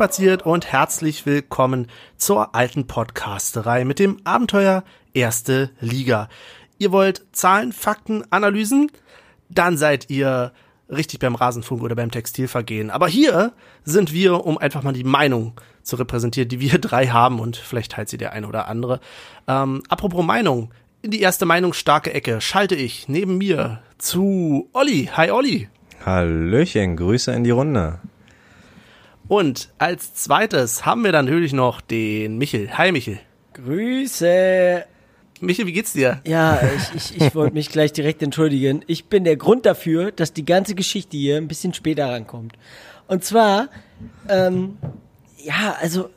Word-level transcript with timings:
hereinspaziert 0.00 0.46
und 0.46 0.72
herzlich 0.72 1.26
willkommen 1.26 1.86
zur 2.16 2.54
alten 2.54 2.86
Podcasterei 2.86 3.84
mit 3.84 3.98
dem 3.98 4.16
Abenteuer 4.24 4.82
Erste 5.12 5.72
Liga. 5.78 6.30
Ihr 6.78 6.90
wollt 6.90 7.26
Zahlen, 7.32 7.70
Fakten, 7.70 8.24
Analysen? 8.30 8.90
Dann 9.50 9.76
seid 9.76 10.08
ihr 10.08 10.52
richtig 10.88 11.20
beim 11.20 11.34
Rasenfunk 11.34 11.82
oder 11.82 11.96
beim 11.96 12.10
Textilvergehen. 12.10 12.88
Aber 12.88 13.08
hier 13.08 13.52
sind 13.84 14.14
wir, 14.14 14.46
um 14.46 14.56
einfach 14.56 14.82
mal 14.82 14.94
die 14.94 15.04
Meinung 15.04 15.52
zu 15.82 15.96
repräsentieren, 15.96 16.48
die 16.48 16.60
wir 16.60 16.78
drei 16.78 17.08
haben 17.08 17.38
und 17.38 17.58
vielleicht 17.58 17.92
teilt 17.92 18.08
sie 18.08 18.16
der 18.16 18.32
eine 18.32 18.48
oder 18.48 18.68
andere. 18.68 19.00
Ähm, 19.46 19.82
apropos 19.90 20.24
Meinung, 20.24 20.72
in 21.02 21.10
die 21.10 21.20
erste 21.20 21.44
Meinung 21.44 21.74
starke 21.74 22.14
Ecke 22.14 22.40
schalte 22.40 22.74
ich 22.74 23.06
neben 23.10 23.36
mir 23.36 23.82
zu 23.98 24.70
Olli. 24.72 25.10
Hi 25.14 25.30
Olli. 25.30 25.68
Hallöchen, 26.06 26.96
Grüße 26.96 27.32
in 27.32 27.44
die 27.44 27.50
Runde. 27.50 28.00
Und 29.30 29.68
als 29.78 30.12
zweites 30.14 30.84
haben 30.84 31.04
wir 31.04 31.12
dann 31.12 31.26
natürlich 31.26 31.52
noch 31.52 31.80
den 31.80 32.36
Michel. 32.36 32.76
Hi 32.76 32.90
Michel. 32.90 33.20
Grüße. 33.52 34.84
Michel, 35.38 35.66
wie 35.68 35.72
geht's 35.72 35.92
dir? 35.92 36.20
Ja, 36.26 36.58
ich, 36.76 36.96
ich, 36.96 37.22
ich 37.22 37.34
wollte 37.36 37.54
mich 37.54 37.70
gleich 37.70 37.92
direkt 37.92 38.24
entschuldigen. 38.24 38.82
Ich 38.88 39.04
bin 39.04 39.22
der 39.22 39.36
Grund 39.36 39.66
dafür, 39.66 40.10
dass 40.10 40.32
die 40.32 40.44
ganze 40.44 40.74
Geschichte 40.74 41.16
hier 41.16 41.36
ein 41.36 41.46
bisschen 41.46 41.72
später 41.74 42.08
rankommt. 42.08 42.54
Und 43.06 43.22
zwar, 43.22 43.68
ähm, 44.28 44.78
ja, 45.36 45.76
also 45.80 46.10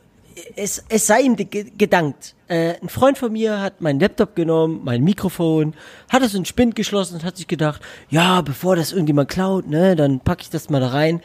es, 0.56 0.82
es 0.88 1.06
sei 1.06 1.20
ihm 1.20 1.36
gedankt. 1.36 2.34
Äh, 2.48 2.80
ein 2.82 2.88
Freund 2.88 3.16
von 3.16 3.32
mir 3.32 3.60
hat 3.60 3.80
meinen 3.80 4.00
Laptop 4.00 4.34
genommen, 4.34 4.80
mein 4.82 5.04
Mikrofon, 5.04 5.74
hat 6.08 6.22
es 6.22 6.34
in 6.34 6.46
Spind 6.46 6.74
geschlossen 6.74 7.14
und 7.14 7.24
hat 7.24 7.36
sich 7.36 7.46
gedacht, 7.46 7.80
ja, 8.10 8.40
bevor 8.40 8.74
das 8.74 8.90
irgendjemand 8.90 9.28
klaut, 9.28 9.68
ne, 9.68 9.94
dann 9.94 10.18
packe 10.18 10.42
ich 10.42 10.50
das 10.50 10.68
mal 10.68 10.80
da 10.80 10.88
rein. 10.88 11.20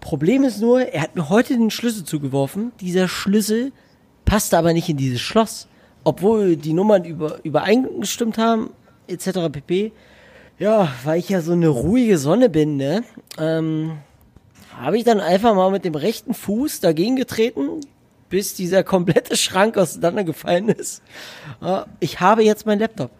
Problem 0.00 0.44
ist 0.44 0.60
nur, 0.60 0.80
er 0.80 1.02
hat 1.02 1.14
mir 1.14 1.28
heute 1.28 1.54
den 1.54 1.70
Schlüssel 1.70 2.04
zugeworfen. 2.04 2.72
Dieser 2.80 3.06
Schlüssel 3.06 3.72
passte 4.24 4.56
aber 4.58 4.72
nicht 4.72 4.88
in 4.88 4.96
dieses 4.96 5.20
Schloss. 5.20 5.68
Obwohl 6.04 6.56
die 6.56 6.72
Nummern 6.72 7.04
über, 7.04 7.38
übereingestimmt 7.44 8.38
haben, 8.38 8.70
etc. 9.06 9.50
pp. 9.52 9.92
Ja, 10.58 10.88
weil 11.04 11.18
ich 11.18 11.28
ja 11.28 11.40
so 11.40 11.52
eine 11.52 11.68
ruhige 11.68 12.18
Sonne 12.18 12.48
bin, 12.48 12.76
ne? 12.76 13.04
Ähm, 13.38 13.98
habe 14.78 14.96
ich 14.96 15.04
dann 15.04 15.20
einfach 15.20 15.54
mal 15.54 15.70
mit 15.70 15.84
dem 15.84 15.94
rechten 15.94 16.32
Fuß 16.32 16.80
dagegen 16.80 17.16
getreten, 17.16 17.80
bis 18.30 18.54
dieser 18.54 18.82
komplette 18.82 19.36
Schrank 19.36 19.76
auseinandergefallen 19.76 20.70
ist. 20.70 21.02
Ich 21.98 22.20
habe 22.20 22.42
jetzt 22.42 22.64
meinen 22.64 22.80
Laptop. 22.80 23.10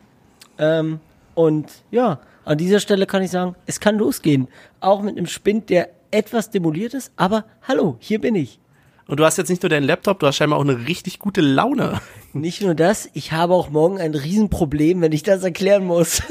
Ähm, 0.58 1.00
und 1.34 1.70
ja, 1.90 2.20
an 2.44 2.56
dieser 2.56 2.80
Stelle 2.80 3.06
kann 3.06 3.22
ich 3.22 3.30
sagen, 3.30 3.56
es 3.66 3.80
kann 3.80 3.98
losgehen. 3.98 4.48
Auch 4.80 5.02
mit 5.02 5.18
einem 5.18 5.26
Spind, 5.26 5.68
der 5.68 5.90
etwas 6.10 6.50
demoliert 6.50 6.94
ist, 6.94 7.12
aber 7.16 7.44
hallo, 7.66 7.96
hier 8.00 8.20
bin 8.20 8.34
ich. 8.34 8.60
Und 9.06 9.18
du 9.18 9.24
hast 9.24 9.38
jetzt 9.38 9.48
nicht 9.48 9.62
nur 9.62 9.70
deinen 9.70 9.84
Laptop, 9.84 10.20
du 10.20 10.26
hast 10.26 10.36
scheinbar 10.36 10.58
auch 10.58 10.64
eine 10.64 10.86
richtig 10.86 11.18
gute 11.18 11.40
Laune. 11.40 12.00
Nicht 12.32 12.62
nur 12.62 12.76
das, 12.76 13.10
ich 13.12 13.32
habe 13.32 13.54
auch 13.54 13.68
morgen 13.68 14.00
ein 14.00 14.14
Riesenproblem, 14.14 15.00
wenn 15.00 15.10
ich 15.10 15.24
das 15.24 15.42
erklären 15.42 15.84
muss. 15.84 16.22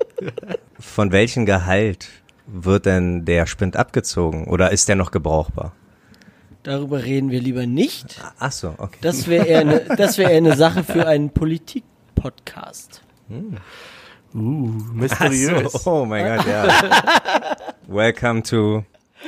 Von 0.78 1.12
welchem 1.12 1.44
Gehalt 1.44 2.08
wird 2.46 2.86
denn 2.86 3.26
der 3.26 3.46
Spind 3.46 3.76
abgezogen 3.76 4.46
oder 4.46 4.72
ist 4.72 4.88
der 4.88 4.96
noch 4.96 5.10
gebrauchbar? 5.10 5.72
Darüber 6.62 7.04
reden 7.04 7.30
wir 7.30 7.40
lieber 7.40 7.66
nicht. 7.66 8.20
Ach 8.38 8.52
so, 8.52 8.74
okay. 8.78 8.98
Das 9.02 9.28
wäre 9.28 9.44
eher, 9.44 9.60
eine, 9.60 9.80
das 9.96 10.16
wär 10.16 10.30
eher 10.30 10.38
eine 10.38 10.56
Sache 10.56 10.84
für 10.84 11.06
einen 11.06 11.28
Politik-Podcast. 11.28 13.02
Hm. 13.28 13.58
Uh, 14.34 14.38
mysteriös. 14.94 15.72
So, 15.72 15.90
oh 15.90 16.04
mein 16.04 16.36
Gott, 16.36 16.46
ja. 16.46 16.68
Welcome 17.86 18.42
to 18.44 18.84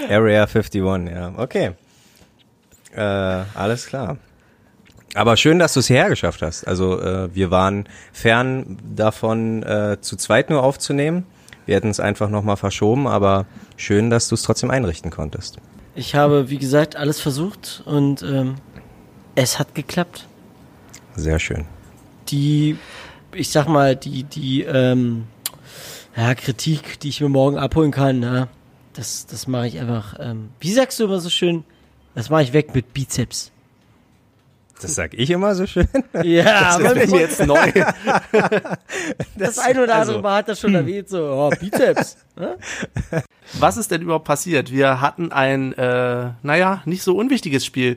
Area 0.09 0.47
51, 0.47 1.13
ja. 1.13 1.33
Okay. 1.37 1.73
Äh, 2.95 3.01
alles 3.01 3.87
klar. 3.87 4.19
Aber 5.15 5.37
schön, 5.37 5.59
dass 5.59 5.75
du 5.75 5.81
es 5.81 5.89
hierher 5.89 6.09
geschafft 6.09 6.43
hast. 6.43 6.67
Also 6.67 7.01
äh, 7.01 7.35
wir 7.35 7.51
waren 7.51 7.89
fern 8.13 8.79
davon, 8.95 9.63
äh, 9.63 9.99
zu 10.01 10.17
zweit 10.17 10.51
nur 10.51 10.63
aufzunehmen. 10.63 11.27
Wir 11.67 11.77
hätten 11.77 11.91
es 11.91 12.01
einfach 12.01 12.31
nochmal 12.31 12.57
verschoben, 12.57 13.07
aber 13.07 13.47
schön, 13.77 14.11
dass 14.11 14.29
du 14.29 14.35
es 14.35 14.43
trotzdem 14.43 14.71
einrichten 14.71 15.11
konntest. 15.11 15.59
Ich 15.95 16.15
habe, 16.15 16.49
wie 16.49 16.59
gesagt, 16.59 16.97
alles 16.97 17.21
versucht 17.21 17.83
und 17.87 18.23
ähm, 18.23 18.57
es 19.35 19.59
hat 19.59 19.75
geklappt. 19.75 20.27
Sehr 21.17 21.39
schön. 21.39 21.67
Die, 22.29 22.77
ich 23.33 23.51
sag 23.51 23.67
mal, 23.69 23.97
die, 23.97 24.23
die 24.23 24.63
ähm, 24.63 25.25
ja, 26.17 26.35
Kritik, 26.35 27.01
die 27.01 27.09
ich 27.09 27.21
mir 27.21 27.29
morgen 27.29 27.59
abholen 27.59 27.91
kann, 27.91 28.21
na, 28.21 28.49
das, 28.93 29.27
das 29.27 29.47
mache 29.47 29.69
ich 29.69 29.79
einfach. 29.79 30.17
Ähm, 30.19 30.51
wie 30.61 30.73
sagst 30.73 30.99
du 30.99 31.05
immer 31.05 31.21
so 31.21 31.31
schön? 31.31 31.65
Das 32.15 32.31
mache 32.31 32.43
ich 32.43 32.53
weg 32.53 32.75
mit 32.75 32.93
Bizeps. 32.93 33.53
Das 34.81 34.95
sag 34.95 35.13
ich 35.15 35.31
immer 35.31 35.55
so 35.55 35.67
schön. 35.67 35.89
Ja, 36.25 36.79
das 36.79 36.93
ist 36.93 37.11
mir 37.11 37.21
jetzt 37.21 37.47
neu. 37.47 37.71
das, 37.73 37.95
das 39.37 39.59
ein 39.59 39.79
oder 39.79 39.95
andere 39.95 39.99
also, 39.99 40.21
Mal 40.21 40.39
hat 40.39 40.49
das 40.49 40.61
schon 40.61 40.75
erwähnt, 40.75 41.09
so, 41.09 41.19
oh, 41.19 41.51
Bizeps. 41.51 42.17
Ne? 42.37 42.57
Was 43.59 43.77
ist 43.77 43.91
denn 43.91 44.03
überhaupt 44.03 44.25
passiert? 44.25 44.73
Wir 44.73 45.01
hatten 45.01 45.33
ein, 45.33 45.75
äh, 45.75 46.31
naja, 46.43 46.83
nicht 46.87 47.03
so 47.03 47.17
unwichtiges 47.17 47.65
Spiel. 47.65 47.97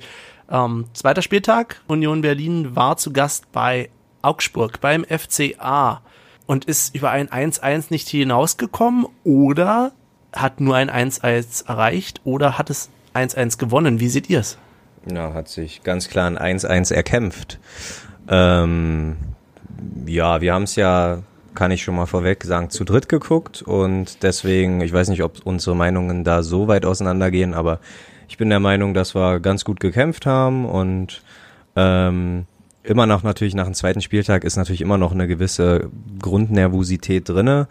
Ähm, 0.49 0.85
zweiter 0.93 1.21
Spieltag, 1.21 1.81
Union 1.87 2.21
Berlin 2.21 2.75
war 2.75 2.97
zu 2.97 3.13
Gast 3.13 3.51
bei 3.51 3.89
Augsburg, 4.21 4.81
beim 4.81 5.05
FCA 5.05 6.01
und 6.45 6.65
ist 6.65 6.95
über 6.95 7.11
ein 7.11 7.29
1-1 7.29 7.85
nicht 7.89 8.09
hinausgekommen 8.09 9.07
oder 9.23 9.93
hat 10.33 10.59
nur 10.59 10.75
ein 10.75 10.89
1-1 10.89 11.67
erreicht 11.67 12.21
oder 12.23 12.57
hat 12.57 12.69
es 12.69 12.89
1-1 13.13 13.57
gewonnen? 13.57 13.99
Wie 13.99 14.09
seht 14.09 14.29
ihr 14.29 14.39
es? 14.39 14.57
Ja, 15.11 15.33
hat 15.33 15.47
sich 15.47 15.83
ganz 15.83 16.09
klar 16.09 16.27
ein 16.27 16.59
1-1 16.59 16.93
erkämpft. 16.93 17.59
Ähm, 18.27 19.17
ja, 20.05 20.41
wir 20.41 20.53
haben 20.53 20.63
es 20.63 20.75
ja, 20.75 21.19
kann 21.55 21.71
ich 21.71 21.83
schon 21.83 21.95
mal 21.95 22.05
vorweg 22.05 22.43
sagen, 22.43 22.69
zu 22.69 22.83
dritt 22.83 23.09
geguckt 23.09 23.61
und 23.61 24.23
deswegen, 24.23 24.81
ich 24.81 24.93
weiß 24.93 25.09
nicht, 25.09 25.23
ob 25.23 25.41
unsere 25.43 25.75
Meinungen 25.75 26.23
da 26.23 26.41
so 26.41 26.67
weit 26.67 26.85
auseinandergehen, 26.85 27.53
aber 27.53 27.79
ich 28.29 28.37
bin 28.37 28.49
der 28.49 28.59
Meinung, 28.59 28.93
dass 28.93 29.13
wir 29.13 29.39
ganz 29.39 29.65
gut 29.65 29.79
gekämpft 29.79 30.25
haben 30.25 30.65
und 30.65 31.21
ähm, 31.75 32.45
immer 32.83 33.05
noch 33.05 33.23
natürlich 33.23 33.55
nach 33.55 33.65
dem 33.65 33.73
zweiten 33.73 34.01
Spieltag 34.01 34.43
ist 34.43 34.55
natürlich 34.55 34.81
immer 34.81 34.97
noch 34.97 35.11
eine 35.11 35.27
gewisse 35.27 35.89
Grundnervosität 36.19 37.29
drinne. 37.29 37.67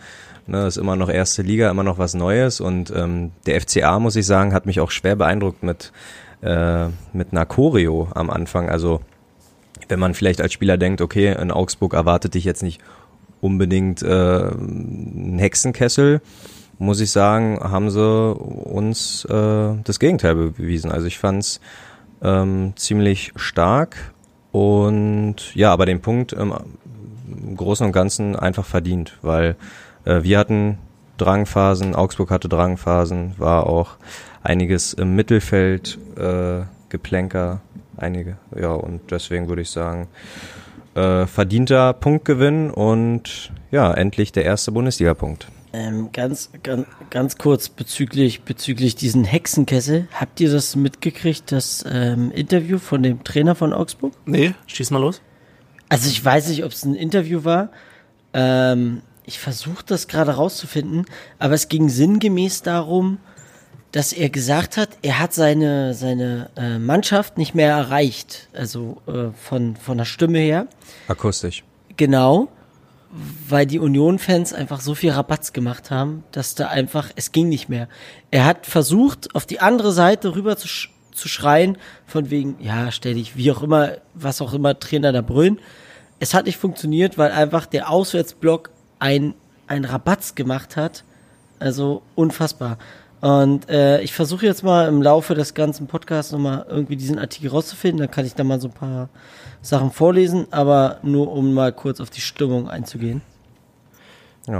Ne, 0.46 0.66
ist 0.66 0.76
immer 0.76 0.96
noch 0.96 1.08
erste 1.08 1.42
Liga, 1.42 1.70
immer 1.70 1.84
noch 1.84 1.98
was 1.98 2.14
Neues 2.14 2.60
und 2.60 2.92
ähm, 2.94 3.30
der 3.46 3.60
FCA, 3.60 4.00
muss 4.00 4.16
ich 4.16 4.26
sagen, 4.26 4.52
hat 4.52 4.66
mich 4.66 4.80
auch 4.80 4.90
schwer 4.90 5.14
beeindruckt 5.14 5.62
mit 5.62 5.92
äh, 6.42 6.88
mit 7.12 7.28
einer 7.30 7.46
Choreo 7.46 8.08
am 8.14 8.28
Anfang. 8.28 8.68
Also 8.68 9.00
wenn 9.88 10.00
man 10.00 10.14
vielleicht 10.14 10.40
als 10.40 10.52
Spieler 10.52 10.76
denkt, 10.76 11.00
okay, 11.00 11.36
in 11.40 11.52
Augsburg 11.52 11.94
erwartet 11.94 12.34
dich 12.34 12.44
jetzt 12.44 12.62
nicht 12.62 12.80
unbedingt 13.40 14.02
äh, 14.02 14.48
ein 14.48 15.38
Hexenkessel, 15.38 16.20
muss 16.78 17.00
ich 17.00 17.10
sagen, 17.10 17.60
haben 17.60 17.90
sie 17.90 18.34
uns 18.34 19.24
äh, 19.26 19.74
das 19.84 20.00
Gegenteil 20.00 20.34
bewiesen. 20.34 20.90
Also 20.90 21.06
ich 21.06 21.18
fand's 21.18 21.60
ähm, 22.22 22.72
ziemlich 22.76 23.32
stark 23.36 24.12
und 24.50 25.54
ja, 25.54 25.72
aber 25.72 25.86
den 25.86 26.00
Punkt 26.00 26.32
im, 26.32 26.52
Großen 27.56 27.86
und 27.86 27.92
Ganzen 27.92 28.36
einfach 28.36 28.66
verdient, 28.66 29.18
weil 29.22 29.56
äh, 30.04 30.22
wir 30.22 30.38
hatten 30.38 30.78
Drangphasen, 31.18 31.94
Augsburg 31.94 32.30
hatte 32.30 32.48
Drangphasen, 32.48 33.34
war 33.38 33.66
auch 33.66 33.96
einiges 34.42 34.92
im 34.92 35.14
Mittelfeld 35.14 35.98
äh, 36.16 36.62
Geplänker, 36.88 37.60
einige, 37.96 38.36
ja, 38.58 38.72
und 38.72 39.10
deswegen 39.10 39.48
würde 39.48 39.62
ich 39.62 39.70
sagen, 39.70 40.08
äh, 40.94 41.26
verdienter 41.26 41.92
Punktgewinn 41.92 42.70
und 42.70 43.52
ja, 43.70 43.92
endlich 43.92 44.32
der 44.32 44.44
erste 44.44 44.72
Bundesliga-Punkt. 44.72 45.48
Ähm, 45.74 46.10
ganz, 46.12 46.50
ganz, 46.62 46.86
ganz 47.08 47.38
kurz 47.38 47.70
bezüglich, 47.70 48.42
bezüglich 48.42 48.94
diesen 48.94 49.24
Hexenkessel. 49.24 50.06
Habt 50.12 50.38
ihr 50.40 50.52
das 50.52 50.76
mitgekriegt, 50.76 51.50
das 51.50 51.82
ähm, 51.90 52.30
Interview 52.30 52.78
von 52.78 53.02
dem 53.02 53.24
Trainer 53.24 53.54
von 53.54 53.72
Augsburg? 53.72 54.12
Nee, 54.26 54.52
schieß 54.66 54.90
mal 54.90 54.98
los. 54.98 55.22
Also 55.88 56.08
ich 56.08 56.22
weiß 56.22 56.48
nicht, 56.48 56.64
ob 56.64 56.72
es 56.72 56.84
ein 56.84 56.94
Interview 56.94 57.44
war. 57.44 57.70
Ähm, 58.34 59.00
ich 59.24 59.38
versuche 59.38 59.84
das 59.86 60.08
gerade 60.08 60.32
rauszufinden, 60.32 61.06
aber 61.38 61.54
es 61.54 61.68
ging 61.68 61.88
sinngemäß 61.88 62.62
darum, 62.62 63.18
dass 63.92 64.14
er 64.14 64.30
gesagt 64.30 64.78
hat, 64.78 64.88
er 65.02 65.18
hat 65.18 65.34
seine, 65.34 65.94
seine 65.94 66.50
äh, 66.56 66.78
Mannschaft 66.78 67.36
nicht 67.36 67.54
mehr 67.54 67.70
erreicht. 67.70 68.48
Also 68.54 69.02
äh, 69.06 69.36
von, 69.36 69.76
von 69.76 69.98
der 69.98 70.06
Stimme 70.06 70.38
her. 70.38 70.66
Akustisch. 71.08 71.62
Genau. 71.98 72.48
Weil 73.46 73.66
die 73.66 73.78
Union-Fans 73.78 74.54
einfach 74.54 74.80
so 74.80 74.94
viel 74.94 75.10
Rabatz 75.10 75.52
gemacht 75.52 75.90
haben, 75.90 76.24
dass 76.32 76.54
da 76.54 76.68
einfach, 76.68 77.10
es 77.16 77.32
ging 77.32 77.50
nicht 77.50 77.68
mehr. 77.68 77.86
Er 78.30 78.46
hat 78.46 78.64
versucht, 78.64 79.34
auf 79.34 79.44
die 79.44 79.60
andere 79.60 79.92
Seite 79.92 80.34
rüber 80.34 80.56
zu, 80.56 80.66
sch 80.66 80.90
zu 81.12 81.28
schreien, 81.28 81.76
von 82.06 82.30
wegen, 82.30 82.56
ja, 82.58 82.90
stell 82.90 83.14
dich, 83.14 83.36
wie 83.36 83.52
auch 83.52 83.62
immer, 83.62 83.98
was 84.14 84.40
auch 84.40 84.54
immer 84.54 84.78
Trainer 84.78 85.12
da 85.12 85.20
brüllen. 85.20 85.60
Es 86.20 86.32
hat 86.32 86.46
nicht 86.46 86.56
funktioniert, 86.56 87.18
weil 87.18 87.30
einfach 87.32 87.66
der 87.66 87.90
Auswärtsblock 87.90 88.70
ein, 89.02 89.34
ein 89.66 89.84
Rabatz 89.84 90.34
gemacht 90.34 90.76
hat. 90.76 91.04
Also 91.58 92.02
unfassbar. 92.14 92.78
Und 93.20 93.68
äh, 93.68 94.00
ich 94.00 94.12
versuche 94.12 94.46
jetzt 94.46 94.64
mal 94.64 94.88
im 94.88 95.02
Laufe 95.02 95.34
des 95.34 95.54
ganzen 95.54 95.86
Podcasts 95.86 96.32
nochmal 96.32 96.66
irgendwie 96.68 96.96
diesen 96.96 97.18
Artikel 97.18 97.50
rauszufinden. 97.50 97.98
Dann 97.98 98.10
kann 98.10 98.24
ich 98.24 98.34
da 98.34 98.42
mal 98.42 98.60
so 98.60 98.68
ein 98.68 98.74
paar 98.74 99.08
Sachen 99.60 99.92
vorlesen, 99.92 100.46
aber 100.50 100.98
nur 101.02 101.32
um 101.32 101.52
mal 101.52 101.72
kurz 101.72 102.00
auf 102.00 102.10
die 102.10 102.20
Stimmung 102.20 102.68
einzugehen. 102.68 103.22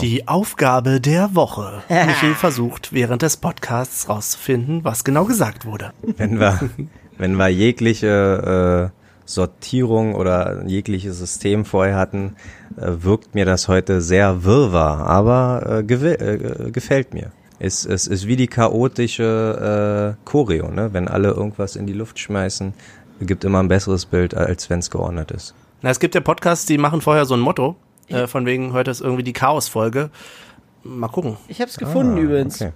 Die 0.00 0.28
Aufgabe 0.28 1.00
der 1.00 1.34
Woche. 1.34 1.82
Michael 1.88 2.34
versucht 2.34 2.92
während 2.92 3.22
des 3.22 3.36
Podcasts 3.36 4.08
rauszufinden, 4.08 4.84
was 4.84 5.02
genau 5.02 5.24
gesagt 5.24 5.66
wurde. 5.66 5.92
Wenn 6.02 6.38
wir, 6.38 6.70
wenn 7.18 7.34
wir 7.34 7.48
jegliche 7.48 8.92
äh, 8.92 9.01
Sortierung 9.34 10.14
oder 10.14 10.64
jegliches 10.66 11.18
System 11.18 11.64
vorher 11.64 11.96
hatten, 11.96 12.36
äh, 12.76 12.86
wirkt 13.02 13.34
mir 13.34 13.44
das 13.44 13.68
heute 13.68 14.00
sehr 14.00 14.44
wirrwarr, 14.44 15.06
aber 15.06 15.62
äh, 15.66 15.82
gew- 15.82 16.18
äh, 16.18 16.70
gefällt 16.70 17.14
mir. 17.14 17.32
Es, 17.58 17.84
es 17.84 18.06
ist 18.08 18.26
wie 18.26 18.36
die 18.36 18.48
chaotische 18.48 20.16
äh, 20.20 20.24
Choreo, 20.28 20.70
ne? 20.70 20.92
Wenn 20.92 21.06
alle 21.08 21.28
irgendwas 21.28 21.76
in 21.76 21.86
die 21.86 21.92
Luft 21.92 22.18
schmeißen, 22.18 22.74
gibt 23.20 23.44
immer 23.44 23.60
ein 23.62 23.68
besseres 23.68 24.06
Bild, 24.06 24.34
als 24.34 24.68
wenn 24.68 24.80
es 24.80 24.90
geordnet 24.90 25.30
ist. 25.30 25.54
Na, 25.80 25.90
es 25.90 26.00
gibt 26.00 26.14
ja 26.16 26.20
Podcasts, 26.20 26.66
die 26.66 26.76
machen 26.78 27.00
vorher 27.00 27.24
so 27.24 27.34
ein 27.34 27.40
Motto, 27.40 27.76
äh, 28.08 28.26
von 28.26 28.46
wegen 28.46 28.72
heute 28.72 28.90
ist 28.90 29.00
irgendwie 29.00 29.22
die 29.22 29.32
Chaos-Folge. 29.32 30.10
Mal 30.82 31.06
gucken. 31.08 31.36
Ich 31.46 31.60
habe 31.60 31.70
es 31.70 31.76
gefunden 31.78 32.16
übrigens. 32.18 32.60
Okay. 32.60 32.72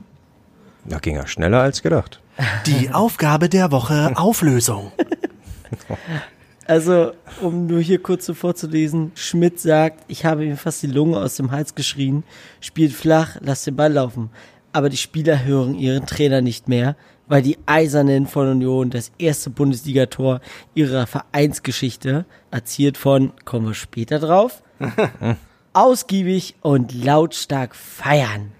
Da 0.84 0.98
ging 1.00 1.16
er 1.16 1.26
schneller 1.26 1.60
als 1.62 1.82
gedacht. 1.82 2.20
Die 2.66 2.90
Aufgabe 2.92 3.48
der 3.48 3.72
Woche 3.72 4.12
Auflösung. 4.14 4.92
Also, 6.66 7.12
um 7.40 7.66
nur 7.66 7.80
hier 7.80 8.02
kurz 8.02 8.26
so 8.26 8.34
vorzulesen, 8.34 9.12
Schmidt 9.14 9.60
sagt, 9.60 10.04
ich 10.08 10.24
habe 10.24 10.44
mir 10.44 10.56
fast 10.56 10.82
die 10.82 10.88
Lunge 10.88 11.18
aus 11.18 11.36
dem 11.36 11.50
Hals 11.52 11.74
geschrien, 11.74 12.24
spielt 12.60 12.92
flach, 12.92 13.36
lasst 13.40 13.66
den 13.66 13.76
Ball 13.76 13.92
laufen. 13.92 14.30
Aber 14.72 14.88
die 14.88 14.96
Spieler 14.96 15.44
hören 15.44 15.74
ihren 15.76 16.06
Trainer 16.06 16.40
nicht 16.40 16.68
mehr, 16.68 16.96
weil 17.28 17.42
die 17.42 17.58
Eisernen 17.66 18.26
von 18.26 18.48
Union 18.48 18.90
das 18.90 19.12
erste 19.18 19.50
Bundesligator 19.50 20.40
ihrer 20.74 21.06
Vereinsgeschichte 21.06 22.24
erzielt 22.50 22.96
von, 22.96 23.32
kommen 23.44 23.66
wir 23.66 23.74
später 23.74 24.18
drauf, 24.18 24.62
ausgiebig 25.72 26.56
und 26.62 26.92
lautstark 26.92 27.74
feiern. 27.74 28.52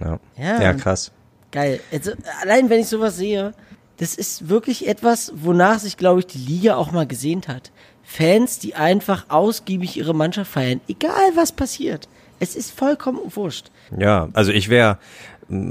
Ja, 0.00 0.18
Ja. 0.36 0.62
ja 0.62 0.72
krass. 0.74 1.12
Geil. 1.50 1.80
Also, 1.92 2.12
allein 2.42 2.68
wenn 2.68 2.80
ich 2.80 2.88
sowas 2.88 3.16
sehe, 3.16 3.52
das 3.98 4.14
ist 4.14 4.48
wirklich 4.48 4.88
etwas, 4.88 5.32
wonach 5.36 5.78
sich, 5.78 5.96
glaube 5.96 6.20
ich, 6.20 6.26
die 6.26 6.38
Liga 6.38 6.76
auch 6.76 6.92
mal 6.92 7.06
gesehnt 7.06 7.48
hat. 7.48 7.70
Fans, 8.02 8.58
die 8.58 8.74
einfach 8.74 9.26
ausgiebig 9.28 9.96
ihre 9.96 10.14
Mannschaft 10.14 10.52
feiern, 10.52 10.80
egal 10.88 11.30
was 11.36 11.52
passiert. 11.52 12.08
Es 12.40 12.56
ist 12.56 12.72
vollkommen 12.72 13.20
wurscht. 13.30 13.70
Ja, 13.96 14.28
also 14.32 14.52
ich 14.52 14.68
wäre, 14.68 14.98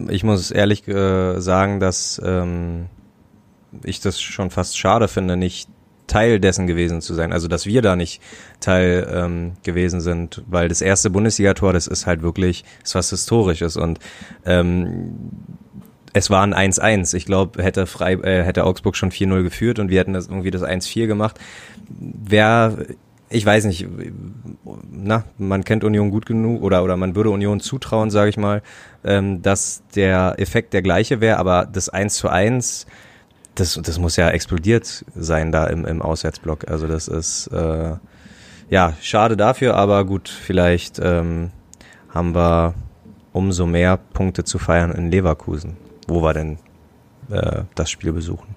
ich 0.10 0.24
muss 0.24 0.50
ehrlich 0.50 0.88
äh, 0.88 1.40
sagen, 1.40 1.80
dass 1.80 2.22
ähm, 2.24 2.88
ich 3.84 4.00
das 4.00 4.22
schon 4.22 4.50
fast 4.50 4.78
schade 4.78 5.08
finde, 5.08 5.38
nicht 5.38 5.70
Teil 6.08 6.40
dessen 6.40 6.68
gewesen 6.68 7.02
zu 7.02 7.14
sein. 7.14 7.34
Also 7.34 7.48
dass 7.48 7.66
wir 7.66 7.82
da 7.82 7.96
nicht 7.96 8.22
Teil 8.60 9.08
ähm, 9.12 9.54
gewesen 9.64 10.02
sind, 10.02 10.44
weil 10.48 10.68
das 10.68 10.82
erste 10.82 11.10
Bundesligator, 11.10 11.74
das 11.74 11.88
ist 11.88 12.06
halt 12.06 12.22
wirklich, 12.22 12.64
ist 12.84 12.96
was 12.96 13.10
Historisches 13.10 13.78
und 13.78 14.00
ähm, 14.46 15.16
es 16.14 16.30
war 16.30 16.44
ein 16.44 16.54
1-1. 16.54 17.16
Ich 17.16 17.26
glaube, 17.26 17.62
hätte, 17.62 17.88
Frei, 17.88 18.14
äh, 18.14 18.44
hätte 18.44 18.64
Augsburg 18.64 18.96
schon 18.96 19.12
4-0 19.12 19.44
geführt 19.44 19.80
und 19.80 19.90
wir 19.90 20.00
hätten 20.00 20.14
das 20.14 20.28
irgendwie 20.28 20.52
das 20.52 20.62
1-4 20.62 21.08
gemacht. 21.08 21.40
Wer, 21.90 22.78
ich 23.30 23.46
weiß 23.46 23.66
nicht, 23.66 23.88
na, 24.92 25.26
man 25.40 25.64
kennt 25.64 25.84
Union 25.84 26.12
gut 26.12 26.28
genug 26.28 26.62
oder, 26.62 26.84
oder 26.84 26.96
man 26.98 27.16
würde 27.16 27.32
Union 27.32 27.60
zutrauen, 27.60 28.12
sage 28.12 28.30
ich 28.30 28.38
mal, 28.38 28.62
ähm, 29.04 29.42
dass 29.42 29.82
der 29.96 30.36
Effekt 30.38 30.74
der 30.74 30.84
gleiche 30.84 31.20
wäre, 31.20 31.38
aber 31.38 31.68
das 31.72 31.90
1 31.90 32.16
zu 32.16 32.30
1, 32.30 32.86
das, 33.56 33.80
das 33.84 34.00
muss 34.00 34.16
ja 34.16 34.30
explodiert 34.30 35.06
sein 35.16 35.52
da 35.52 35.68
im, 35.68 35.86
im 35.86 36.02
Auswärtsblock. 36.02 36.70
Also 36.70 36.88
das 36.88 37.08
ist, 37.08 37.48
äh, 37.48 37.96
ja, 38.70 38.94
schade 39.02 39.36
dafür, 39.36 39.76
aber 39.76 40.06
gut, 40.06 40.30
vielleicht 40.30 41.00
ähm, 41.04 41.52
haben 42.10 42.36
wir 42.36 42.76
umso 43.32 43.66
mehr 43.66 43.98
Punkte 43.98 44.44
zu 44.44 44.60
feiern 44.60 44.92
in 44.92 45.10
Leverkusen 45.10 45.83
wo 46.08 46.22
wir 46.22 46.34
denn 46.34 46.58
äh, 47.30 47.64
das 47.76 47.90
Spiel 47.90 48.14
besuchen. 48.14 48.56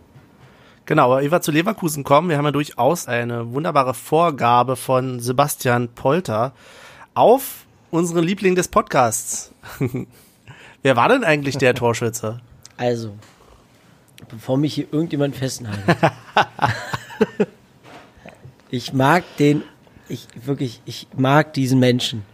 Genau, 0.87 1.07
aber 1.07 1.23
ehe 1.23 1.33
wir 1.33 1.41
zu 1.41 1.51
Leverkusen 1.51 2.05
kommen, 2.05 2.29
wir 2.29 2.39
haben 2.39 2.45
ja 2.45 2.53
durchaus 2.53 3.09
eine 3.09 3.53
wunderbare 3.53 3.93
Vorgabe 3.93 4.77
von 4.77 5.19
Sebastian 5.19 5.89
Polter 5.89 6.53
auf 7.15 7.67
unseren 7.91 8.25
Liebling 8.25 8.55
des 8.55 8.69
Podcasts. 8.69 9.53
Wer 10.83 10.97
war 10.97 11.09
denn 11.09 11.25
eigentlich 11.25 11.59
der 11.59 11.75
Torschütze? 11.75 12.41
Also, 12.77 13.17
bevor 14.29 14.59
mich 14.59 14.75
hier 14.75 14.87
irgendjemand 14.93 15.35
festnagelt. 15.35 15.83
ich 18.71 18.93
mag 18.93 19.25
den, 19.39 19.63
ich 20.09 20.29
wirklich, 20.45 20.83
ich 20.85 21.09
mag 21.17 21.53
diesen 21.55 21.81
Menschen. 21.81 22.25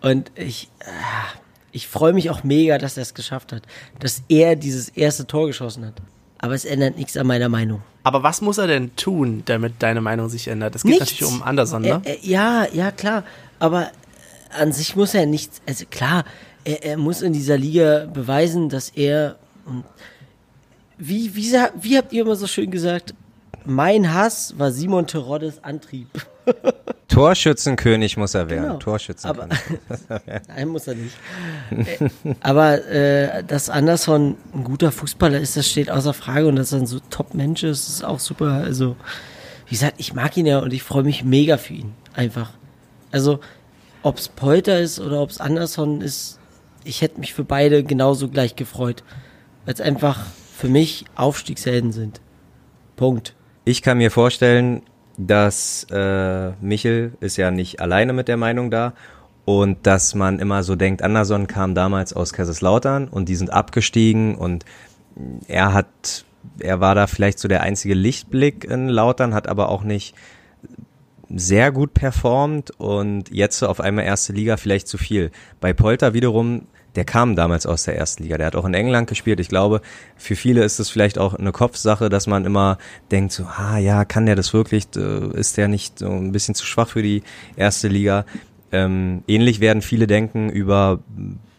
Und 0.00 0.30
ich, 0.34 0.70
ah, 0.80 1.38
ich 1.76 1.88
freue 1.88 2.14
mich 2.14 2.30
auch 2.30 2.42
mega, 2.42 2.78
dass 2.78 2.96
er 2.96 3.02
es 3.02 3.12
geschafft 3.12 3.52
hat, 3.52 3.62
dass 3.98 4.22
er 4.30 4.56
dieses 4.56 4.88
erste 4.88 5.26
Tor 5.26 5.46
geschossen 5.46 5.84
hat. 5.84 5.92
Aber 6.38 6.54
es 6.54 6.64
ändert 6.64 6.96
nichts 6.96 7.18
an 7.18 7.26
meiner 7.26 7.50
Meinung. 7.50 7.82
Aber 8.02 8.22
was 8.22 8.40
muss 8.40 8.56
er 8.56 8.66
denn 8.66 8.96
tun, 8.96 9.42
damit 9.44 9.74
deine 9.80 10.00
Meinung 10.00 10.30
sich 10.30 10.48
ändert? 10.48 10.74
Es 10.74 10.82
geht 10.82 10.92
Nichts. 10.92 11.12
natürlich 11.12 11.34
um 11.34 11.42
Anderson, 11.42 11.82
ne? 11.82 12.00
Er, 12.04 12.06
er, 12.06 12.24
ja, 12.24 12.66
ja, 12.72 12.90
klar. 12.90 13.24
Aber 13.58 13.90
an 14.58 14.72
sich 14.72 14.96
muss 14.96 15.12
er 15.12 15.26
nichts, 15.26 15.60
also 15.66 15.84
klar, 15.90 16.24
er, 16.64 16.82
er 16.82 16.96
muss 16.96 17.20
in 17.20 17.34
dieser 17.34 17.58
Liga 17.58 18.06
beweisen, 18.06 18.70
dass 18.70 18.88
er, 18.88 19.36
wie, 20.96 21.34
wie, 21.36 21.52
wie 21.80 21.98
habt 21.98 22.12
ihr 22.14 22.22
immer 22.22 22.36
so 22.36 22.46
schön 22.46 22.70
gesagt, 22.70 23.12
mein 23.66 24.14
Hass 24.14 24.54
war 24.58 24.72
Simon 24.72 25.06
Teroddes 25.06 25.62
Antrieb. 25.62 26.08
Torschützenkönig 27.08 28.16
muss 28.16 28.34
er 28.34 28.50
werden. 28.50 28.62
Genau. 28.62 28.74
Aber, 28.74 28.80
Torschützenkönig. 28.80 29.58
nein, 30.48 30.68
muss 30.68 30.86
er 30.86 30.94
nicht. 30.94 31.16
Äh, 31.70 32.08
Aber 32.40 32.84
äh, 32.86 33.44
dass 33.44 33.70
Anderson 33.70 34.36
ein 34.54 34.64
guter 34.64 34.92
Fußballer 34.92 35.40
ist, 35.40 35.56
das 35.56 35.68
steht 35.68 35.90
außer 35.90 36.12
Frage. 36.14 36.48
Und 36.48 36.56
dass 36.56 36.72
er 36.72 36.80
ein 36.80 36.86
so 36.86 36.98
Top-Mensch 37.10 37.62
ist, 37.62 37.88
ist 37.88 38.04
auch 38.04 38.20
super. 38.20 38.52
Also, 38.52 38.96
wie 39.66 39.74
gesagt, 39.74 39.94
ich 39.98 40.14
mag 40.14 40.36
ihn 40.36 40.46
ja 40.46 40.58
und 40.58 40.72
ich 40.72 40.82
freue 40.82 41.04
mich 41.04 41.24
mega 41.24 41.56
für 41.56 41.74
ihn. 41.74 41.94
Einfach. 42.14 42.50
Also, 43.12 43.40
ob 44.02 44.18
es 44.18 44.28
Polter 44.28 44.80
ist 44.80 45.00
oder 45.00 45.20
ob 45.20 45.30
es 45.30 45.40
Anderson 45.40 46.00
ist, 46.00 46.38
ich 46.84 47.02
hätte 47.02 47.20
mich 47.20 47.34
für 47.34 47.44
beide 47.44 47.82
genauso 47.82 48.28
gleich 48.28 48.56
gefreut. 48.56 49.02
Weil 49.64 49.74
es 49.74 49.80
einfach 49.80 50.26
für 50.56 50.68
mich 50.68 51.04
Aufstiegshelden 51.14 51.92
sind. 51.92 52.20
Punkt. 52.96 53.34
Ich 53.64 53.82
kann 53.82 53.98
mir 53.98 54.10
vorstellen, 54.10 54.82
dass 55.18 55.86
äh, 55.90 56.50
Michel 56.60 57.12
ist 57.20 57.36
ja 57.36 57.50
nicht 57.50 57.80
alleine 57.80 58.12
mit 58.12 58.28
der 58.28 58.36
Meinung 58.36 58.70
da 58.70 58.92
und 59.44 59.86
dass 59.86 60.14
man 60.14 60.38
immer 60.38 60.62
so 60.62 60.76
denkt, 60.76 61.02
Anderson 61.02 61.46
kam 61.46 61.74
damals 61.74 62.12
aus 62.12 62.32
Kaiserslautern 62.32 63.08
und 63.08 63.28
die 63.28 63.36
sind 63.36 63.52
abgestiegen 63.52 64.34
und 64.34 64.64
er 65.48 65.72
hat, 65.72 66.24
er 66.58 66.80
war 66.80 66.94
da 66.94 67.06
vielleicht 67.06 67.38
so 67.38 67.48
der 67.48 67.62
einzige 67.62 67.94
Lichtblick 67.94 68.64
in 68.64 68.88
Lautern, 68.88 69.34
hat 69.34 69.48
aber 69.48 69.68
auch 69.68 69.84
nicht 69.84 70.14
sehr 71.28 71.72
gut 71.72 71.94
performt 71.94 72.72
und 72.78 73.30
jetzt 73.30 73.62
auf 73.62 73.80
einmal 73.80 74.04
erste 74.04 74.32
Liga 74.32 74.56
vielleicht 74.56 74.88
zu 74.88 74.98
viel. 74.98 75.30
Bei 75.60 75.72
Polter 75.72 76.14
wiederum, 76.14 76.66
der 76.96 77.04
kam 77.04 77.36
damals 77.36 77.66
aus 77.66 77.84
der 77.84 77.96
ersten 77.96 78.22
Liga, 78.22 78.38
der 78.38 78.48
hat 78.48 78.56
auch 78.56 78.64
in 78.64 78.74
England 78.74 79.08
gespielt. 79.08 79.38
Ich 79.38 79.48
glaube, 79.48 79.80
für 80.16 80.34
viele 80.34 80.64
ist 80.64 80.80
es 80.80 80.88
vielleicht 80.88 81.18
auch 81.18 81.34
eine 81.34 81.52
Kopfsache, 81.52 82.08
dass 82.08 82.26
man 82.26 82.44
immer 82.44 82.78
denkt 83.10 83.32
so, 83.32 83.44
ah 83.44 83.78
ja, 83.78 84.04
kann 84.04 84.26
der 84.26 84.34
das 84.34 84.52
wirklich, 84.52 84.88
ist 84.96 85.56
der 85.56 85.68
nicht 85.68 85.98
so 86.00 86.08
ein 86.08 86.32
bisschen 86.32 86.54
zu 86.54 86.66
schwach 86.66 86.88
für 86.88 87.02
die 87.02 87.22
erste 87.56 87.88
Liga? 87.88 88.24
Ähm, 88.72 89.22
ähnlich 89.28 89.60
werden 89.60 89.82
viele 89.82 90.06
denken 90.06 90.48
über 90.48 91.00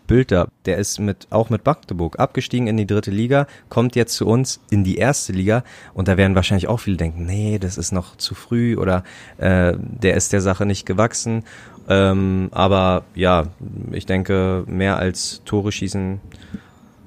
Bülter, 0.07 0.47
der 0.65 0.77
ist 0.77 0.99
mit 0.99 1.27
auch 1.29 1.49
mit 1.49 1.65
Magdeburg 1.65 2.17
abgestiegen 2.17 2.67
in 2.67 2.77
die 2.77 2.87
dritte 2.87 3.11
Liga, 3.11 3.45
kommt 3.69 3.95
jetzt 3.95 4.15
zu 4.15 4.25
uns 4.25 4.61
in 4.69 4.83
die 4.83 4.95
erste 4.95 5.33
Liga 5.33 5.63
und 5.93 6.07
da 6.07 6.17
werden 6.17 6.35
wahrscheinlich 6.35 6.67
auch 6.67 6.79
viele 6.79 6.97
denken, 6.97 7.25
nee, 7.25 7.59
das 7.59 7.77
ist 7.77 7.91
noch 7.91 8.15
zu 8.15 8.33
früh 8.33 8.77
oder 8.77 9.03
äh, 9.37 9.73
der 9.77 10.15
ist 10.15 10.33
der 10.33 10.41
Sache 10.41 10.65
nicht 10.65 10.85
gewachsen. 10.85 11.43
Ähm, 11.89 12.49
aber 12.51 13.03
ja, 13.15 13.47
ich 13.91 14.05
denke, 14.05 14.63
mehr 14.67 14.97
als 14.97 15.41
Tore 15.45 15.71
schießen 15.71 16.19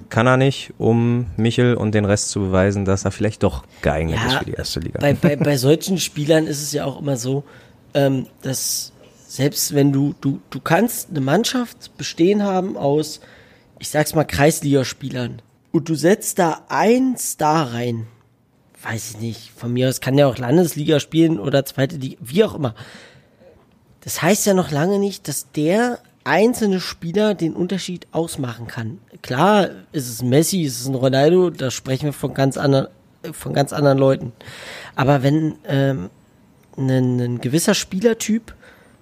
kann 0.09 0.27
er 0.27 0.37
nicht, 0.37 0.73
um 0.79 1.27
Michel 1.37 1.75
und 1.75 1.95
den 1.95 2.05
Rest 2.05 2.31
zu 2.31 2.41
beweisen, 2.41 2.85
dass 2.85 3.05
er 3.05 3.13
vielleicht 3.13 3.43
doch 3.43 3.65
geeignet 3.81 4.19
ist 4.27 4.35
für 4.35 4.45
die 4.45 4.53
erste 4.53 4.81
Liga. 4.81 4.99
Bei, 5.01 5.15
bei, 5.15 5.37
bei 5.37 5.57
solchen 5.57 5.99
Spielern 5.99 6.47
ist 6.47 6.63
es 6.63 6.73
ja 6.73 6.85
auch 6.85 7.01
immer 7.01 7.17
so, 7.17 7.45
ähm, 7.95 8.27
dass 8.43 8.93
selbst 9.29 9.75
wenn 9.75 9.93
du, 9.93 10.15
du, 10.21 10.41
du 10.51 10.61
kannst 10.61 11.11
eine 11.11 11.21
Mannschaft 11.21 11.97
bestehen 11.97 12.43
haben 12.43 12.77
aus, 12.77 13.21
ich 13.79 13.89
sag's 13.89 14.15
mal, 14.15 14.25
Kreisligaspielern 14.25 15.41
und 15.71 15.89
du 15.89 15.95
setzt 15.95 16.41
da 16.41 16.63
ein 16.69 17.17
Star 17.17 17.73
rein, 17.73 18.09
weiß 18.83 19.13
ich 19.13 19.21
nicht, 19.21 19.53
von 19.55 19.73
mir 19.73 19.89
aus 19.89 20.01
kann 20.01 20.17
der 20.17 20.27
auch 20.27 20.39
Landesliga 20.39 20.99
spielen 20.99 21.39
oder 21.39 21.65
zweite 21.65 21.97
Liga, 21.97 22.17
wie 22.21 22.43
auch 22.43 22.55
immer. 22.55 22.75
Das 24.03 24.23
heißt 24.23 24.47
ja 24.47 24.55
noch 24.55 24.71
lange 24.71 24.99
nicht, 24.99 25.29
dass 25.29 25.51
der 25.53 25.99
einzelne 26.25 26.81
Spieler 26.81 27.35
den 27.35 27.55
Unterschied 27.55 28.07
ausmachen 28.13 28.67
kann. 28.67 28.99
Klar, 29.23 29.69
ist 29.93 30.09
es 30.09 30.23
Messi, 30.23 30.63
ist 30.63 30.81
es 30.81 30.87
ein 30.87 30.95
Ronaldo, 30.95 31.51
da 31.51 31.71
sprechen 31.71 32.07
wir 32.07 32.13
von 32.13 32.35
ganz 32.35 32.57
anderen, 32.57 32.89
von 33.33 33.53
ganz 33.53 33.73
anderen 33.73 33.99
Leuten. 33.99 34.33
Aber 34.97 35.23
wenn 35.23 35.57
ähm, 35.67 36.11
ein, 36.77 37.21
ein 37.21 37.41
gewisser 37.41 37.75
Spielertyp, 37.75 38.55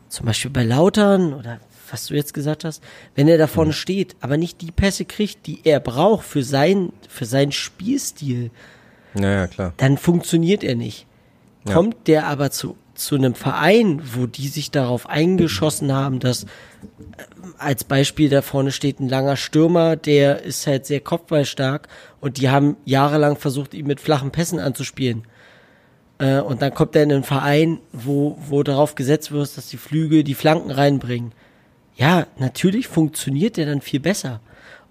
zum 0.08 0.26
Beispiel 0.26 0.50
bei 0.50 0.64
Lautern 0.64 1.34
oder 1.34 1.60
was 1.90 2.06
du 2.06 2.14
jetzt 2.14 2.34
gesagt 2.34 2.64
hast, 2.64 2.82
wenn 3.14 3.28
er 3.28 3.38
da 3.38 3.46
vorne 3.46 3.72
steht, 3.72 4.16
aber 4.20 4.36
nicht 4.36 4.60
die 4.60 4.72
Pässe 4.72 5.04
kriegt, 5.04 5.46
die 5.46 5.60
er 5.64 5.80
braucht 5.80 6.26
für 6.26 6.42
sein, 6.42 6.92
für 7.08 7.24
seinen 7.24 7.52
Spielstil, 7.52 8.50
Ja, 9.14 9.30
ja, 9.30 9.46
klar. 9.46 9.72
dann 9.78 9.96
funktioniert 9.96 10.62
er 10.64 10.74
nicht. 10.74 11.06
Ja. 11.66 11.74
Kommt 11.74 12.06
der 12.06 12.26
aber 12.26 12.50
zu, 12.50 12.76
zu 12.98 13.14
einem 13.14 13.34
Verein, 13.34 14.02
wo 14.14 14.26
die 14.26 14.48
sich 14.48 14.70
darauf 14.70 15.08
eingeschossen 15.08 15.92
haben, 15.92 16.18
dass 16.18 16.44
äh, 16.44 16.46
als 17.58 17.84
Beispiel 17.84 18.28
da 18.28 18.42
vorne 18.42 18.72
steht 18.72 19.00
ein 19.00 19.08
langer 19.08 19.36
Stürmer, 19.36 19.96
der 19.96 20.42
ist 20.42 20.66
halt 20.66 20.86
sehr 20.86 21.00
kopfballstark 21.00 21.88
und 22.20 22.38
die 22.38 22.50
haben 22.50 22.76
jahrelang 22.84 23.36
versucht, 23.36 23.74
ihn 23.74 23.86
mit 23.86 24.00
flachen 24.00 24.30
Pässen 24.30 24.58
anzuspielen. 24.58 25.22
Äh, 26.18 26.40
und 26.40 26.60
dann 26.60 26.74
kommt 26.74 26.96
er 26.96 27.04
in 27.04 27.12
einen 27.12 27.24
Verein, 27.24 27.78
wo, 27.92 28.36
wo 28.48 28.62
darauf 28.62 28.94
gesetzt 28.94 29.30
wird, 29.30 29.56
dass 29.56 29.68
die 29.68 29.76
Flügel 29.76 30.24
die 30.24 30.34
Flanken 30.34 30.70
reinbringen. 30.70 31.32
Ja, 31.96 32.26
natürlich 32.38 32.88
funktioniert 32.88 33.56
der 33.56 33.66
dann 33.66 33.80
viel 33.80 34.00
besser. 34.00 34.40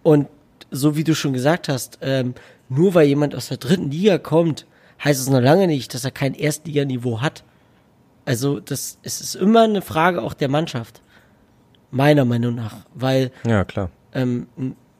Und 0.04 0.28
so 0.72 0.96
wie 0.96 1.04
du 1.04 1.16
schon 1.16 1.34
gesagt 1.34 1.70
hast, 1.70 2.00
ähm, 2.02 2.34
nur 2.70 2.94
weil 2.94 3.08
jemand 3.08 3.36
aus 3.36 3.50
der 3.50 3.58
dritten 3.58 3.92
Liga 3.92 4.18
kommt, 4.18 4.66
heißt 5.04 5.20
es 5.20 5.30
noch 5.30 5.42
lange 5.42 5.68
nicht, 5.68 5.94
dass 5.94 6.04
er 6.04 6.12
kein 6.12 6.34
Erstliganiveau 6.34 7.22
hat. 7.22 7.44
Also 8.27 8.60
das 8.60 8.98
es 9.03 9.22
ist 9.22 9.36
immer 9.36 9.62
eine 9.63 9.81
Frage 9.81 10.22
auch 10.22 10.34
der 10.34 10.50
Mannschaft, 10.50 11.01
meiner 11.91 12.25
Meinung 12.25 12.55
nach, 12.55 12.75
weil 12.93 13.31
Ja, 13.48 13.63
klar. 13.63 13.89
ähm, 14.13 14.48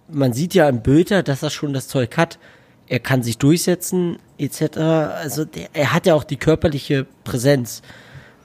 man 0.10 0.32
sieht 0.32 0.54
ja 0.54 0.70
im 0.70 0.82
Bülter, 0.82 1.24
dass 1.24 1.44
er 1.44 1.50
schon 1.50 1.74
das 1.74 1.90
Zeug 1.90 2.16
hat. 2.16 2.40
Er 2.88 3.00
kann 3.00 3.24
sich 3.24 3.38
durchsetzen 3.38 4.18
etc. 4.38 4.78
Also 4.78 5.44
der, 5.44 5.68
er 5.74 5.94
hat 5.94 6.06
ja 6.06 6.16
auch 6.16 6.24
die 6.24 6.38
körperliche 6.38 7.06
Präsenz. 7.26 7.82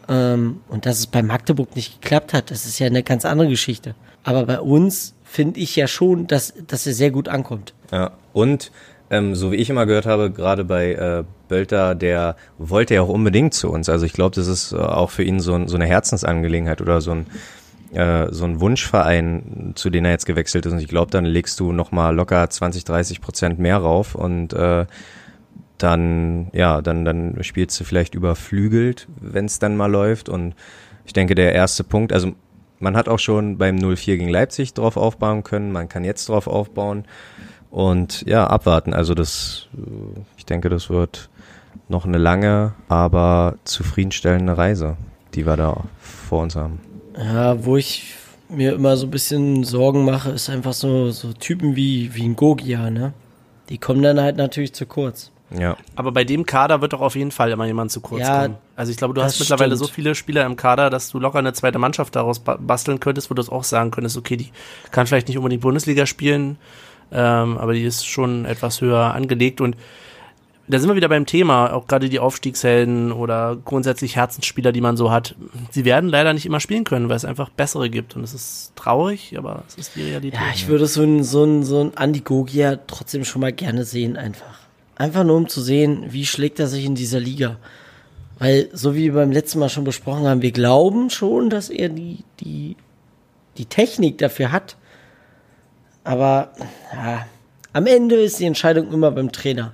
Ähm, 0.08 0.60
und 0.68 0.84
dass 0.84 0.98
es 0.98 1.06
bei 1.06 1.22
Magdeburg 1.22 1.76
nicht 1.76 2.02
geklappt 2.02 2.32
hat, 2.32 2.50
das 2.50 2.66
ist 2.66 2.80
ja 2.80 2.88
eine 2.88 3.04
ganz 3.04 3.24
andere 3.24 3.48
Geschichte. 3.48 3.94
Aber 4.24 4.46
bei 4.46 4.58
uns 4.60 5.14
finde 5.22 5.60
ich 5.60 5.76
ja 5.76 5.86
schon, 5.86 6.26
dass, 6.26 6.52
dass 6.66 6.88
er 6.88 6.94
sehr 6.94 7.12
gut 7.12 7.28
ankommt. 7.28 7.72
Ja, 7.92 8.10
und 8.32 8.72
ähm, 9.12 9.34
so 9.34 9.52
wie 9.52 9.56
ich 9.56 9.68
immer 9.68 9.84
gehört 9.86 10.06
habe, 10.06 10.30
gerade 10.30 10.64
bei 10.64 10.94
äh, 10.94 11.24
Bölter, 11.48 11.94
der 11.94 12.34
wollte 12.56 12.94
ja 12.94 13.02
auch 13.02 13.10
unbedingt 13.10 13.52
zu 13.52 13.70
uns. 13.70 13.88
Also 13.90 14.06
ich 14.06 14.14
glaube, 14.14 14.34
das 14.34 14.48
ist 14.48 14.72
äh, 14.72 14.76
auch 14.76 15.10
für 15.10 15.22
ihn 15.22 15.38
so, 15.38 15.66
so 15.68 15.76
eine 15.76 15.84
Herzensangelegenheit 15.84 16.80
oder 16.80 17.00
so 17.02 17.12
ein 17.12 17.26
äh, 17.92 18.32
so 18.32 18.46
ein 18.46 18.58
Wunschverein, 18.60 19.72
zu 19.74 19.90
dem 19.90 20.06
er 20.06 20.12
jetzt 20.12 20.24
gewechselt 20.24 20.64
ist. 20.64 20.72
Und 20.72 20.78
ich 20.78 20.88
glaube, 20.88 21.10
dann 21.10 21.26
legst 21.26 21.60
du 21.60 21.72
noch 21.72 21.92
mal 21.92 22.14
locker 22.14 22.48
20, 22.48 22.84
30 22.84 23.20
Prozent 23.20 23.58
mehr 23.58 23.76
rauf 23.76 24.14
und 24.14 24.54
äh, 24.54 24.86
dann, 25.76 26.48
ja, 26.54 26.80
dann, 26.80 27.04
dann 27.04 27.36
spielst 27.42 27.78
du 27.78 27.84
vielleicht 27.84 28.14
überflügelt, 28.14 29.08
wenn 29.20 29.44
es 29.44 29.58
dann 29.58 29.76
mal 29.76 29.90
läuft. 29.90 30.30
Und 30.30 30.54
ich 31.04 31.12
denke, 31.12 31.34
der 31.34 31.54
erste 31.54 31.84
Punkt, 31.84 32.14
also 32.14 32.32
man 32.78 32.96
hat 32.96 33.10
auch 33.10 33.18
schon 33.18 33.58
beim 33.58 33.76
0-4 33.76 34.16
gegen 34.16 34.28
Leipzig 34.28 34.72
drauf 34.72 34.96
aufbauen 34.96 35.42
können, 35.42 35.70
man 35.70 35.90
kann 35.90 36.02
jetzt 36.02 36.30
drauf 36.30 36.46
aufbauen 36.46 37.04
und 37.72 38.22
ja, 38.26 38.46
abwarten. 38.46 38.94
Also 38.94 39.14
das, 39.14 39.66
äh, 39.76 40.20
ich 40.36 40.46
denke, 40.46 40.68
das 40.68 40.88
wird 40.90 41.28
noch 41.88 42.04
eine 42.04 42.18
lange, 42.18 42.74
aber 42.88 43.56
zufriedenstellende 43.64 44.56
Reise, 44.56 44.96
die 45.34 45.46
wir 45.46 45.56
da 45.56 45.82
vor 46.00 46.42
uns 46.42 46.54
haben. 46.54 46.78
Ja, 47.18 47.64
wo 47.64 47.76
ich 47.76 48.14
mir 48.48 48.74
immer 48.74 48.96
so 48.96 49.06
ein 49.06 49.10
bisschen 49.10 49.64
Sorgen 49.64 50.04
mache, 50.04 50.30
ist 50.30 50.48
einfach 50.50 50.74
so, 50.74 51.10
so 51.10 51.32
Typen 51.32 51.74
wie, 51.74 52.14
wie 52.14 52.24
ein 52.24 52.36
Gogia, 52.36 52.90
ne? 52.90 53.12
Die 53.68 53.78
kommen 53.78 54.02
dann 54.02 54.20
halt 54.20 54.36
natürlich 54.36 54.74
zu 54.74 54.84
kurz. 54.86 55.30
Ja, 55.58 55.76
Aber 55.96 56.12
bei 56.12 56.24
dem 56.24 56.46
Kader 56.46 56.80
wird 56.80 56.94
doch 56.94 57.00
auf 57.02 57.14
jeden 57.14 57.30
Fall 57.30 57.50
immer 57.50 57.66
jemand 57.66 57.90
zu 57.90 58.00
kurz 58.00 58.22
Ja, 58.22 58.42
kommen. 58.44 58.56
Also 58.74 58.90
ich 58.90 58.96
glaube, 58.96 59.12
du 59.12 59.22
hast 59.22 59.38
mittlerweile 59.38 59.76
stimmt. 59.76 59.88
so 59.88 59.94
viele 59.94 60.14
Spieler 60.14 60.46
im 60.46 60.56
Kader, 60.56 60.88
dass 60.88 61.10
du 61.10 61.18
locker 61.18 61.38
eine 61.38 61.52
zweite 61.52 61.78
Mannschaft 61.78 62.16
daraus 62.16 62.38
ba- 62.40 62.56
basteln 62.58 63.00
könntest, 63.00 63.30
wo 63.30 63.34
du 63.34 63.42
es 63.42 63.50
auch 63.50 63.64
sagen 63.64 63.90
könntest, 63.90 64.16
okay, 64.16 64.36
die 64.36 64.50
kann 64.90 65.06
vielleicht 65.06 65.28
nicht 65.28 65.36
unbedingt 65.36 65.60
Bundesliga 65.62 66.06
spielen, 66.06 66.56
ähm, 67.12 67.58
aber 67.58 67.74
die 67.74 67.84
ist 67.84 68.06
schon 68.06 68.44
etwas 68.44 68.80
höher 68.80 69.14
angelegt 69.14 69.60
und 69.60 69.76
da 70.68 70.78
sind 70.78 70.88
wir 70.88 70.96
wieder 70.96 71.08
beim 71.08 71.26
Thema, 71.26 71.72
auch 71.72 71.86
gerade 71.86 72.08
die 72.08 72.18
Aufstiegshelden 72.18 73.12
oder 73.12 73.58
grundsätzlich 73.62 74.16
Herzensspieler, 74.16 74.72
die 74.72 74.80
man 74.80 74.96
so 74.96 75.10
hat. 75.10 75.34
Sie 75.70 75.84
werden 75.84 76.08
leider 76.08 76.32
nicht 76.32 76.46
immer 76.46 76.60
spielen 76.60 76.84
können, 76.84 77.08
weil 77.08 77.16
es 77.16 77.24
einfach 77.24 77.50
bessere 77.50 77.90
gibt. 77.90 78.16
Und 78.16 78.22
es 78.22 78.32
ist 78.32 78.72
traurig, 78.76 79.36
aber 79.36 79.64
es 79.68 79.74
ist 79.74 79.96
die 79.96 80.02
Realität. 80.02 80.40
Ja, 80.40 80.46
ich 80.54 80.68
würde 80.68 80.86
so 80.86 81.02
ein, 81.02 81.24
so 81.24 81.44
ein, 81.44 81.64
so 81.64 81.80
ein 81.80 81.96
Andi 81.96 82.20
Gogia 82.20 82.76
trotzdem 82.86 83.24
schon 83.24 83.40
mal 83.40 83.52
gerne 83.52 83.84
sehen, 83.84 84.16
einfach. 84.16 84.60
Einfach 84.96 85.24
nur 85.24 85.36
um 85.36 85.48
zu 85.48 85.60
sehen, 85.60 86.04
wie 86.10 86.24
schlägt 86.24 86.60
er 86.60 86.68
sich 86.68 86.84
in 86.84 86.94
dieser 86.94 87.20
Liga. 87.20 87.56
Weil, 88.38 88.68
so 88.72 88.94
wie 88.94 89.04
wir 89.04 89.14
beim 89.14 89.32
letzten 89.32 89.58
Mal 89.58 89.68
schon 89.68 89.84
besprochen 89.84 90.26
haben, 90.26 90.42
wir 90.42 90.52
glauben 90.52 91.10
schon, 91.10 91.50
dass 91.50 91.70
er 91.70 91.88
die, 91.88 92.18
die, 92.40 92.76
die 93.58 93.66
Technik 93.66 94.18
dafür 94.18 94.52
hat. 94.52 94.76
Aber, 96.04 96.52
ja, 96.92 97.26
am 97.72 97.86
Ende 97.86 98.16
ist 98.16 98.38
die 98.38 98.44
Entscheidung 98.46 98.92
immer 98.92 99.10
beim 99.10 99.32
Trainer. 99.32 99.72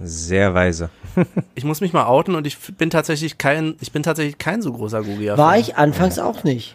sehr 0.00 0.54
weise. 0.54 0.90
Ich 1.54 1.64
muss 1.64 1.80
mich 1.80 1.92
mal 1.92 2.06
outen 2.06 2.34
und 2.36 2.46
ich 2.46 2.56
bin 2.78 2.88
tatsächlich 2.88 3.36
kein, 3.36 3.74
ich 3.80 3.92
bin 3.92 4.02
tatsächlich 4.02 4.38
kein 4.38 4.62
so 4.62 4.72
großer 4.72 5.02
Gugia. 5.02 5.36
War 5.36 5.58
ich 5.58 5.76
anfangs 5.76 6.18
auch 6.18 6.44
nicht. 6.44 6.74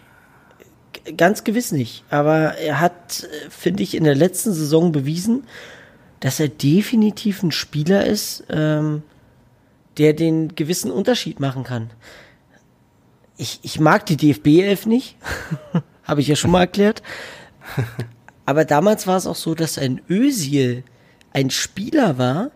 Ganz 1.17 1.43
gewiss 1.43 1.71
nicht. 1.71 2.03
Aber 2.11 2.55
er 2.57 2.79
hat, 2.79 3.23
äh, 3.23 3.49
finde 3.49 3.81
ich, 3.81 3.95
in 3.95 4.03
der 4.03 4.13
letzten 4.13 4.53
Saison 4.53 4.91
bewiesen, 4.91 5.45
dass 6.19 6.39
er 6.39 6.49
definitiv 6.49 7.41
ein 7.41 7.51
Spieler 7.51 8.05
ist, 8.05 8.43
ähm, 8.49 9.01
der 9.97 10.13
den 10.13 10.53
gewissen 10.55 10.91
Unterschied 10.91 11.39
machen 11.39 11.63
kann. 11.63 11.89
Ich, 13.37 13.59
ich 13.63 13.79
mag 13.79 14.05
die 14.05 14.17
DFB 14.17 14.61
11 14.61 14.85
nicht. 14.85 15.15
Habe 16.03 16.21
ich 16.21 16.27
ja 16.27 16.35
schon 16.35 16.51
mal 16.51 16.61
erklärt. 16.61 17.01
Aber 18.45 18.65
damals 18.65 19.07
war 19.07 19.17
es 19.17 19.27
auch 19.27 19.35
so, 19.35 19.55
dass 19.55 19.77
ein 19.77 20.01
Özil 20.09 20.83
ein 21.33 21.49
Spieler 21.49 22.17
war, 22.17 22.51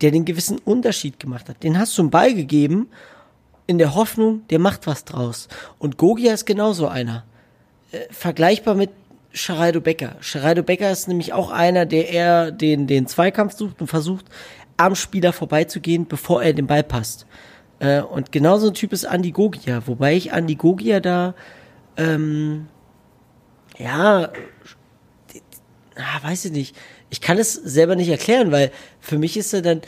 der 0.00 0.10
den 0.10 0.24
gewissen 0.24 0.58
Unterschied 0.58 1.20
gemacht 1.20 1.48
hat. 1.48 1.62
Den 1.62 1.78
hast 1.78 1.96
du 1.96 2.02
einen 2.02 2.10
Ball 2.10 2.34
gegeben 2.34 2.88
in 3.66 3.78
der 3.78 3.94
Hoffnung, 3.94 4.46
der 4.48 4.58
macht 4.58 4.86
was 4.86 5.04
draus. 5.04 5.48
Und 5.78 5.96
Gogia 5.96 6.32
ist 6.32 6.46
genauso 6.46 6.88
einer. 6.88 7.24
Äh, 7.92 8.00
vergleichbar 8.10 8.74
mit 8.74 8.90
Geraldo 9.32 9.80
Becker. 9.80 10.16
Geraldo 10.20 10.62
Becker 10.62 10.90
ist 10.90 11.08
nämlich 11.08 11.32
auch 11.32 11.50
einer, 11.50 11.86
der 11.86 12.08
eher 12.08 12.50
den, 12.50 12.86
den 12.86 13.06
Zweikampf 13.06 13.54
sucht 13.54 13.80
und 13.80 13.86
versucht, 13.86 14.26
am 14.76 14.94
Spieler 14.94 15.32
vorbeizugehen, 15.32 16.06
bevor 16.06 16.42
er 16.42 16.52
den 16.52 16.66
Ball 16.66 16.82
passt. 16.82 17.26
Äh, 17.78 18.00
und 18.00 18.32
genauso 18.32 18.68
ein 18.68 18.74
Typ 18.74 18.92
ist 18.92 19.04
Andi 19.06 19.32
Gogia, 19.32 19.86
wobei 19.86 20.14
ich 20.14 20.32
Andi 20.32 20.54
Gogia 20.54 21.00
da, 21.00 21.34
ähm, 21.96 22.68
ja, 23.78 24.30
ah, 25.96 26.22
weiß 26.22 26.46
ich 26.46 26.52
nicht. 26.52 26.76
Ich 27.10 27.20
kann 27.20 27.38
es 27.38 27.54
selber 27.54 27.96
nicht 27.96 28.08
erklären, 28.08 28.52
weil 28.52 28.70
für 29.00 29.18
mich 29.18 29.36
ist 29.36 29.52
er 29.52 29.62
dann 29.62 29.82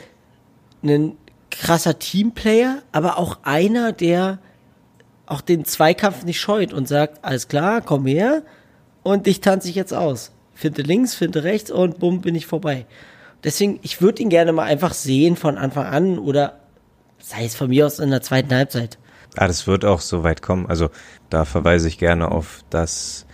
ein 0.83 1.17
krasser 1.51 1.99
Teamplayer, 1.99 2.81
aber 2.91 3.17
auch 3.17 3.39
einer, 3.43 3.91
der 3.91 4.39
auch 5.25 5.41
den 5.41 5.65
Zweikampf 5.65 6.23
nicht 6.23 6.39
scheut 6.39 6.73
und 6.73 6.87
sagt, 6.87 7.23
alles 7.23 7.47
klar, 7.47 7.81
komm 7.81 8.05
her 8.05 8.43
und 9.03 9.27
dich 9.27 9.41
tanze 9.41 9.69
ich 9.69 9.75
jetzt 9.75 9.93
aus. 9.93 10.31
Finde 10.53 10.81
links, 10.81 11.15
finde 11.15 11.43
rechts 11.43 11.71
und 11.71 11.99
bumm, 11.99 12.21
bin 12.21 12.35
ich 12.35 12.45
vorbei. 12.45 12.85
Deswegen, 13.43 13.79
ich 13.81 14.01
würde 14.01 14.21
ihn 14.21 14.29
gerne 14.29 14.51
mal 14.51 14.63
einfach 14.63 14.93
sehen 14.93 15.35
von 15.35 15.57
Anfang 15.57 15.85
an 15.85 16.19
oder 16.19 16.59
sei 17.19 17.45
es 17.45 17.55
von 17.55 17.69
mir 17.69 17.85
aus 17.85 17.99
in 17.99 18.09
der 18.09 18.21
zweiten 18.21 18.53
Halbzeit. 18.53 18.97
Ah, 19.37 19.47
das 19.47 19.67
wird 19.67 19.85
auch 19.85 20.01
so 20.01 20.23
weit 20.23 20.41
kommen. 20.41 20.65
Also 20.65 20.89
da 21.29 21.45
verweise 21.45 21.87
ich 21.87 21.97
gerne 21.97 22.31
auf 22.31 22.63
das, 22.69 23.25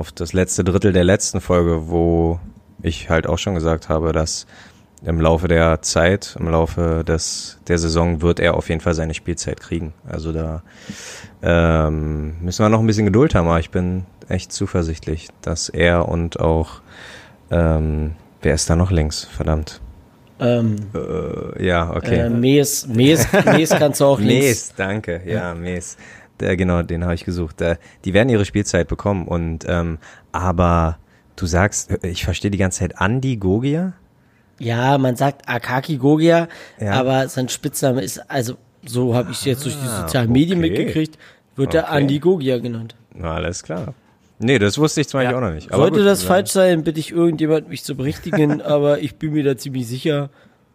auf 0.00 0.12
das 0.12 0.32
letzte 0.32 0.64
Drittel 0.64 0.94
der 0.94 1.04
letzten 1.04 1.42
Folge, 1.42 1.90
wo 1.90 2.40
ich 2.82 3.10
halt 3.10 3.26
auch 3.26 3.36
schon 3.36 3.54
gesagt 3.54 3.90
habe, 3.90 4.12
dass 4.12 4.46
im 5.04 5.20
Laufe 5.20 5.46
der 5.46 5.82
Zeit, 5.82 6.36
im 6.40 6.48
Laufe 6.48 7.04
des, 7.06 7.58
der 7.68 7.76
Saison 7.76 8.22
wird 8.22 8.40
er 8.40 8.54
auf 8.54 8.70
jeden 8.70 8.80
Fall 8.80 8.94
seine 8.94 9.12
Spielzeit 9.12 9.60
kriegen. 9.60 9.92
Also 10.08 10.32
da 10.32 10.62
ähm, 11.42 12.34
müssen 12.40 12.64
wir 12.64 12.70
noch 12.70 12.80
ein 12.80 12.86
bisschen 12.86 13.04
Geduld 13.04 13.34
haben, 13.34 13.46
aber 13.46 13.60
ich 13.60 13.70
bin 13.70 14.06
echt 14.30 14.52
zuversichtlich, 14.52 15.28
dass 15.42 15.68
er 15.68 16.08
und 16.08 16.40
auch, 16.40 16.80
ähm, 17.50 18.12
wer 18.40 18.54
ist 18.54 18.70
da 18.70 18.76
noch 18.76 18.90
links? 18.90 19.24
Verdammt. 19.24 19.82
Ähm, 20.40 20.76
Äh, 20.94 21.66
ja, 21.66 21.94
okay. 21.94 22.20
äh, 22.20 22.30
Mees, 22.30 22.86
Mees, 22.86 23.26
Mees 23.44 23.68
kannst 23.70 24.00
du 24.00 24.06
auch 24.06 24.18
links. 24.18 24.46
Mees, 24.46 24.72
danke, 24.76 25.20
ja, 25.26 25.54
Mees. 25.54 25.98
Der, 26.40 26.56
genau, 26.56 26.82
den 26.82 27.04
habe 27.04 27.14
ich 27.14 27.24
gesucht. 27.24 27.60
Der, 27.60 27.78
die 28.04 28.14
werden 28.14 28.28
ihre 28.28 28.44
Spielzeit 28.44 28.88
bekommen 28.88 29.26
und 29.28 29.64
ähm, 29.68 29.98
aber 30.32 30.98
du 31.36 31.46
sagst, 31.46 31.90
ich 32.04 32.24
verstehe 32.24 32.50
die 32.50 32.58
ganze 32.58 32.80
Zeit 32.80 32.98
Andi 32.98 33.36
Gogia. 33.36 33.92
Ja, 34.58 34.98
man 34.98 35.16
sagt 35.16 35.48
Akaki 35.48 35.96
Gogia, 35.96 36.48
Ja. 36.78 36.92
aber 36.92 37.28
sein 37.28 37.48
Spitzname 37.48 38.02
ist, 38.02 38.18
also 38.30 38.54
so 38.84 39.14
habe 39.14 39.30
ich 39.30 39.38
es 39.38 39.44
jetzt 39.44 39.64
durch 39.64 39.74
die 39.76 39.86
Ah, 39.86 40.02
sozialen 40.02 40.30
Medien 40.32 40.58
okay. 40.58 40.68
mitgekriegt, 40.70 41.18
wird 41.56 41.74
er 41.74 41.84
Okay. 41.84 41.92
Andi 41.96 42.18
Gogia 42.18 42.58
genannt. 42.58 42.94
Na, 43.14 43.34
alles 43.34 43.62
klar. 43.62 43.94
Nee, 44.38 44.58
das 44.58 44.78
wusste 44.78 45.02
ich 45.02 45.06
Beispiel 45.08 45.30
Ja. 45.32 45.36
auch 45.36 45.40
noch 45.42 45.52
nicht. 45.52 45.70
Sollte 45.70 45.98
gut, 45.98 46.06
das 46.06 46.22
falsch 46.22 46.50
sein, 46.50 46.82
bitte 46.84 46.98
ich 47.00 47.10
irgendjemand 47.10 47.68
mich 47.68 47.84
zu 47.84 47.94
berichtigen, 47.94 48.62
aber 48.62 49.00
ich 49.00 49.16
bin 49.16 49.32
mir 49.32 49.44
da 49.44 49.56
ziemlich 49.56 49.86
sicher. 49.86 50.30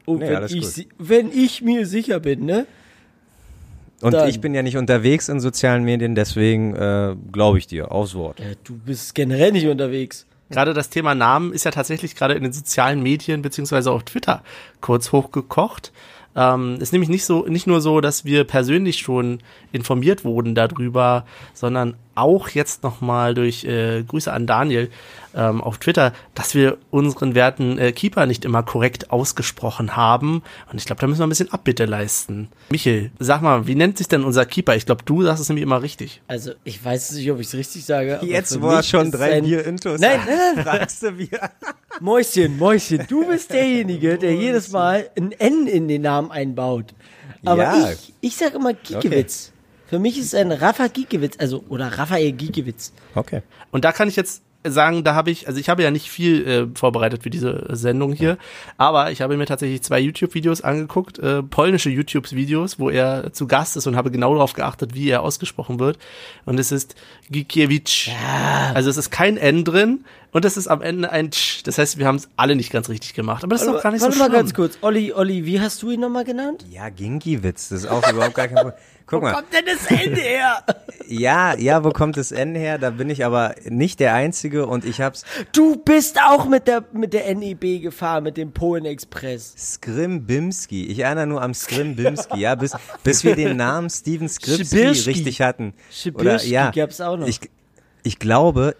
Und 0.06 0.20
Nee, 0.20 0.30
wenn, 0.30 0.44
ich, 0.46 0.76
gut. 0.76 0.88
wenn 1.00 1.32
ich 1.32 1.62
mir 1.64 1.88
sicher 1.88 2.20
bin, 2.20 2.46
ne? 2.46 2.68
Und 4.02 4.14
dann- 4.14 4.30
ich 4.30 4.42
bin 4.42 4.54
ja 4.54 4.62
nicht 4.62 4.78
unterwegs 4.78 5.30
in 5.30 5.40
sozialen 5.40 5.84
Medien, 5.84 6.16
deswegen 6.16 6.76
äh, 6.76 7.16
glaube 7.32 7.58
ich 7.58 7.68
dir 7.68 7.92
aufs 7.92 8.14
Wort. 8.16 8.40
Ja, 8.40 8.48
du 8.64 8.78
bist 8.78 9.16
generell 9.16 9.52
nicht 9.52 9.68
unterwegs. 9.68 10.26
Gerade 10.52 10.74
das 10.74 10.90
Thema 10.90 11.16
Namen 11.16 11.54
ist 11.54 11.66
ja 11.66 11.72
tatsächlich 11.72 12.16
gerade 12.16 12.36
in 12.36 12.44
den 12.44 12.54
sozialen 12.54 13.02
Medien 13.02 13.42
beziehungsweise 13.42 13.92
auf 13.92 14.04
Twitter 14.04 14.44
kurz 14.82 15.12
hochgekocht. 15.12 15.92
Ähm, 16.36 16.78
ist 16.82 16.92
nämlich 16.92 17.10
nicht 17.10 17.26
so, 17.26 17.46
nicht 17.48 17.66
nur 17.66 17.80
so, 17.82 18.02
dass 18.02 18.26
wir 18.26 18.44
persönlich 18.44 18.98
schon 19.00 19.40
informiert 19.72 20.24
wurden 20.26 20.54
darüber, 20.54 21.26
sondern 21.54 21.96
auch 22.16 22.50
jetzt 22.50 22.84
nochmal 22.84 23.34
durch 23.34 23.64
äh, 23.66 24.04
Grüße 24.04 24.32
an 24.32 24.48
Daniel 24.48 24.90
ähm, 25.36 25.62
auf 25.62 25.78
Twitter, 25.78 26.14
dass 26.34 26.56
wir 26.56 26.78
unseren 26.92 27.36
werten 27.36 27.78
äh, 27.78 27.92
Keeper 27.92 28.26
nicht 28.26 28.46
immer 28.46 28.64
korrekt 28.64 29.12
ausgesprochen 29.12 29.96
haben. 29.98 30.42
Und 30.72 30.78
ich 30.80 30.86
glaube, 30.86 31.02
da 31.02 31.08
müssen 31.08 31.20
wir 31.20 31.28
ein 31.28 31.30
bisschen 31.30 31.52
Abbitte 31.52 31.86
leisten. 31.86 32.48
Michel, 32.70 33.12
sag 33.20 33.42
mal, 33.42 33.68
wie 33.68 33.76
nennt 33.76 33.98
sich 33.98 34.08
denn 34.08 34.24
unser 34.24 34.46
Keeper? 34.46 34.76
Ich 34.76 34.86
glaube, 34.86 35.04
du 35.06 35.24
sagst 35.24 35.42
es 35.42 35.50
nämlich 35.50 35.64
immer 35.64 35.82
richtig. 35.82 36.22
Also, 36.28 36.52
ich 36.64 36.84
weiß 36.84 37.12
nicht, 37.14 37.30
ob 37.32 37.40
ich 37.40 37.48
es 37.48 37.54
richtig 37.54 37.86
sage. 37.86 38.20
Jetzt, 38.24 38.60
mich 38.62 38.88
schon 38.90 39.12
drei 39.12 39.34
ein- 39.34 39.44
Bier 39.44 39.66
intus 39.66 40.00
Nein, 40.00 40.22
nein, 40.26 40.38
nein, 40.56 40.64
fragst 40.66 41.04
du 41.04 41.18
wieder. 41.18 41.52
Mäuschen, 42.00 42.58
Mäuschen, 42.58 43.06
du 43.08 43.28
bist 43.28 43.52
derjenige, 43.52 44.18
der 44.18 44.34
jedes 44.36 44.72
Mal 44.72 45.10
ein 45.18 45.32
N 45.34 45.68
in 45.68 45.88
den 45.88 46.02
Namen 46.02 46.32
einbaut. 46.32 46.94
Aber 47.46 47.64
Ja. 47.64 47.92
ich, 47.92 48.14
ich 48.22 48.36
sag 48.36 48.54
immer 48.56 48.74
Giekewitz. 48.74 49.52
Für 49.88 50.00
mich 50.00 50.18
ist 50.18 50.34
ein 50.34 50.52
Rafa 50.52 50.88
Giekewitz, 50.88 51.36
also, 51.40 51.64
oder 51.70 51.98
Raphael 51.98 52.32
Giekewitz. 52.32 52.94
Okay. 53.14 53.42
Und 53.72 53.86
da 53.86 53.92
kann 53.92 54.08
ich 54.08 54.16
jetzt 54.16 54.42
sagen, 54.68 55.04
da 55.04 55.16
habe 55.16 55.32
ich, 55.32 55.48
also 55.48 55.60
ich 55.60 55.70
habe 55.70 55.84
ja 55.84 55.92
nicht 55.92 56.10
viel 56.10 56.48
äh, 56.48 56.68
vorbereitet 56.78 57.24
für 57.24 57.30
diese 57.30 57.66
Sendung 57.70 58.14
hier, 58.14 58.38
aber 58.78 59.12
ich 59.12 59.22
habe 59.22 59.38
mir 59.38 59.46
tatsächlich 59.46 59.84
zwei 59.84 60.00
YouTube-Videos 60.00 60.62
angeguckt, 60.62 61.20
äh, 61.20 61.44
polnische 61.44 61.90
YouTube-Videos, 61.90 62.80
wo 62.80 62.90
er 62.90 63.32
zu 63.34 63.48
Gast 63.48 63.78
ist 63.78 63.88
und 63.88 63.96
habe 63.96 64.12
genau 64.12 64.34
darauf 64.34 64.54
geachtet, 64.54 64.96
wie 64.96 65.10
er 65.10 65.22
ausgesprochen 65.22 65.80
wird. 65.80 65.98
Und 66.46 66.60
es 66.60 66.72
ist 66.72 66.96
Gikiewicz. 67.30 68.10
Also 68.74 68.90
es 68.90 68.98
ist 68.98 69.12
kein 69.12 69.38
N 69.38 69.64
drin 69.64 70.04
und 70.32 70.46
es 70.46 70.58
ist 70.58 70.68
am 70.68 70.82
Ende 70.82 71.12
ein 71.12 71.32
Tsch. 71.32 71.62
Das 71.64 71.78
heißt, 71.78 71.98
wir 71.98 72.08
haben 72.08 72.18
es 72.18 72.30
alle 72.36 72.56
nicht 72.56 72.72
ganz 72.72 72.90
richtig 72.90 73.14
gemacht. 73.14 73.44
Aber 73.44 73.54
das 73.54 73.62
ist 73.62 73.68
doch 73.68 73.82
gar 73.82 73.92
nicht 73.92 74.02
Warte 74.02 74.16
so 74.16 74.20
mal 74.20 74.26
schlimm. 74.26 74.40
ganz 74.40 74.54
kurz. 74.54 74.78
Olli, 74.82 75.14
Olli, 75.14 75.46
wie 75.46 75.62
hast 75.62 75.82
du 75.84 75.92
ihn 75.92 76.00
nochmal 76.00 76.24
genannt? 76.24 76.66
Ja, 76.72 76.90
Gingiwitz, 76.90 77.70
das 77.70 77.84
ist 77.84 77.88
auch 77.88 78.10
überhaupt 78.12 78.36
gar 78.36 78.48
kein 78.48 78.56
Problem. 78.56 78.74
Guck 79.08 79.22
mal. 79.22 79.44
denn 79.52 79.66
das 79.66 79.86
Ende 79.88 80.22
her? 80.22 80.64
Ja, 81.08 81.56
ja, 81.56 81.84
wo 81.84 81.92
kommt 81.92 82.18
das 82.18 82.32
N 82.32 82.56
her? 82.56 82.80
Da 82.80 82.90
bin 82.90 83.12
ich 83.12 83.26
aber 83.26 83.54
nicht 83.66 84.00
der 84.00 84.16
Einzige 84.16 84.66
und 84.66 84.86
ich 84.86 85.02
hab's 85.02 85.24
Du 85.52 85.76
bist 85.76 86.20
auch 86.20 86.48
mit 86.48 86.68
der, 86.68 86.84
mit 86.94 87.14
der 87.14 87.34
NEB 87.36 87.80
gefahren, 87.80 88.24
mit 88.24 88.38
dem 88.38 88.54
Polen 88.54 88.86
Express. 88.86 89.54
Skrimbimski. 89.56 90.88
Ich 90.88 91.00
erinnere 91.00 91.28
nur 91.28 91.44
am 91.44 91.54
Skrimbimski, 91.54 92.40
ja, 92.40 92.56
bis, 92.56 92.76
bis 93.04 93.24
wir 93.24 93.36
den 93.36 93.56
Namen 93.56 93.92
Steven 93.92 94.28
Skripski 94.28 94.66
Schibirski. 94.66 95.10
richtig 95.12 95.42
hatten. 95.42 95.74
Schibirski 95.92 96.50
ja, 96.50 96.72
gab's 96.72 97.00
auch 97.00 97.18
noch. 97.18 97.28
Ich, 97.28 97.40
ich 98.02 98.18
glaube, 98.18 98.76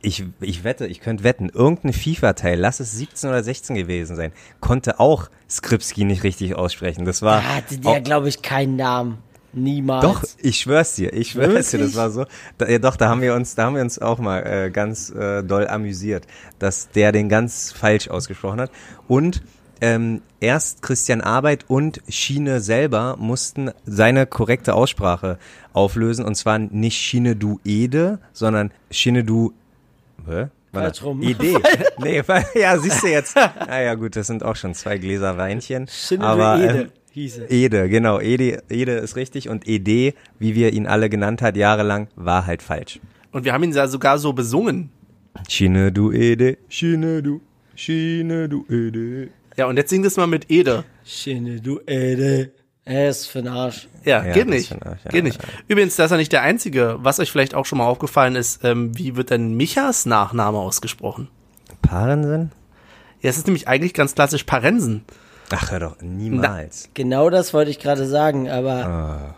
ich, 0.00 0.24
ich 0.40 0.62
wette, 0.62 0.86
ich 0.86 1.00
könnte 1.00 1.24
wetten, 1.24 1.48
irgendein 1.48 1.92
FIFA-Teil, 1.92 2.58
lass 2.58 2.78
es 2.78 2.92
17 2.92 3.30
oder 3.30 3.42
16 3.42 3.74
gewesen 3.74 4.14
sein, 4.14 4.32
konnte 4.60 5.00
auch 5.00 5.28
Skripski 5.50 6.04
nicht 6.04 6.22
richtig 6.22 6.54
aussprechen. 6.54 7.04
Das 7.04 7.22
war. 7.22 7.40
Da 7.40 7.54
hatte 7.56 7.78
der, 7.78 8.00
glaube 8.00 8.28
ich, 8.28 8.42
keinen 8.42 8.76
Namen. 8.76 9.18
Niemals. 9.54 10.02
Doch, 10.02 10.22
ich 10.38 10.60
schwör's 10.60 10.94
dir, 10.94 11.12
ich 11.12 11.30
schwör's 11.30 11.70
dir, 11.70 11.78
Wirklich? 11.78 11.94
das 11.94 11.96
war 11.96 12.10
so. 12.10 12.26
Da, 12.58 12.68
ja, 12.68 12.78
doch, 12.78 12.96
da 12.96 13.08
haben 13.08 13.20
wir 13.20 13.34
uns, 13.34 13.54
da 13.54 13.64
haben 13.64 13.76
wir 13.76 13.82
uns 13.82 13.98
auch 13.98 14.18
mal 14.18 14.40
äh, 14.40 14.70
ganz 14.70 15.10
äh, 15.10 15.42
doll 15.42 15.68
amüsiert, 15.68 16.26
dass 16.58 16.90
der 16.90 17.12
den 17.12 17.28
ganz 17.28 17.72
falsch 17.72 18.08
ausgesprochen 18.08 18.60
hat. 18.60 18.70
Und 19.08 19.42
ähm, 19.80 20.22
erst 20.40 20.82
Christian 20.82 21.20
Arbeit 21.20 21.66
und 21.68 22.00
Schiene 22.08 22.60
selber 22.60 23.16
mussten 23.18 23.70
seine 23.84 24.26
korrekte 24.26 24.74
Aussprache 24.74 25.38
auflösen. 25.72 26.24
Und 26.24 26.36
zwar 26.36 26.58
nicht 26.58 26.96
Schiene 26.96 27.36
du 27.36 27.60
Ede, 27.64 28.18
sondern 28.32 28.70
Schiene 28.90 29.24
du. 29.24 29.52
Hä? 30.26 30.46
Falsch 30.72 31.02
rum. 31.02 31.22
Idee. 31.22 31.56
nee, 31.98 32.22
ja, 32.54 32.78
siehst 32.78 33.02
du 33.02 33.08
jetzt. 33.08 33.36
Ah 33.36 33.80
ja, 33.80 33.94
gut, 33.94 34.16
das 34.16 34.26
sind 34.26 34.42
auch 34.42 34.56
schon 34.56 34.74
zwei 34.74 34.98
Gläser 34.98 35.36
Weinchen. 35.36 35.86
Schinne 35.88 36.24
aber, 36.24 36.58
Ede 36.58 36.80
ähm, 36.80 36.90
hieß 37.14 37.38
es. 37.38 37.50
Ede, 37.50 37.88
genau. 37.88 38.20
Ede, 38.20 38.62
Ede 38.68 38.92
ist 38.92 39.16
richtig 39.16 39.48
und 39.48 39.66
Ede, 39.66 40.14
wie 40.38 40.54
wir 40.54 40.72
ihn 40.72 40.86
alle 40.86 41.08
genannt 41.08 41.42
hat, 41.42 41.56
jahrelang, 41.56 42.08
war 42.16 42.46
halt 42.46 42.62
falsch. 42.62 43.00
Und 43.32 43.44
wir 43.44 43.52
haben 43.52 43.64
ihn 43.64 43.72
ja 43.72 43.86
sogar 43.88 44.18
so 44.18 44.32
besungen. 44.32 44.90
Schiene 45.48 45.90
du 45.90 46.12
Ede, 46.12 46.58
Schiene 46.68 47.22
du, 47.22 47.40
Schiene 47.74 48.48
du 48.48 48.64
Ede. 48.68 49.28
Ja, 49.56 49.66
und 49.66 49.76
jetzt 49.76 49.90
singt 49.90 50.04
es 50.06 50.16
mal 50.16 50.26
mit 50.26 50.50
Ede. 50.50 50.84
Schinne, 51.04 51.60
du 51.60 51.80
Ede. 51.86 52.50
Er 52.84 53.08
ist 53.08 53.26
für 53.26 53.38
den 53.42 53.48
Arsch. 53.48 53.88
Ja, 54.04 54.24
Ja, 54.24 54.32
geht 54.32 54.48
nicht. 54.48 54.70
ja, 54.70 54.96
geht 55.10 55.24
nicht. 55.24 55.40
Übrigens, 55.68 55.96
das 55.96 56.06
ist 56.06 56.10
ja 56.10 56.16
nicht 56.18 56.32
der 56.32 56.42
einzige. 56.42 56.96
Was 57.00 57.18
euch 57.20 57.30
vielleicht 57.30 57.54
auch 57.54 57.64
schon 57.64 57.78
mal 57.78 57.86
aufgefallen 57.86 58.36
ist, 58.36 58.62
ähm, 58.64 58.96
wie 58.98 59.16
wird 59.16 59.30
denn 59.30 59.54
Michas 59.54 60.06
Nachname 60.06 60.58
ausgesprochen? 60.58 61.28
Parensen? 61.82 62.52
Ja, 63.22 63.30
es 63.30 63.38
ist 63.38 63.46
nämlich 63.46 63.68
eigentlich 63.68 63.94
ganz 63.94 64.14
klassisch 64.14 64.44
Parensen. 64.44 65.04
Ach, 65.50 65.70
hör 65.70 65.80
doch, 65.80 66.00
niemals. 66.00 66.88
Genau 66.94 67.30
das 67.30 67.52
wollte 67.54 67.70
ich 67.70 67.78
gerade 67.78 68.06
sagen, 68.06 68.48
aber 68.48 69.34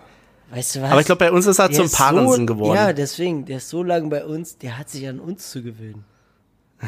weißt 0.51 0.77
du 0.77 0.83
was? 0.83 0.91
Aber 0.93 1.01
ich 1.01 1.07
glaube, 1.07 1.19
bei 1.19 1.33
uns 1.33 1.47
ist 1.47 1.59
er 1.59 1.69
Der 1.69 1.77
zum 1.77 1.91
Parensen 1.91 2.47
so, 2.47 2.55
geworden. 2.55 2.77
Ja, 2.77 2.93
deswegen, 2.93 3.45
der 3.45 3.57
ist 3.59 3.69
so 3.69 3.83
lange 3.83 4.09
bei 4.09 4.25
uns, 4.25 4.57
der 4.59 4.79
hat 4.79 4.89
sich 4.89 5.07
an 5.09 5.19
uns 5.21 5.51
zu 5.51 5.63
gewöhnen. 5.63 6.05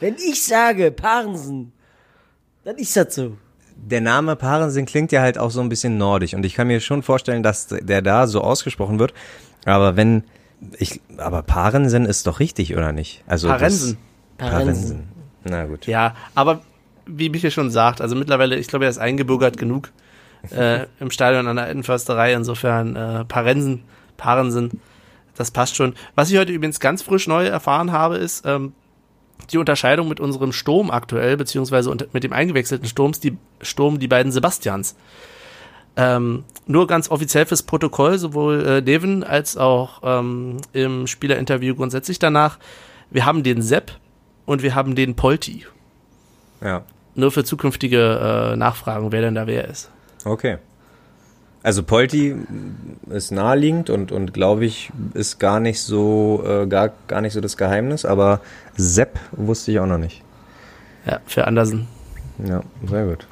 Wenn 0.00 0.14
ich 0.14 0.44
sage 0.44 0.90
Parensen, 0.90 1.72
dann 2.64 2.76
ist 2.76 2.96
das 2.96 3.14
so. 3.14 3.36
Der 3.76 4.00
Name 4.00 4.36
Parensen 4.36 4.86
klingt 4.86 5.12
ja 5.12 5.20
halt 5.20 5.36
auch 5.36 5.50
so 5.50 5.60
ein 5.60 5.68
bisschen 5.68 5.98
nordisch 5.98 6.32
und 6.34 6.46
ich 6.46 6.54
kann 6.54 6.68
mir 6.68 6.80
schon 6.80 7.02
vorstellen, 7.02 7.42
dass 7.42 7.66
der 7.66 8.00
da 8.02 8.26
so 8.26 8.40
ausgesprochen 8.40 8.98
wird. 8.98 9.12
Aber 9.66 9.96
wenn, 9.96 10.24
ich, 10.78 11.00
aber 11.18 11.42
Parensen 11.42 12.06
ist 12.06 12.26
doch 12.26 12.40
richtig, 12.40 12.74
oder 12.76 12.92
nicht? 12.92 13.22
Also 13.26 13.48
das- 13.48 13.58
Parensen. 13.58 13.98
Parensen. 14.38 15.08
Na 15.44 15.66
gut. 15.66 15.86
Ja, 15.86 16.14
aber 16.34 16.62
wie 17.06 17.28
Michael 17.28 17.50
schon 17.50 17.70
sagt, 17.70 18.00
also 18.00 18.16
mittlerweile, 18.16 18.56
ich 18.56 18.68
glaube, 18.68 18.86
er 18.86 18.90
ist 18.90 18.98
eingebürgert 18.98 19.56
genug 19.58 19.90
äh, 20.50 20.86
im 21.00 21.10
Stadion 21.10 21.46
an 21.46 21.56
der 21.56 21.68
Innenförsterei. 21.70 22.32
Insofern 22.32 22.96
äh, 22.96 23.24
Parensen, 23.24 23.84
Parensen, 24.16 24.80
das 25.36 25.50
passt 25.50 25.76
schon. 25.76 25.94
Was 26.14 26.30
ich 26.30 26.38
heute 26.38 26.52
übrigens 26.52 26.80
ganz 26.80 27.02
frisch 27.02 27.26
neu 27.26 27.46
erfahren 27.46 27.92
habe, 27.92 28.16
ist 28.16 28.44
ähm, 28.46 28.72
die 29.50 29.58
Unterscheidung 29.58 30.08
mit 30.08 30.20
unserem 30.20 30.52
Sturm 30.52 30.90
aktuell, 30.90 31.36
beziehungsweise 31.36 31.90
unter, 31.90 32.06
mit 32.12 32.24
dem 32.24 32.32
eingewechselten 32.32 32.88
Sturms, 32.88 33.20
die 33.20 33.36
Sturm, 33.60 33.98
die 33.98 34.08
beiden 34.08 34.32
Sebastians. 34.32 34.96
Ähm, 35.96 36.44
nur 36.66 36.86
ganz 36.86 37.10
offiziell 37.10 37.46
fürs 37.46 37.62
Protokoll, 37.62 38.18
sowohl 38.18 38.66
äh, 38.66 38.82
Devin 38.82 39.22
als 39.22 39.56
auch 39.56 40.00
ähm, 40.02 40.56
im 40.72 41.06
Spielerinterview 41.06 41.74
grundsätzlich 41.76 42.18
danach. 42.18 42.58
Wir 43.10 43.26
haben 43.26 43.42
den 43.42 43.62
Sepp 43.62 43.92
und 44.46 44.62
wir 44.62 44.74
haben 44.74 44.94
den 44.94 45.14
Polti. 45.16 45.66
Ja. 46.62 46.82
Nur 47.14 47.30
für 47.30 47.44
zukünftige 47.44 48.52
äh, 48.52 48.56
Nachfragen, 48.56 49.12
wer 49.12 49.20
denn 49.20 49.34
da 49.34 49.46
wer 49.46 49.68
ist. 49.68 49.90
Okay. 50.24 50.58
Also 51.62 51.82
Polti 51.82 52.36
ist 53.08 53.30
naheliegend 53.30 53.88
und, 53.88 54.12
und 54.12 54.34
glaube 54.34 54.66
ich, 54.66 54.92
ist 55.14 55.38
gar 55.38 55.60
nicht 55.60 55.80
so, 55.80 56.44
äh, 56.46 56.66
gar, 56.66 56.90
gar 57.08 57.22
nicht 57.22 57.32
so 57.32 57.40
das 57.40 57.56
Geheimnis, 57.56 58.04
aber 58.04 58.40
Sepp 58.76 59.18
wusste 59.32 59.72
ich 59.72 59.78
auch 59.78 59.86
noch 59.86 59.98
nicht. 59.98 60.22
Ja, 61.06 61.20
für 61.24 61.46
Andersen. 61.46 61.86
Ja, 62.44 62.62
sehr 62.86 63.06
gut. 63.06 63.26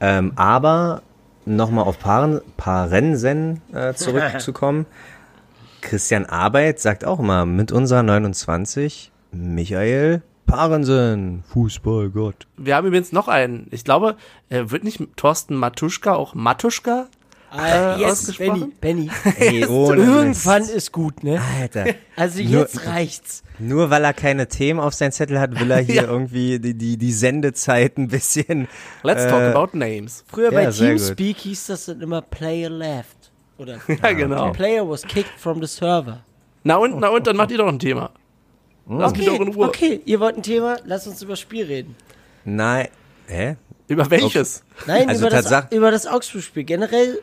Ähm, 0.00 0.32
aber 0.36 1.02
nochmal 1.44 1.84
auf 1.84 1.98
Paren, 1.98 2.40
Parensen 2.56 3.60
äh, 3.72 3.94
zurückzukommen. 3.94 4.86
Christian 5.80 6.26
Arbeit 6.26 6.80
sagt 6.80 7.04
auch 7.04 7.18
immer 7.18 7.44
mit 7.44 7.72
unserer 7.72 8.02
29 8.02 9.11
Michael 9.32 10.22
Parensen, 10.46 11.42
Fußballgott. 11.48 12.46
Wir 12.56 12.76
haben 12.76 12.86
übrigens 12.86 13.12
noch 13.12 13.28
einen. 13.28 13.68
Ich 13.70 13.84
glaube, 13.84 14.16
äh, 14.50 14.64
wird 14.66 14.84
nicht 14.84 15.00
Thorsten 15.16 15.54
Matuschka 15.56 16.14
auch 16.14 16.34
Matuschka? 16.34 17.06
Ah, 17.50 17.96
Äh, 17.96 18.00
jetzt, 18.00 18.10
ausgesprochen? 18.30 18.72
Benny, 18.80 19.10
Benny. 19.24 19.36
Ey, 19.38 19.66
ohne 19.66 20.02
Irgendwann 20.02 20.62
ist 20.62 20.90
gut, 20.92 21.22
ne? 21.22 21.40
Alter. 21.60 21.86
Also 22.16 22.42
Nur- 22.42 22.60
jetzt 22.62 22.86
reicht's. 22.86 23.42
Nur 23.58 23.90
weil 23.90 24.04
er 24.04 24.12
keine 24.14 24.48
Themen 24.48 24.80
auf 24.80 24.94
seinen 24.94 25.12
Zettel 25.12 25.38
hat, 25.40 25.58
will 25.60 25.70
er 25.70 25.78
hier 25.80 25.94
Ja. 25.94 26.02
irgendwie 26.04 26.58
die, 26.58 26.74
die, 26.74 26.96
die 26.98 27.12
Sendezeit 27.12 27.96
ein 27.98 28.08
bisschen. 28.08 28.68
Let's 29.02 29.24
Äh, 29.24 29.28
talk 29.30 29.54
about 29.56 29.76
names. 29.76 30.24
Früher 30.28 30.52
Ja, 30.52 30.60
bei 30.64 30.70
sehr 30.70 30.92
gut. 30.92 30.98
Teamspeak 30.98 31.36
hieß 31.38 31.66
das 31.66 31.86
dann 31.86 32.00
immer 32.00 32.20
Player 32.22 32.70
left. 32.70 33.16
Oder 33.58 33.78
Ja, 34.02 34.12
genau. 34.12 34.46
The 34.52 34.56
player 34.56 34.88
was 34.88 35.02
kicked 35.02 35.38
from 35.38 35.60
the 35.60 35.66
server. 35.66 36.20
Na 36.64 36.76
und, 36.76 36.98
na 37.00 37.08
und, 37.08 37.26
dann 37.26 37.36
macht 37.36 37.50
ihr 37.50 37.58
doch 37.58 37.68
ein 37.68 37.78
Thema. 37.78 38.10
Lass 38.88 39.12
mich 39.16 39.26
doch 39.26 39.34
in 39.40 39.48
Okay, 39.48 39.52
Ruhe. 39.56 39.66
okay, 39.68 40.00
ihr 40.04 40.20
wollt 40.20 40.36
ein 40.36 40.42
Thema, 40.42 40.76
lasst 40.84 41.06
uns 41.06 41.22
über 41.22 41.32
das 41.32 41.40
Spiel 41.40 41.64
reden. 41.66 41.94
Nein. 42.44 42.88
Hä? 43.26 43.56
Über 43.88 44.10
welches? 44.10 44.62
Nein, 44.86 45.08
Also 45.08 45.26
über, 45.26 45.40
das, 45.42 45.72
über 45.72 45.90
das 45.90 46.06
Augsburg-Spiel. 46.06 46.64
Generell, 46.64 47.20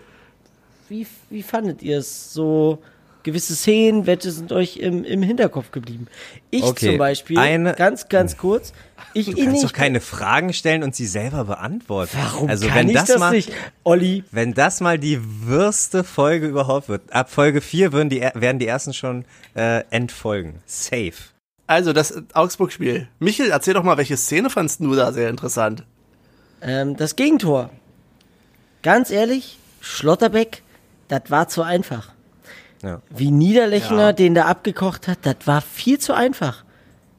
wie, 0.88 1.06
wie 1.30 1.43
fandet 1.43 1.82
ihr 1.82 1.98
es? 2.00 2.34
So 2.34 2.80
gewisse 3.24 3.56
Szenen, 3.56 4.06
welche 4.08 4.32
sind 4.32 4.52
euch 4.52 4.78
im, 4.78 5.04
im 5.04 5.22
Hinterkopf 5.22 5.72
geblieben? 5.72 6.08
Ich 6.52 6.63
Okay, 6.63 6.88
zum 6.91 6.98
Beispiel, 6.98 7.38
eine- 7.38 7.74
ganz, 7.74 8.08
ganz 8.08 8.38
kurz, 8.38 8.72
ich, 9.13 9.26
Du 9.26 9.34
kannst 9.43 9.63
doch 9.63 9.74
keine 9.74 10.00
Fragen 10.02 10.54
stellen 10.54 10.84
und 10.84 10.95
sie 10.95 11.06
selber 11.08 11.43
beantworten. 11.45 12.17
warum 12.22 12.50
also 12.50 12.67
kann 12.67 12.76
wenn 12.78 12.89
ich 12.89 12.93
das, 12.95 13.08
das 13.08 13.19
mal, 13.19 13.32
nicht? 13.32 13.52
Olli, 13.84 14.24
wenn 14.32 14.54
das 14.54 14.80
mal 14.82 14.98
die 15.00 15.19
würste 15.22 16.04
Folge 16.04 16.48
überhaupt 16.48 16.88
wird, 16.89 17.12
ab 17.12 17.30
Folge 17.32 17.60
4 17.62 17.91
würden 17.91 18.10
die, 18.10 18.22
werden 18.22 18.60
die 18.60 18.67
ersten 18.67 18.93
schon 18.93 19.26
äh, 19.56 19.84
entfolgen. 19.89 20.62
Safe. 20.65 21.13
Also, 21.69 21.93
das 21.93 22.23
Augsburg-Spiel. 22.34 23.08
Michel, 23.19 23.51
erzähl 23.51 23.75
doch 23.75 23.84
mal, 23.84 23.95
welche 23.97 24.17
Szene 24.17 24.49
fandst 24.49 24.79
du 24.79 24.95
da 24.95 25.12
sehr 25.13 25.29
interessant? 25.29 25.84
ähm, 26.62 26.97
das 26.97 27.15
Gegentor. 27.15 27.69
Ganz 28.82 29.12
ehrlich, 29.12 29.58
Schlotterbeck, 29.79 30.63
das 31.10 31.23
war 31.29 31.47
zu 31.47 31.62
einfach. 31.62 32.10
Ja. 32.82 33.01
Wie 33.12 33.29
Niederlechner 33.29 34.08
Ja. 34.08 34.13
den 34.13 34.34
da 34.34 34.45
abgekocht 34.45 35.08
hat, 35.08 35.19
das 35.23 35.36
war 35.45 35.62
viel 35.62 35.99
zu 35.99 36.13
einfach. 36.13 36.63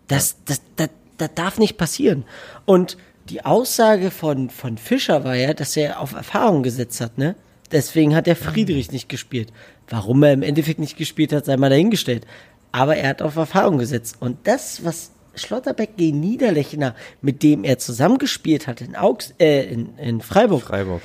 Das, 0.08 0.36
das, 0.46 0.60
das, 0.74 0.88
das 1.18 1.30
darf 1.36 1.58
nicht 1.58 1.76
passieren. 1.76 2.24
Und 2.64 2.96
die 3.28 3.44
Aussage 3.44 4.10
von, 4.10 4.50
von 4.50 4.78
Fischer 4.78 5.22
war 5.22 5.36
ja, 5.36 5.54
dass 5.54 5.76
er 5.76 6.00
auf 6.00 6.12
Erfahrung 6.14 6.64
gesetzt 6.64 7.00
hat, 7.00 7.18
ne? 7.18 7.36
Deswegen 7.70 8.16
hat 8.16 8.26
der 8.26 8.34
Friedrich 8.34 8.90
nicht 8.90 9.08
gespielt. 9.08 9.52
Warum 9.88 10.24
er 10.24 10.32
im 10.32 10.42
Endeffekt 10.42 10.80
nicht 10.80 10.96
gespielt 10.96 11.32
hat, 11.32 11.44
sei 11.44 11.56
mal 11.56 11.70
dahingestellt. 11.70 12.26
Aber 12.72 12.96
er 12.96 13.10
hat 13.10 13.22
auf 13.22 13.36
Erfahrung 13.36 13.78
gesetzt. 13.78 14.16
Und 14.20 14.38
das, 14.44 14.84
was 14.84 15.10
Schlotterbeck 15.34 15.96
gegen 15.96 16.20
Niederlechner, 16.20 16.94
mit 17.20 17.42
dem 17.42 17.64
er 17.64 17.78
zusammengespielt 17.78 18.66
hat 18.66 18.80
in 18.80 18.96
Augs, 18.96 19.34
äh, 19.38 19.64
in, 19.64 19.96
in 19.98 20.20
Freiburg, 20.20 20.62
Freiburg. 20.62 21.02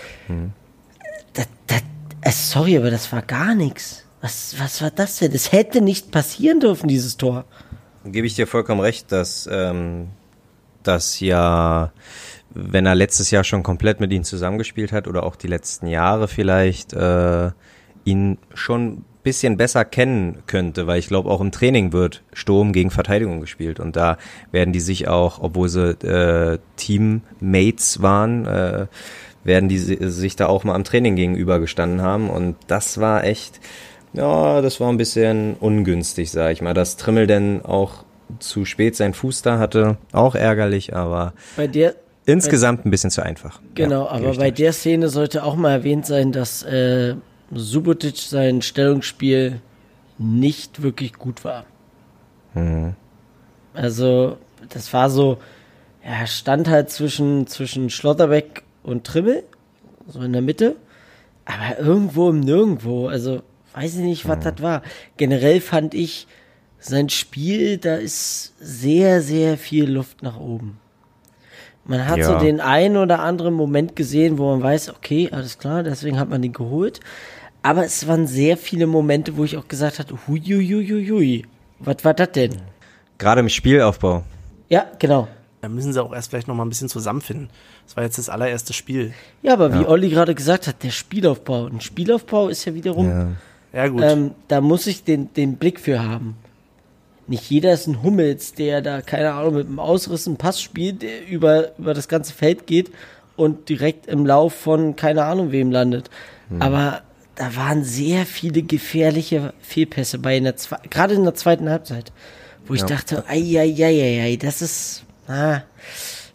das, 1.33 1.47
das, 1.67 1.81
äh, 2.21 2.31
sorry, 2.31 2.77
aber 2.77 2.91
das 2.91 3.11
war 3.11 3.21
gar 3.21 3.55
nichts. 3.55 4.05
Was, 4.21 4.55
was 4.59 4.81
war 4.81 4.91
das 4.91 5.17
denn? 5.17 5.31
Das 5.31 5.51
hätte 5.51 5.81
nicht 5.81 6.11
passieren 6.11 6.59
dürfen, 6.59 6.87
dieses 6.87 7.17
Tor. 7.17 7.45
Gebe 8.05 8.25
ich 8.27 8.35
dir 8.35 8.47
vollkommen 8.47 8.81
recht, 8.81 9.11
dass 9.11 9.47
ähm, 9.51 10.09
das 10.83 11.19
ja, 11.19 11.91
wenn 12.51 12.85
er 12.85 12.95
letztes 12.95 13.31
Jahr 13.31 13.43
schon 13.43 13.63
komplett 13.63 13.99
mit 13.99 14.11
ihnen 14.11 14.23
zusammengespielt 14.23 14.91
hat 14.91 15.07
oder 15.07 15.23
auch 15.23 15.35
die 15.35 15.47
letzten 15.47 15.87
Jahre 15.87 16.27
vielleicht, 16.27 16.93
äh, 16.93 17.51
ihn 18.03 18.37
schon 18.53 19.05
bisschen 19.25 19.57
besser 19.57 19.83
kennen 19.83 20.37
könnte, 20.47 20.87
weil 20.87 20.99
ich 20.99 21.07
glaube, 21.09 21.29
auch 21.29 21.41
im 21.41 21.51
Training 21.51 21.91
wird 21.91 22.21
Sturm 22.31 22.71
gegen 22.71 22.91
Verteidigung 22.91 23.41
gespielt 23.41 23.81
und 23.81 23.97
da 23.97 24.17
werden 24.53 24.71
die 24.71 24.79
sich 24.79 25.09
auch, 25.09 25.39
obwohl 25.41 25.67
sie 25.67 25.89
äh, 26.07 26.59
Teammates 26.77 28.01
waren, 28.01 28.45
äh, 28.45 28.85
werden 29.43 29.67
die 29.69 29.77
si- 29.77 29.97
sich 30.01 30.35
da 30.35 30.47
auch 30.47 30.63
mal 30.63 30.75
am 30.75 30.83
Training 30.83 31.15
gegenüber 31.15 31.59
gestanden 31.59 32.01
haben 32.01 32.29
und 32.29 32.55
das 32.67 32.99
war 32.99 33.23
echt, 33.25 33.59
ja, 34.13 34.61
das 34.61 34.79
war 34.79 34.89
ein 34.89 34.97
bisschen 34.97 35.55
ungünstig, 35.59 36.31
sag 36.31 36.51
ich 36.53 36.61
mal. 36.61 36.73
Dass 36.73 36.95
Trimmel 36.97 37.27
denn 37.27 37.63
auch 37.65 38.05
zu 38.39 38.65
spät 38.65 38.95
seinen 38.95 39.13
Fuß 39.13 39.41
da 39.41 39.59
hatte, 39.59 39.97
auch 40.13 40.35
ärgerlich, 40.35 40.95
aber 40.95 41.33
Bei 41.57 41.67
der, 41.67 41.95
insgesamt 42.25 42.85
ein 42.85 42.91
bisschen 42.91 43.11
zu 43.11 43.21
einfach. 43.23 43.59
genau, 43.75 44.05
Ja, 44.05 44.09
aber 44.11 44.33
bei 44.35 44.51
dir 44.51 44.65
der 44.65 44.73
Szene 44.73 45.09
sollte 45.09 45.43
auch 45.43 45.55
mal 45.55 45.71
erwähnt 45.71 46.05
sein, 46.07 46.31
dass 46.31 46.63
äh, 46.63 47.15
Subotic 47.51 48.17
sein 48.17 48.61
Stellungsspiel 48.61 49.61
nicht 50.17 50.81
wirklich 50.81 51.13
gut 51.13 51.43
war. 51.43 51.65
Mhm. 52.53 52.95
Also, 53.73 54.37
das 54.69 54.91
war 54.93 55.09
so, 55.09 55.37
ja, 56.03 56.25
stand 56.25 56.69
halt 56.69 56.89
zwischen, 56.89 57.47
zwischen 57.47 57.89
Schlotterbeck 57.89 58.63
und 58.83 59.05
Trimmel, 59.05 59.43
so 60.07 60.21
in 60.21 60.33
der 60.33 60.41
Mitte, 60.41 60.75
aber 61.45 61.79
irgendwo 61.79 62.29
im 62.29 62.39
Nirgendwo, 62.39 63.07
also 63.07 63.41
weiß 63.73 63.95
ich 63.95 64.03
nicht, 64.03 64.27
was 64.27 64.39
das 64.39 64.61
war. 64.61 64.81
Generell 65.17 65.59
fand 65.61 65.93
ich 65.93 66.27
sein 66.79 67.09
Spiel, 67.09 67.77
da 67.77 67.95
ist 67.95 68.53
sehr, 68.59 69.21
sehr 69.21 69.57
viel 69.57 69.89
Luft 69.89 70.23
nach 70.23 70.39
oben. 70.39 70.79
Man 71.83 72.07
hat 72.07 72.23
so 72.23 72.33
Ja. 72.33 72.39
den 72.39 72.61
einen 72.61 72.97
oder 72.97 73.19
anderen 73.19 73.53
Moment 73.53 73.95
gesehen, 73.95 74.37
wo 74.37 74.51
man 74.51 74.63
weiß, 74.63 74.89
okay, 74.89 75.29
alles 75.31 75.57
klar, 75.59 75.83
deswegen 75.83 76.19
hat 76.19 76.29
man 76.29 76.41
den 76.41 76.53
geholt. 76.53 76.99
Aber 77.65 77.83
es 77.83 78.07
waren 78.07 78.27
sehr 78.27 78.57
viele 78.57 78.85
Momente, 78.85 79.37
wo 79.37 79.43
ich 79.43 79.57
auch 79.57 79.67
gesagt 79.67 79.97
habe, 79.97 80.13
hui, 80.27 80.39
hui, 80.39 80.67
hui, 80.67 80.87
hui, 80.87 81.09
hui. 81.09 81.45
Was 81.79 82.05
war 82.05 82.13
das 82.13 82.31
denn? 82.31 82.51
Gerade 83.17 83.41
im 83.41 83.49
Spielaufbau. 83.49 84.21
Ja, 84.69 84.85
genau. 84.99 85.27
Da 85.61 85.69
müssen 85.69 85.91
sie 85.91 86.03
auch 86.03 86.13
erst 86.13 86.29
vielleicht 86.29 86.47
noch 86.47 86.53
mal 86.53 86.63
ein 86.63 86.69
bisschen 86.69 86.89
zusammenfinden. 86.89 87.49
Das 87.87 87.97
war 87.97 88.03
jetzt 88.03 88.19
das 88.19 88.29
allererste 88.29 88.71
Spiel. 88.73 89.13
Ja, 89.41 89.53
aber 89.53 89.73
wie 89.73 89.83
Olli 89.83 90.09
gerade 90.09 90.35
gesagt 90.35 90.67
hat, 90.67 90.83
der 90.83 90.91
Spielaufbau. 90.91 91.65
Ein 91.65 91.81
Spielaufbau 91.81 92.49
ist 92.49 92.65
ja 92.65 92.75
wiederum, 92.75 93.09
Ja. 93.09 93.27
Ja, 93.73 93.87
gut. 93.87 94.03
ähm, 94.03 94.31
da 94.47 94.61
muss 94.61 94.85
ich 94.85 95.03
den, 95.03 95.33
den 95.33 95.55
Blick 95.55 95.79
für 95.79 96.03
haben. 96.03 96.37
Nicht 97.25 97.49
jeder 97.49 97.73
ist 97.73 97.87
ein 97.87 98.03
Hummels, 98.03 98.53
der 98.53 98.83
da, 98.83 99.01
keine 99.01 99.33
Ahnung, 99.33 99.55
mit 99.55 99.65
einem 99.67 99.79
Ausriss 99.79 100.27
einen 100.27 100.37
Pass 100.37 100.61
spielt, 100.61 101.01
der 101.01 101.27
über, 101.27 101.75
über 101.79 101.95
das 101.95 102.07
ganze 102.07 102.31
Feld 102.31 102.67
geht 102.67 102.91
und 103.35 103.69
direkt 103.69 104.05
im 104.05 104.23
Lauf 104.23 104.53
von 104.53 104.95
keine 104.95 105.25
Ahnung 105.25 105.51
wem 105.51 105.71
landet. 105.71 106.11
Aber 106.59 107.01
da 107.35 107.55
waren 107.55 107.83
sehr 107.83 108.25
viele 108.25 108.63
gefährliche 108.63 109.53
Fehlpässe 109.61 110.19
bei 110.19 110.37
in 110.37 110.45
der 110.45 110.55
gerade 110.89 111.13
in 111.13 111.23
der 111.23 111.35
zweiten 111.35 111.69
Halbzeit, 111.69 112.11
wo 112.65 112.73
ich 112.73 112.83
dachte, 112.83 113.25
ei, 113.27 113.59
ei, 113.59 113.75
ei, 113.77 114.21
ei, 114.23 114.37
das 114.37 114.61
ist, 114.61 115.03
ah, 115.27 115.61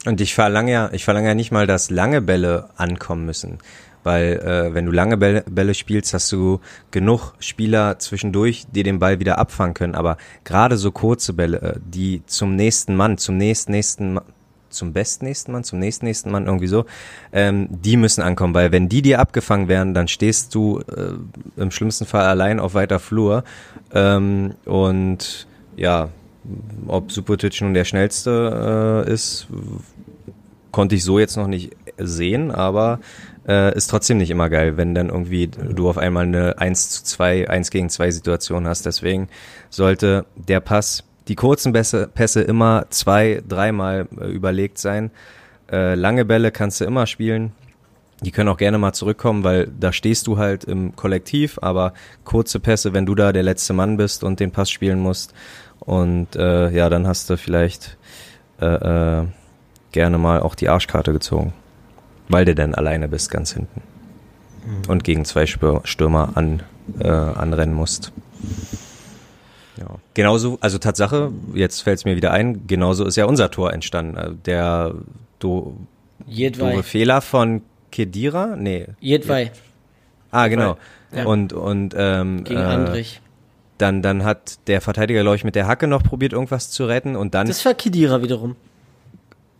Und 0.07 0.21
ich 0.21 0.35
verlange 0.35 0.73
ja, 0.73 0.91
ich 0.93 1.05
verlange 1.05 1.29
ja 1.29 1.35
nicht 1.35 1.53
mal, 1.53 1.67
dass 1.67 1.91
lange 1.91 2.23
Bälle 2.23 2.71
ankommen 2.77 3.27
müssen. 3.27 3.59
Weil 4.03 4.39
äh, 4.39 4.75
wenn 4.75 4.87
du 4.87 4.93
lange 4.93 5.19
Bälle, 5.19 5.45
Bälle 5.47 5.75
spielst, 5.75 6.15
hast 6.15 6.33
du 6.33 6.61
genug 6.91 7.35
Spieler 7.39 7.99
zwischendurch, 7.99 8.65
die 8.73 8.83
den 8.83 8.99
Ball 8.99 9.21
wieder 9.21 9.39
abfangen 9.39 9.75
können. 9.75 9.95
Aber 9.95 10.17
gerade 10.45 10.79
so 10.79 10.91
kurze 10.91 11.35
Bälle, 11.35 11.61
äh, 11.61 11.81
die 11.85 12.23
zum 12.27 12.57
nächsten 12.57 12.97
Mann, 12.97 13.19
zum 13.19 13.37
nächsten, 13.37 13.73
nächsten 13.73 14.19
zum 14.71 14.93
bestnächsten 14.93 15.53
Mann, 15.53 15.65
zum 15.65 15.79
nächsten 15.79 16.07
nächsten 16.07 16.31
Mann, 16.31 16.47
irgendwie 16.47 16.67
so, 16.67 16.85
ähm, 17.33 17.69
die 17.71 17.97
müssen 17.97 18.23
ankommen, 18.23 18.55
weil 18.55 18.73
wenn 18.73 18.89
die 18.89 19.03
dir 19.03 19.21
abgefangen 19.21 19.69
werden, 19.69 19.95
dann 19.95 20.09
stehst 20.09 20.55
du 20.55 20.81
äh, 20.81 21.61
im 21.61 21.71
schlimmsten 21.71 22.07
Fall 22.07 22.25
allein 22.25 22.61
auf 22.61 22.75
weiter 22.75 22.99
Flur. 22.99 23.45
Ähm, 23.93 24.55
und 24.65 25.47
ja, 25.77 26.09
ob 26.87 27.13
Subotic 27.13 27.61
nun 27.61 27.75
der 27.75 27.85
schnellste 27.85 29.05
äh, 29.07 29.13
ist, 29.13 29.47
konnte 30.71 30.95
ich 30.95 31.05
so 31.05 31.19
jetzt 31.19 31.37
noch 31.37 31.47
nicht 31.47 31.77
sehen, 31.99 32.51
aber 32.51 33.01
äh, 33.47 33.75
ist 33.77 33.89
trotzdem 33.89 34.19
nicht 34.19 34.31
immer 34.31 34.49
geil, 34.49 34.77
wenn 34.77 34.95
dann 34.95 35.09
irgendwie 35.09 35.49
du 35.49 35.89
auf 35.89 35.99
einmal 35.99 36.25
eine 36.25 36.59
1 36.59 36.91
zu 36.91 37.05
2, 37.05 37.49
1 37.49 37.71
gegen 37.71 37.89
2 37.89 38.11
Situation 38.11 38.67
hast. 38.67 38.87
Deswegen 38.87 39.29
sollte 39.69 40.27
der 40.37 40.61
Pass, 40.61 41.05
die 41.29 41.35
kurzen 41.35 41.73
Pässe, 41.73 42.41
immer 42.43 42.87
zwei, 42.91 43.43
dreimal 43.47 44.09
äh, 44.21 44.27
überlegt 44.27 44.79
sein. 44.79 45.11
Äh, 45.71 45.95
lange 45.95 46.25
Bälle 46.25 46.51
kannst 46.51 46.81
du 46.81 46.85
immer 46.85 47.07
spielen. 47.07 47.53
Die 48.23 48.33
können 48.33 48.49
auch 48.49 48.59
gerne 48.59 48.77
mal 48.77 48.93
zurückkommen, 48.93 49.45
weil 49.45 49.69
da 49.69 49.93
stehst 49.93 50.27
du 50.27 50.37
halt 50.37 50.65
im 50.65 50.95
Kollektiv, 50.95 51.59
aber 51.63 51.95
kurze 52.25 52.61
Pässe, 52.61 52.93
wenn 52.93 53.07
du 53.07 53.15
da 53.15 53.33
der 53.33 53.43
letzte 53.43 53.73
Mann 53.73 53.97
bist 53.97 54.25
und 54.25 54.41
den 54.41 54.51
Pass 54.51 54.71
spielen 54.71 55.01
musst. 55.01 55.33
Und 55.79 56.37
äh, 56.37 56.71
ja, 56.71 56.91
dann 56.91 57.07
hast 57.07 57.31
du 57.31 57.39
vielleicht 57.39 57.97
äh, 58.61 58.67
äh, 59.21 59.27
gerne 59.93 60.19
mal 60.19 60.41
auch 60.41 60.55
die 60.55 60.69
Arschkarte 60.69 61.13
gezogen. 61.13 61.55
Weil 62.29 62.45
du 62.45 62.55
dann 62.55 62.75
alleine 62.75 63.09
bist, 63.09 63.31
ganz 63.31 63.53
hinten. 63.53 63.83
Und 64.89 65.05
gegen 65.05 65.25
zwei 65.25 65.47
Stürmer 65.47 66.33
an, 66.35 66.63
äh, 67.01 67.09
anrennen 67.09 67.75
musst. 67.75 68.13
Ja. 69.81 69.97
Genauso, 70.15 70.59
also 70.61 70.79
Tatsache, 70.79 71.33
jetzt 71.55 71.81
fällt 71.83 71.99
es 71.99 72.05
mir 72.05 72.17
wieder 72.17 72.33
ein, 72.33 72.67
genauso 72.67 73.07
ist 73.07 73.17
ja 73.17 73.25
unser 73.25 73.51
Tor 73.51 73.73
entstanden. 73.73 74.17
Also 74.19 74.35
Der 74.45 74.95
do, 75.39 75.77
doofe 76.27 76.83
Fehler 76.83 77.21
von 77.21 77.63
Kedira? 77.91 78.57
Nee. 78.57 78.87
Jedwai 79.01 79.51
Ah, 80.31 80.49
genau. 80.49 80.77
Ja. 81.13 81.25
Und, 81.25 81.53
und 81.53 81.95
ähm, 81.97 82.45
gegen 82.45 82.61
äh, 82.61 82.65
Andrich. 82.65 83.21
dann, 83.79 84.01
dann 84.01 84.23
hat 84.23 84.59
der 84.69 84.81
Verteidiger, 84.81 85.23
glaube 85.23 85.37
ich, 85.37 85.45
mit 85.45 85.57
der 85.57 85.67
Hacke 85.67 85.89
noch 85.89 86.03
probiert, 86.05 86.33
irgendwas 86.33 86.71
zu 86.71 86.85
retten 86.85 87.17
und 87.17 87.35
dann 87.35 87.49
Das 87.49 87.65
war 87.65 87.75
Kedira 87.75 88.23
wiederum. 88.23 88.55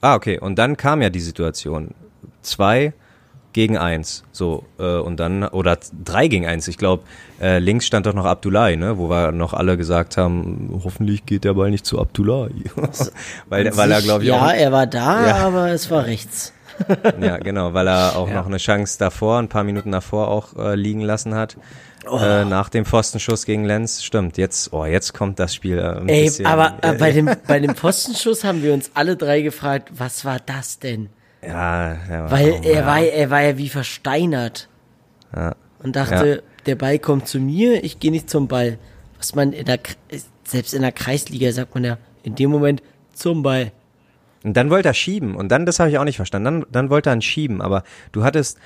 Ah, 0.01 0.15
okay. 0.15 0.39
Und 0.39 0.59
dann 0.59 0.77
kam 0.77 1.03
ja 1.03 1.11
die 1.11 1.21
Situation. 1.21 1.95
Zwei 2.43 2.93
gegen 3.53 3.77
eins. 3.79 4.25
So, 4.33 4.65
äh, 4.79 4.97
und 4.99 5.19
dann, 5.19 5.45
oder 5.45 5.79
drei 6.05 6.29
gegen 6.29 6.47
eins. 6.47 6.69
Ich 6.69 6.79
glaube, 6.79 7.03
äh, 7.41 7.59
links 7.59 7.87
stand 7.87 8.07
doch 8.07 8.15
noch 8.15 8.25
Abdullahi, 8.25 8.77
ne? 8.77 8.99
Wo 8.99 9.09
wir 9.11 9.33
noch 9.33 9.55
alle 9.55 9.77
gesagt 9.77 10.17
haben, 10.17 10.81
hoffentlich 10.85 11.27
geht 11.27 11.45
der 11.45 11.55
Ball 11.55 11.71
nicht 11.71 11.85
zu 11.87 11.99
Abdullahi. 12.01 12.65
weil, 13.49 13.65
der- 13.65 13.77
weil 13.77 13.91
er, 13.91 14.03
glaube 14.03 14.23
ich, 14.23 14.29
Ja, 14.29 14.47
auch, 14.47 14.53
er 14.53 14.73
war 14.73 14.87
da, 14.87 15.27
Ja. 15.27 15.37
aber 15.47 15.71
es 15.71 15.91
war 15.91 16.05
rechts. 16.07 16.53
ja, 17.21 17.37
genau, 17.37 17.75
weil 17.75 17.89
er 17.89 18.17
auch 18.17 18.29
Ja. 18.29 18.35
noch 18.37 18.47
eine 18.47 18.57
Chance 18.57 18.99
davor, 18.99 19.39
ein 19.39 19.49
paar 19.49 19.65
Minuten 19.65 19.93
davor 19.93 20.29
auch 20.29 20.57
äh, 20.57 20.75
liegen 20.77 21.01
lassen 21.03 21.35
hat. 21.35 21.57
Oh. 22.09 22.17
Äh, 22.19 22.47
nach 22.47 22.71
dem 22.71 22.87
Pfostenschuss 22.87 23.45
gegen 23.45 23.65
Lenz. 23.67 24.03
Stimmt, 24.03 24.39
jetzt, 24.39 24.73
oh, 24.73 24.87
jetzt 24.87 25.13
kommt 25.13 25.39
das 25.39 25.55
Spiel 25.55 25.77
äh, 25.79 26.01
Ey, 26.11 26.25
bisschen. 26.25 26.47
aber 26.47 26.79
äh, 26.81 26.95
bei, 26.95 27.13
dem, 27.13 27.29
bei 27.47 27.59
dem 27.61 27.75
Postenschuss 27.75 28.45
haben 28.45 28.63
wir 28.63 28.73
uns 28.73 28.91
alle 28.95 29.17
drei 29.17 29.43
gefragt, 29.43 29.91
was 29.99 30.25
war 30.25 30.39
das 30.45 30.79
denn? 30.79 31.11
Ja, 31.43 31.95
ja, 32.09 32.31
Weil 32.31 32.61
er, 32.65 32.81
ja. 32.81 32.87
war, 32.87 33.01
er 33.01 33.31
war 33.31 33.43
ja 33.43 33.59
wie 33.59 33.69
versteinert. 33.69 34.69
Ja. 35.35 35.55
Und 35.83 35.97
dachte, 35.97 36.43
der 36.67 36.75
Ball 36.75 36.99
kommt 36.99 37.27
zu 37.27 37.39
mir, 37.41 37.83
ich 37.83 38.01
gehe 38.01 38.11
nicht 38.11 38.29
zum 38.29 38.49
Ball. 38.49 38.79
Was 39.17 39.35
man 39.35 39.53
in 39.53 39.65
der, 39.65 39.79
selbst 40.45 40.75
in 40.75 40.83
der 40.83 40.93
Kreisliga 40.93 41.53
sagt 41.53 41.75
man 41.75 41.85
ja 41.85 41.99
in 42.23 42.35
dem 42.35 42.51
Moment 42.51 42.83
zum 43.15 43.43
Ball. 43.43 43.73
Und 44.43 44.57
dann 44.57 44.71
wollte 44.71 44.89
er 44.89 44.95
schieben. 44.95 45.35
Und 45.35 45.51
dann, 45.51 45.67
das 45.67 45.79
habe 45.79 45.91
ich 45.91 45.99
auch 45.99 46.05
nicht 46.05 46.17
verstanden. 46.17 46.45
Dann, 46.45 46.67
dann 46.71 46.91
wollte 46.91 47.11
er 47.11 47.17
ihn 47.17 47.23
schieben. 47.23 47.61
Aber 47.61 47.85
du 48.13 48.25
hattest, 48.25 48.59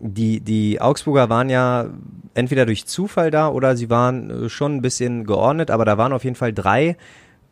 die, 0.00 0.40
die 0.40 0.80
Augsburger 0.80 1.28
waren 1.28 1.50
ja 1.50 1.86
entweder 2.34 2.66
durch 2.66 2.86
Zufall 2.86 3.30
da 3.30 3.48
oder 3.48 3.76
sie 3.76 3.90
waren 3.90 4.46
äh, 4.46 4.48
schon 4.48 4.76
ein 4.76 4.82
bisschen 4.82 5.24
geordnet, 5.24 5.70
aber 5.70 5.84
da 5.84 5.98
waren 5.98 6.12
auf 6.12 6.24
jeden 6.24 6.36
Fall 6.36 6.52
drei 6.52 6.96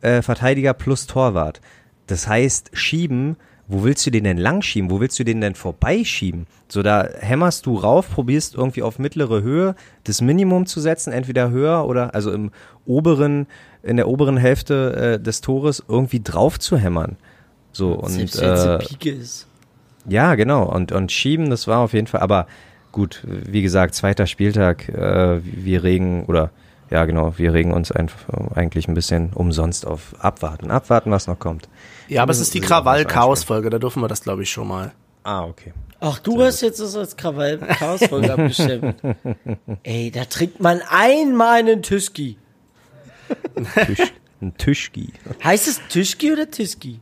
äh, 0.00 0.22
Verteidiger 0.22 0.74
plus 0.74 1.06
Torwart. 1.06 1.60
Das 2.06 2.26
heißt, 2.26 2.70
schieben, 2.72 3.36
wo 3.68 3.84
willst 3.84 4.06
du 4.06 4.10
den 4.10 4.24
denn 4.24 4.38
lang 4.38 4.62
schieben? 4.62 4.90
Wo 4.90 4.98
willst 4.98 5.18
du 5.18 5.24
den 5.24 5.42
denn 5.42 5.54
vorbeischieben? 5.54 6.46
So, 6.68 6.82
da 6.82 7.06
hämmerst 7.20 7.66
du 7.66 7.76
rauf, 7.76 8.10
probierst 8.10 8.54
irgendwie 8.54 8.82
auf 8.82 8.98
mittlere 8.98 9.42
Höhe 9.42 9.74
das 10.04 10.22
Minimum 10.22 10.64
zu 10.64 10.80
setzen, 10.80 11.12
entweder 11.12 11.50
höher 11.50 11.86
oder 11.86 12.14
also 12.14 12.32
im 12.32 12.50
oberen, 12.86 13.46
in 13.82 13.98
der 13.98 14.08
oberen 14.08 14.38
Hälfte 14.38 15.18
äh, 15.18 15.22
des 15.22 15.42
Tores 15.42 15.84
irgendwie 15.86 16.20
drauf 16.20 16.58
zu 16.58 16.78
hämmern. 16.78 17.16
So, 17.72 17.92
und, 17.92 18.10
Selbst 18.10 18.40
äh, 18.40 18.78
Pike 18.78 19.10
ist. 19.10 19.46
ja, 20.08 20.34
genau. 20.34 20.64
Und, 20.64 20.90
und 20.90 21.12
schieben, 21.12 21.50
das 21.50 21.68
war 21.68 21.80
auf 21.80 21.92
jeden 21.92 22.06
Fall, 22.06 22.22
aber 22.22 22.46
gut, 22.90 23.22
wie 23.26 23.60
gesagt, 23.60 23.94
zweiter 23.94 24.26
Spieltag, 24.26 24.88
äh, 24.88 25.40
wir 25.42 25.84
regen, 25.84 26.24
oder 26.24 26.50
ja, 26.90 27.04
genau, 27.04 27.36
wir 27.36 27.52
regen 27.52 27.72
uns 27.72 27.92
einfach 27.92 28.54
eigentlich 28.54 28.88
ein 28.88 28.94
bisschen 28.94 29.32
umsonst 29.32 29.86
auf 29.86 30.14
abwarten. 30.18 30.70
Abwarten, 30.70 31.10
was 31.10 31.26
noch 31.26 31.38
kommt. 31.38 31.68
Ja, 32.08 32.22
aber 32.22 32.32
es 32.32 32.40
ist 32.40 32.54
die 32.54 32.60
Krawall-Chaos-Folge, 32.60 33.70
da 33.70 33.78
dürfen 33.78 34.02
wir 34.02 34.08
das, 34.08 34.22
glaube 34.22 34.42
ich, 34.42 34.50
schon 34.50 34.68
mal. 34.68 34.92
Ah, 35.24 35.44
okay. 35.44 35.74
Ach, 36.00 36.18
du 36.20 36.40
hast 36.42 36.60
jetzt 36.60 36.80
das 36.80 36.96
als 36.96 37.16
Krawall 37.16 37.58
Chaosfolge 37.58 38.32
abgestimmt. 38.32 38.96
Ey, 39.82 40.10
da 40.10 40.24
trinkt 40.24 40.60
man 40.60 40.80
einmal 40.88 41.58
einen 41.58 41.82
Tischki. 41.82 42.38
Tisch, 43.86 44.12
ein 44.40 44.56
Tischki. 44.56 45.12
Heißt 45.42 45.66
es 45.66 45.80
Tischki 45.88 46.32
oder 46.32 46.50
Tischki? 46.50 47.00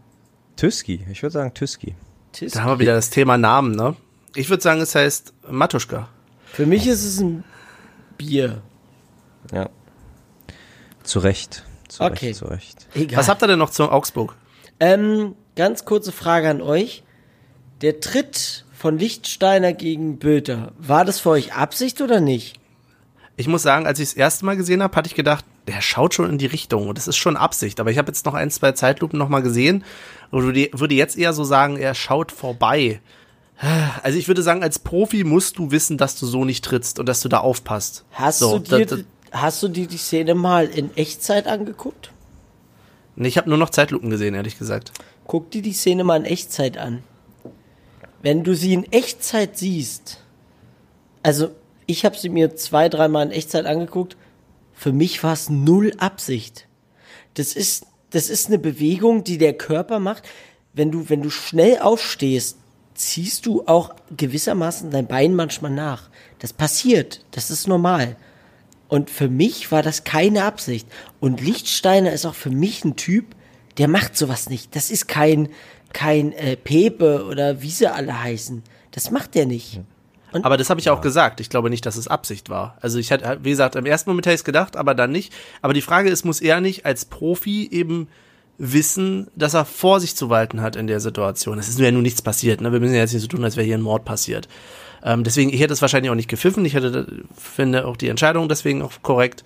Tüski, 0.56 1.06
ich 1.10 1.22
würde 1.22 1.34
sagen 1.34 1.54
Tüski. 1.54 1.94
Tischki. 2.32 2.56
Da 2.56 2.64
haben 2.64 2.70
wir 2.70 2.78
wieder 2.78 2.94
das 2.94 3.10
Thema 3.10 3.36
Namen, 3.36 3.76
ne? 3.76 3.94
Ich 4.34 4.48
würde 4.48 4.62
sagen, 4.62 4.80
es 4.80 4.94
heißt 4.94 5.34
Matuschka. 5.50 6.08
Für 6.46 6.66
mich 6.66 6.86
ist 6.86 7.04
es 7.04 7.20
ein 7.20 7.44
Bier. 8.16 8.62
Ja. 9.52 9.68
Zu 11.02 11.18
Recht. 11.20 11.64
Zu 11.88 12.02
Okay. 12.04 12.26
Recht, 12.28 12.36
zu 12.38 12.44
Recht. 12.46 12.86
Egal. 12.94 13.18
Was 13.18 13.28
habt 13.28 13.42
ihr 13.42 13.46
denn 13.48 13.58
noch 13.58 13.70
zu 13.70 13.90
Augsburg? 13.90 14.34
Ähm, 14.80 15.34
ganz 15.54 15.84
kurze 15.84 16.12
Frage 16.12 16.48
an 16.50 16.60
euch. 16.60 17.02
Der 17.80 18.00
Tritt 18.00 18.64
von 18.72 18.98
Lichtsteiner 18.98 19.72
gegen 19.72 20.18
Böter, 20.18 20.72
war 20.78 21.04
das 21.04 21.20
für 21.20 21.30
euch 21.30 21.54
Absicht 21.54 22.00
oder 22.00 22.20
nicht? 22.20 22.58
Ich 23.36 23.48
muss 23.48 23.62
sagen, 23.62 23.86
als 23.86 23.98
ich 23.98 24.08
das 24.08 24.14
erste 24.16 24.44
Mal 24.46 24.56
gesehen 24.56 24.82
habe, 24.82 24.96
hatte 24.96 25.08
ich 25.08 25.14
gedacht, 25.14 25.44
der 25.68 25.80
schaut 25.82 26.14
schon 26.14 26.30
in 26.30 26.38
die 26.38 26.46
Richtung 26.46 26.88
und 26.88 26.96
das 26.96 27.06
ist 27.08 27.16
schon 27.16 27.36
Absicht. 27.36 27.80
Aber 27.80 27.90
ich 27.90 27.98
habe 27.98 28.08
jetzt 28.08 28.24
noch 28.24 28.34
ein, 28.34 28.50
zwei 28.50 28.72
Zeitlupen 28.72 29.18
noch 29.18 29.28
mal 29.28 29.42
gesehen 29.42 29.84
und 30.30 30.44
würde 30.44 30.70
würde 30.72 30.94
jetzt 30.94 31.18
eher 31.18 31.32
so 31.32 31.44
sagen, 31.44 31.76
er 31.76 31.94
schaut 31.94 32.32
vorbei. 32.32 33.00
Also 34.02 34.18
ich 34.18 34.28
würde 34.28 34.42
sagen, 34.42 34.62
als 34.62 34.78
Profi 34.78 35.24
musst 35.24 35.58
du 35.58 35.70
wissen, 35.70 35.98
dass 35.98 36.18
du 36.18 36.26
so 36.26 36.44
nicht 36.44 36.64
trittst 36.64 36.98
und 36.98 37.06
dass 37.06 37.20
du 37.20 37.28
da 37.28 37.38
aufpasst. 37.38 38.04
Hast, 38.12 38.38
so, 38.38 38.58
du 38.58 38.78
dir, 38.78 38.86
da- 38.86 38.96
da- 38.96 39.02
hast 39.32 39.62
du 39.62 39.68
dir 39.68 39.86
die 39.86 39.96
Szene 39.96 40.34
mal 40.34 40.66
in 40.66 40.96
Echtzeit 40.96 41.46
angeguckt? 41.46 42.12
Nee, 43.16 43.28
ich 43.28 43.38
habe 43.38 43.48
nur 43.48 43.58
noch 43.58 43.70
Zeitlupen 43.70 44.10
gesehen, 44.10 44.34
ehrlich 44.34 44.58
gesagt. 44.58 44.92
Guck 45.26 45.50
dir 45.50 45.62
die 45.62 45.72
Szene 45.72 46.04
mal 46.04 46.18
in 46.18 46.24
Echtzeit 46.24 46.76
an. 46.76 47.02
Wenn 48.22 48.44
du 48.44 48.54
sie 48.54 48.74
in 48.74 48.90
Echtzeit 48.92 49.56
siehst, 49.56 50.20
also 51.22 51.50
ich 51.86 52.04
habe 52.04 52.16
sie 52.16 52.28
mir 52.28 52.56
zwei, 52.56 52.88
dreimal 52.88 53.26
in 53.26 53.32
Echtzeit 53.32 53.66
angeguckt, 53.66 54.16
für 54.74 54.92
mich 54.92 55.22
war 55.22 55.32
es 55.32 55.48
null 55.48 55.92
Absicht. 55.98 56.66
Das 57.34 57.54
ist, 57.54 57.86
das 58.10 58.28
ist 58.28 58.48
eine 58.48 58.58
Bewegung, 58.58 59.24
die 59.24 59.38
der 59.38 59.54
Körper 59.54 59.98
macht. 59.98 60.24
Wenn 60.74 60.90
du, 60.90 61.08
wenn 61.08 61.22
du 61.22 61.30
schnell 61.30 61.78
aufstehst, 61.78 62.58
ziehst 62.94 63.46
du 63.46 63.66
auch 63.66 63.94
gewissermaßen 64.16 64.90
dein 64.90 65.06
Bein 65.06 65.34
manchmal 65.34 65.70
nach. 65.70 66.10
Das 66.38 66.52
passiert, 66.52 67.24
das 67.30 67.50
ist 67.50 67.66
normal. 67.66 68.16
Und 68.88 69.10
für 69.10 69.28
mich 69.28 69.72
war 69.72 69.82
das 69.82 70.04
keine 70.04 70.44
Absicht. 70.44 70.88
Und 71.20 71.40
Lichtsteiner 71.40 72.12
ist 72.12 72.26
auch 72.26 72.34
für 72.34 72.50
mich 72.50 72.84
ein 72.84 72.96
Typ, 72.96 73.34
der 73.78 73.88
macht 73.88 74.16
sowas 74.16 74.48
nicht. 74.48 74.74
Das 74.76 74.90
ist 74.90 75.08
kein, 75.08 75.48
kein 75.92 76.32
äh, 76.32 76.56
Pepe 76.56 77.24
oder 77.24 77.62
wie 77.62 77.70
sie 77.70 77.86
alle 77.86 78.22
heißen. 78.22 78.62
Das 78.92 79.10
macht 79.10 79.34
der 79.34 79.46
nicht. 79.46 79.80
Aber 80.32 80.56
das 80.56 80.70
habe 80.70 80.80
ich 80.80 80.90
auch 80.90 81.00
gesagt. 81.00 81.40
Ich 81.40 81.50
glaube 81.50 81.70
nicht, 81.70 81.86
dass 81.86 81.96
es 81.96 82.08
Absicht 82.08 82.50
war. 82.50 82.76
Also 82.80 82.98
ich 82.98 83.12
hatte, 83.12 83.38
wie 83.42 83.50
gesagt, 83.50 83.76
im 83.76 83.86
ersten 83.86 84.10
Moment 84.10 84.26
hätte 84.26 84.34
ich 84.34 84.40
es 84.40 84.44
gedacht, 84.44 84.76
aber 84.76 84.94
dann 84.94 85.12
nicht. 85.12 85.32
Aber 85.62 85.72
die 85.72 85.82
Frage 85.82 86.10
ist, 86.10 86.24
muss 86.24 86.40
er 86.40 86.60
nicht 86.60 86.84
als 86.84 87.04
Profi 87.04 87.68
eben 87.70 88.08
wissen, 88.58 89.28
dass 89.36 89.54
er 89.54 89.64
Vorsicht 89.64 90.16
zu 90.16 90.30
walten 90.30 90.60
hat 90.62 90.76
in 90.76 90.86
der 90.86 91.00
Situation? 91.00 91.58
Es 91.58 91.68
ist 91.68 91.78
ja 91.78 91.90
nun 91.90 92.02
nichts 92.02 92.22
passiert. 92.22 92.60
Ne? 92.60 92.72
Wir 92.72 92.80
müssen 92.80 92.94
ja 92.94 93.00
jetzt 93.00 93.12
nicht 93.12 93.22
so 93.22 93.28
tun, 93.28 93.44
als 93.44 93.56
wäre 93.56 93.66
hier 93.66 93.78
ein 93.78 93.82
Mord 93.82 94.04
passiert. 94.04 94.48
Ähm, 95.06 95.22
deswegen, 95.22 95.50
ich 95.52 95.60
hätte 95.60 95.72
es 95.72 95.80
wahrscheinlich 95.80 96.10
auch 96.10 96.16
nicht 96.16 96.28
gepfiffen. 96.28 96.64
Ich 96.64 96.74
hätte, 96.74 97.24
finde 97.38 97.86
auch 97.86 97.96
die 97.96 98.08
Entscheidung 98.08 98.48
deswegen 98.48 98.82
auch 98.82 98.90
korrekt. 99.02 99.44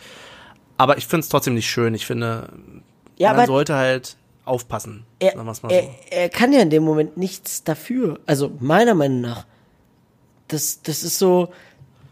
Aber 0.78 0.96
ich 0.96 1.06
finde 1.06 1.20
es 1.20 1.28
trotzdem 1.28 1.54
nicht 1.54 1.68
schön. 1.68 1.94
Ich 1.94 2.06
finde, 2.06 2.48
Ja, 3.18 3.34
man 3.34 3.46
sollte 3.46 3.74
halt 3.76 4.16
aufpassen. 4.46 5.04
er, 5.18 5.36
so. 5.36 5.68
er, 5.68 5.90
er 6.10 6.28
kann 6.30 6.54
ja 6.54 6.60
in 6.60 6.70
dem 6.70 6.82
Moment 6.82 7.18
nichts 7.18 7.62
dafür. 7.62 8.18
Also 8.24 8.50
meiner 8.58 8.94
Meinung 8.94 9.20
nach. 9.20 9.44
Das, 10.48 10.80
das 10.82 11.04
ist 11.04 11.18
so, 11.18 11.52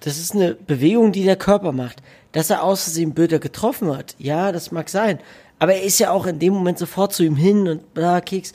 das 0.01 0.19
ist 0.19 0.35
eine 0.35 0.55
Bewegung, 0.55 1.11
die 1.13 1.25
der 1.25 1.37
Körper 1.37 1.73
macht. 1.73 2.03
Dass 2.33 2.51
er 2.51 2.63
aus 2.63 2.85
Versehen 2.85 3.15
Böter 3.15 3.39
getroffen 3.39 3.97
hat, 3.97 4.15
ja, 4.19 4.53
das 4.53 4.71
mag 4.71 4.91
sein. 4.91 5.19
Aber 5.59 5.73
er 5.75 5.83
ist 5.83 5.99
ja 5.99 6.11
auch 6.11 6.27
in 6.27 6.39
dem 6.39 6.53
Moment 6.53 6.79
sofort 6.79 7.15
zu 7.15 7.25
ihm 7.25 7.35
hin 7.35 7.67
und 7.67 7.95
bla, 7.95 8.21
Keks. 8.21 8.53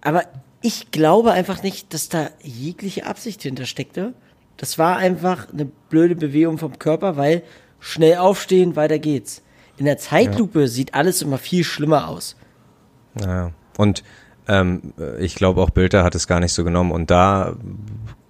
Aber 0.00 0.22
ich 0.60 0.90
glaube 0.90 1.32
einfach 1.32 1.62
nicht, 1.62 1.94
dass 1.94 2.08
da 2.08 2.30
jegliche 2.42 3.06
Absicht 3.06 3.42
hintersteckte. 3.42 4.14
Das 4.56 4.78
war 4.78 4.96
einfach 4.96 5.52
eine 5.52 5.66
blöde 5.66 6.16
Bewegung 6.16 6.58
vom 6.58 6.78
Körper, 6.78 7.16
weil 7.16 7.42
schnell 7.78 8.16
aufstehen, 8.16 8.76
weiter 8.76 8.98
geht's. 8.98 9.42
In 9.76 9.84
der 9.84 9.98
Zeitlupe 9.98 10.66
sieht 10.66 10.94
alles 10.94 11.22
immer 11.22 11.38
viel 11.38 11.62
schlimmer 11.62 12.08
aus. 12.08 12.36
Ja. 13.20 13.52
Und 13.76 14.02
ähm, 14.48 14.92
ich 15.20 15.36
glaube 15.36 15.62
auch 15.62 15.70
Bilder 15.70 16.02
hat 16.02 16.16
es 16.16 16.26
gar 16.26 16.40
nicht 16.40 16.52
so 16.52 16.64
genommen. 16.64 16.90
Und 16.90 17.10
da 17.12 17.54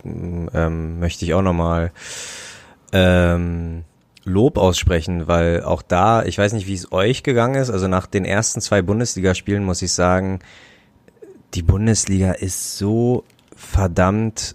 ähm, 0.05 1.01
möchte 1.01 1.25
ich 1.25 1.33
auch 1.33 1.43
nochmal 1.43 1.93
ähm, 2.93 3.85
Lob 4.25 4.59
aussprechen, 4.59 5.27
weil 5.27 5.63
auch 5.63 5.81
da, 5.81 6.23
ich 6.25 6.37
weiß 6.37 6.53
nicht, 6.53 6.67
wie 6.67 6.75
es 6.75 6.93
euch 6.93 7.23
gegangen 7.23 7.55
ist, 7.55 7.71
also 7.71 7.89
nach 7.89 8.07
den 8.07 8.27
ersten 8.27 8.61
zwei 8.61 8.83
Bundesligaspielen 8.83 9.65
muss 9.65 9.81
ich 9.81 9.93
sagen, 9.93 10.41
die 11.55 11.63
Bundesliga 11.63 12.33
ist 12.33 12.79
so 12.79 13.25
verdammt 13.57 14.55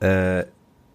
äh, 0.00 0.44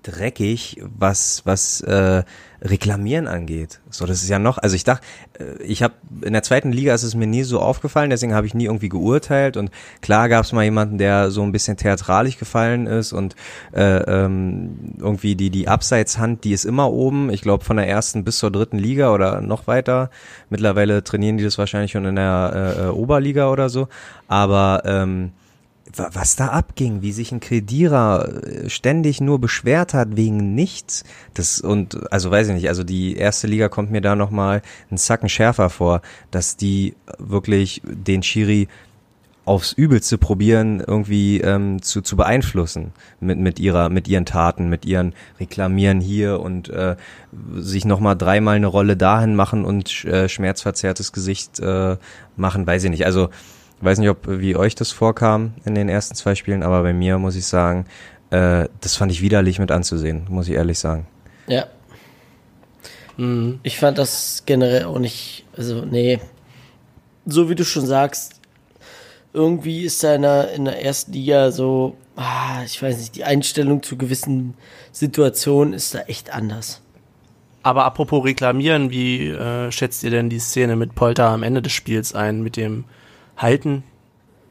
dreckig, 0.03 0.81
was 0.97 1.41
was 1.45 1.81
äh, 1.81 2.23
Reklamieren 2.61 3.27
angeht. 3.27 3.79
So, 3.89 4.05
das 4.05 4.21
ist 4.21 4.29
ja 4.29 4.37
noch, 4.37 4.57
also 4.57 4.75
ich 4.75 4.83
dachte, 4.83 5.05
äh, 5.39 5.63
ich 5.63 5.81
habe 5.81 5.93
in 6.21 6.33
der 6.33 6.43
zweiten 6.43 6.73
Liga 6.73 6.93
ist 6.93 7.03
es 7.03 7.15
mir 7.15 7.27
nie 7.27 7.43
so 7.43 7.59
aufgefallen, 7.61 8.09
deswegen 8.09 8.33
habe 8.33 8.47
ich 8.47 8.53
nie 8.53 8.65
irgendwie 8.65 8.89
geurteilt 8.89 9.55
und 9.55 9.71
klar 10.01 10.27
gab 10.27 10.43
es 10.43 10.51
mal 10.51 10.63
jemanden, 10.63 10.97
der 10.97 11.31
so 11.31 11.41
ein 11.41 11.53
bisschen 11.53 11.77
theatralisch 11.77 12.37
gefallen 12.37 12.85
ist 12.85 13.13
und 13.13 13.35
äh, 13.73 13.99
ähm, 13.99 14.95
irgendwie 14.99 15.35
die 15.35 15.49
die 15.49 15.69
Abseitshand, 15.69 16.43
die 16.43 16.51
ist 16.51 16.65
immer 16.65 16.91
oben. 16.91 17.29
Ich 17.29 17.41
glaube 17.41 17.63
von 17.63 17.77
der 17.77 17.87
ersten 17.87 18.25
bis 18.25 18.39
zur 18.39 18.51
dritten 18.51 18.77
Liga 18.77 19.13
oder 19.13 19.41
noch 19.41 19.67
weiter. 19.67 20.09
Mittlerweile 20.49 21.03
trainieren 21.03 21.37
die 21.37 21.45
das 21.45 21.57
wahrscheinlich 21.57 21.91
schon 21.91 22.05
in 22.05 22.15
der 22.15 22.75
äh, 22.77 22.85
äh, 22.85 22.89
Oberliga 22.89 23.49
oder 23.49 23.69
so, 23.69 23.87
aber 24.27 24.81
ähm, 24.85 25.31
was 25.95 26.35
da 26.35 26.47
abging, 26.47 27.01
wie 27.01 27.11
sich 27.11 27.31
ein 27.31 27.39
Kredierer 27.39 28.43
äh, 28.43 28.69
ständig 28.69 29.21
nur 29.21 29.39
beschwert 29.39 29.93
hat 29.93 30.15
wegen 30.15 30.53
nichts. 30.53 31.03
Das 31.33 31.61
und 31.61 32.11
also 32.11 32.29
weiß 32.29 32.49
ich 32.49 32.53
nicht, 32.53 32.69
also 32.69 32.83
die 32.83 33.15
erste 33.15 33.47
Liga 33.47 33.69
kommt 33.69 33.91
mir 33.91 34.01
da 34.01 34.15
noch 34.15 34.29
mal 34.29 34.61
einen 34.89 34.97
Zacken 34.97 35.29
schärfer 35.29 35.69
vor, 35.69 36.01
dass 36.31 36.57
die 36.57 36.95
wirklich 37.17 37.81
den 37.85 38.23
Schiri 38.23 38.67
aufs 39.49 39.73
Übelste 39.73 40.19
probieren, 40.19 40.79
irgendwie 40.85 41.41
ähm, 41.41 41.81
zu, 41.81 42.01
zu 42.01 42.15
beeinflussen 42.15 42.91
mit, 43.19 43.39
mit 43.39 43.59
ihrer, 43.59 43.89
mit 43.89 44.07
ihren 44.07 44.25
Taten, 44.25 44.69
mit 44.69 44.85
ihren 44.85 45.15
Reklamieren 45.39 46.01
hier 46.01 46.39
und 46.39 46.69
äh, 46.69 46.95
sich 47.55 47.83
nochmal 47.83 48.15
dreimal 48.15 48.57
eine 48.57 48.67
Rolle 48.67 48.95
dahin 48.95 49.35
machen 49.35 49.65
und 49.65 50.05
äh, 50.05 50.29
schmerzverzerrtes 50.29 51.13
Gesicht 51.13 51.59
äh, 51.59 51.97
machen, 52.35 52.67
weiß 52.67 52.83
ich 52.83 52.91
nicht. 52.91 53.07
Also 53.07 53.29
weiß 53.81 53.99
nicht, 53.99 54.09
ob 54.09 54.27
wie 54.27 54.55
euch 54.55 54.75
das 54.75 54.91
vorkam 54.91 55.53
in 55.65 55.75
den 55.75 55.89
ersten 55.89 56.15
zwei 56.15 56.35
Spielen, 56.35 56.63
aber 56.63 56.83
bei 56.83 56.93
mir 56.93 57.17
muss 57.17 57.35
ich 57.35 57.45
sagen, 57.45 57.85
äh, 58.31 58.67
das 58.81 58.95
fand 58.95 59.11
ich 59.11 59.21
widerlich 59.21 59.59
mit 59.59 59.71
anzusehen, 59.71 60.25
muss 60.29 60.47
ich 60.47 60.55
ehrlich 60.55 60.79
sagen. 60.79 61.07
Ja. 61.47 61.65
Ich 63.63 63.77
fand 63.77 63.97
das 63.97 64.43
generell 64.45 64.85
auch 64.85 64.97
nicht, 64.97 65.45
also 65.57 65.83
nee. 65.83 66.19
So 67.25 67.49
wie 67.49 67.55
du 67.55 67.65
schon 67.65 67.85
sagst, 67.85 68.39
irgendwie 69.33 69.83
ist 69.83 70.01
da 70.03 70.15
in 70.15 70.21
der, 70.21 70.53
in 70.53 70.65
der 70.65 70.83
ersten 70.83 71.11
Liga 71.11 71.51
so, 71.51 71.97
ah, 72.15 72.63
ich 72.65 72.81
weiß 72.81 72.97
nicht, 72.97 73.15
die 73.15 73.25
Einstellung 73.25 73.83
zu 73.83 73.97
gewissen 73.97 74.53
Situationen 74.93 75.73
ist 75.73 75.93
da 75.95 75.99
echt 76.01 76.33
anders. 76.33 76.81
Aber 77.61 77.83
apropos 77.83 78.23
reklamieren, 78.23 78.89
wie 78.89 79.27
äh, 79.27 79.69
schätzt 79.71 80.03
ihr 80.03 80.11
denn 80.11 80.29
die 80.29 80.39
Szene 80.39 80.77
mit 80.77 80.95
Polter 80.95 81.27
am 81.27 81.43
Ende 81.43 81.61
des 81.61 81.73
Spiels 81.73 82.15
ein? 82.15 82.41
Mit 82.41 82.55
dem 82.55 82.85
Halten? 83.39 83.83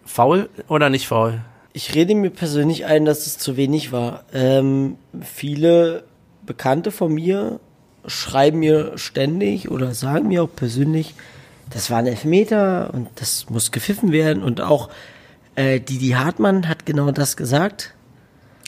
Faul 0.04 0.48
oder 0.66 0.90
nicht 0.90 1.06
faul? 1.06 1.42
Ich 1.74 1.94
rede 1.94 2.14
mir 2.14 2.30
persönlich 2.30 2.86
ein, 2.86 3.04
dass 3.04 3.26
es 3.26 3.38
zu 3.38 3.56
wenig 3.56 3.92
war. 3.92 4.24
Ähm, 4.32 4.96
viele 5.20 6.04
Bekannte 6.44 6.90
von 6.90 7.12
mir 7.12 7.60
schreiben 8.06 8.58
mir 8.60 8.96
ständig 8.96 9.70
oder 9.70 9.94
sagen 9.94 10.28
mir 10.28 10.42
auch 10.42 10.54
persönlich, 10.54 11.14
das 11.70 11.90
war 11.90 11.98
ein 11.98 12.06
Elfmeter 12.06 12.90
und 12.94 13.08
das 13.16 13.50
muss 13.50 13.70
gepfiffen 13.70 14.10
werden. 14.10 14.42
Und 14.42 14.62
auch 14.62 14.88
äh, 15.54 15.78
Didi 15.78 16.10
Hartmann 16.10 16.68
hat 16.68 16.86
genau 16.86 17.10
das 17.12 17.36
gesagt. 17.36 17.94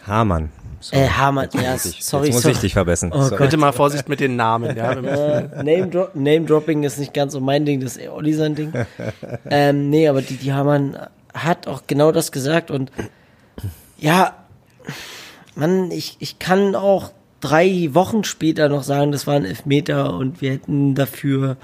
Hamann. 0.06 0.50
Äh, 0.92 1.08
Hamann, 1.08 1.48
ja, 1.54 1.72
Jetzt 1.72 1.84
muss 1.86 1.94
ich- 1.94 2.04
sorry, 2.04 2.26
Jetzt 2.26 2.34
muss 2.34 2.42
sorry. 2.42 2.54
ich 2.54 2.60
dich 2.60 2.72
verbessern. 2.72 3.12
Oh 3.14 3.22
Sorry. 3.22 3.44
Bitte 3.44 3.56
mal 3.58 3.72
Vorsicht 3.72 4.08
mit 4.08 4.20
den 4.20 4.36
Namen, 4.36 4.76
ja. 4.76 4.92
Äh, 4.92 5.62
Name, 5.62 5.88
Dro 5.88 6.08
Name 6.14 6.42
Dropping 6.46 6.82
ist 6.84 6.98
nicht 6.98 7.12
ganz 7.12 7.32
so 7.34 7.40
mein 7.40 7.64
Ding, 7.66 7.80
das 7.80 7.92
ist 7.92 8.02
eher 8.02 8.14
Olli 8.14 8.32
sein 8.32 8.54
Ding. 8.54 8.72
ähm, 9.50 9.90
nee, 9.90 10.08
aber 10.08 10.22
die, 10.22 10.36
die 10.36 10.52
Hamann 10.52 10.96
hat 11.34 11.66
auch 11.66 11.82
genau 11.86 12.12
das 12.12 12.32
gesagt 12.32 12.70
und 12.70 12.90
ja, 13.98 14.34
Mann, 15.54 15.90
ich, 15.90 16.16
ich 16.20 16.38
kann 16.38 16.74
auch 16.74 17.12
drei 17.40 17.90
Wochen 17.92 18.24
später 18.24 18.68
noch 18.68 18.82
sagen, 18.82 19.12
das 19.12 19.26
war 19.26 19.34
ein 19.34 19.44
Elfmeter 19.44 20.14
und 20.14 20.40
wir 20.40 20.52
hätten 20.52 20.94
dafür 20.94 21.56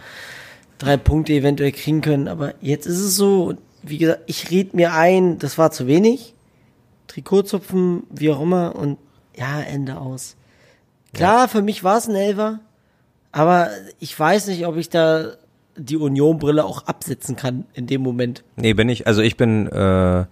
drei 0.79 0.97
Punkte 0.99 1.33
eventuell 1.33 1.73
kriegen 1.73 2.03
können, 2.03 2.29
aber 2.29 2.55
jetzt 2.61 2.87
ist 2.87 3.01
es 3.01 3.17
so, 3.17 3.55
wie 3.83 3.99
gesagt, 3.99 4.21
ich 4.27 4.51
red 4.51 4.75
mir 4.75 4.93
ein, 4.93 5.39
das 5.39 5.57
war 5.57 5.71
zu 5.71 5.87
wenig. 5.87 6.35
Trikotzupfen, 7.07 8.03
wie 8.11 8.31
auch 8.31 8.41
immer 8.43 8.75
und 8.77 8.99
ja, 9.37 9.61
Ende 9.61 9.99
aus. 9.99 10.37
Klar, 11.13 11.49
für 11.49 11.63
mich 11.63 11.85
war 11.85 11.99
es 11.99 12.09
ein 12.09 12.15
Elfer, 12.15 12.61
aber 13.33 13.71
ich 14.01 14.19
weiß 14.19 14.49
nicht, 14.49 14.67
ob 14.67 14.77
ich 14.77 14.91
da 14.91 15.33
die 15.77 15.97
Union-Brille 15.97 16.65
auch 16.65 16.87
absetzen 16.87 17.37
kann 17.37 17.65
in 17.75 17.87
dem 17.87 18.03
Moment. 18.03 18.43
Nee, 18.57 18.75
bin 18.75 18.89
ich, 18.89 19.07
also 19.07 19.23
ich 19.23 19.37
bin, 19.37 19.67
äh, 19.67 20.25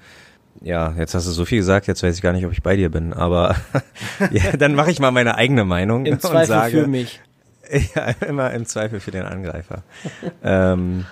ja, 0.62 0.95
jetzt 0.97 1.14
hast 1.14 1.27
du 1.27 1.31
so 1.31 1.45
viel 1.45 1.59
gesagt, 1.59 1.87
jetzt 1.87 2.03
weiß 2.03 2.14
ich 2.17 2.23
gar 2.23 2.33
nicht, 2.33 2.47
ob 2.47 2.53
ich 2.53 2.62
bei 2.62 2.77
dir 2.77 2.90
bin, 2.90 3.12
aber 3.12 3.57
ja, 4.31 4.57
dann 4.57 4.75
mache 4.75 4.90
ich 4.90 5.01
mal 5.01 5.11
meine 5.11 5.37
eigene 5.37 5.64
Meinung 5.64 6.07
Im 6.07 6.14
und 6.14 6.23
Zweifel 6.23 6.47
sage, 6.47 6.81
für 6.83 6.87
mich. 6.87 7.21
Ja, 7.95 8.11
immer 8.29 8.53
im 8.53 8.67
Zweifel 8.67 9.01
für 9.01 9.11
den 9.11 9.23
Angreifer. 9.23 9.85
ähm, 10.45 11.07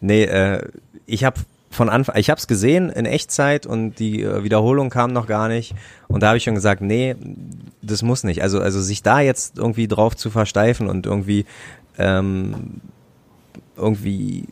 nee, 0.00 0.24
äh, 0.24 0.66
ich 1.04 1.24
habe 1.24 1.40
von 1.70 1.88
Anfang, 1.88 2.16
ich 2.16 2.30
habe 2.30 2.38
es 2.38 2.48
gesehen 2.48 2.90
in 2.90 3.06
Echtzeit 3.06 3.64
und 3.64 3.98
die 4.00 4.22
äh, 4.22 4.42
Wiederholung 4.42 4.90
kam 4.90 5.12
noch 5.12 5.26
gar 5.26 5.48
nicht 5.48 5.74
und 6.08 6.22
da 6.22 6.28
habe 6.28 6.36
ich 6.36 6.44
schon 6.44 6.56
gesagt, 6.56 6.82
nee, 6.82 7.14
das 7.80 8.02
muss 8.02 8.24
nicht. 8.24 8.42
Also 8.42 8.60
also 8.60 8.80
sich 8.80 9.02
da 9.02 9.20
jetzt 9.20 9.56
irgendwie 9.56 9.86
drauf 9.86 10.16
zu 10.16 10.30
versteifen 10.30 10.88
und 10.88 11.06
irgendwie 11.06 11.46
ähm, 11.96 12.80
irgendwie 13.76 14.48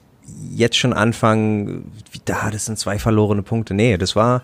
jetzt 0.55 0.77
schon 0.77 0.93
anfangen, 0.93 1.91
wie 2.13 2.21
da, 2.25 2.51
das 2.51 2.67
sind 2.67 2.79
zwei 2.79 2.99
verlorene 2.99 3.43
Punkte. 3.43 3.75
Nee, 3.75 3.97
das 3.97 4.15
war, 4.15 4.43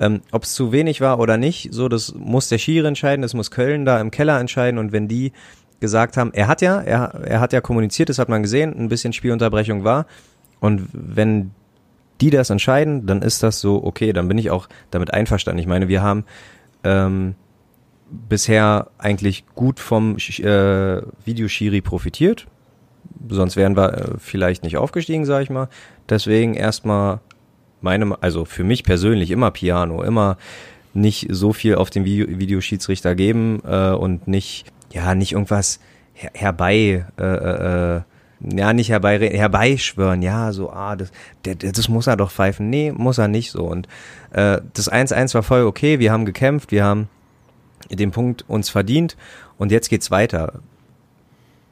ähm, 0.00 0.22
ob 0.32 0.44
es 0.44 0.54
zu 0.54 0.72
wenig 0.72 1.02
war 1.02 1.18
oder 1.18 1.36
nicht, 1.36 1.68
so, 1.72 1.88
das 1.88 2.14
muss 2.14 2.48
der 2.48 2.58
Schiri 2.58 2.86
entscheiden, 2.86 3.22
das 3.22 3.34
muss 3.34 3.50
Köln 3.50 3.84
da 3.84 4.00
im 4.00 4.10
Keller 4.10 4.40
entscheiden 4.40 4.78
und 4.78 4.92
wenn 4.92 5.06
die 5.06 5.32
gesagt 5.80 6.16
haben, 6.16 6.32
er 6.32 6.48
hat 6.48 6.62
ja, 6.62 6.80
er, 6.80 7.14
er 7.24 7.40
hat 7.40 7.52
ja 7.52 7.60
kommuniziert, 7.60 8.08
das 8.08 8.18
hat 8.18 8.30
man 8.30 8.42
gesehen, 8.42 8.74
ein 8.78 8.88
bisschen 8.88 9.12
Spielunterbrechung 9.12 9.84
war 9.84 10.06
und 10.60 10.88
wenn 10.92 11.50
die 12.20 12.30
das 12.30 12.50
entscheiden, 12.50 13.06
dann 13.06 13.22
ist 13.22 13.42
das 13.42 13.60
so, 13.60 13.84
okay, 13.84 14.12
dann 14.12 14.28
bin 14.28 14.38
ich 14.38 14.50
auch 14.50 14.68
damit 14.90 15.12
einverstanden. 15.12 15.60
Ich 15.60 15.66
meine, 15.66 15.88
wir 15.88 16.02
haben 16.02 16.24
ähm, 16.84 17.34
bisher 18.10 18.88
eigentlich 18.98 19.44
gut 19.54 19.80
vom 19.80 20.16
äh, 20.16 21.02
Videoschiri 21.24 21.80
profitiert. 21.80 22.46
Sonst 23.28 23.56
wären 23.56 23.76
wir 23.76 23.92
äh, 23.92 24.18
vielleicht 24.18 24.62
nicht 24.62 24.76
aufgestiegen, 24.76 25.24
sag 25.24 25.42
ich 25.42 25.50
mal. 25.50 25.68
Deswegen 26.08 26.54
erstmal 26.54 27.20
meine, 27.80 28.16
also 28.22 28.44
für 28.44 28.64
mich 28.64 28.84
persönlich 28.84 29.30
immer 29.30 29.50
Piano, 29.50 30.02
immer 30.02 30.38
nicht 30.94 31.26
so 31.30 31.52
viel 31.52 31.74
auf 31.74 31.90
den 31.90 32.04
Video 32.04 32.26
Videoschiedsrichter 32.38 33.14
geben 33.14 33.60
äh, 33.66 33.90
und 33.90 34.28
nicht, 34.28 34.64
ja, 34.92 35.14
nicht 35.14 35.32
irgendwas 35.32 35.80
her 36.14 36.30
herbei, 36.34 37.06
äh, 37.18 37.22
äh, 37.22 37.96
äh, 37.96 38.00
ja, 38.40 38.72
nicht 38.72 38.90
herbei, 38.90 39.18
herbeischwören, 39.18 40.22
ja, 40.22 40.52
so, 40.52 40.70
ah, 40.70 40.96
das, 40.96 41.10
das 41.42 41.88
muss 41.88 42.06
er 42.06 42.16
doch 42.16 42.30
pfeifen. 42.30 42.68
Nee, 42.68 42.92
muss 42.92 43.18
er 43.18 43.28
nicht 43.28 43.50
so. 43.50 43.64
Und 43.64 43.88
äh, 44.32 44.60
das 44.74 44.90
1-1 44.90 45.34
war 45.34 45.42
voll 45.42 45.64
okay, 45.64 45.98
wir 45.98 46.12
haben 46.12 46.26
gekämpft, 46.26 46.70
wir 46.70 46.84
haben 46.84 47.08
den 47.90 48.10
Punkt 48.10 48.44
uns 48.48 48.68
verdient 48.68 49.16
und 49.58 49.72
jetzt 49.72 49.88
geht's 49.88 50.10
weiter. 50.10 50.60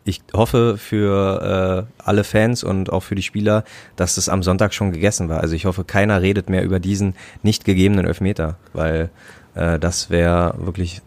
Ich 0.07 0.23
hoffe 0.35 0.77
für 0.77 1.87
äh, 1.89 2.03
alle 2.03 2.25
Fans 2.25 2.63
und 2.63 2.93
auch 2.93 3.01
für 3.01 3.15
die 3.15 3.23
Spieler, 3.23 3.65
dass 3.97 4.19
es 4.19 4.29
am 4.29 4.43
Sonntag 4.43 4.75
schon 4.75 4.93
gegessen 4.93 5.31
war. 5.31 5.41
Also 5.41 5.55
ich 5.55 5.65
hoffe, 5.65 5.85
keiner 5.85 6.21
redet 6.21 6.51
mehr 6.51 6.63
über 6.63 6.79
diesen 6.79 7.15
nicht 7.43 7.65
gegebenen 7.65 8.07
Elfmeter, 8.07 8.57
weil 8.75 9.09
äh, 9.55 9.79
das 9.79 10.11
wäre 10.11 10.55
wirklich 10.59 11.01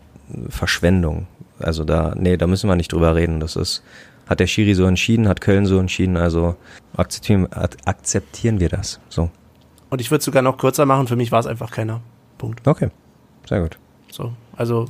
Verschwendung. 0.49 1.27
Also 1.59 1.83
da, 1.83 2.15
nee, 2.17 2.37
da 2.37 2.47
müssen 2.47 2.69
wir 2.69 2.75
nicht 2.75 2.91
drüber 2.91 3.15
reden. 3.15 3.39
Das 3.39 3.55
ist, 3.55 3.83
hat 4.27 4.39
der 4.39 4.47
Schiri 4.47 4.73
so 4.73 4.85
entschieden, 4.85 5.27
hat 5.27 5.41
Köln 5.41 5.65
so 5.65 5.79
entschieden, 5.79 6.17
also 6.17 6.55
akzeptieren, 6.95 7.47
ak- 7.51 7.77
akzeptieren 7.85 8.59
wir 8.59 8.69
das. 8.69 8.99
So. 9.09 9.29
Und 9.89 10.01
ich 10.01 10.11
würde 10.11 10.23
sogar 10.23 10.41
noch 10.41 10.57
kürzer 10.57 10.85
machen, 10.85 11.07
für 11.07 11.15
mich 11.15 11.31
war 11.31 11.39
es 11.39 11.47
einfach 11.47 11.71
keiner. 11.71 12.01
Punkt. 12.37 12.67
Okay. 12.67 12.89
Sehr 13.47 13.61
gut. 13.61 13.77
So, 14.11 14.33
also 14.55 14.85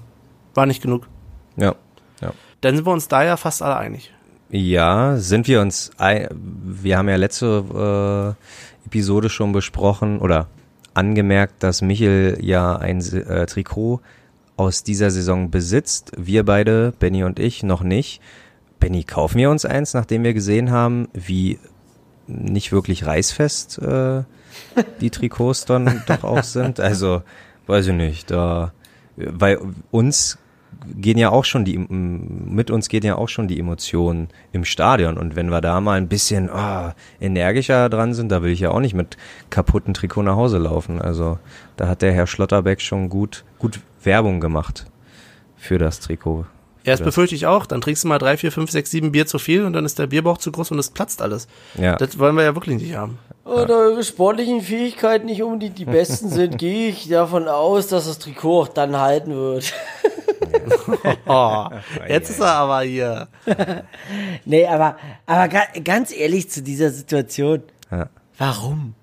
war 0.53 0.65
nicht 0.65 0.81
genug. 0.81 1.07
Ja. 1.55 1.75
Ja. 2.21 2.31
Dann 2.61 2.75
sind 2.75 2.85
wir 2.85 2.93
uns 2.93 3.07
da 3.07 3.23
ja 3.23 3.37
fast 3.37 3.61
alle 3.61 3.77
einig. 3.77 4.11
Ja, 4.49 5.17
sind 5.17 5.47
wir 5.47 5.61
uns, 5.61 5.91
ei- 5.97 6.29
wir 6.31 6.97
haben 6.97 7.09
ja 7.09 7.15
letzte 7.17 8.35
äh, 8.83 8.87
Episode 8.87 9.29
schon 9.29 9.51
besprochen 9.51 10.19
oder 10.19 10.47
angemerkt, 10.93 11.61
dass 11.61 11.81
Michel 11.81 12.37
ja 12.41 12.75
ein 12.77 13.01
äh, 13.01 13.45
Trikot 13.45 13.99
aus 14.55 14.83
dieser 14.83 15.11
Saison 15.11 15.51
besitzt. 15.51 16.11
Wir 16.17 16.43
beide, 16.43 16.93
Benny 16.97 17.23
und 17.23 17.37
ich, 17.39 17.61
noch 17.61 17.83
nicht. 17.83 18.21
Benny, 18.79 19.03
kaufen 19.03 19.37
wir 19.37 19.49
uns 19.49 19.65
eins, 19.65 19.93
nachdem 19.93 20.23
wir 20.23 20.33
gesehen 20.33 20.71
haben, 20.71 21.07
wie 21.13 21.59
nicht 22.27 22.71
wirklich 22.71 23.05
reißfest 23.05 23.79
äh, 23.79 24.23
die 25.01 25.09
Trikots 25.09 25.65
dann 25.65 26.03
doch 26.07 26.23
auch 26.23 26.43
sind. 26.43 26.79
Also, 26.79 27.23
weiß 27.67 27.87
ich 27.87 27.93
nicht, 27.93 28.31
da, 28.31 28.73
weil 29.15 29.59
uns 29.91 30.37
gehen 30.95 31.17
ja 31.17 31.29
auch 31.29 31.45
schon 31.45 31.65
die, 31.65 31.77
mit 31.77 32.71
uns 32.71 32.89
gehen 32.89 33.03
ja 33.03 33.15
auch 33.15 33.29
schon 33.29 33.47
die 33.47 33.59
Emotionen 33.59 34.29
im 34.51 34.65
Stadion. 34.65 35.17
Und 35.17 35.35
wenn 35.35 35.49
wir 35.49 35.61
da 35.61 35.81
mal 35.81 35.97
ein 35.97 36.07
bisschen 36.07 36.49
ah, 36.49 36.95
energischer 37.19 37.89
dran 37.89 38.13
sind, 38.13 38.31
da 38.31 38.43
will 38.43 38.51
ich 38.51 38.59
ja 38.59 38.71
auch 38.71 38.79
nicht 38.79 38.93
mit 38.93 39.17
kaputten 39.49 39.93
Trikot 39.93 40.23
nach 40.23 40.35
Hause 40.35 40.57
laufen. 40.57 41.01
Also 41.01 41.39
da 41.77 41.87
hat 41.87 42.01
der 42.01 42.13
Herr 42.13 42.27
Schlotterbeck 42.27 42.81
schon 42.81 43.09
gut, 43.09 43.43
gut 43.59 43.79
Werbung 44.03 44.39
gemacht 44.39 44.85
für 45.55 45.77
das 45.77 45.99
Trikot. 45.99 46.45
Ja, 46.87 46.93
das 46.93 46.99
Für 46.99 47.05
befürchte 47.07 47.35
ich 47.35 47.45
auch. 47.45 47.65
Dann 47.65 47.81
trinkst 47.81 48.05
du 48.05 48.07
mal 48.07 48.17
drei, 48.17 48.37
vier, 48.37 48.49
fünf, 48.49 48.71
sechs, 48.71 48.91
sieben 48.91 49.11
Bier 49.11 49.27
zu 49.27 49.39
viel 49.39 49.65
und 49.65 49.73
dann 49.73 49.83
ist 49.83 49.99
der 49.99 50.07
Bierbauch 50.07 50.37
zu 50.37 50.53
groß 50.53 50.71
und 50.71 50.79
es 50.79 50.89
platzt 50.89 51.21
alles. 51.21 51.49
Ja. 51.75 51.97
Das 51.97 52.17
wollen 52.17 52.37
wir 52.37 52.45
ja 52.45 52.55
wirklich 52.55 52.77
nicht 52.77 52.95
haben. 52.95 53.19
Und 53.43 53.69
eure 53.69 54.01
sportlichen 54.05 54.61
Fähigkeiten 54.61 55.25
nicht 55.25 55.43
unbedingt 55.43 55.77
die 55.77 55.83
besten 55.83 56.29
sind, 56.29 56.57
gehe 56.57 56.87
ich 56.87 57.09
davon 57.09 57.49
aus, 57.49 57.87
dass 57.87 58.07
das 58.07 58.19
Trikot 58.19 58.61
auch 58.61 58.67
dann 58.69 58.97
halten 58.97 59.35
wird. 59.35 59.73
Oh, 61.25 61.65
jetzt 62.07 62.29
ist 62.29 62.39
er 62.39 62.53
aber 62.53 62.81
hier. 62.81 63.27
nee, 64.45 64.65
aber, 64.65 64.97
aber 65.25 65.47
ga, 65.47 65.61
ganz 65.83 66.13
ehrlich 66.13 66.49
zu 66.49 66.61
dieser 66.61 66.91
Situation. 66.91 67.63
Ja. 67.91 68.09
Warum? 68.37 68.93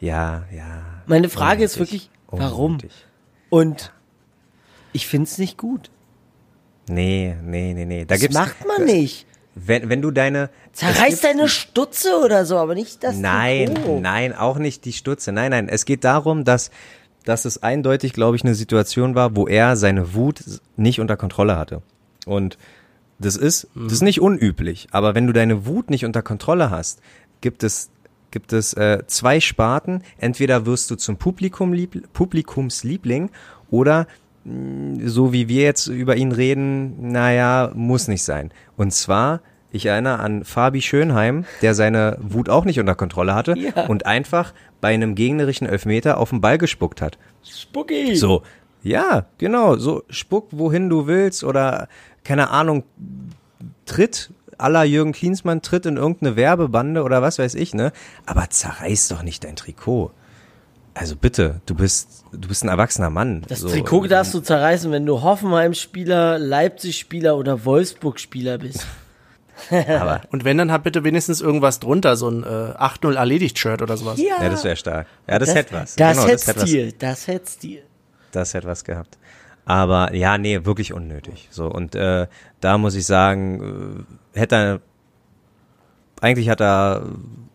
Ja, 0.00 0.44
ja. 0.54 1.02
Meine 1.06 1.28
Frage 1.28 1.64
ist 1.64 1.76
Unnötig. 1.76 1.92
wirklich, 1.92 2.10
warum? 2.30 2.72
Unnötig. 2.72 2.92
Und 3.50 3.92
ich 4.92 5.06
find's 5.06 5.38
nicht 5.38 5.58
gut. 5.58 5.90
Nee, 6.90 7.36
nee, 7.42 7.72
nee, 7.74 7.84
nee. 7.84 8.04
Da 8.04 8.14
Das 8.14 8.20
gibt's, 8.20 8.34
macht 8.36 8.66
man 8.66 8.84
nicht. 8.84 9.26
Wenn, 9.54 9.88
wenn 9.88 10.02
du 10.02 10.10
deine. 10.10 10.50
Zerreiß 10.72 11.20
deine 11.20 11.48
Stutze 11.48 12.20
oder 12.24 12.44
so, 12.44 12.56
aber 12.56 12.74
nicht 12.74 13.02
das 13.02 13.16
Nein, 13.16 13.74
Trikot. 13.74 14.00
nein, 14.00 14.34
auch 14.34 14.58
nicht 14.58 14.84
die 14.84 14.92
Stutze. 14.92 15.32
Nein, 15.32 15.50
nein, 15.50 15.68
es 15.68 15.84
geht 15.84 16.04
darum, 16.04 16.44
dass, 16.44 16.70
dass 17.24 17.44
es 17.44 17.62
eindeutig, 17.62 18.12
glaube 18.12 18.36
ich, 18.36 18.44
eine 18.44 18.54
Situation 18.54 19.14
war, 19.14 19.36
wo 19.36 19.46
er 19.46 19.76
seine 19.76 20.14
Wut 20.14 20.42
nicht 20.76 21.00
unter 21.00 21.16
Kontrolle 21.16 21.56
hatte. 21.56 21.82
Und 22.26 22.58
das 23.18 23.36
ist, 23.36 23.68
das 23.74 23.92
ist 23.94 24.02
nicht 24.02 24.20
unüblich, 24.20 24.88
aber 24.92 25.14
wenn 25.14 25.26
du 25.26 25.32
deine 25.32 25.66
Wut 25.66 25.90
nicht 25.90 26.04
unter 26.06 26.22
Kontrolle 26.22 26.70
hast, 26.70 27.00
gibt 27.40 27.62
es, 27.64 27.90
gibt 28.30 28.52
es 28.52 28.72
äh, 28.74 29.02
zwei 29.06 29.40
Sparten. 29.40 30.02
Entweder 30.18 30.64
wirst 30.64 30.90
du 30.90 30.94
zum 30.96 31.18
Publikum 31.18 31.74
Publikumsliebling 32.12 33.30
oder 33.70 34.06
so 34.44 35.32
wie 35.32 35.48
wir 35.48 35.62
jetzt 35.62 35.86
über 35.86 36.16
ihn 36.16 36.32
reden, 36.32 37.12
naja, 37.12 37.70
muss 37.74 38.08
nicht 38.08 38.22
sein. 38.22 38.50
Und 38.76 38.92
zwar, 38.92 39.40
ich 39.70 39.86
erinnere 39.86 40.18
an 40.20 40.44
Fabi 40.44 40.80
Schönheim, 40.80 41.44
der 41.62 41.74
seine 41.74 42.16
Wut 42.20 42.48
auch 42.48 42.64
nicht 42.64 42.80
unter 42.80 42.94
Kontrolle 42.94 43.34
hatte 43.34 43.54
Ja. 43.58 43.86
und 43.86 44.06
einfach 44.06 44.54
bei 44.80 44.94
einem 44.94 45.14
gegnerischen 45.14 45.66
Elfmeter 45.66 46.16
auf 46.18 46.30
den 46.30 46.40
Ball 46.40 46.56
gespuckt 46.58 47.02
hat. 47.02 47.18
Spucki. 47.44 48.16
So, 48.16 48.42
ja, 48.82 49.26
genau, 49.38 49.76
so 49.76 50.02
spuck 50.08 50.48
wohin 50.52 50.88
du 50.88 51.06
willst 51.06 51.44
oder 51.44 51.88
keine 52.24 52.50
Ahnung, 52.50 52.84
tritt 53.84 54.30
aller 54.56 54.84
Jürgen 54.84 55.12
Klinsmann 55.12 55.62
tritt 55.62 55.86
in 55.86 55.96
irgendeine 55.96 56.36
Werbebande 56.36 57.02
oder 57.02 57.22
was 57.22 57.38
weiß 57.38 57.54
ich, 57.54 57.74
ne? 57.74 57.92
Aber 58.26 58.48
zerreiß 58.50 59.08
doch 59.08 59.22
nicht 59.22 59.44
dein 59.44 59.56
Trikot. 59.56 60.10
Also 60.94 61.16
bitte, 61.16 61.60
du 61.66 61.74
bist, 61.74 62.24
du 62.32 62.48
bist 62.48 62.64
ein 62.64 62.68
erwachsener 62.68 63.10
Mann. 63.10 63.42
Das 63.48 63.60
So, 63.60 63.68
Trikot 63.68 64.06
darfst 64.08 64.34
du 64.34 64.40
zerreißen, 64.40 64.90
wenn 64.90 65.06
du 65.06 65.22
Hoffenheim-Spieler, 65.22 66.38
Leipzig-Spieler 66.38 67.36
oder 67.36 67.64
Wolfsburg-Spieler 67.64 68.58
bist. 68.58 68.86
Aber, 69.70 70.22
Und 70.30 70.44
wenn, 70.44 70.58
dann 70.58 70.72
hat 70.72 70.82
bitte 70.84 71.04
wenigstens 71.04 71.40
irgendwas 71.40 71.80
drunter, 71.80 72.16
so 72.16 72.28
ein 72.28 72.42
äh, 72.42 72.46
8-0 72.46 73.14
Erledigt-Shirt 73.14 73.82
oder 73.82 73.96
sowas. 73.96 74.18
ja, 74.18 74.48
das 74.48 74.64
wäre 74.64 74.76
stark. 74.76 75.06
Ja, 75.28 75.38
das, 75.38 75.54
hätte 75.54 75.74
was. 75.74 75.96
Das 75.96 76.16
Genau, 76.16 76.28
hätte 76.28 76.46
hätte 76.46 76.60
was. 76.60 76.68
Stil, 76.68 76.92
das 76.98 77.26
hätte 77.26 77.50
Stil. 77.50 77.82
Das 78.32 78.54
hätte 78.54 78.66
was 78.66 78.84
gehabt. 78.84 79.18
Aber 79.66 80.14
ja, 80.14 80.38
nee, 80.38 80.64
wirklich 80.64 80.92
unnötig. 80.92 81.48
So 81.50 81.66
und 81.66 81.94
äh, 81.94 82.26
da 82.60 82.78
muss 82.78 82.94
ich 82.94 83.06
sagen, 83.06 84.06
äh, 84.34 84.38
hätte 84.38 84.54
er 84.56 84.80
eigentlich 86.20 86.48
hat 86.48 86.60
er 86.60 87.06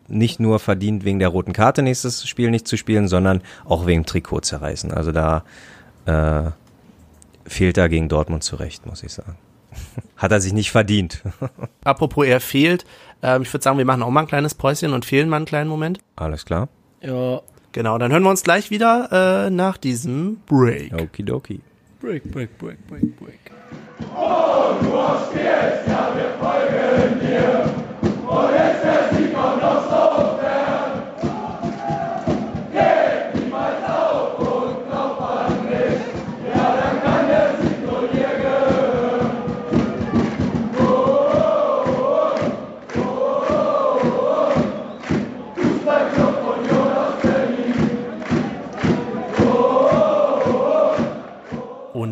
nicht 0.08 0.40
nur 0.40 0.58
verdient 0.58 1.04
wegen 1.04 1.18
der 1.18 1.28
roten 1.28 1.52
Karte 1.52 1.82
nächstes 1.82 2.28
Spiel 2.28 2.50
nicht 2.50 2.68
zu 2.68 2.76
spielen, 2.76 3.08
sondern 3.08 3.42
auch 3.64 3.86
wegen 3.86 4.06
Trikot 4.06 4.40
zerreißen. 4.40 4.92
Also 4.92 5.12
da 5.12 5.44
äh, 6.06 6.50
fehlt 7.46 7.78
er 7.78 7.88
gegen 7.88 8.08
Dortmund 8.08 8.42
zurecht, 8.42 8.86
muss 8.86 9.02
ich 9.02 9.12
sagen. 9.12 9.36
Hat 10.16 10.32
er 10.32 10.40
sich 10.40 10.52
nicht 10.52 10.70
verdient. 10.70 11.22
Apropos 11.84 12.26
er 12.26 12.40
fehlt, 12.40 12.84
ähm, 13.22 13.42
ich 13.42 13.52
würde 13.52 13.62
sagen, 13.62 13.78
wir 13.78 13.84
machen 13.84 14.02
auch 14.02 14.10
mal 14.10 14.20
ein 14.20 14.26
kleines 14.26 14.54
Päuschen 14.54 14.92
und 14.92 15.04
fehlen 15.04 15.28
mal 15.28 15.36
einen 15.36 15.46
kleinen 15.46 15.68
Moment. 15.68 15.98
Alles 16.16 16.44
klar. 16.44 16.68
Ja. 17.00 17.40
Genau, 17.72 17.98
dann 17.98 18.10
hören 18.10 18.22
wir 18.22 18.30
uns 18.30 18.42
gleich 18.42 18.70
wieder 18.70 19.46
äh, 19.46 19.50
nach 19.50 19.76
diesem 19.76 20.38
Break. 20.46 20.94
Okidoki. 20.94 21.60
Break, 22.00 22.30
break, 22.32 22.56
break, 22.56 22.86
break, 22.86 23.18
break. 23.18 23.38
Und 24.08 24.86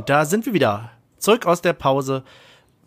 da 0.07 0.25
sind 0.25 0.47
wir 0.47 0.53
wieder. 0.53 0.91
Zurück 1.19 1.47
aus 1.47 1.63
der 1.63 1.73
Pause. 1.73 2.23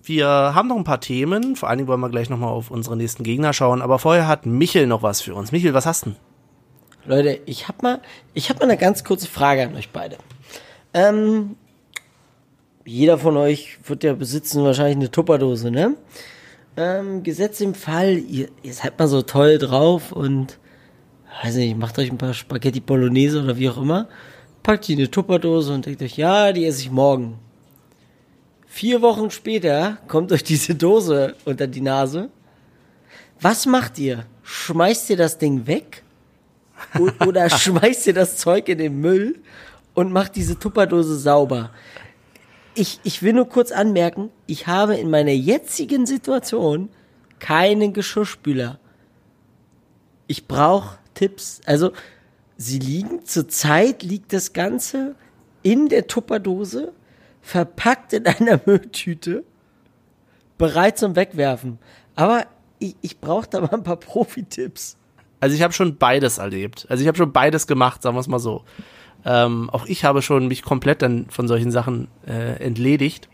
Wir 0.07 0.27
haben 0.27 0.69
noch 0.69 0.77
ein 0.77 0.85
paar 0.85 1.01
Themen. 1.01 1.57
Vor 1.57 1.67
allen 1.67 1.79
Dingen 1.79 1.89
wollen 1.89 1.99
wir 1.99 2.09
gleich 2.09 2.29
nochmal 2.29 2.49
auf 2.49 2.71
unsere 2.71 2.95
nächsten 2.95 3.23
Gegner 3.23 3.51
schauen. 3.51 3.81
Aber 3.81 3.99
vorher 3.99 4.25
hat 4.25 4.45
Michel 4.45 4.87
noch 4.87 5.03
was 5.03 5.19
für 5.19 5.35
uns. 5.35 5.51
Michel, 5.51 5.73
was 5.73 5.85
hast 5.85 6.05
du? 6.05 6.15
Leute, 7.05 7.41
ich 7.45 7.67
hab 7.67 7.83
mal, 7.83 8.01
hab 8.37 8.59
mal 8.59 8.63
eine 8.63 8.77
ganz 8.77 9.03
kurze 9.03 9.27
Frage 9.27 9.63
an 9.63 9.75
euch 9.75 9.89
beide. 9.89 10.17
Ähm, 10.93 11.57
jeder 12.85 13.17
von 13.17 13.35
euch 13.35 13.79
wird 13.85 14.05
ja 14.05 14.13
besitzen 14.13 14.63
wahrscheinlich 14.63 14.95
eine 14.95 15.11
Tupperdose, 15.11 15.71
ne? 15.71 15.95
Ähm, 16.77 17.23
Gesetz 17.23 17.59
im 17.59 17.73
Fall, 17.73 18.17
ihr, 18.17 18.47
ihr 18.63 18.73
seid 18.73 18.97
mal 18.97 19.07
so 19.07 19.23
toll 19.23 19.57
drauf 19.57 20.13
und, 20.13 20.57
weiß 21.43 21.55
nicht, 21.55 21.77
macht 21.77 21.99
euch 21.99 22.09
ein 22.09 22.17
paar 22.17 22.33
Spaghetti 22.33 22.79
Bolognese 22.79 23.43
oder 23.43 23.57
wie 23.57 23.69
auch 23.69 23.77
immer, 23.77 24.07
packt 24.63 24.87
die 24.87 24.93
in 24.93 24.99
eine 24.99 25.11
Tupperdose 25.11 25.73
und 25.73 25.85
denkt 25.85 26.01
euch, 26.01 26.17
ja, 26.17 26.53
die 26.53 26.65
esse 26.65 26.81
ich 26.81 26.91
morgen. 26.91 27.39
Vier 28.67 29.01
Wochen 29.01 29.31
später 29.31 29.97
kommt 30.07 30.31
euch 30.31 30.43
diese 30.43 30.75
Dose 30.75 31.35
unter 31.45 31.67
die 31.67 31.81
Nase. 31.81 32.29
Was 33.39 33.65
macht 33.65 33.97
ihr? 33.97 34.25
Schmeißt 34.43 35.09
ihr 35.09 35.17
das 35.17 35.37
Ding 35.37 35.67
weg? 35.67 36.03
Oder 37.25 37.49
schmeißt 37.57 38.07
ihr 38.07 38.13
das 38.13 38.37
Zeug 38.37 38.67
in 38.69 38.77
den 38.77 38.99
Müll 38.99 39.39
und 39.93 40.11
macht 40.11 40.35
diese 40.35 40.59
Tupperdose 40.59 41.17
sauber. 41.17 41.71
Ich, 42.75 42.99
ich 43.03 43.23
will 43.23 43.33
nur 43.33 43.49
kurz 43.49 43.71
anmerken, 43.71 44.29
ich 44.45 44.67
habe 44.67 44.95
in 44.95 45.09
meiner 45.09 45.31
jetzigen 45.31 46.05
Situation 46.05 46.89
keinen 47.39 47.93
Geschirrspüler. 47.93 48.79
Ich 50.27 50.47
brauche 50.47 50.99
Tipps. 51.15 51.61
Also, 51.65 51.93
sie 52.57 52.77
liegen, 52.77 53.25
zurzeit 53.25 54.03
liegt 54.03 54.33
das 54.33 54.53
Ganze 54.53 55.15
in 55.63 55.89
der 55.89 56.05
Tupperdose, 56.05 56.93
verpackt 57.47 58.11
in 58.11 58.27
einer 58.27 58.59
Mülltüte, 58.65 59.45
bereit 60.57 60.97
zum 60.97 61.15
Wegwerfen. 61.15 61.79
Aber 62.15 62.45
ich, 62.77 62.95
ich 63.01 63.19
brauche 63.19 63.47
da 63.49 63.61
mal 63.61 63.73
ein 63.73 63.83
paar 63.83 63.95
Profi-Tipps. 63.95 64.97
Also 65.39 65.55
ich 65.55 65.61
habe 65.61 65.73
schon 65.73 65.97
beides 65.97 66.39
erlebt. 66.39 66.85
Also 66.89 67.01
ich 67.01 67.07
habe 67.07 67.17
schon 67.17 67.31
beides 67.31 67.65
gemacht, 67.65 68.01
sagen 68.01 68.15
wir 68.15 68.19
es 68.19 68.27
mal 68.27 68.39
so. 68.39 68.65
Ähm, 69.23 69.69
auch 69.69 69.85
ich 69.85 70.03
habe 70.03 70.21
schon 70.21 70.47
mich 70.47 70.61
komplett 70.61 71.01
dann 71.01 71.29
von 71.29 71.47
solchen 71.47 71.71
Sachen 71.71 72.09
äh, 72.27 72.61
entledigt. 72.61 73.29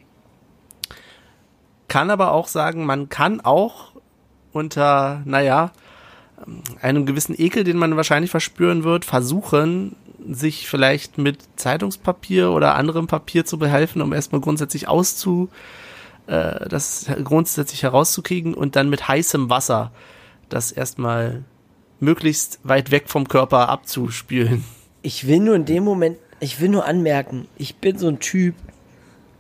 Kann 1.88 2.12
aber 2.12 2.32
auch 2.34 2.48
sagen, 2.48 2.86
man 2.86 3.10
kann 3.10 3.42
auch 3.42 3.94
unter, 4.52 5.24
naja, 5.26 5.72
ähm, 6.46 6.62
einem 6.82 7.06
gewissen 7.08 7.36
Ekel, 7.38 7.64
den 7.64 7.78
man 7.78 7.96
wahrscheinlich 7.96 8.32
verspüren 8.32 8.84
wird, 8.84 9.06
versuchen, 9.06 9.96
sich 10.32 10.68
vielleicht 10.68 11.18
mit 11.18 11.40
Zeitungspapier 11.56 12.52
oder 12.52 12.76
anderem 12.76 13.08
Papier 13.08 13.46
zu 13.46 13.58
behelfen, 13.58 14.02
um 14.02 14.14
erstmal 14.14 14.42
grundsätzlich 14.42 14.88
auszu, 14.88 15.50
äh, 16.28 16.68
das 16.70 17.08
grundsätzlich 17.24 17.84
herauszukriegen 17.84 18.54
und 18.54 18.76
dann 18.76 18.90
mit 18.90 19.08
heißem 19.08 19.50
Wasser 19.50 19.92
das 20.50 20.72
erstmal 20.72 21.44
möglichst 22.00 22.60
weit 22.64 22.92
weg 22.92 23.06
vom 23.08 23.28
Körper 23.28 23.70
abzuspülen. 23.70 24.64
Ich 25.02 25.28
will 25.28 25.40
nur 25.40 25.56
in 25.56 25.66
dem 25.66 25.84
Moment, 25.84 26.18
ich 26.40 26.60
will 26.62 26.70
nur 26.70 26.86
anmerken, 26.86 27.48
ich 27.58 27.76
bin 27.76 27.98
so 27.98 28.08
ein 28.08 28.20
Typ, 28.20 28.56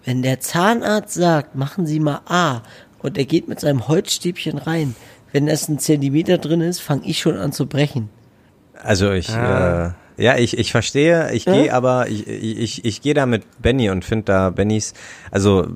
wenn 0.05 0.21
der 0.21 0.39
Zahnarzt 0.39 1.13
sagt, 1.13 1.55
machen 1.55 1.85
Sie 1.85 1.99
mal 1.99 2.21
A 2.25 2.61
und 2.99 3.17
er 3.17 3.25
geht 3.25 3.47
mit 3.47 3.59
seinem 3.59 3.87
Holzstäbchen 3.87 4.57
rein, 4.57 4.95
wenn 5.31 5.45
das 5.45 5.67
ein 5.67 5.79
Zentimeter 5.79 6.37
drin 6.37 6.61
ist, 6.61 6.79
fange 6.79 7.05
ich 7.05 7.19
schon 7.19 7.37
an 7.37 7.51
zu 7.51 7.65
brechen. 7.67 8.09
Also 8.81 9.11
ich, 9.11 9.29
Ah. 9.29 9.95
Ja, 10.17 10.37
ich, 10.37 10.57
ich 10.57 10.71
verstehe, 10.71 11.31
ich 11.33 11.45
Ja? 11.45 11.53
gehe 11.53 11.73
aber, 11.73 12.07
ich, 12.07 12.27
ich, 12.27 12.59
ich, 12.59 12.85
ich 12.85 13.01
gehe 13.01 13.13
da 13.13 13.25
mit 13.25 13.43
Benny 13.61 13.89
und 13.89 14.05
finde 14.05 14.25
da 14.25 14.49
Bennys, 14.49 14.93
also 15.31 15.67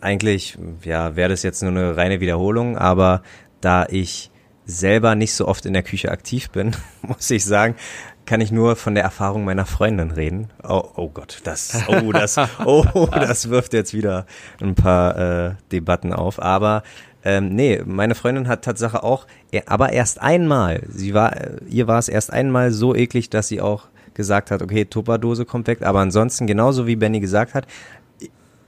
eigentlich, 0.00 0.58
ja, 0.82 1.16
wäre 1.16 1.30
das 1.30 1.42
jetzt 1.42 1.62
nur 1.62 1.70
eine 1.70 1.96
reine 1.96 2.20
Wiederholung, 2.20 2.76
aber 2.76 3.22
da 3.60 3.86
ich 3.88 4.30
selber 4.64 5.14
nicht 5.14 5.34
so 5.34 5.46
oft 5.48 5.66
in 5.66 5.72
der 5.72 5.82
Küche 5.82 6.10
aktiv 6.10 6.50
bin, 6.50 6.76
muss 7.02 7.30
ich 7.30 7.44
sagen, 7.44 7.76
kann 8.24 8.40
ich 8.40 8.52
nur 8.52 8.76
von 8.76 8.94
der 8.94 9.02
Erfahrung 9.04 9.44
meiner 9.44 9.66
Freundin 9.66 10.12
reden. 10.12 10.50
Oh, 10.62 10.82
oh 10.94 11.08
Gott, 11.08 11.40
das, 11.44 11.82
oh, 11.88 12.12
das, 12.12 12.36
oh, 12.64 12.84
das 13.10 13.50
wirft 13.50 13.72
jetzt 13.72 13.94
wieder 13.94 14.26
ein 14.60 14.74
paar 14.74 15.18
äh, 15.18 15.54
Debatten 15.72 16.12
auf. 16.12 16.40
Aber 16.40 16.82
ähm, 17.24 17.54
nee, 17.54 17.80
meine 17.84 18.14
Freundin 18.14 18.48
hat 18.48 18.62
Tatsache 18.64 19.02
auch, 19.02 19.26
aber 19.66 19.92
erst 19.92 20.20
einmal. 20.20 20.82
Sie 20.88 21.14
war, 21.14 21.36
äh, 21.36 21.56
ihr 21.68 21.86
war 21.86 21.98
es 21.98 22.08
erst 22.08 22.32
einmal 22.32 22.72
so 22.72 22.94
eklig, 22.94 23.30
dass 23.30 23.48
sie 23.48 23.60
auch 23.60 23.84
gesagt 24.14 24.50
hat, 24.50 24.62
okay, 24.62 24.84
Tupperdose 24.84 25.44
kommt 25.44 25.66
weg. 25.66 25.82
Aber 25.82 26.00
ansonsten, 26.00 26.46
genauso 26.46 26.86
wie 26.86 26.96
Benny 26.96 27.20
gesagt 27.20 27.54
hat, 27.54 27.66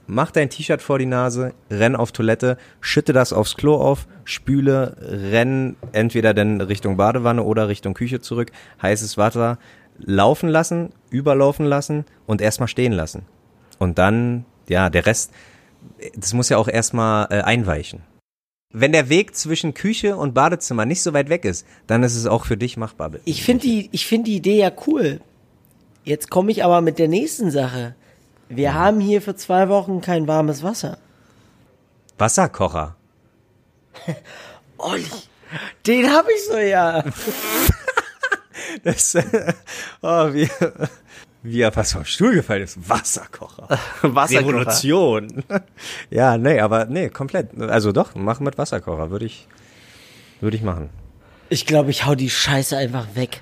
mach 0.07 0.31
dein 0.31 0.49
T-Shirt 0.49 0.81
vor 0.81 0.99
die 0.99 1.05
Nase, 1.05 1.53
renn 1.69 1.95
auf 1.95 2.11
Toilette, 2.11 2.57
schütte 2.79 3.13
das 3.13 3.33
aufs 3.33 3.55
Klo 3.55 3.75
auf, 3.75 4.07
spüle, 4.23 4.95
renn 4.99 5.75
entweder 5.91 6.33
dann 6.33 6.61
Richtung 6.61 6.97
Badewanne 6.97 7.43
oder 7.43 7.67
Richtung 7.67 7.93
Küche 7.93 8.21
zurück, 8.21 8.51
heißes 8.81 9.17
Wasser 9.17 9.57
laufen 9.97 10.49
lassen, 10.49 10.91
überlaufen 11.09 11.65
lassen 11.65 12.05
und 12.25 12.41
erstmal 12.41 12.67
stehen 12.67 12.91
lassen. 12.91 13.23
Und 13.79 13.97
dann, 13.97 14.45
ja, 14.67 14.89
der 14.89 15.05
Rest, 15.05 15.31
das 16.15 16.33
muss 16.33 16.49
ja 16.49 16.57
auch 16.57 16.67
erstmal 16.67 17.27
äh, 17.29 17.41
einweichen. 17.41 18.01
Wenn 18.77 18.91
der 18.91 19.07
Weg 19.07 19.37
zwischen 19.37 19.73
Küche 19.73 20.17
und 20.17 20.33
Badezimmer 20.33 20.85
nicht 20.85 21.01
so 21.01 21.13
weit 21.13 21.29
weg 21.29 21.45
ist, 21.45 21.65
dann 21.87 22.03
ist 22.03 22.13
es 22.13 22.25
auch 22.25 22.45
für 22.45 22.57
dich 22.57 22.75
machbar. 22.75 23.09
Ich 23.23 23.41
finde 23.41 23.61
die, 23.61 23.87
ich 23.93 24.05
finde 24.05 24.25
die 24.25 24.35
Idee 24.35 24.57
ja 24.57 24.71
cool. 24.85 25.21
Jetzt 26.03 26.29
komme 26.29 26.51
ich 26.51 26.61
aber 26.61 26.81
mit 26.81 26.99
der 26.99 27.07
nächsten 27.07 27.51
Sache. 27.51 27.95
Wir 28.49 28.73
haben 28.73 28.99
hier 28.99 29.21
für 29.21 29.33
zwei 29.33 29.69
Wochen 29.69 30.01
kein 30.01 30.27
warmes 30.27 30.61
Wasser. 30.61 30.97
Wasserkocher. 32.17 32.97
Olli, 34.77 35.05
den 35.87 36.11
habe 36.11 36.27
ich 36.33 36.45
so 36.45 36.57
ja. 36.57 37.01
Das, 38.83 39.15
oh, 40.01 40.33
wie, 40.33 40.49
wie 41.45 41.61
er 41.61 41.71
fast 41.71 41.93
vom 41.93 42.05
Stuhl 42.05 42.33
gefallen 42.33 42.63
ist. 42.63 42.89
Wasserkocher. 42.89 43.67
Wasserkocher. 44.01 44.47
Revolution. 44.47 45.43
ja, 46.09 46.37
nee, 46.37 46.59
aber 46.59 46.85
nee, 46.85 47.09
komplett. 47.09 47.59
Also 47.59 47.91
doch, 47.91 48.15
mach 48.15 48.39
mit 48.39 48.57
Wasserkocher, 48.57 49.11
würde 49.11 49.25
ich, 49.25 49.47
würde 50.41 50.57
ich 50.57 50.63
machen. 50.63 50.89
Ich 51.49 51.65
glaube, 51.65 51.91
ich 51.91 52.05
hau 52.05 52.15
die 52.15 52.29
Scheiße 52.29 52.75
einfach 52.75 53.07
weg. 53.15 53.41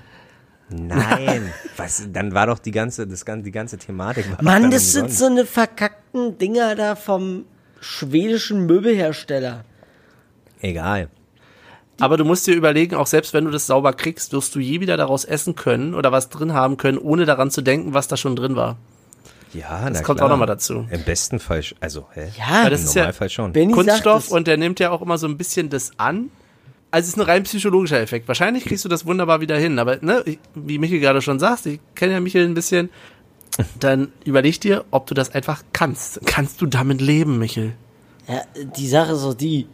Nein, 0.68 1.52
was, 1.76 2.08
dann 2.12 2.34
war 2.34 2.46
doch 2.46 2.58
die 2.58 2.70
ganze, 2.70 3.06
das 3.06 3.24
die 3.24 3.50
ganze 3.50 3.78
Thematik. 3.78 4.30
War 4.30 4.42
Mann, 4.42 4.70
das 4.70 4.92
sind 4.92 5.10
so 5.10 5.26
eine 5.26 5.46
verkackten 5.46 6.38
Dinger 6.38 6.74
da 6.74 6.96
vom 6.96 7.44
schwedischen 7.80 8.66
Möbelhersteller. 8.66 9.64
Egal. 10.60 11.08
Aber 12.00 12.16
du 12.16 12.24
musst 12.24 12.46
dir 12.46 12.54
überlegen, 12.54 12.96
auch 12.96 13.06
selbst 13.06 13.32
wenn 13.34 13.44
du 13.44 13.50
das 13.50 13.66
sauber 13.66 13.92
kriegst, 13.92 14.32
wirst 14.32 14.54
du 14.54 14.58
je 14.60 14.80
wieder 14.80 14.96
daraus 14.96 15.24
essen 15.24 15.54
können 15.54 15.94
oder 15.94 16.10
was 16.12 16.28
drin 16.28 16.52
haben 16.52 16.76
können, 16.76 16.98
ohne 16.98 17.24
daran 17.24 17.50
zu 17.50 17.62
denken, 17.62 17.94
was 17.94 18.08
da 18.08 18.16
schon 18.16 18.34
drin 18.36 18.56
war. 18.56 18.76
Ja, 19.52 19.88
Das 19.88 20.02
kommt 20.02 20.20
auch 20.20 20.28
noch 20.28 20.36
mal 20.36 20.46
dazu. 20.46 20.86
Im 20.90 21.02
besten 21.04 21.38
Fall, 21.38 21.62
also, 21.80 22.06
hä? 22.12 22.28
Ja, 22.36 22.64
Weil 22.64 22.70
das 22.70 22.80
Im 22.80 22.86
ist 22.86 22.94
ja 22.94 23.02
Normalfall 23.02 23.30
schon. 23.30 23.52
Benny 23.52 23.72
sagt 23.72 23.86
Kunststoff 23.86 24.30
und 24.32 24.48
der 24.48 24.56
nimmt 24.56 24.80
ja 24.80 24.90
auch 24.90 25.00
immer 25.00 25.16
so 25.16 25.28
ein 25.28 25.38
bisschen 25.38 25.70
das 25.70 25.92
an. 25.96 26.30
Also 26.90 27.04
es 27.04 27.08
ist 27.10 27.16
ein 27.18 27.22
rein 27.22 27.42
psychologischer 27.44 28.00
Effekt. 28.00 28.26
Wahrscheinlich 28.28 28.64
kriegst 28.64 28.84
du 28.84 28.88
das 28.88 29.06
wunderbar 29.06 29.40
wieder 29.40 29.56
hin. 29.56 29.78
Aber 29.78 29.98
ne, 30.00 30.24
wie 30.54 30.78
Michael 30.78 31.00
gerade 31.00 31.22
schon 31.22 31.38
sagt, 31.38 31.66
ich 31.66 31.80
kenne 31.94 32.12
ja 32.14 32.20
Michael 32.20 32.46
ein 32.46 32.54
bisschen, 32.54 32.90
dann 33.78 34.12
überleg 34.24 34.60
dir, 34.60 34.84
ob 34.90 35.06
du 35.06 35.14
das 35.14 35.34
einfach 35.34 35.62
kannst. 35.72 36.20
Kannst 36.26 36.60
du 36.60 36.66
damit 36.66 37.00
leben, 37.00 37.38
Michael? 37.38 37.74
Ja, 38.28 38.42
die 38.76 38.88
Sache 38.88 39.12
ist 39.12 39.22
auch 39.22 39.34
die. 39.34 39.66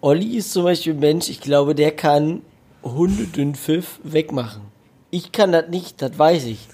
Olli 0.00 0.36
ist 0.36 0.52
zum 0.52 0.64
Beispiel 0.64 0.94
ein 0.94 1.00
Mensch, 1.00 1.28
ich 1.28 1.40
glaube, 1.40 1.74
der 1.74 1.92
kann 1.92 2.42
Hundedünnpfiff 2.82 4.00
wegmachen. 4.02 4.62
Ich 5.10 5.32
kann 5.32 5.52
das 5.52 5.68
nicht, 5.68 6.00
das 6.02 6.18
weiß 6.18 6.44
ich. 6.44 6.68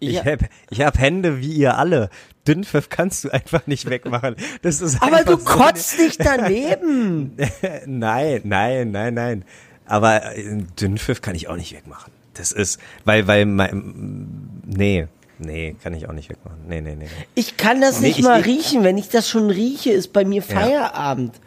Ich, 0.00 0.10
Ich 0.10 0.18
hab, 0.24 0.38
ich 0.70 0.80
hab 0.80 0.98
Hände 0.98 1.40
wie 1.40 1.52
ihr 1.52 1.76
alle. 1.76 2.08
Dünnpfiff 2.46 2.88
kannst 2.88 3.24
du 3.24 3.30
einfach 3.30 3.66
nicht 3.66 3.90
wegmachen. 3.90 4.36
Das 4.62 4.80
ist 4.80 5.02
aber 5.02 5.24
du 5.24 5.32
so 5.32 5.38
kotzt 5.38 5.98
nicht 5.98 6.24
daneben. 6.24 7.36
Nein, 7.86 8.40
nein, 8.44 8.90
nein, 8.92 9.12
nein. 9.14 9.44
Aber 9.84 10.34
äh, 10.36 10.62
Dünnpfiff 10.80 11.20
kann 11.20 11.34
ich 11.34 11.48
auch 11.48 11.56
nicht 11.56 11.72
wegmachen. 11.74 12.12
Das 12.34 12.52
ist, 12.52 12.78
weil, 13.04 13.26
weil, 13.26 13.44
mein, 13.44 14.62
nee, 14.64 15.08
nee, 15.38 15.74
kann 15.82 15.92
ich 15.94 16.08
auch 16.08 16.12
nicht 16.12 16.30
wegmachen. 16.30 16.58
Nee, 16.68 16.80
nee, 16.80 16.94
nee. 16.94 17.04
nee. 17.04 17.26
Ich 17.34 17.56
kann 17.58 17.80
das 17.82 18.00
Nee, 18.00 18.08
nicht 18.08 18.20
ich- 18.20 18.24
mal 18.24 18.40
ich- 18.40 18.46
riechen. 18.46 18.84
Wenn 18.84 18.96
ich 18.96 19.08
das 19.08 19.28
schon 19.28 19.50
rieche, 19.50 19.90
ist 19.90 20.12
bei 20.14 20.24
mir 20.24 20.42
Feierabend. 20.42 21.34
Ja, 21.34 21.40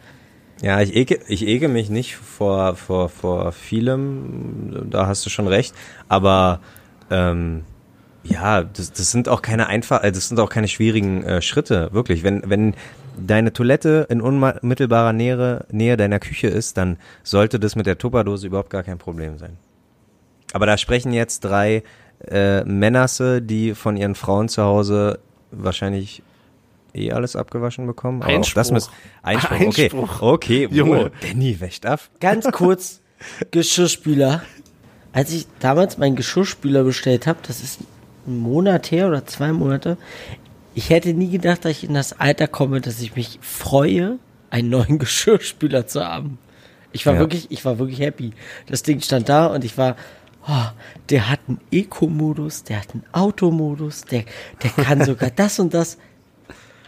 ich 0.60 0.94
eke, 0.94 1.18
ich 1.26 1.46
eke 1.46 1.68
mich 1.68 1.90
nicht 1.90 2.16
vor, 2.16 2.76
vor, 2.76 3.08
vor 3.08 3.52
vielem, 3.52 4.88
da 4.90 5.06
hast 5.06 5.26
du 5.26 5.30
schon 5.30 5.48
recht, 5.48 5.74
aber 6.08 6.60
ähm, 7.10 7.64
ja, 8.24 8.62
das, 8.62 8.92
das 8.92 9.10
sind 9.10 9.28
auch 9.28 9.42
keine 9.42 9.66
einfach, 9.66 10.02
äh, 10.04 10.12
das 10.12 10.28
sind 10.28 10.38
auch 10.38 10.50
keine 10.50 10.68
schwierigen 10.68 11.24
äh, 11.24 11.42
Schritte, 11.42 11.92
wirklich. 11.92 12.22
Wenn, 12.22 12.48
wenn 12.48 12.74
deine 13.16 13.52
Toilette 13.52 14.06
in 14.08 14.20
unmittelbarer 14.20 15.12
Nähe, 15.12 15.66
Nähe 15.70 15.96
deiner 15.96 16.20
Küche 16.20 16.48
ist, 16.48 16.76
dann 16.76 16.98
sollte 17.22 17.58
das 17.58 17.76
mit 17.76 17.86
der 17.86 17.98
Tupperdose 17.98 18.46
überhaupt 18.46 18.70
gar 18.70 18.82
kein 18.82 18.98
Problem 18.98 19.38
sein. 19.38 19.58
Aber 20.52 20.66
da 20.66 20.76
sprechen 20.76 21.12
jetzt 21.12 21.40
drei 21.40 21.82
äh, 22.28 22.64
Männerse, 22.64 23.42
die 23.42 23.74
von 23.74 23.96
ihren 23.96 24.14
Frauen 24.14 24.48
zu 24.48 24.62
Hause 24.62 25.18
wahrscheinlich 25.50 26.22
eh 26.94 27.12
alles 27.12 27.36
abgewaschen 27.36 27.86
bekommen. 27.86 28.22
Aber 28.22 28.32
auch 28.32 28.38
das 28.40 28.70
Einspruch. 28.70 28.72
muss 28.74 28.90
Einspruch. 29.22 29.50
Einspruch. 29.52 30.22
Okay, 30.22 30.66
okay. 30.66 30.74
Junge. 30.76 31.06
Oh, 31.06 31.10
Benny 31.20 31.60
wäscht 31.60 31.86
ab. 31.86 32.00
Ganz 32.20 32.50
kurz, 32.52 33.00
Geschirrspüler. 33.50 34.42
Als 35.12 35.30
ich 35.32 35.46
damals 35.60 35.98
meinen 35.98 36.16
Geschirrspüler 36.16 36.84
bestellt 36.84 37.26
habe, 37.26 37.38
das 37.46 37.62
ist 37.62 37.80
ein 38.26 38.38
Monat 38.38 38.90
her 38.90 39.08
oder 39.08 39.26
zwei 39.26 39.52
Monate, 39.52 39.98
ich 40.74 40.88
hätte 40.90 41.12
nie 41.12 41.30
gedacht, 41.30 41.64
dass 41.64 41.72
ich 41.72 41.84
in 41.84 41.92
das 41.94 42.18
Alter 42.18 42.46
komme, 42.48 42.80
dass 42.80 43.00
ich 43.00 43.14
mich 43.14 43.38
freue, 43.42 44.18
einen 44.48 44.70
neuen 44.70 44.98
Geschirrspüler 45.00 45.86
zu 45.86 46.02
haben. 46.04 46.38
Ich 46.92 47.04
war 47.06 47.14
Ja. 47.14 47.20
wirklich, 47.20 47.50
ich 47.50 47.64
war 47.64 47.78
wirklich 47.78 48.00
happy. 48.00 48.32
Das 48.66 48.82
Ding 48.82 49.00
stand 49.00 49.28
da 49.28 49.46
und 49.46 49.64
ich 49.64 49.76
war, 49.76 49.96
oh, 50.48 50.64
der 51.10 51.28
hat 51.28 51.40
einen 51.46 51.60
Eco-Modus, 51.70 52.64
der 52.64 52.80
hat 52.80 52.88
einen 52.94 53.04
Automodus, 53.12 54.02
der, 54.02 54.24
der 54.62 54.70
kann 54.70 55.04
sogar 55.04 55.30
das 55.30 55.58
und 55.58 55.74
das. 55.74 55.98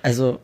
Also, 0.05 0.38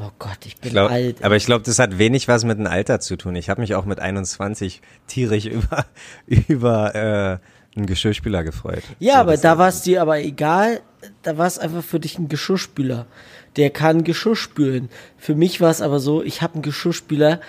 oh 0.00 0.10
Gott, 0.18 0.38
ich 0.44 0.56
bin 0.56 0.68
Ich 0.68 0.72
glaub, 0.72 0.90
alt. 0.90 1.22
aber 1.22 1.36
ich 1.36 1.46
glaube, 1.46 1.64
das 1.64 1.78
hat 1.78 1.96
wenig 1.96 2.26
was 2.26 2.42
mit 2.44 2.58
dem 2.58 2.66
Alter 2.66 2.98
zu 2.98 3.16
tun. 3.16 3.36
Ich 3.36 3.48
habe 3.48 3.60
mich 3.60 3.76
auch 3.76 3.84
mit 3.84 4.00
21 4.00 4.82
tierisch 5.06 5.44
über, 5.46 5.86
über 6.26 6.94
äh, 6.94 7.38
einen 7.76 7.86
Geschirrspüler 7.86 8.42
gefreut. 8.42 8.82
Ja, 8.98 9.14
So, 9.14 9.20
aber 9.20 9.36
da 9.36 9.58
war 9.58 9.68
es 9.68 9.82
dir 9.82 10.02
aber 10.02 10.18
egal. 10.18 10.80
Da 11.22 11.38
war 11.38 11.46
es 11.46 11.56
einfach 11.58 11.84
für 11.84 12.00
dich 12.00 12.18
ein 12.18 12.28
Geschirrspüler. 12.28 13.06
Der 13.54 13.70
kann 13.70 14.02
Geschirr 14.02 14.34
spülen. 14.34 14.88
Für 15.16 15.36
mich 15.36 15.60
war 15.60 15.70
es 15.70 15.80
aber 15.80 16.00
so, 16.00 16.22
ich 16.22 16.42
habe 16.42 16.54
einen 16.54 16.62
Geschirrspüler, 16.62 17.40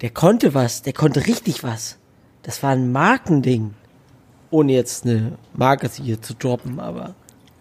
der 0.00 0.10
konnte 0.10 0.54
was, 0.54 0.82
der 0.82 0.92
konnte 0.92 1.26
richtig 1.26 1.64
was. 1.64 1.98
Das 2.44 2.62
war 2.62 2.70
ein 2.70 2.92
Markending. 2.92 3.74
Ohne 4.50 4.72
jetzt 4.74 5.04
eine 5.04 5.32
Marke 5.54 5.90
hier 6.00 6.22
zu 6.22 6.34
droppen, 6.34 6.78
aber 6.78 7.14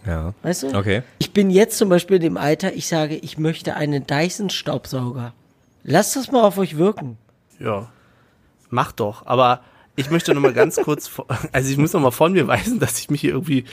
Ja. 0.08 0.34
weißt 0.42 0.64
du? 0.64 0.78
Okay. 0.78 1.04
Ich 1.20 1.32
bin 1.34 1.50
jetzt 1.50 1.78
zum 1.78 1.90
Beispiel 1.90 2.16
in 2.18 2.22
dem 2.24 2.38
Alter, 2.38 2.74
ich 2.74 2.88
sage, 2.88 3.16
ich 3.16 3.38
möchte 3.38 3.76
einen 3.76 4.08
Dyson-Staubsauger. 4.08 5.34
Lasst 5.84 6.16
das 6.16 6.32
mal 6.32 6.44
auf 6.44 6.58
euch 6.58 6.78
wirken. 6.78 7.18
Ja. 7.60 7.90
Mach 8.70 8.92
doch. 8.92 9.26
Aber 9.26 9.62
ich 9.96 10.10
möchte 10.10 10.34
noch 10.34 10.42
mal 10.42 10.54
ganz 10.54 10.76
kurz, 10.84 11.12
also 11.52 11.70
ich 11.72 11.78
muss 11.78 11.94
noch 11.94 12.02
mal 12.02 12.12
von 12.12 12.32
mir 12.34 12.48
weisen, 12.48 12.80
dass 12.80 13.00
ich 13.00 13.10
mich 13.10 13.22
hier 13.22 13.32
irgendwie, 13.32 13.66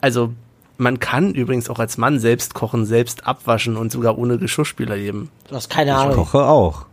also 0.00 0.32
man 0.78 0.98
kann 0.98 1.32
übrigens 1.34 1.70
auch 1.70 1.78
als 1.78 1.96
Mann 1.98 2.18
selbst 2.18 2.54
kochen, 2.54 2.86
selbst 2.86 3.26
abwaschen 3.26 3.76
und 3.76 3.92
sogar 3.92 4.18
ohne 4.18 4.38
Geschirrspüler 4.38 4.96
leben. 4.96 5.30
Du 5.48 5.54
hast 5.54 5.70
keine 5.70 5.92
Ich 5.92 5.96
Ahnung. 5.96 6.16
koche 6.16 6.44
auch. 6.44 6.86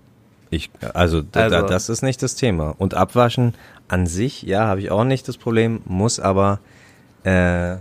Ich, 0.52 0.70
also, 0.94 1.18
Also- 1.18 1.24
Da, 1.32 1.62
das 1.64 1.90
ist 1.90 2.02
nicht 2.04 2.22
das 2.24 2.36
Thema. 2.36 2.74
Und 2.78 2.94
abwaschen 2.94 3.54
an 3.88 4.06
sich, 4.08 4.44
ja, 4.44 4.66
habe 4.68 4.82
ich 4.82 4.92
auch 4.92 5.04
nicht 5.04 5.28
das 5.28 5.38
Problem, 5.38 5.82
muss 5.86 6.20
aber, 6.20 6.60
äh, 7.24 7.78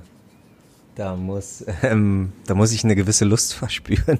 da 0.99 1.15
muss, 1.17 1.65
ähm, 1.83 2.33
da 2.47 2.55
muss 2.55 2.73
ich 2.73 2.83
eine 2.85 2.97
gewisse 2.97 3.25
Lust 3.25 3.55
verspüren. 3.63 4.19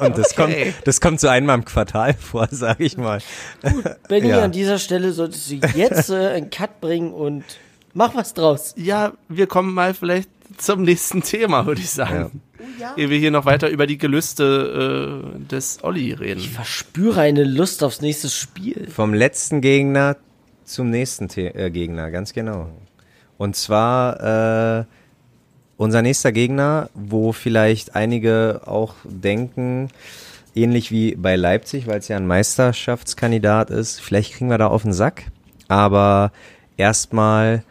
Und 0.00 0.18
das 0.18 0.36
kommt, 0.36 0.52
Okay. 0.52 0.72
das 0.84 1.00
kommt 1.00 1.18
so 1.18 1.28
einmal 1.28 1.56
im 1.58 1.64
Quartal 1.64 2.14
vor, 2.14 2.46
sage 2.50 2.84
ich 2.84 2.96
mal. 2.96 3.20
Benny, 4.08 4.28
Ja. 4.28 4.42
an 4.44 4.52
dieser 4.52 4.78
Stelle 4.78 5.12
solltest 5.12 5.50
du 5.50 5.54
jetzt 5.74 6.10
äh, 6.10 6.28
einen 6.28 6.50
Cut 6.50 6.80
bringen 6.80 7.12
und 7.12 7.42
mach 7.94 8.14
was 8.14 8.34
draus. 8.34 8.74
Ja, 8.76 9.14
wir 9.28 9.46
kommen 9.46 9.72
mal 9.72 9.94
vielleicht 9.94 10.28
zum 10.58 10.82
nächsten 10.82 11.22
Thema, 11.22 11.66
würde 11.66 11.80
ich 11.80 11.90
sagen. 11.90 12.42
Ehe 12.96 13.08
wir 13.10 13.18
hier 13.18 13.30
noch 13.30 13.46
weiter 13.46 13.68
über 13.70 13.86
die 13.86 13.98
Gelüste 13.98 15.22
äh, 15.34 15.38
des 15.50 15.78
Olli 15.82 16.12
reden. 16.12 16.38
Ich 16.40 16.50
verspüre 16.50 17.20
eine 17.22 17.44
Lust 17.44 17.82
aufs 17.82 18.00
nächste 18.02 18.28
Spiel. 18.28 18.88
Vom 18.90 19.14
letzten 19.14 19.60
Gegner 19.62 20.16
zum 20.64 20.90
nächsten 20.90 21.28
The 21.30 21.46
äh, 21.46 21.70
Gegner, 21.70 22.10
ganz 22.10 22.32
genau. 22.34 22.68
Und 23.38 23.56
zwar 23.56 24.80
äh, 24.80 24.84
unser 25.76 26.02
nächster 26.02 26.32
Gegner, 26.32 26.90
wo 26.94 27.32
vielleicht 27.32 27.94
einige 27.96 28.62
auch 28.66 28.94
denken, 29.04 29.88
ähnlich 30.54 30.90
wie 30.90 31.14
bei 31.16 31.36
Leipzig, 31.36 31.86
weil 31.86 31.98
es 31.98 32.08
ja 32.08 32.16
ein 32.16 32.26
Meisterschaftskandidat 32.26 33.70
ist, 33.70 34.00
vielleicht 34.00 34.34
kriegen 34.34 34.50
wir 34.50 34.58
da 34.58 34.68
auf 34.68 34.82
den 34.82 34.92
Sack. 34.92 35.24
Aber 35.68 36.32
erstmal 36.76 37.64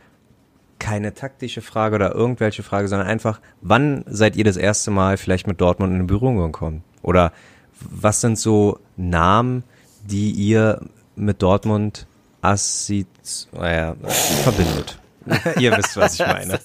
keine 0.80 1.14
taktische 1.14 1.62
Frage 1.62 1.96
oder 1.96 2.14
irgendwelche 2.14 2.62
Frage, 2.62 2.88
sondern 2.90 3.08
einfach, 3.08 3.40
wann 3.62 4.04
seid 4.08 4.36
ihr 4.36 4.44
das 4.44 4.58
erste 4.58 4.92
Mal 4.92 5.18
vielleicht 5.18 5.48
mit 5.48 5.62
Dortmund 5.62 5.94
in 5.94 6.08
Berührung 6.08 6.38
gekommen? 6.38 6.84
Oder 7.02 7.32
was 7.80 8.22
sind 8.22 8.38
so 8.38 8.80
Namen, 8.98 9.64
die 10.04 10.32
ihr 10.32 10.82
mit 11.16 11.42
Dortmund 11.42 12.06
assozi 12.42 13.06
naja, 13.54 13.96
verbindet? 14.44 15.00
ihr 15.60 15.76
wisst, 15.78 15.96
was 15.98 16.20
ich 16.20 16.26
meine. 16.26 16.60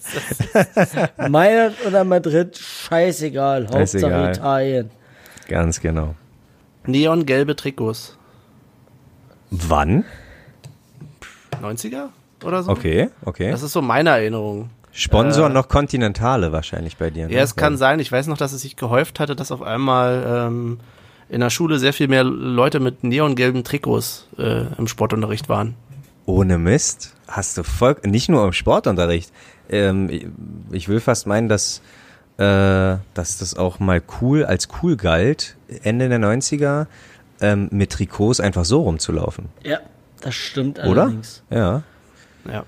Mailand 1.29 1.77
oder 1.87 2.05
Madrid, 2.05 2.57
scheißegal. 2.57 3.65
Hauptsache 3.65 3.87
Scheißegal. 3.87 4.35
Italien. 4.35 4.91
Ganz 5.49 5.81
genau. 5.81 6.15
Neongelbe 6.87 7.57
Trikots. 7.57 8.17
Wann? 9.51 10.05
90er 11.63 12.09
oder 12.45 12.63
so? 12.63 12.71
Okay, 12.71 13.11
okay. 13.25 13.51
Das 13.51 13.63
ist 13.63 13.73
so 13.73 13.83
meine 13.83 14.11
Erinnerung. 14.11 14.71
Sponsor 14.93 15.49
noch 15.49 15.69
Kontinentale 15.69 16.53
wahrscheinlich 16.53 16.97
bei 16.97 17.11
dir. 17.11 17.29
Ne? 17.29 17.35
Ja, 17.35 17.43
es 17.43 17.57
kann 17.57 17.77
sein. 17.77 18.01
Ich 18.01 18.11
weiß 18.11 18.27
noch, 18.27 18.37
dass 18.37 18.53
es 18.53 18.63
sich 18.63 18.77
gehäuft 18.77 19.21
hatte, 19.21 19.37
dass 19.37 19.53
auf 19.53 19.63
einmal 19.63 20.25
ähm, 20.27 20.81
in 21.29 21.41
der 21.41 21.51
Schule 21.51 21.79
sehr 21.79 21.93
viel 21.93 22.09
mehr 22.09 22.25
Leute 22.25 22.81
mit 22.81 23.05
neongelben 23.05 23.65
Trikots 23.65 24.27
äh, 24.39 24.65
im 24.77 24.89
Sportunterricht 24.89 25.49
waren. 25.49 25.75
Ohne 26.29 26.59
Mist 26.59 27.14
hast 27.26 27.57
du 27.57 27.62
voll, 27.62 27.97
nicht 28.05 28.29
nur 28.29 28.45
im 28.45 28.53
Sportunterricht. 28.53 29.33
Ähm, 29.70 30.11
ich- 30.70 30.89
will 30.89 31.01
fast 31.01 31.26
meinen, 31.26 31.49
dass, 31.49 31.81
äh, 32.37 32.97
dass 33.14 33.39
das 33.39 33.57
auch 33.57 33.79
mal 33.79 34.03
cool, 34.20 34.45
als 34.45 34.68
cool 34.83 34.97
galt, 34.97 35.57
Ende 35.83 36.11
der 36.11 36.18
90er, 36.18 36.87
ähm, 37.41 37.68
mit 37.72 37.93
Trikots 37.93 38.41
einfach 38.41 38.66
so 38.66 38.83
rumzulaufen. 38.83 39.47
Ja, 39.64 39.79
das 40.20 40.35
stimmt 40.35 40.79
Oder? 40.81 41.05
allerdings. 41.05 41.43
Ja. 41.49 41.83
Ja. 42.51 42.64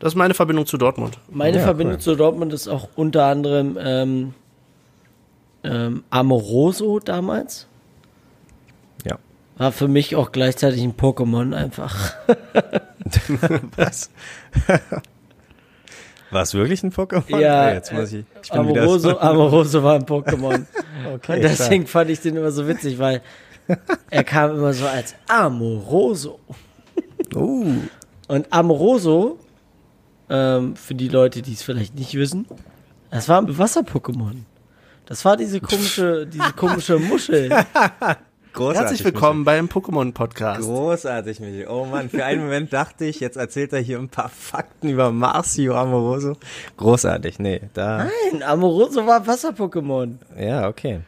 Das 0.00 0.12
ist 0.14 0.16
meine 0.16 0.34
Verbindung 0.34 0.66
zu 0.66 0.76
Dortmund. 0.76 1.16
Meine 1.30 1.58
Ja, 1.58 1.62
Verbindung 1.64 1.94
cool. 1.96 2.00
zu 2.00 2.16
Dortmund 2.16 2.52
ist 2.52 2.66
auch 2.66 2.88
unter 2.96 3.26
anderem 3.26 3.78
ähm, 3.80 4.34
ähm, 5.62 6.02
Amoroso 6.10 6.98
damals. 6.98 7.68
War 9.56 9.70
für 9.70 9.88
mich 9.88 10.16
auch 10.16 10.32
gleichzeitig 10.32 10.82
ein 10.82 10.96
Pokémon 10.96 11.54
einfach. 11.54 12.14
Was? 13.76 14.10
War 16.30 16.42
es 16.42 16.54
wirklich 16.54 16.82
ein 16.82 16.90
Pokémon? 16.90 17.38
Ja, 17.38 17.72
jetzt 17.72 17.92
muss 17.92 18.12
ich, 18.12 18.24
ich 18.42 18.50
bin 18.50 18.60
Amoroso, 18.60 19.10
wieder 19.10 19.22
Amoroso 19.22 19.82
war 19.84 19.94
ein 19.94 20.04
Pokémon. 20.04 20.64
okay, 21.14 21.36
Und 21.36 21.42
deswegen 21.42 21.86
fand 21.86 22.10
ich 22.10 22.20
den 22.20 22.36
immer 22.36 22.50
so 22.50 22.66
witzig, 22.66 22.98
weil 22.98 23.22
er 24.10 24.24
kam 24.24 24.50
immer 24.50 24.72
so 24.72 24.86
als 24.86 25.14
Amoroso. 25.28 26.40
Uh. 27.32 27.76
Und 28.26 28.52
Amoroso, 28.52 29.38
ähm, 30.28 30.74
für 30.74 30.96
die 30.96 31.08
Leute, 31.08 31.42
die 31.42 31.52
es 31.52 31.62
vielleicht 31.62 31.94
nicht 31.94 32.14
wissen, 32.14 32.46
das 33.10 33.28
war 33.28 33.40
ein 33.40 33.56
Wasser-Pokémon. 33.56 34.38
Das 35.06 35.24
war 35.24 35.36
diese 35.36 35.60
komische, 35.60 36.26
diese 36.26 36.52
komische 36.54 36.98
Muschel. 36.98 37.50
Großartig. 38.54 38.80
Herzlich 38.82 39.04
willkommen 39.04 39.44
beim 39.44 39.66
Pokémon-Podcast. 39.66 40.60
Großartig, 40.60 41.40
Michi. 41.40 41.66
Oh 41.66 41.86
Mann, 41.86 42.08
für 42.08 42.24
einen 42.24 42.44
Moment 42.44 42.72
dachte 42.72 43.04
ich, 43.04 43.18
jetzt 43.18 43.36
erzählt 43.36 43.72
er 43.72 43.80
hier 43.80 43.98
ein 43.98 44.08
paar 44.08 44.28
Fakten 44.28 44.90
über 44.90 45.10
Marcio 45.10 45.74
Amoroso. 45.74 46.36
Großartig, 46.76 47.40
nee, 47.40 47.62
da. 47.74 48.04
Nein, 48.04 48.44
Amoroso 48.44 49.04
war 49.08 49.26
Wasser-Pokémon. 49.26 50.18
Ja, 50.38 50.68
okay. 50.68 51.00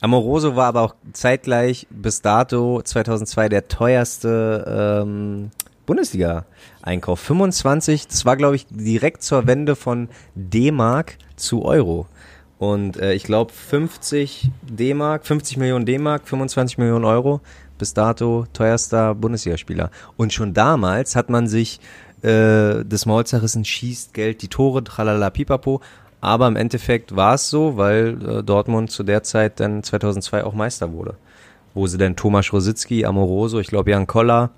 Amoroso 0.00 0.54
war 0.54 0.66
aber 0.66 0.82
auch 0.82 0.94
zeitgleich 1.12 1.88
bis 1.90 2.22
dato 2.22 2.80
2002 2.80 3.48
der 3.48 3.66
teuerste 3.66 5.02
ähm, 5.02 5.50
Bundesliga-Einkauf. 5.86 7.18
25, 7.18 8.06
das 8.06 8.24
war 8.24 8.36
glaube 8.36 8.54
ich 8.54 8.68
direkt 8.70 9.24
zur 9.24 9.48
Wende 9.48 9.74
von 9.74 10.08
D-Mark 10.36 11.18
zu 11.34 11.64
Euro. 11.64 12.06
Und 12.62 12.96
äh, 12.96 13.12
ich 13.14 13.24
glaube 13.24 13.52
50 13.52 14.48
D-Mark, 14.62 15.26
50 15.26 15.56
Millionen 15.56 15.84
D-Mark, 15.84 16.28
25 16.28 16.78
Millionen 16.78 17.04
Euro 17.04 17.40
bis 17.76 17.92
dato 17.92 18.46
teuerster 18.52 19.16
Bundesligaspieler. 19.16 19.90
Und 20.16 20.32
schon 20.32 20.54
damals 20.54 21.16
hat 21.16 21.28
man 21.28 21.48
sich 21.48 21.80
äh, 22.22 22.84
das 22.84 23.04
Maul 23.04 23.26
zerrissen, 23.26 23.64
schießt 23.64 24.14
Geld, 24.14 24.42
die 24.42 24.46
Tore, 24.46 24.84
tralala, 24.84 25.30
pipapo. 25.30 25.80
Aber 26.20 26.46
im 26.46 26.54
Endeffekt 26.54 27.16
war 27.16 27.34
es 27.34 27.50
so, 27.50 27.76
weil 27.78 28.16
äh, 28.24 28.42
Dortmund 28.44 28.92
zu 28.92 29.02
der 29.02 29.24
Zeit 29.24 29.58
dann 29.58 29.82
2002 29.82 30.44
auch 30.44 30.54
Meister 30.54 30.92
wurde. 30.92 31.16
Wo 31.74 31.88
sie 31.88 31.98
dann 31.98 32.14
Thomas 32.14 32.52
Rositzky, 32.52 33.04
Amoroso, 33.04 33.58
ich 33.58 33.66
glaube 33.66 33.90
Jan 33.90 34.06
Koller, 34.06 34.50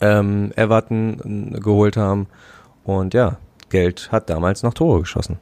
ähm, 0.00 0.50
Everton 0.56 1.56
äh, 1.56 1.60
geholt 1.60 1.98
haben. 1.98 2.26
Und 2.84 3.12
ja, 3.12 3.36
Geld 3.68 4.10
hat 4.10 4.30
damals 4.30 4.62
noch 4.62 4.72
Tore 4.72 5.00
geschossen. 5.00 5.36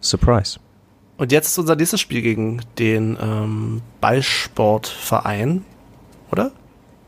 Surprise. 0.00 0.60
Und 1.20 1.32
jetzt 1.32 1.48
ist 1.48 1.58
unser 1.58 1.76
nächstes 1.76 2.00
Spiel 2.00 2.22
gegen 2.22 2.62
den 2.78 3.18
ähm, 3.20 3.82
Ballsportverein, 4.00 5.66
oder? 6.32 6.50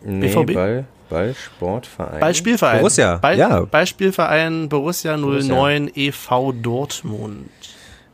Nee, 0.04 0.28
BVB? 0.28 0.52
Ball, 0.52 0.84
Ballsportverein. 1.08 2.20
Ballspielverein. 2.20 2.80
Borussia, 2.80 3.16
Ball, 3.16 3.38
ja. 3.38 3.60
Ballspielverein 3.60 4.68
Borussia 4.68 5.16
09 5.16 5.92
e.V. 5.94 6.52
Dortmund. 6.52 7.48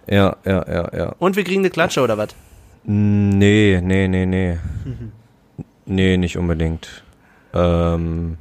Ja, 0.07 0.37
ja, 0.45 0.65
ja, 0.73 0.97
ja. 0.97 1.15
Und 1.19 1.35
wir 1.35 1.43
kriegen 1.43 1.63
eine 1.63 1.71
Klatsche, 1.71 2.01
oder 2.01 2.17
was? 2.17 2.29
Nee, 2.85 3.81
nee, 3.83 4.07
nee, 4.07 4.25
nee. 4.25 4.57
nee, 5.85 6.17
nicht 6.17 6.39
unbedingt. 6.39 7.03
Ähm, 7.53 8.39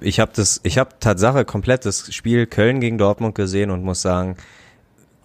ich 0.00 0.20
habe 0.20 0.32
das, 0.34 0.62
ich 0.62 0.78
habe 0.78 0.88
Tatsache 1.00 1.44
komplett 1.44 1.84
das 1.84 2.14
Spiel 2.14 2.46
Köln 2.46 2.80
gegen 2.80 2.96
Dortmund 2.96 3.34
gesehen 3.34 3.70
und 3.70 3.84
muss 3.84 4.00
sagen, 4.00 4.38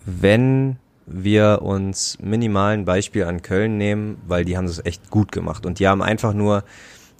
wenn 0.05 0.75
wir 1.05 1.61
uns 1.61 2.17
minimal 2.21 2.73
ein 2.73 2.85
Beispiel 2.85 3.25
an 3.25 3.41
Köln 3.41 3.77
nehmen, 3.77 4.21
weil 4.27 4.45
die 4.45 4.57
haben 4.57 4.67
das 4.67 4.83
echt 4.85 5.09
gut 5.09 5.31
gemacht 5.31 5.65
und 5.65 5.79
die 5.79 5.87
haben 5.87 6.01
einfach 6.01 6.33
nur, 6.33 6.63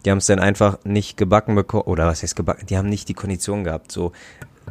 die 0.05 0.11
haben 0.11 0.19
es 0.19 0.27
dann 0.27 0.39
einfach 0.39 0.79
nicht 0.84 1.17
gebacken 1.17 1.55
bekommen, 1.55 1.84
oder 1.84 2.07
was 2.07 2.23
heißt 2.23 2.36
gebacken, 2.36 2.65
die 2.67 2.77
haben 2.77 2.89
nicht 2.89 3.09
die 3.09 3.13
Kondition 3.13 3.63
gehabt. 3.63 3.91
So, 3.91 4.11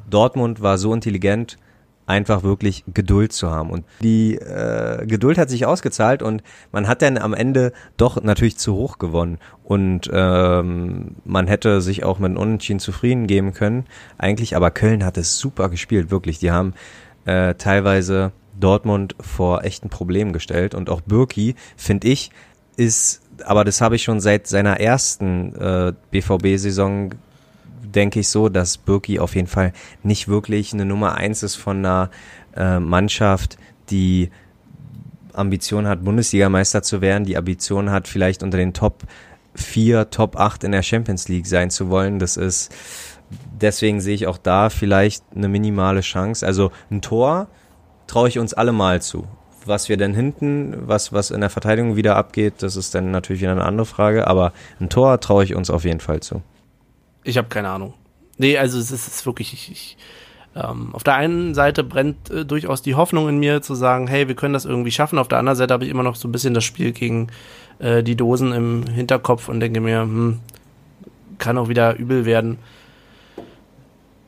Dortmund 0.09 0.63
war 0.63 0.79
so 0.79 0.95
intelligent, 0.95 1.59
einfach 2.11 2.43
wirklich 2.43 2.85
Geduld 2.93 3.33
zu 3.33 3.51
haben. 3.51 3.71
Und 3.71 3.85
die 4.03 4.35
äh, 4.35 5.07
Geduld 5.07 5.39
hat 5.39 5.49
sich 5.49 5.65
ausgezahlt 5.65 6.23
und 6.23 6.43
man 6.73 6.89
hat 6.89 7.03
dann 7.03 7.17
am 7.17 7.35
Ende 7.35 7.73
doch 7.97 8.21
natürlich 8.21 8.59
zu 8.59 8.75
hoch 8.75 8.99
gewonnen. 8.99 9.39
Und 9.63 10.11
ähm, 10.13 11.15
man 11.25 11.47
hätte 11.47 11.81
sich 11.81 12.05
auch 12.05 12.19
mit 12.19 12.31
einem 12.31 12.39
Unentschieden 12.39 12.81
zufrieden 12.81 13.29
geben 13.29 13.55
können, 13.55 13.87
eigentlich. 14.19 14.57
Aber 14.57 14.73
Köln 14.73 15.05
hat 15.05 15.17
es 15.17 15.39
super 15.39 15.69
gespielt, 15.69 16.11
wirklich. 16.11 16.41
Die 16.41 16.51
haben 16.51 16.75
äh, 17.25 17.55
teilweise 17.55 18.33
Dortmund 18.61 19.15
vor 19.21 19.65
echten 19.65 19.89
Problemen 19.89 20.33
gestellt. 20.33 20.75
Und 20.75 20.91
auch 20.91 21.01
Birki, 21.01 21.55
finde 21.77 22.09
ich, 22.09 22.31
ist, 22.77 23.23
aber 23.45 23.65
das 23.65 23.81
habe 23.81 23.97
ich 23.97 24.03
schon 24.03 24.21
seit 24.21 24.47
seiner 24.47 24.81
ersten 24.81 25.55
äh, 25.55 25.93
BVB-Saison 26.11 27.11
denke 27.83 28.21
ich 28.21 28.29
so, 28.29 28.49
dass 28.49 28.79
Birki 28.79 29.19
auf 29.19 29.35
jeden 29.35 29.49
Fall 29.49 29.73
nicht 30.03 30.29
wirklich 30.29 30.73
eine 30.73 30.85
Nummer 30.85 31.15
eins 31.15 31.43
ist 31.43 31.57
von 31.57 31.79
einer 31.79 32.11
äh, 32.57 32.79
Mannschaft, 32.79 33.59
die 33.91 34.31
Ambition 35.33 35.87
hat, 35.87 36.05
Bundesligameister 36.05 36.83
zu 36.83 37.01
werden, 37.01 37.25
die 37.25 37.37
Ambition 37.37 37.91
hat, 37.91 38.09
vielleicht 38.09 38.43
unter 38.43 38.59
den 38.59 38.73
Top 38.73 39.03
4, 39.55 40.11
Top 40.11 40.37
8 40.37 40.65
in 40.65 40.73
der 40.73 40.83
Champions 40.83 41.29
League 41.29 41.47
sein 41.47 41.71
zu 41.71 41.91
wollen. 41.91 42.19
Das 42.19 42.37
ist, 42.37 42.73
deswegen 43.61 44.01
sehe 44.01 44.15
ich 44.15 44.27
auch 44.27 44.39
da 44.39 44.71
vielleicht 44.71 45.25
eine 45.35 45.49
minimale 45.49 46.01
Chance. 46.01 46.47
Also 46.47 46.71
ein 46.91 47.03
Tor 47.03 47.49
traue 48.11 48.29
ich 48.29 48.41
uns 48.41 48.55
alle 48.55 48.73
mal 48.73 49.01
zu. 49.01 49.25
Was 49.65 49.89
wir 49.89 49.97
denn 49.97 50.15
hinten, 50.15 50.75
was, 50.89 51.13
was 51.13 51.31
in 51.31 51.41
der 51.41 51.51
Verteidigung 51.51 51.95
wieder 51.95 52.17
abgeht, 52.17 52.55
das 52.59 52.75
ist 52.75 52.93
dann 52.95 53.13
natürlich 53.13 53.41
wieder 53.41 53.53
eine 53.53 53.65
andere 53.65 53.87
Frage, 53.87 54.27
aber 54.27 54.53
ein 54.81 54.89
Tor 54.89 55.21
traue 55.21 55.45
ich 55.45 55.55
uns 55.55 55.71
auf 55.71 55.85
jeden 55.85 56.01
Fall 56.01 56.21
zu. 56.21 56.43
Ich 57.23 57.39
habe 57.39 57.49
keine 57.49 57.69
Ahnung. 57.69 57.95
Nee, 58.37 58.59
also 58.59 58.79
es 58.79 58.91
ist, 58.91 59.07
es 59.07 59.15
ist 59.15 59.27
wirklich, 59.27 59.53
ich, 59.53 59.71
ich, 59.71 59.97
ähm, 60.57 60.93
auf 60.93 61.05
der 61.05 61.15
einen 61.15 61.55
Seite 61.55 61.85
brennt 61.85 62.31
äh, 62.31 62.45
durchaus 62.45 62.83
die 62.83 62.97
Hoffnung 62.97 63.29
in 63.29 63.39
mir 63.39 63.63
zu 63.63 63.77
sagen, 63.77 64.09
hey, 64.09 64.27
wir 64.27 64.35
können 64.35 64.55
das 64.55 64.65
irgendwie 64.65 64.91
schaffen. 64.91 65.19
Auf 65.19 65.29
der 65.29 65.39
anderen 65.39 65.57
Seite 65.57 65.73
habe 65.73 65.85
ich 65.85 65.91
immer 65.91 66.03
noch 66.03 66.17
so 66.17 66.27
ein 66.27 66.33
bisschen 66.33 66.55
das 66.55 66.65
Spiel 66.65 66.91
gegen 66.91 67.29
äh, 67.79 68.03
die 68.03 68.17
Dosen 68.17 68.53
im 68.53 68.87
Hinterkopf 68.89 69.49
und 69.49 69.61
denke 69.61 69.81
mir, 69.81 70.01
hm, 70.01 70.41
kann 71.39 71.59
auch 71.59 71.69
wieder 71.69 71.97
übel 71.97 72.25
werden. 72.25 72.59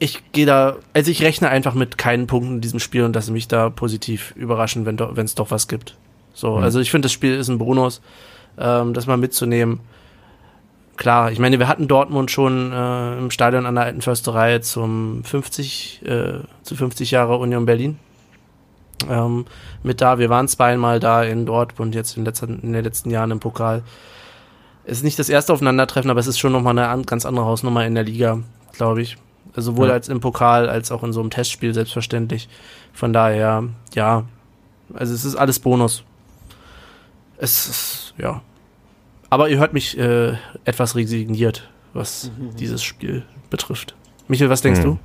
Ich 0.02 0.32
gehe 0.32 0.46
da, 0.46 0.76
also 0.94 1.10
ich 1.10 1.22
rechne 1.22 1.48
einfach 1.48 1.74
mit 1.74 1.96
keinen 1.96 2.26
Punkten 2.26 2.56
in 2.56 2.60
diesem 2.60 2.80
Spiel 2.80 3.04
und 3.04 3.14
lasse 3.14 3.30
mich 3.30 3.46
da 3.46 3.70
positiv 3.70 4.32
überraschen, 4.36 4.84
wenn 4.84 5.24
es 5.24 5.34
doch 5.34 5.50
was 5.50 5.68
gibt. 5.68 5.96
So, 6.34 6.56
Mhm. 6.56 6.64
also 6.64 6.80
ich 6.80 6.90
finde, 6.90 7.06
das 7.06 7.12
Spiel 7.12 7.34
ist 7.34 7.48
ein 7.48 7.58
Bonus, 7.58 8.00
ähm, 8.58 8.94
das 8.94 9.06
mal 9.06 9.16
mitzunehmen 9.16 9.80
klar, 10.96 11.32
ich 11.32 11.38
meine, 11.38 11.58
wir 11.58 11.68
hatten 11.68 11.88
Dortmund 11.88 12.30
schon 12.30 12.72
äh, 12.72 13.18
im 13.18 13.30
Stadion 13.30 13.66
an 13.66 13.74
der 13.74 13.84
alten 13.84 14.02
Försterei 14.02 14.60
zum 14.60 15.24
50, 15.24 16.02
äh, 16.04 16.34
zu 16.62 16.76
50 16.76 17.10
Jahre 17.10 17.38
Union 17.38 17.66
Berlin. 17.66 17.98
Ähm, 19.10 19.46
mit 19.82 20.00
da, 20.00 20.20
wir 20.20 20.30
waren 20.30 20.46
zweimal 20.46 21.00
da 21.00 21.24
in 21.24 21.44
Dortmund, 21.44 21.94
jetzt 21.96 22.16
in, 22.16 22.24
letzten, 22.24 22.60
in 22.60 22.72
den 22.72 22.84
letzten 22.84 23.10
Jahren 23.10 23.32
im 23.32 23.40
Pokal. 23.40 23.82
Es 24.84 24.98
ist 24.98 25.04
nicht 25.04 25.18
das 25.18 25.28
erste 25.28 25.52
Aufeinandertreffen, 25.52 26.10
aber 26.10 26.20
es 26.20 26.28
ist 26.28 26.38
schon 26.38 26.52
nochmal 26.52 26.78
eine 26.78 26.88
an, 26.88 27.02
ganz 27.04 27.26
andere 27.26 27.46
Hausnummer 27.46 27.84
in 27.84 27.94
der 27.96 28.04
Liga, 28.04 28.38
glaube 28.72 29.02
ich. 29.02 29.16
Also 29.54 29.72
sowohl 29.72 29.88
Ja. 29.88 29.94
als 29.94 30.08
im 30.08 30.20
Pokal 30.20 30.68
als 30.68 30.90
auch 30.90 31.02
in 31.02 31.12
so 31.12 31.20
einem 31.20 31.30
Testspiel 31.30 31.74
selbstverständlich. 31.74 32.48
Von 32.92 33.12
daher, 33.12 33.64
ja, 33.94 34.24
also 34.94 35.12
es 35.14 35.24
ist 35.24 35.36
alles 35.36 35.58
Bonus. 35.58 36.04
Es 37.36 37.66
ist, 37.68 38.14
ja, 38.18 38.40
aber 39.30 39.48
ihr 39.48 39.58
hört 39.58 39.72
mich 39.72 39.98
äh, 39.98 40.34
etwas 40.64 40.94
resigniert, 40.94 41.68
was 41.92 42.30
dieses 42.58 42.82
Spiel 42.82 43.24
betrifft. 43.50 43.94
Michael, 44.28 44.48
was 44.50 44.62
denkst 44.62 44.80
Hm. 44.80 44.84
du? 44.84 44.98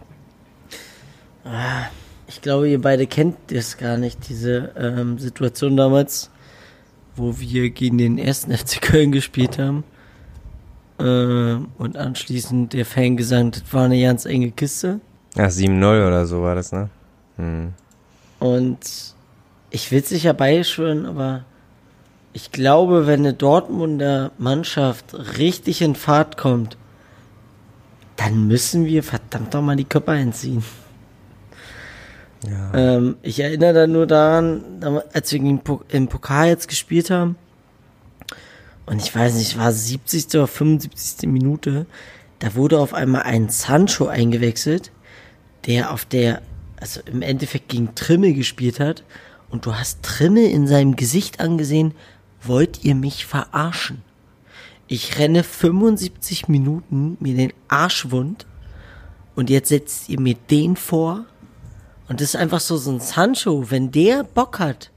Ich 2.28 2.42
glaube, 2.42 2.70
ihr 2.70 2.82
beide 2.82 3.08
kennt 3.08 3.38
das 3.48 3.78
gar 3.78 3.98
nicht, 3.98 4.28
diese 4.30 4.72
ähm, 4.78 5.18
Situation 5.18 5.78
damals, 5.78 6.30
wo 7.16 7.40
wir 7.40 7.70
gegen 7.70 7.98
den 7.98 8.18
ersten 8.18 8.52
FC 8.58 8.82
Köln 8.82 9.12
gespielt 9.12 9.58
haben. 9.58 9.84
Ähm, 11.00 11.68
und 11.78 11.98
anschließend 11.98 12.74
der 12.74 12.86
Fangesang, 12.86 13.52
das 13.52 13.64
war 13.72 13.86
eine 13.86 14.02
ganz 14.02 14.26
enge 14.26 14.52
Kiste. 14.52 15.00
Ja, 15.36 15.46
7-0 15.46 16.08
oder 16.08 16.26
so 16.26 16.42
war 16.42 16.56
das, 16.56 16.72
ne? 16.72 16.90
Hm. 17.38 17.74
Und 18.40 18.80
ich 19.70 19.92
will 19.92 20.00
es 20.00 20.12
nicht 20.12 20.24
herbeischwören, 20.24 21.06
aber 21.06 21.44
ich 22.34 22.52
glaube, 22.52 23.08
wenn 23.08 23.22
eine 23.22 23.34
Dortmunder 23.34 24.32
Mannschaft 24.38 25.16
richtig 25.38 25.82
in 25.82 25.96
Fahrt 25.96 26.38
kommt, 26.38 26.78
dann 28.16 28.48
müssen 28.48 28.86
wir 28.86 29.04
verdammt 29.04 29.54
doch 29.54 29.62
mal 29.62 29.76
die 29.76 29.86
Köpfe 29.86 30.12
einziehen. 30.12 30.64
Ja. 32.48 32.74
Ähm, 32.74 33.18
ich 33.22 33.40
erinnere 33.40 33.74
da 33.74 33.88
nur 33.88 34.08
daran, 34.08 34.64
als 35.14 35.32
wir 35.32 35.40
im 35.40 36.08
Pokal 36.08 36.48
jetzt 36.48 36.68
gespielt 36.68 37.10
haben. 37.10 37.36
Und 38.88 39.02
ich 39.02 39.14
weiß 39.14 39.36
nicht, 39.36 39.58
war 39.58 39.72
70. 39.72 40.28
oder 40.30 40.48
75. 40.48 41.30
Minute. 41.30 41.86
Da 42.40 42.56
wurde 42.56 42.80
auf 42.80 42.94
einmal 42.94 43.24
ein 43.24 43.50
Sancho 43.50 44.08
eingewechselt, 44.08 44.92
der 45.68 45.92
auf 45.92 46.06
der, 46.06 46.42
also 46.80 47.02
im 47.06 47.22
Endeffekt 47.22 47.70
gegen 47.70 47.94
Trimme 47.94 48.34
gespielt 48.34 48.80
hat. 48.80 49.04
Und 49.50 49.66
du 49.66 49.76
hast 49.76 50.02
Trimme 50.02 50.46
in 50.46 50.68
seinem 50.68 50.96
Gesicht 50.96 51.40
angesehen, 51.40 51.94
wollt 52.42 52.84
ihr 52.84 52.96
mich 52.96 53.26
verarschen? 53.26 54.02
Ich 54.88 55.20
renne 55.20 55.44
75 55.44 56.48
Minuten 56.48 57.18
mir 57.20 57.36
den 57.36 57.54
Arsch 57.68 58.10
wund 58.10 58.48
und 59.36 59.50
jetzt 59.50 59.70
setzt 59.70 60.08
ihr 60.08 60.20
mir 60.20 60.36
den 60.50 60.78
vor 60.78 61.26
und 62.08 62.22
das 62.22 62.30
ist 62.30 62.36
einfach 62.38 62.62
so, 62.62 62.78
so 62.78 62.92
ein 62.92 63.02
Sancho, 63.02 63.70
wenn 63.70 63.92
der 63.92 64.24
Bock 64.24 64.60
hat, 64.60 64.92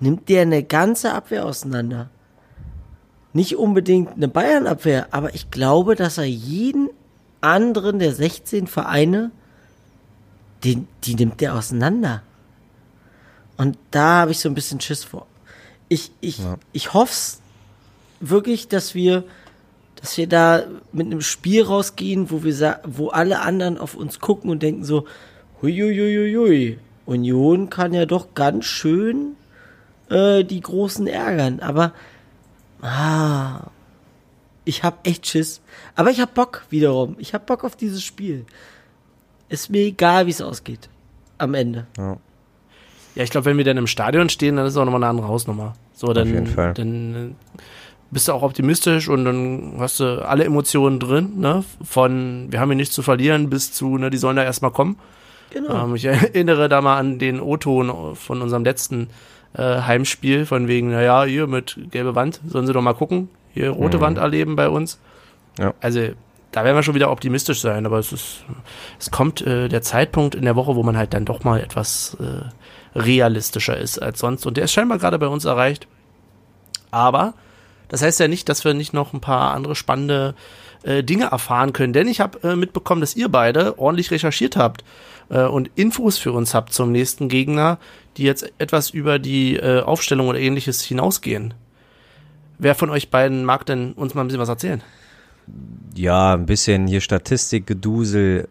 nimmt 0.00 0.28
der 0.28 0.42
eine 0.42 0.64
ganze 0.64 1.12
Abwehr 1.12 1.46
auseinander. 1.46 2.10
Nicht 3.32 3.56
unbedingt 3.56 4.14
eine 4.16 4.28
Bayern-Abwehr, 4.28 5.08
aber 5.12 5.34
ich 5.34 5.50
glaube, 5.50 5.94
dass 5.94 6.18
er 6.18 6.24
jeden 6.24 6.88
anderen 7.40 7.98
der 7.98 8.12
16 8.12 8.66
Vereine, 8.66 9.30
die, 10.64 10.84
die 11.04 11.14
nimmt 11.14 11.40
der 11.40 11.54
auseinander. 11.54 12.22
Und 13.56 13.78
da 13.90 14.20
habe 14.20 14.32
ich 14.32 14.40
so 14.40 14.48
ein 14.48 14.54
bisschen 14.54 14.80
Schiss 14.80 15.04
vor. 15.04 15.26
Ich, 15.88 16.12
ich, 16.20 16.38
ja. 16.38 16.56
ich 16.72 16.92
hoffe 16.92 17.38
wirklich, 18.20 18.68
dass 18.68 18.94
wir, 18.94 19.24
dass 19.96 20.16
wir 20.16 20.26
da 20.26 20.64
mit 20.92 21.06
einem 21.06 21.20
Spiel 21.20 21.62
rausgehen, 21.62 22.30
wo 22.30 22.42
wir 22.42 22.80
wo 22.84 23.08
alle 23.08 23.40
anderen 23.40 23.78
auf 23.78 23.94
uns 23.94 24.18
gucken 24.18 24.50
und 24.50 24.62
denken 24.62 24.84
so, 24.84 25.06
huiuiuiui, 25.62 26.78
Union 27.06 27.70
kann 27.70 27.92
ja 27.92 28.06
doch 28.06 28.34
ganz 28.34 28.66
schön 28.66 29.36
äh, 30.08 30.44
die 30.44 30.60
Großen 30.60 31.06
ärgern. 31.06 31.60
Aber 31.60 31.92
ah, 32.82 33.70
ich 34.64 34.84
hab 34.84 35.06
echt 35.06 35.26
Schiss. 35.26 35.60
Aber 35.96 36.10
ich 36.10 36.20
hab 36.20 36.34
Bock 36.34 36.64
wiederum. 36.70 37.16
Ich 37.18 37.34
hab 37.34 37.46
Bock 37.46 37.64
auf 37.64 37.76
dieses 37.76 38.02
Spiel. 38.02 38.44
Ist 39.48 39.70
mir 39.70 39.80
egal, 39.80 40.26
wie 40.26 40.30
es 40.30 40.40
ausgeht. 40.40 40.88
Am 41.38 41.54
Ende. 41.54 41.86
Ja. 41.96 42.18
Ja, 43.14 43.24
ich 43.24 43.30
glaube, 43.30 43.46
wenn 43.46 43.56
wir 43.56 43.64
dann 43.64 43.76
im 43.76 43.86
Stadion 43.88 44.28
stehen, 44.28 44.56
dann 44.56 44.66
ist 44.66 44.72
es 44.72 44.76
auch 44.76 44.84
nochmal 44.84 45.02
eine 45.02 45.10
andere 45.10 45.28
Hausnummer. 45.28 45.74
So, 45.92 46.12
dann, 46.12 46.28
Auf 46.28 46.34
jeden 46.34 46.46
Fall. 46.46 46.74
dann 46.74 47.14
äh, 47.56 47.60
bist 48.10 48.28
du 48.28 48.32
auch 48.32 48.42
optimistisch 48.42 49.08
und 49.08 49.24
dann 49.24 49.74
hast 49.78 50.00
du 50.00 50.24
alle 50.24 50.44
Emotionen 50.44 51.00
drin, 51.00 51.38
ne? 51.38 51.64
Von 51.82 52.46
wir 52.50 52.60
haben 52.60 52.70
hier 52.70 52.76
nichts 52.76 52.94
zu 52.94 53.02
verlieren 53.02 53.50
bis 53.50 53.72
zu, 53.72 53.98
ne, 53.98 54.10
die 54.10 54.18
sollen 54.18 54.36
da 54.36 54.44
erstmal 54.44 54.70
kommen. 54.70 54.98
Genau. 55.50 55.84
Ähm, 55.84 55.96
ich 55.96 56.04
erinnere 56.06 56.68
da 56.68 56.80
mal 56.80 56.98
an 56.98 57.18
den 57.18 57.40
O-Ton 57.40 58.14
von 58.16 58.42
unserem 58.42 58.64
letzten 58.64 59.08
äh, 59.54 59.82
Heimspiel, 59.82 60.46
von 60.46 60.68
wegen, 60.68 60.90
naja, 60.90 61.24
hier 61.24 61.46
mit 61.46 61.78
gelbe 61.90 62.14
Wand, 62.14 62.40
sollen 62.46 62.66
sie 62.66 62.72
doch 62.72 62.82
mal 62.82 62.94
gucken, 62.94 63.28
hier 63.52 63.70
rote 63.70 63.98
mhm. 63.98 64.02
Wand 64.02 64.18
erleben 64.18 64.56
bei 64.56 64.68
uns. 64.68 65.00
Ja. 65.58 65.74
Also 65.80 66.00
da 66.52 66.64
werden 66.64 66.76
wir 66.76 66.82
schon 66.82 66.94
wieder 66.94 67.10
optimistisch 67.10 67.60
sein, 67.60 67.86
aber 67.86 67.98
es 67.98 68.12
ist, 68.12 68.44
es 68.98 69.10
kommt 69.10 69.40
äh, 69.42 69.68
der 69.68 69.82
Zeitpunkt 69.82 70.34
in 70.34 70.44
der 70.44 70.56
Woche, 70.56 70.74
wo 70.74 70.82
man 70.82 70.96
halt 70.96 71.14
dann 71.14 71.24
doch 71.24 71.44
mal 71.44 71.60
etwas 71.60 72.16
äh, 72.20 72.98
realistischer 72.98 73.76
ist 73.76 74.00
als 74.00 74.18
sonst. 74.18 74.46
Und 74.46 74.56
der 74.56 74.64
ist 74.64 74.72
scheinbar 74.72 74.98
gerade 74.98 75.18
bei 75.18 75.28
uns 75.28 75.44
erreicht. 75.44 75.86
Aber 76.90 77.34
das 77.88 78.02
heißt 78.02 78.18
ja 78.20 78.28
nicht, 78.28 78.48
dass 78.48 78.64
wir 78.64 78.74
nicht 78.74 78.92
noch 78.92 79.12
ein 79.12 79.20
paar 79.20 79.54
andere 79.54 79.76
spannende 79.76 80.34
äh, 80.82 81.04
Dinge 81.04 81.26
erfahren 81.26 81.72
können. 81.72 81.92
Denn 81.92 82.08
ich 82.08 82.20
habe 82.20 82.48
äh, 82.48 82.56
mitbekommen, 82.56 83.00
dass 83.00 83.14
ihr 83.14 83.28
beide 83.28 83.78
ordentlich 83.78 84.10
recherchiert 84.10 84.56
habt 84.56 84.84
äh, 85.30 85.44
und 85.44 85.70
Infos 85.74 86.18
für 86.18 86.32
uns 86.32 86.54
habt 86.54 86.72
zum 86.72 86.92
nächsten 86.92 87.28
Gegner, 87.28 87.78
die 88.16 88.24
jetzt 88.24 88.52
etwas 88.58 88.90
über 88.90 89.18
die 89.18 89.56
äh, 89.56 89.80
Aufstellung 89.80 90.28
oder 90.28 90.38
ähnliches 90.38 90.82
hinausgehen. 90.82 91.54
Wer 92.58 92.74
von 92.74 92.90
euch 92.90 93.10
beiden 93.10 93.44
mag 93.44 93.64
denn 93.64 93.92
uns 93.92 94.14
mal 94.14 94.22
ein 94.22 94.26
bisschen 94.26 94.40
was 94.42 94.48
erzählen? 94.50 94.82
Ja, 95.94 96.34
ein 96.34 96.46
bisschen 96.46 96.86
hier 96.86 97.00
Statistikgedusel. 97.00 98.48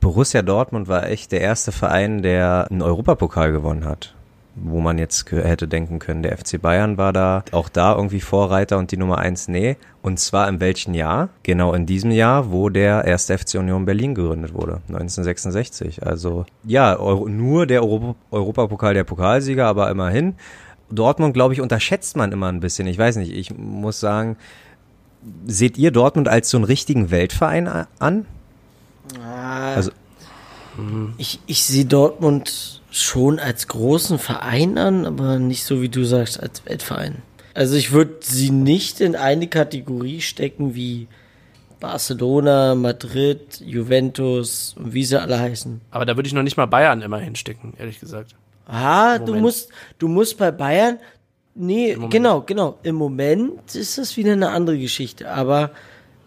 Borussia 0.00 0.42
Dortmund 0.42 0.88
war 0.88 1.08
echt 1.08 1.32
der 1.32 1.40
erste 1.40 1.72
Verein, 1.72 2.22
der 2.22 2.66
einen 2.70 2.82
Europapokal 2.82 3.52
gewonnen 3.52 3.84
hat 3.84 4.14
wo 4.54 4.80
man 4.80 4.98
jetzt 4.98 5.30
hätte 5.30 5.66
denken 5.66 5.98
können, 5.98 6.22
der 6.22 6.36
FC 6.36 6.60
Bayern 6.60 6.98
war 6.98 7.12
da 7.12 7.44
auch 7.52 7.68
da 7.68 7.94
irgendwie 7.94 8.20
Vorreiter 8.20 8.78
und 8.78 8.92
die 8.92 8.96
Nummer 8.96 9.18
eins, 9.18 9.48
nee. 9.48 9.76
Und 10.02 10.20
zwar 10.20 10.48
in 10.48 10.60
welchem 10.60 10.94
Jahr? 10.94 11.30
Genau 11.42 11.72
in 11.72 11.86
diesem 11.86 12.10
Jahr, 12.10 12.50
wo 12.50 12.68
der 12.68 13.04
erste 13.04 13.38
FC 13.38 13.54
Union 13.54 13.84
Berlin 13.84 14.14
gegründet 14.14 14.52
wurde, 14.52 14.82
1966. 14.88 16.04
Also 16.04 16.44
ja, 16.64 16.96
nur 16.96 17.66
der 17.66 17.82
Euro 17.82 18.16
Europapokal 18.30 18.94
der 18.94 19.04
Pokalsieger, 19.04 19.66
aber 19.66 19.90
immerhin. 19.90 20.34
Dortmund, 20.90 21.32
glaube 21.32 21.54
ich, 21.54 21.62
unterschätzt 21.62 22.16
man 22.16 22.32
immer 22.32 22.48
ein 22.48 22.60
bisschen. 22.60 22.86
Ich 22.86 22.98
weiß 22.98 23.16
nicht, 23.16 23.32
ich 23.32 23.56
muss 23.56 24.00
sagen, 24.00 24.36
seht 25.46 25.78
ihr 25.78 25.90
Dortmund 25.90 26.28
als 26.28 26.50
so 26.50 26.58
einen 26.58 26.64
richtigen 26.64 27.10
Weltverein 27.10 27.86
an? 27.98 28.26
Also, 29.74 29.90
ich, 31.16 31.40
ich 31.46 31.64
sehe 31.64 31.86
Dortmund 31.86 32.81
schon 32.92 33.38
als 33.38 33.68
großen 33.68 34.18
Verein 34.18 34.78
an, 34.78 35.06
aber 35.06 35.38
nicht 35.38 35.64
so 35.64 35.80
wie 35.80 35.88
du 35.88 36.04
sagst, 36.04 36.40
als 36.40 36.64
Weltverein. 36.66 37.22
Also 37.54 37.74
ich 37.74 37.92
würde 37.92 38.16
sie 38.20 38.50
nicht 38.50 39.00
in 39.00 39.16
eine 39.16 39.48
Kategorie 39.48 40.20
stecken 40.20 40.74
wie 40.74 41.08
Barcelona, 41.80 42.74
Madrid, 42.74 43.60
Juventus 43.64 44.74
und 44.78 44.94
wie 44.94 45.04
sie 45.04 45.20
alle 45.20 45.40
heißen. 45.40 45.80
Aber 45.90 46.04
da 46.04 46.16
würde 46.16 46.26
ich 46.26 46.34
noch 46.34 46.42
nicht 46.42 46.56
mal 46.56 46.66
Bayern 46.66 47.02
immer 47.02 47.18
hinstecken, 47.18 47.74
ehrlich 47.78 47.98
gesagt. 47.98 48.36
Ah, 48.66 49.18
du 49.18 49.34
musst, 49.34 49.70
du 49.98 50.06
musst 50.06 50.38
bei 50.38 50.50
Bayern, 50.50 50.98
nee, 51.54 51.96
genau, 52.10 52.42
genau. 52.42 52.78
Im 52.82 52.94
Moment 52.94 53.74
ist 53.74 53.98
das 53.98 54.16
wieder 54.16 54.32
eine 54.32 54.50
andere 54.50 54.78
Geschichte, 54.78 55.30
aber 55.30 55.72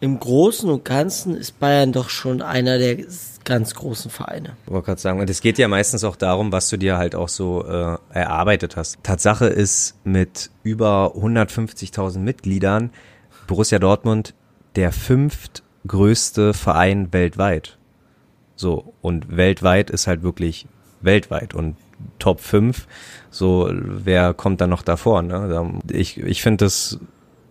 im 0.01 0.19
Großen 0.19 0.69
und 0.69 0.83
Ganzen 0.83 1.35
ist 1.35 1.59
Bayern 1.59 1.93
doch 1.93 2.09
schon 2.09 2.41
einer 2.41 2.77
der 2.77 2.97
ganz 3.45 3.75
großen 3.75 4.11
Vereine. 4.11 4.57
Ich 4.65 4.71
wollte 4.71 4.87
gerade 4.87 5.01
sagen, 5.01 5.19
und 5.19 5.29
es 5.29 5.41
geht 5.41 5.57
ja 5.57 5.67
meistens 5.67 6.03
auch 6.03 6.15
darum, 6.15 6.51
was 6.51 6.69
du 6.69 6.77
dir 6.77 6.97
halt 6.97 7.15
auch 7.15 7.29
so 7.29 7.63
äh, 7.65 7.97
erarbeitet 8.11 8.75
hast. 8.75 9.03
Tatsache 9.03 9.45
ist, 9.45 9.95
mit 10.03 10.49
über 10.63 11.13
150.000 11.15 12.19
Mitgliedern 12.19 12.91
Borussia 13.47 13.79
Dortmund 13.79 14.33
der 14.75 14.91
fünftgrößte 14.91 16.53
Verein 16.53 17.13
weltweit. 17.13 17.77
So, 18.55 18.93
und 19.01 19.35
weltweit 19.35 19.89
ist 19.89 20.07
halt 20.07 20.23
wirklich 20.23 20.67
weltweit 21.01 21.53
und 21.53 21.77
Top 22.19 22.41
5, 22.41 22.87
so, 23.29 23.69
wer 23.71 24.33
kommt 24.33 24.61
dann 24.61 24.69
noch 24.69 24.81
davor? 24.81 25.21
Ne? 25.21 25.79
Ich, 25.89 26.17
ich 26.17 26.41
finde 26.41 26.65
das 26.65 26.99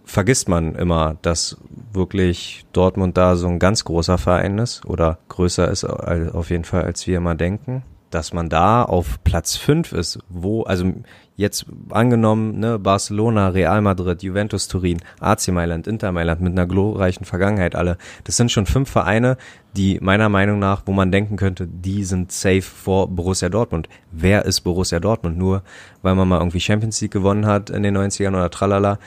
vergisst 0.05 0.48
man 0.48 0.74
immer, 0.74 1.16
dass 1.22 1.57
wirklich 1.92 2.66
Dortmund 2.72 3.16
da 3.16 3.36
so 3.36 3.48
ein 3.48 3.59
ganz 3.59 3.84
großer 3.84 4.18
Verein 4.18 4.59
ist 4.59 4.84
oder 4.86 5.18
größer 5.28 5.70
ist 5.70 5.84
auf 5.84 6.50
jeden 6.50 6.64
Fall, 6.64 6.82
als 6.82 7.07
wir 7.07 7.16
immer 7.16 7.34
denken. 7.34 7.82
Dass 8.11 8.32
man 8.32 8.48
da 8.48 8.84
auf 8.84 9.24
Platz 9.24 9.57
fünf 9.57 9.90
ist, 9.92 10.20
wo, 10.28 10.62
also 10.62 10.92
jetzt 11.36 11.66
angenommen, 11.90 12.61
ne, 12.61 12.78
Barcelona, 12.78 13.48
Real 13.48 13.80
Madrid, 13.80 14.22
Juventus 14.22 14.68
Turin, 14.68 15.00
AC 15.18 15.48
Mailand, 15.48 15.88
Inter 15.88 16.12
Mailand 16.12 16.40
mit 16.40 16.52
einer 16.52 16.66
glorreichen 16.66 17.24
Vergangenheit 17.24 17.74
alle. 17.74 17.98
Das 18.22 18.36
sind 18.36 18.52
schon 18.52 18.66
fünf 18.66 18.88
Vereine, 18.88 19.36
die 19.76 19.98
meiner 20.00 20.28
Meinung 20.28 20.61
nach, 20.61 20.82
wo 20.86 20.92
man 20.92 21.11
denken 21.11 21.36
könnte, 21.36 21.66
die 21.66 22.05
sind 22.05 22.30
safe 22.30 22.62
vor 22.62 23.09
Borussia 23.09 23.48
Dortmund. 23.48 23.88
Wer 24.12 24.44
ist 24.44 24.61
Borussia 24.61 25.00
Dortmund? 25.00 25.36
Nur 25.36 25.62
weil 26.02 26.14
man 26.14 26.28
mal 26.28 26.38
irgendwie 26.38 26.61
Champions 26.61 27.00
League 27.00 27.12
gewonnen 27.12 27.46
hat 27.46 27.70
in 27.70 27.82
den 27.82 27.96
90ern 27.98 28.28
oder 28.28 28.50
tralala 28.50 28.98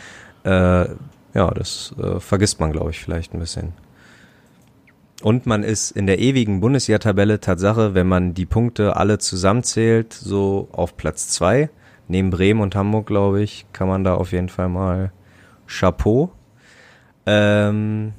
äh, 0.47 0.87
ja, 1.33 1.51
das 1.51 1.93
äh, 2.01 2.19
vergisst 2.19 2.59
man, 2.59 2.71
glaube 2.71 2.91
ich, 2.91 2.99
vielleicht 2.99 3.33
ein 3.33 3.39
bisschen. 3.39 3.73
Und 5.21 5.45
man 5.45 5.63
ist 5.63 5.91
in 5.91 6.07
der 6.07 6.19
ewigen 6.19 6.59
Bundesliga-Tabelle 6.61 7.39
Tatsache, 7.39 7.93
wenn 7.93 8.07
man 8.07 8.33
die 8.33 8.45
Punkte 8.45 8.95
alle 8.95 9.17
zusammenzählt, 9.17 10.13
so 10.13 10.69
auf 10.71 10.95
Platz 10.95 11.29
zwei. 11.29 11.69
Neben 12.07 12.29
Bremen 12.29 12.61
und 12.61 12.75
Hamburg, 12.75 13.07
glaube 13.07 13.41
ich, 13.41 13.65
kann 13.73 13.87
man 13.87 14.03
da 14.03 14.15
auf 14.15 14.31
jeden 14.31 14.47
Fall 14.47 14.69
mal 14.69 15.11
Chapeau. 15.67 16.31
Ähm, 17.25 18.13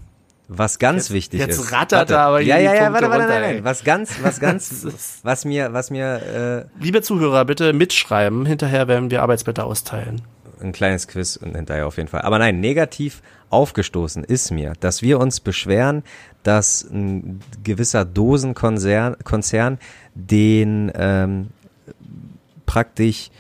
was 0.49 0.79
ganz 0.79 1.09
jetzt, 1.09 1.14
wichtig 1.14 1.41
jetzt 1.41 1.53
ist. 1.53 1.59
Jetzt 1.59 1.72
rattert 1.72 2.11
er 2.11 2.20
aber 2.20 2.41
Ja, 2.41 2.59
ja, 2.59 2.74
ja, 2.74 2.93
warte, 2.93 3.09
warte, 3.09 3.26
nein, 3.26 3.41
nein. 3.41 3.64
Was 3.64 3.85
ganz, 3.85 4.22
was 4.22 4.41
ganz, 4.41 5.20
was 5.22 5.45
mir, 5.45 5.72
was 5.72 5.91
mir, 5.91 6.68
äh, 6.79 6.83
Liebe 6.85 7.01
Zuhörer, 7.01 7.45
bitte 7.45 7.72
mitschreiben. 7.72 8.45
Hinterher 8.45 8.89
werden 8.89 9.11
wir 9.11 9.22
Arbeitsblätter 9.22 9.64
austeilen 9.64 10.22
ein 10.61 10.73
kleines 10.73 11.09
Quiz 11.09 11.37
und 11.37 11.57
hinterher 11.57 11.87
auf 11.87 11.97
jeden 11.97 12.09
Fall. 12.09 12.23
Aber 12.23 12.39
nein, 12.39 12.61
negativ 12.61 13.23
aufgestoßen 13.51 14.25
ist 14.25 14.51
mir, 14.51 14.75
dass 14.81 15.03
wir 15.03 15.19
uns 15.19 15.41
beschweren, 15.41 16.03
dass 16.43 16.83
ein 16.83 17.41
gewisser 17.63 18.05
Dosenkonzern 18.05 19.17
Konzern 19.25 19.79
den 20.15 20.93
ähm, 20.95 21.49
praktisch 22.67 23.31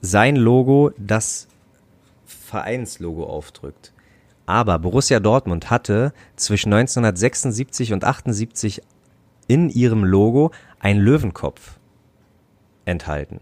sein 0.00 0.36
Logo, 0.36 0.92
das 0.98 1.48
Vereinslogo 2.26 3.24
aufdrückt. 3.24 3.92
Aber 4.46 4.78
Borussia 4.78 5.20
Dortmund 5.20 5.70
hatte 5.70 6.12
zwischen 6.36 6.72
1976 6.72 7.92
und 7.92 8.04
78 8.04 8.82
in 9.46 9.70
ihrem 9.70 10.04
Logo 10.04 10.50
ein 10.80 10.98
Löwenkopf 10.98 11.78
enthalten. 12.84 13.40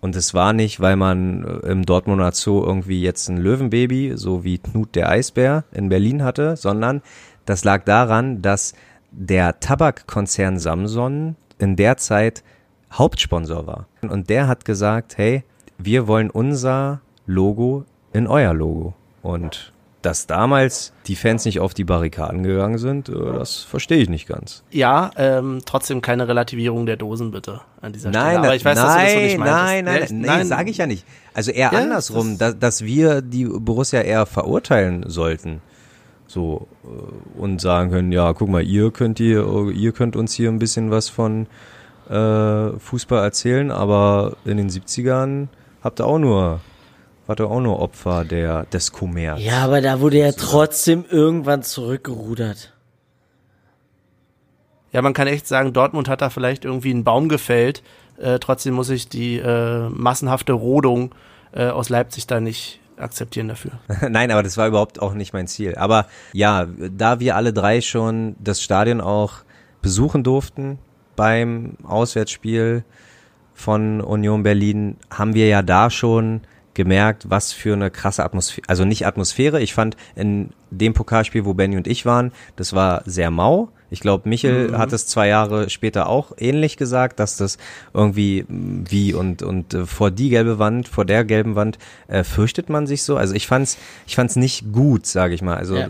Und 0.00 0.16
es 0.16 0.32
war 0.32 0.52
nicht, 0.52 0.80
weil 0.80 0.96
man 0.96 1.44
äh, 1.44 1.68
im 1.68 1.84
Dortmunder 1.84 2.32
Zoo 2.32 2.64
irgendwie 2.64 3.02
jetzt 3.02 3.28
ein 3.28 3.36
Löwenbaby, 3.36 4.12
so 4.16 4.44
wie 4.44 4.58
Knut 4.58 4.94
der 4.94 5.10
Eisbär 5.10 5.64
in 5.72 5.88
Berlin 5.88 6.22
hatte, 6.22 6.56
sondern 6.56 7.02
das 7.44 7.64
lag 7.64 7.84
daran, 7.84 8.42
dass 8.42 8.74
der 9.10 9.60
Tabakkonzern 9.60 10.58
Samson 10.58 11.36
in 11.58 11.76
der 11.76 11.96
Zeit 11.96 12.42
Hauptsponsor 12.92 13.66
war. 13.66 13.86
Und 14.02 14.30
der 14.30 14.48
hat 14.48 14.64
gesagt, 14.64 15.18
hey, 15.18 15.44
wir 15.78 16.06
wollen 16.06 16.30
unser 16.30 17.00
Logo 17.26 17.84
in 18.12 18.26
euer 18.26 18.54
Logo. 18.54 18.94
Und 19.22 19.72
dass 20.02 20.26
damals 20.26 20.92
die 21.06 21.14
Fans 21.16 21.44
nicht 21.44 21.60
auf 21.60 21.74
die 21.74 21.84
Barrikaden 21.84 22.42
gegangen 22.42 22.78
sind, 22.78 23.08
äh, 23.08 23.12
das 23.12 23.56
verstehe 23.56 23.98
ich 23.98 24.08
nicht 24.08 24.26
ganz. 24.26 24.62
Ja, 24.70 25.10
ähm, 25.16 25.60
trotzdem 25.66 26.00
keine 26.00 26.26
Relativierung 26.28 26.86
der 26.86 26.96
Dosen 26.96 27.30
bitte 27.30 27.60
an 27.82 27.92
dieser 27.92 28.10
Nein, 28.10 28.22
Stelle. 28.32 28.38
Aber 28.46 28.56
ich 28.56 28.64
weiß, 28.64 28.76
nein, 28.78 28.86
dass 28.86 28.94
du 28.96 29.02
das 29.02 29.12
so 29.12 29.18
nicht 29.20 29.38
meintest. 29.38 29.62
nein, 29.64 29.84
nein, 29.84 30.02
ich- 30.04 30.10
nein, 30.12 30.46
sage 30.46 30.70
ich 30.70 30.76
ja 30.78 30.86
nicht. 30.86 31.04
Also 31.34 31.50
eher 31.50 31.70
Ja, 31.72 31.78
andersrum, 31.80 32.38
das- 32.38 32.52
dass, 32.52 32.58
dass 32.58 32.84
wir 32.84 33.20
die 33.22 33.44
Borussia 33.44 34.00
eher 34.00 34.24
verurteilen 34.26 35.04
sollten. 35.08 35.60
So 36.26 36.68
äh, 36.84 37.38
und 37.40 37.60
sagen 37.60 37.90
können, 37.90 38.12
ja, 38.12 38.32
guck 38.32 38.48
mal, 38.48 38.62
ihr 38.62 38.90
könnt 38.92 39.18
hier, 39.18 39.44
ihr 39.74 39.92
könnt 39.92 40.14
uns 40.16 40.32
hier 40.32 40.48
ein 40.48 40.58
bisschen 40.60 40.90
was 40.90 41.08
von 41.08 41.46
äh, 42.08 42.70
Fußball 42.78 43.22
erzählen, 43.22 43.70
aber 43.70 44.36
in 44.44 44.56
den 44.56 44.68
70ern 44.70 45.48
habt 45.82 46.00
ihr 46.00 46.06
auch 46.06 46.18
nur, 46.18 46.60
wart 47.30 47.38
ihr 47.38 47.48
auch 47.48 47.60
nur 47.60 47.78
Opfer 47.78 48.24
der 48.24 48.64
des 48.64 48.90
Kommerz. 48.90 49.40
Ja, 49.40 49.62
aber 49.62 49.80
da 49.80 50.00
wurde 50.00 50.18
ja 50.18 50.32
trotzdem 50.32 51.04
irgendwann 51.08 51.62
zurückgerudert. 51.62 52.74
Ja, 54.90 55.00
man 55.00 55.12
kann 55.12 55.28
echt 55.28 55.46
sagen, 55.46 55.72
Dortmund 55.72 56.08
hat 56.08 56.22
da 56.22 56.30
vielleicht 56.30 56.64
irgendwie 56.64 56.90
einen 56.90 57.04
Baum 57.04 57.28
gefällt. 57.28 57.84
Äh, 58.18 58.40
trotzdem 58.40 58.74
muss 58.74 58.90
ich 58.90 59.08
die 59.08 59.36
äh, 59.36 59.88
massenhafte 59.90 60.54
Rodung 60.54 61.14
äh, 61.52 61.68
aus 61.68 61.88
Leipzig 61.88 62.26
da 62.26 62.40
nicht 62.40 62.80
akzeptieren 62.96 63.46
dafür. 63.46 63.78
Nein, 64.08 64.32
aber 64.32 64.42
das 64.42 64.56
war 64.56 64.66
überhaupt 64.66 65.00
auch 65.00 65.14
nicht 65.14 65.32
mein 65.32 65.46
Ziel. 65.46 65.76
Aber 65.76 66.06
ja, 66.32 66.66
da 66.66 67.20
wir 67.20 67.36
alle 67.36 67.52
drei 67.52 67.80
schon 67.80 68.34
das 68.40 68.60
Stadion 68.60 69.00
auch 69.00 69.34
besuchen 69.82 70.24
durften 70.24 70.80
beim 71.14 71.76
Auswärtsspiel 71.84 72.82
von 73.54 74.00
Union 74.00 74.42
Berlin, 74.42 74.96
haben 75.12 75.34
wir 75.34 75.46
ja 75.46 75.62
da 75.62 75.90
schon 75.90 76.40
gemerkt, 76.74 77.28
was 77.28 77.52
für 77.52 77.72
eine 77.72 77.90
krasse 77.90 78.24
Atmosphäre, 78.24 78.68
also 78.68 78.84
nicht 78.84 79.06
Atmosphäre. 79.06 79.60
Ich 79.60 79.74
fand 79.74 79.96
in 80.14 80.50
dem 80.70 80.94
Pokalspiel, 80.94 81.44
wo 81.44 81.54
Benny 81.54 81.76
und 81.76 81.86
ich 81.86 82.06
waren, 82.06 82.32
das 82.56 82.72
war 82.72 83.02
sehr 83.06 83.30
mau. 83.30 83.70
Ich 83.92 83.98
glaube, 84.00 84.28
Michel 84.28 84.78
hat 84.78 84.92
es 84.92 85.08
zwei 85.08 85.26
Jahre 85.26 85.68
später 85.68 86.08
auch 86.08 86.30
ähnlich 86.38 86.76
gesagt, 86.76 87.18
dass 87.18 87.36
das 87.36 87.58
irgendwie 87.92 88.44
wie 88.48 89.12
und 89.14 89.42
und 89.42 89.74
äh, 89.74 89.84
vor 89.84 90.12
die 90.12 90.28
gelbe 90.28 90.60
Wand, 90.60 90.86
vor 90.86 91.04
der 91.04 91.24
gelben 91.24 91.56
Wand 91.56 91.76
äh, 92.06 92.22
fürchtet 92.22 92.68
man 92.68 92.86
sich 92.86 93.02
so. 93.02 93.16
Also 93.16 93.34
ich 93.34 93.48
fand's, 93.48 93.78
ich 94.06 94.14
fand's 94.14 94.36
nicht 94.36 94.72
gut, 94.72 95.06
sage 95.06 95.34
ich 95.34 95.42
mal. 95.42 95.56
Also 95.56 95.76
Ja. 95.76 95.88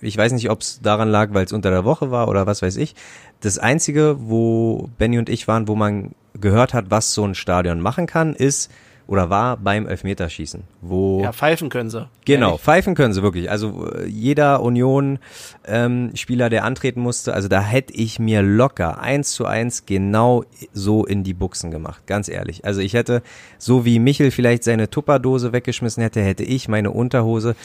ich 0.00 0.16
weiß 0.16 0.32
nicht, 0.32 0.48
ob 0.48 0.62
es 0.62 0.80
daran 0.80 1.10
lag, 1.10 1.34
weil 1.34 1.44
es 1.44 1.52
unter 1.52 1.70
der 1.70 1.84
Woche 1.84 2.10
war 2.10 2.28
oder 2.28 2.46
was 2.46 2.62
weiß 2.62 2.78
ich. 2.78 2.94
Das 3.40 3.58
einzige, 3.58 4.16
wo 4.18 4.88
Benny 4.96 5.18
und 5.18 5.28
ich 5.28 5.46
waren, 5.46 5.68
wo 5.68 5.74
man 5.74 6.12
gehört 6.40 6.72
hat, 6.72 6.86
was 6.90 7.12
so 7.12 7.26
ein 7.26 7.34
Stadion 7.34 7.80
machen 7.80 8.06
kann, 8.06 8.34
ist 8.34 8.70
oder 9.06 9.28
war 9.28 9.56
beim 9.56 9.86
Elfmeterschießen, 9.86 10.62
wo 10.80 11.22
Ja, 11.22 11.32
pfeifen 11.32 11.68
können 11.68 11.90
sie. 11.90 12.08
Genau, 12.24 12.48
Ehrlich. 12.48 12.62
pfeifen 12.62 12.94
können 12.94 13.12
sie 13.12 13.22
wirklich. 13.22 13.50
Also 13.50 13.86
äh, 13.90 14.06
jeder 14.06 14.62
Union-Spieler, 14.62 16.48
der 16.50 16.64
antreten 16.64 17.00
musste, 17.00 17.34
also 17.34 17.48
da 17.48 17.60
hätte 17.60 17.92
ich 17.92 18.18
mir 18.18 18.42
locker 18.42 18.98
eins 19.00 19.32
zu 19.32 19.44
eins 19.46 19.84
genau 19.86 20.44
so 20.72 21.04
in 21.04 21.22
die 21.22 21.34
Buchsen 21.34 21.70
gemacht, 21.70 22.06
ganz 22.06 22.28
ehrlich. 22.28 22.64
Also 22.64 22.80
ich 22.80 22.94
hätte, 22.94 23.22
so 23.58 23.84
wie 23.84 23.98
Michel 23.98 24.30
vielleicht 24.30 24.64
seine 24.64 24.88
Tupperdose 24.88 25.52
weggeschmissen 25.52 26.02
hätte, 26.02 26.22
hätte 26.22 26.44
ich 26.44 26.68
meine 26.68 26.90
Unterhose 26.90 27.56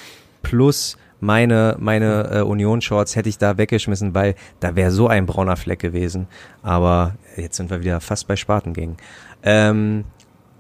plus 0.41 0.97
meine 1.21 1.75
meine 1.79 2.29
äh, 2.31 2.41
Union-Shorts 2.41 3.15
hätte 3.17 3.27
ich 3.27 3.37
da 3.37 3.57
weggeschmissen, 3.57 4.15
weil 4.15 4.35
da 4.61 4.75
wäre 4.75 4.91
so 4.91 5.07
ein 5.07 5.25
brauner 5.25 5.57
Fleck 5.57 5.79
gewesen. 5.79 6.27
Aber 6.63 7.15
jetzt 7.35 7.57
sind 7.57 7.69
wir 7.69 7.81
wieder 7.81 7.99
fast 7.99 8.27
bei 8.27 8.35
Spartengängen. 8.37 8.95
Ähm, 9.43 10.05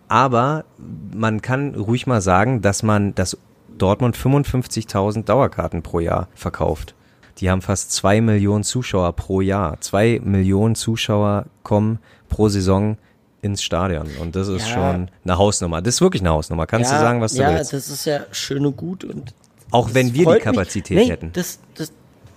aber 0.09 0.65
man 1.13 1.41
kann 1.41 1.75
ruhig 1.75 2.07
mal 2.07 2.19
sagen, 2.21 2.61
dass 2.61 2.83
man, 2.83 3.15
dass 3.15 3.37
Dortmund 3.77 4.17
55.000 4.17 5.23
Dauerkarten 5.23 5.81
pro 5.81 5.99
Jahr 6.01 6.27
verkauft. 6.35 6.95
Die 7.37 7.49
haben 7.49 7.61
fast 7.61 7.93
zwei 7.93 8.19
Millionen 8.19 8.65
Zuschauer 8.65 9.13
pro 9.13 9.39
Jahr. 9.39 9.79
Zwei 9.79 10.19
Millionen 10.21 10.75
Zuschauer 10.75 11.45
kommen 11.63 11.99
pro 12.27 12.49
Saison 12.49 12.97
ins 13.41 13.63
Stadion. 13.63 14.07
Und 14.19 14.35
das 14.35 14.49
ist 14.49 14.67
Ja. 14.67 14.73
schon 14.73 15.09
eine 15.23 15.37
Hausnummer. 15.37 15.81
Das 15.81 15.95
ist 15.95 16.01
wirklich 16.01 16.21
eine 16.21 16.31
Hausnummer. 16.31 16.67
Kannst 16.67 16.91
du 16.91 16.97
sagen, 16.97 17.21
was 17.21 17.33
du 17.33 17.41
ja, 17.41 17.53
willst? 17.55 17.71
das 17.71 17.87
ist 17.89 18.03
ja 18.05 18.21
schön 18.31 18.65
und 18.65 18.75
gut 18.75 19.05
und 19.05 19.33
Auch 19.71 19.93
wenn 19.93 20.13
wir 20.13 20.25
die. 20.33 20.39
Kapazität 20.39 20.97
nee, 20.97 21.05
hätten. 21.09 21.31
Das, 21.31 21.59
das 21.75 21.93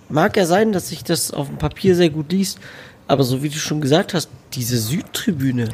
mag 0.08 0.36
ja 0.36 0.46
sein, 0.46 0.70
dass 0.70 0.90
sich 0.90 1.02
das 1.02 1.32
auf 1.32 1.48
dem 1.48 1.58
Papier 1.58 1.96
sehr 1.96 2.10
gut 2.10 2.30
liest, 2.30 2.60
aber 3.08 3.24
so 3.24 3.42
wie 3.42 3.48
du 3.48 3.56
schon 3.56 3.80
gesagt 3.80 4.14
hast, 4.14 4.28
diese 4.52 4.76
Südtribüne, 4.76 5.70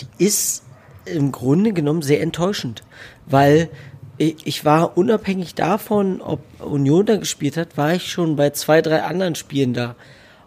die 0.00 0.24
ist 0.24 0.63
im 1.06 1.32
Grunde 1.32 1.72
genommen 1.72 2.02
sehr 2.02 2.20
enttäuschend, 2.20 2.82
weil 3.26 3.68
ich 4.16 4.64
war 4.64 4.96
unabhängig 4.96 5.56
davon, 5.56 6.20
ob 6.20 6.40
Union 6.60 7.04
da 7.04 7.16
gespielt 7.16 7.56
hat, 7.56 7.76
war 7.76 7.94
ich 7.94 8.10
schon 8.12 8.36
bei 8.36 8.50
zwei, 8.50 8.80
drei 8.80 9.02
anderen 9.02 9.34
Spielen 9.34 9.74
da. 9.74 9.96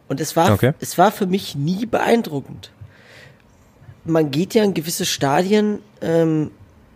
Und 0.08 0.22
es 0.22 0.38
war, 0.38 0.54
Okay. 0.54 0.74
es 0.80 0.98
war 0.98 1.12
für 1.12 1.26
mich 1.26 1.54
nie 1.56 1.86
beeindruckend. 1.86 2.72
Man 4.06 4.32
geht 4.32 4.54
ja 4.54 4.64
in 4.64 4.74
gewisse 4.74 5.06
Stadien, 5.06 5.80
ähm, 6.02 6.52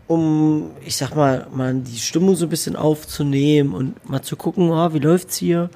um, 0.08 0.72
ich 0.86 0.96
sag 0.96 1.14
mal, 1.14 1.48
mal 1.54 1.74
die 1.74 2.00
Stimmung 2.00 2.36
so 2.36 2.46
ein 2.46 2.50
bisschen 2.50 2.78
aufzunehmen 2.78 3.74
und 3.74 4.10
mal 4.10 4.22
zu 4.22 4.38
gucken, 4.38 4.72
oh, 4.72 4.94
wie 4.94 5.00
läuft's 5.00 5.36
hier. 5.36 5.70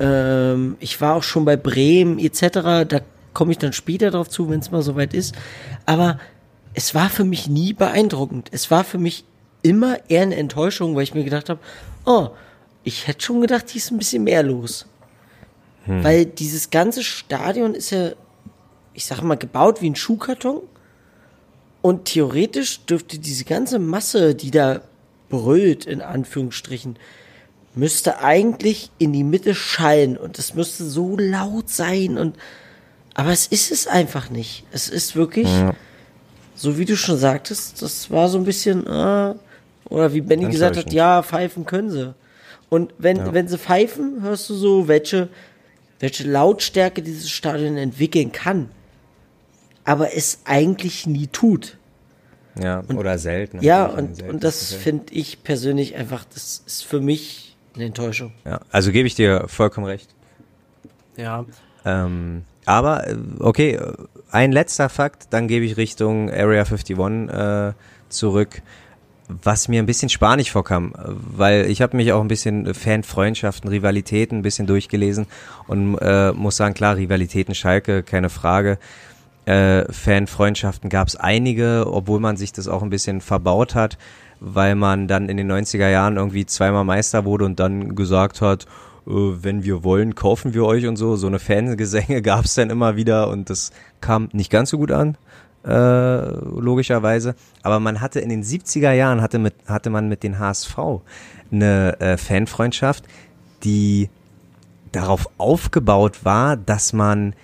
Ähm, 0.00 0.76
ich 0.80 0.98
war 1.00 1.14
auch 1.14 1.22
schon 1.22 1.44
bei 1.44 1.56
Bremen 1.56 2.18
etc. 2.18 2.86
Da 2.88 3.00
komme 3.34 3.52
ich 3.52 3.58
dann 3.58 3.74
später 3.74 4.10
drauf 4.10 4.30
zu, 4.30 4.48
wenn 4.48 4.60
es 4.60 4.70
mal 4.70 4.82
soweit 4.82 5.12
ist. 5.12 5.34
Aber 5.84 6.18
es 6.76 6.94
war 6.94 7.08
für 7.08 7.24
mich 7.24 7.48
nie 7.48 7.72
beeindruckend. 7.72 8.50
Es 8.52 8.70
war 8.70 8.84
für 8.84 8.98
mich 8.98 9.24
immer 9.62 9.98
eher 10.10 10.22
eine 10.22 10.36
Enttäuschung, 10.36 10.94
weil 10.94 11.04
ich 11.04 11.14
mir 11.14 11.24
gedacht 11.24 11.48
habe, 11.48 11.58
oh, 12.04 12.28
ich 12.84 13.08
hätte 13.08 13.24
schon 13.24 13.40
gedacht, 13.40 13.70
hier 13.70 13.80
ist 13.80 13.90
ein 13.90 13.98
bisschen 13.98 14.24
mehr 14.24 14.42
los. 14.42 14.86
Weil 15.86 16.26
dieses 16.26 16.70
ganze 16.70 17.02
Stadion 17.02 17.74
ist 17.74 17.90
ja, 17.90 18.10
ich 18.92 19.06
sag 19.06 19.22
mal, 19.22 19.36
gebaut 19.36 19.80
wie 19.80 19.88
ein 19.88 19.96
Schuhkarton. 19.96 20.60
Und 21.80 22.04
theoretisch 22.04 22.84
dürfte 22.84 23.18
diese 23.18 23.44
ganze 23.44 23.78
Masse, 23.78 24.34
die 24.34 24.50
da 24.50 24.82
brüllt, 25.30 25.86
in 25.86 26.02
Anführungsstrichen, 26.02 26.98
müsste 27.74 28.18
eigentlich 28.20 28.90
in 28.98 29.14
die 29.14 29.24
Mitte 29.24 29.54
schallen 29.54 30.16
und 30.16 30.38
es 30.38 30.54
müsste 30.54 30.84
so 30.84 31.16
laut 31.16 31.70
sein 31.70 32.18
und 32.18 32.36
aber 33.14 33.30
es 33.30 33.46
ist 33.46 33.72
es 33.72 33.86
einfach 33.86 34.28
nicht. 34.28 34.64
Es 34.72 34.90
ist 34.90 35.16
wirklich, 35.16 35.48
so 36.56 36.78
wie 36.78 36.84
du 36.84 36.96
schon 36.96 37.18
sagtest, 37.18 37.82
das 37.82 38.10
war 38.10 38.28
so 38.28 38.38
ein 38.38 38.44
bisschen, 38.44 38.86
äh, 38.86 39.34
oder 39.88 40.12
wie 40.12 40.20
Benny 40.20 40.48
gesagt 40.48 40.76
hat, 40.76 40.92
ja, 40.92 41.22
pfeifen 41.22 41.64
können 41.66 41.90
sie. 41.90 42.14
Und 42.68 42.92
wenn, 42.98 43.32
wenn 43.32 43.46
sie 43.46 43.58
pfeifen, 43.58 44.22
hörst 44.22 44.50
du 44.50 44.54
so, 44.54 44.88
welche, 44.88 45.28
welche 46.00 46.24
Lautstärke 46.24 47.02
dieses 47.02 47.30
Stadion 47.30 47.76
entwickeln 47.76 48.32
kann. 48.32 48.70
Aber 49.84 50.16
es 50.16 50.40
eigentlich 50.44 51.06
nie 51.06 51.28
tut. 51.28 51.76
Ja, 52.60 52.82
oder 52.88 53.18
selten. 53.18 53.62
Ja, 53.62 53.86
und, 53.86 54.22
und 54.22 54.42
das 54.42 54.72
finde 54.72 55.12
ich 55.12 55.44
persönlich 55.44 55.94
einfach, 55.94 56.24
das 56.24 56.62
ist 56.66 56.84
für 56.84 57.00
mich 57.00 57.56
eine 57.74 57.84
Enttäuschung. 57.84 58.32
Ja, 58.44 58.60
also 58.70 58.90
gebe 58.90 59.06
ich 59.06 59.14
dir 59.14 59.44
vollkommen 59.46 59.86
recht. 59.86 60.15
Ja. 61.16 61.44
Ähm, 61.84 62.44
aber 62.64 63.08
äh, 63.08 63.16
okay, 63.38 63.80
ein 64.30 64.52
letzter 64.52 64.88
Fakt, 64.88 65.28
dann 65.30 65.48
gebe 65.48 65.64
ich 65.64 65.76
Richtung 65.76 66.30
Area 66.30 66.64
51 66.64 66.98
äh, 66.98 67.72
zurück, 68.08 68.62
was 69.28 69.68
mir 69.68 69.82
ein 69.82 69.86
bisschen 69.86 70.08
spanisch 70.08 70.50
vorkam, 70.50 70.92
weil 70.96 71.66
ich 71.66 71.82
habe 71.82 71.96
mich 71.96 72.12
auch 72.12 72.20
ein 72.20 72.28
bisschen 72.28 72.74
Fanfreundschaften, 72.74 73.68
Rivalitäten 73.70 74.38
ein 74.38 74.42
bisschen 74.42 74.66
durchgelesen 74.66 75.26
und 75.66 75.98
äh, 75.98 76.32
muss 76.32 76.56
sagen, 76.56 76.74
klar, 76.74 76.96
Rivalitäten 76.96 77.54
Schalke, 77.54 78.02
keine 78.02 78.30
Frage. 78.30 78.78
Äh, 79.44 79.90
Fanfreundschaften 79.92 80.90
gab 80.90 81.08
es 81.08 81.16
einige, 81.16 81.86
obwohl 81.86 82.20
man 82.20 82.36
sich 82.36 82.52
das 82.52 82.68
auch 82.68 82.82
ein 82.82 82.90
bisschen 82.90 83.20
verbaut 83.20 83.74
hat, 83.74 83.96
weil 84.40 84.74
man 84.74 85.08
dann 85.08 85.28
in 85.28 85.36
den 85.36 85.50
90er 85.50 85.88
Jahren 85.88 86.16
irgendwie 86.16 86.46
zweimal 86.46 86.84
Meister 86.84 87.24
wurde 87.24 87.44
und 87.44 87.58
dann 87.58 87.94
gesagt 87.94 88.40
hat, 88.40 88.66
wenn 89.06 89.62
wir 89.62 89.84
wollen, 89.84 90.14
kaufen 90.14 90.52
wir 90.52 90.64
euch 90.64 90.86
und 90.86 90.96
so. 90.96 91.16
So 91.16 91.26
eine 91.26 91.38
Fangesänge 91.38 92.22
gab 92.22 92.44
es 92.44 92.54
dann 92.54 92.70
immer 92.70 92.96
wieder 92.96 93.28
und 93.28 93.48
das 93.48 93.70
kam 94.00 94.28
nicht 94.32 94.50
ganz 94.50 94.70
so 94.70 94.78
gut 94.78 94.90
an, 94.90 95.16
äh, 95.64 95.70
logischerweise. 95.70 97.34
Aber 97.62 97.80
man 97.80 98.00
hatte 98.00 98.20
in 98.20 98.28
den 98.28 98.42
70er 98.42 98.92
Jahren 98.92 99.22
hatte, 99.22 99.38
mit, 99.38 99.54
hatte 99.66 99.90
man 99.90 100.08
mit 100.08 100.22
den 100.22 100.38
HSV 100.38 100.76
eine 101.50 102.00
äh, 102.00 102.16
Fanfreundschaft, 102.16 103.04
die 103.62 104.10
darauf 104.92 105.28
aufgebaut 105.38 106.24
war, 106.24 106.56
dass 106.56 106.92
man 106.92 107.34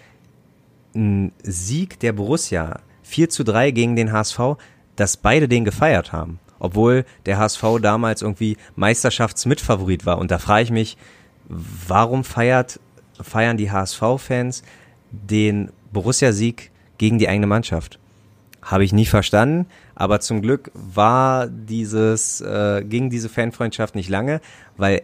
ein 0.95 1.33
Sieg 1.43 2.01
der 2.01 2.13
Borussia 2.13 2.81
4 3.03 3.29
zu 3.29 3.45
3 3.45 3.71
gegen 3.71 3.97
den 3.97 4.13
HSV, 4.13 4.57
dass 4.97 5.17
beide 5.17 5.49
den 5.49 5.65
gefeiert 5.65 6.13
haben. 6.13 6.39
Obwohl 6.59 7.05
der 7.27 7.39
HSV 7.39 7.63
damals 7.81 8.23
irgendwie 8.23 8.57
Meisterschaftsmitfavorit 8.77 10.07
war. 10.07 10.19
Und 10.19 10.31
da 10.31 10.39
frage 10.39 10.65
ich 10.65 10.71
mich, 10.71 10.97
warum 11.49 12.24
feiert, 12.24 12.80
feiern 13.20 13.57
die 13.57 13.70
HSV-Fans 13.70 14.62
den 15.11 15.70
Borussia-Sieg 15.93 16.70
gegen 16.99 17.18
die 17.18 17.28
eigene 17.28 17.47
Mannschaft? 17.47 17.99
Habe 18.62 18.84
ich 18.84 18.93
nie 18.93 19.07
verstanden, 19.07 19.66
Aber 19.95 20.20
zum 20.20 20.40
Glück 20.43 20.70
war 20.74 21.47
dieses, 21.47 22.40
äh, 22.40 22.82
ging 22.84 23.11
diese 23.11 23.28
Fanfreundschaft 23.28 23.95
nicht 23.95 24.09
lange, 24.09 24.40
weil 24.76 25.03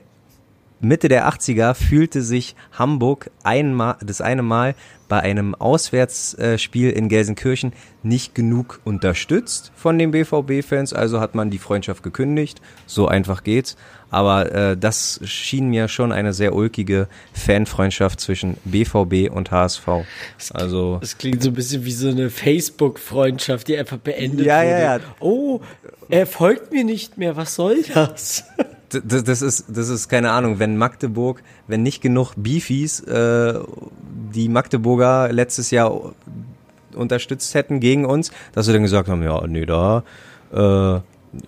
Mitte 0.80 1.08
der 1.08 1.28
80er 1.28 1.74
fühlte 1.74 2.22
sich 2.22 2.54
Hamburg 2.72 3.30
einmal, 3.42 3.96
das 4.00 4.20
eine 4.20 4.42
Mal 4.42 4.74
bei 5.08 5.20
einem 5.20 5.54
Auswärtsspiel 5.54 6.90
in 6.90 7.08
Gelsenkirchen 7.08 7.72
nicht 8.02 8.34
genug 8.34 8.80
unterstützt 8.84 9.72
von 9.74 9.98
den 9.98 10.10
BVB-Fans, 10.12 10.92
also 10.92 11.18
hat 11.20 11.34
man 11.34 11.50
die 11.50 11.58
Freundschaft 11.58 12.02
gekündigt. 12.02 12.60
So 12.86 13.08
einfach 13.08 13.42
geht's. 13.42 13.76
Aber 14.10 14.52
äh, 14.52 14.76
das 14.76 15.20
schien 15.24 15.68
mir 15.68 15.88
schon 15.88 16.12
eine 16.12 16.32
sehr 16.32 16.54
ulkige 16.54 17.08
Fanfreundschaft 17.32 18.20
zwischen 18.20 18.56
BVB 18.64 19.30
und 19.34 19.50
HSV. 19.50 19.86
Also 20.52 20.98
Das 21.00 21.18
klingt 21.18 21.42
so 21.42 21.50
ein 21.50 21.54
bisschen 21.54 21.84
wie 21.84 21.92
so 21.92 22.08
eine 22.08 22.30
Facebook-Freundschaft, 22.30 23.68
die 23.68 23.76
einfach 23.76 23.98
beendet 23.98 24.46
Ja, 24.46 24.58
wurde. 24.58 24.70
ja, 24.70 24.96
ja. 24.96 25.00
Oh, 25.20 25.60
er 26.08 26.26
folgt 26.26 26.72
mir 26.72 26.84
nicht 26.84 27.18
mehr, 27.18 27.36
was 27.36 27.54
soll 27.54 27.82
das? 27.94 28.44
Das, 28.90 29.24
das 29.24 29.42
ist, 29.42 29.66
das 29.68 29.88
ist 29.88 30.08
keine 30.08 30.30
Ahnung, 30.30 30.58
wenn 30.58 30.76
Magdeburg, 30.76 31.42
wenn 31.66 31.82
nicht 31.82 32.00
genug 32.00 32.32
Beefies 32.36 33.00
äh, 33.00 33.58
die 34.34 34.48
Magdeburger 34.48 35.30
letztes 35.32 35.70
Jahr 35.70 36.12
unterstützt 36.94 37.54
hätten 37.54 37.80
gegen 37.80 38.04
uns, 38.06 38.30
dass 38.52 38.66
sie 38.66 38.72
dann 38.72 38.82
gesagt 38.82 39.08
haben, 39.08 39.22
ja, 39.22 39.46
nee, 39.46 39.66
da, 39.66 40.04
äh, 40.52 41.00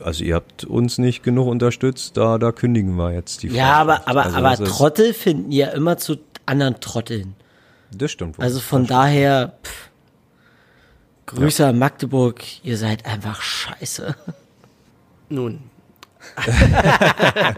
also 0.04 0.24
ihr 0.24 0.34
habt 0.34 0.64
uns 0.64 0.98
nicht 0.98 1.22
genug 1.22 1.46
unterstützt, 1.48 2.16
da, 2.16 2.36
da 2.38 2.52
kündigen 2.52 2.94
wir 2.96 3.12
jetzt 3.12 3.42
die 3.42 3.48
Ja, 3.48 3.72
aber, 3.74 3.96
Freundschaft. 4.02 4.08
aber, 4.36 4.48
also 4.48 4.62
aber 4.64 4.70
Trottel 4.70 5.14
finden 5.14 5.50
ja 5.50 5.68
immer 5.68 5.96
zu 5.96 6.18
anderen 6.46 6.80
Trotteln. 6.80 7.34
Das 7.92 8.10
stimmt. 8.10 8.38
wohl. 8.38 8.44
Also 8.44 8.60
von 8.60 8.86
daher, 8.86 9.54
pff, 9.64 9.90
Grüße 11.26 11.66
an 11.66 11.78
Magdeburg, 11.78 12.42
ihr 12.64 12.76
seid 12.76 13.06
einfach 13.06 13.40
scheiße. 13.40 14.14
Nun. 15.28 15.60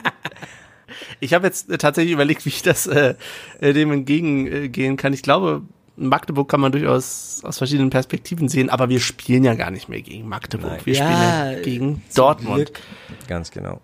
ich 1.21 1.35
habe 1.35 1.47
jetzt 1.47 1.71
äh, 1.71 1.79
tatsächlich 1.79 2.13
überlegt, 2.13 2.45
wie 2.45 2.51
ich 2.51 2.63
das 2.63 2.87
äh, 2.87 3.15
äh, 3.61 3.73
dem 3.73 3.93
entgegengehen 3.93 4.97
kann. 4.97 5.13
Ich 5.13 5.23
glaube, 5.23 5.63
Magdeburg 5.97 6.49
kann 6.49 6.61
man 6.61 6.73
durchaus 6.73 7.43
aus 7.45 7.59
verschiedenen 7.59 7.91
Perspektiven 7.91 8.49
sehen, 8.49 8.71
aber 8.71 8.89
wir 8.89 9.01
spielen 9.01 9.45
ja 9.45 9.55
gar 9.55 9.71
nicht 9.71 9.89
mehr 9.89 10.01
gegen 10.01 10.29
Magdeburg. 10.29 10.71
Nein. 10.73 10.81
Wir 10.85 10.95
Ja, 10.95 11.05
spielen 11.05 11.57
ja 11.57 11.63
gegen 11.63 12.03
Dortmund. 12.15 12.75
Glück. 12.75 12.81
Ganz 13.29 13.51
genau. 13.51 13.81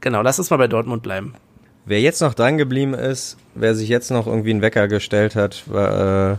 Genau, 0.00 0.22
lass 0.22 0.38
uns 0.38 0.50
mal 0.50 0.58
bei 0.58 0.68
Dortmund 0.68 1.02
bleiben. 1.02 1.34
Wer 1.84 2.00
jetzt 2.00 2.20
noch 2.20 2.34
dran 2.34 2.58
geblieben 2.58 2.94
ist, 2.94 3.38
wer 3.54 3.74
sich 3.74 3.88
jetzt 3.88 4.10
noch 4.10 4.26
irgendwie 4.26 4.50
einen 4.50 4.62
Wecker 4.62 4.88
gestellt 4.88 5.34
hat, 5.34 5.64
war, 5.66 6.32
äh, 6.32 6.36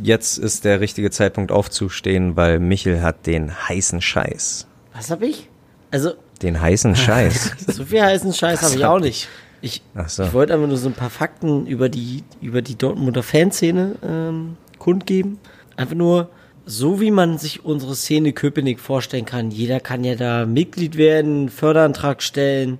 jetzt 0.00 0.38
ist 0.38 0.64
der 0.64 0.80
richtige 0.80 1.10
Zeitpunkt 1.10 1.50
aufzustehen, 1.50 2.36
weil 2.36 2.60
Michel 2.60 3.02
hat 3.02 3.26
den 3.26 3.52
heißen 3.68 4.00
Scheiß. 4.00 4.66
Was 4.94 5.10
hab 5.10 5.22
ich? 5.22 5.48
Also, 5.90 6.14
Den 6.42 6.60
heißen 6.60 6.96
Scheiß. 6.96 7.56
so 7.66 7.84
viel 7.84 8.02
heißen 8.02 8.32
Scheiß 8.32 8.62
habe 8.62 8.74
ich 8.74 8.84
auch 8.84 9.00
nicht. 9.00 9.28
Ich, 9.60 9.82
so. 10.08 10.24
ich 10.24 10.32
wollte 10.34 10.52
einfach 10.52 10.68
nur 10.68 10.76
so 10.76 10.88
ein 10.88 10.94
paar 10.94 11.10
Fakten 11.10 11.66
über 11.66 11.88
die, 11.88 12.22
über 12.42 12.60
die 12.60 12.76
Dortmunder 12.76 13.22
Fanszene 13.22 13.96
ähm, 14.06 14.56
kundgeben. 14.78 15.38
Einfach 15.76 15.94
nur, 15.94 16.28
so 16.66 17.00
wie 17.00 17.10
man 17.10 17.38
sich 17.38 17.64
unsere 17.64 17.94
Szene 17.94 18.32
Köpenick 18.32 18.78
vorstellen 18.78 19.24
kann. 19.24 19.50
Jeder 19.50 19.80
kann 19.80 20.04
ja 20.04 20.16
da 20.16 20.44
Mitglied 20.44 20.96
werden, 20.96 21.48
Förderantrag 21.48 22.22
stellen, 22.22 22.78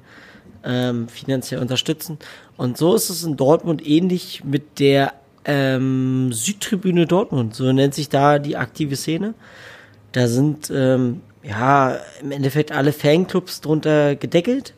ähm, 0.62 1.09
finanziell 1.09 1.61
unterstützen. 1.61 2.18
Und 2.57 2.76
so 2.76 2.94
ist 2.94 3.09
es 3.09 3.24
in 3.24 3.36
Dortmund 3.36 3.86
ähnlich 3.86 4.44
mit 4.44 4.78
der 4.78 5.14
ähm, 5.44 6.32
Südtribüne 6.32 7.07
Dortmund. 7.07 7.55
So 7.55 7.72
nennt 7.72 7.94
sich 7.94 8.09
da 8.09 8.38
die 8.38 8.57
aktive 8.57 8.96
Szene. 8.96 9.34
Da 10.12 10.28
sind 10.28 10.70
ähm, 10.74 11.22
ja 11.45 11.99
im 12.20 12.32
Endeffekt 12.32 12.72
alle 12.72 12.92
Fanclubs 12.92 13.61
drunter 13.61 14.16
gedeckelt. 14.16 14.74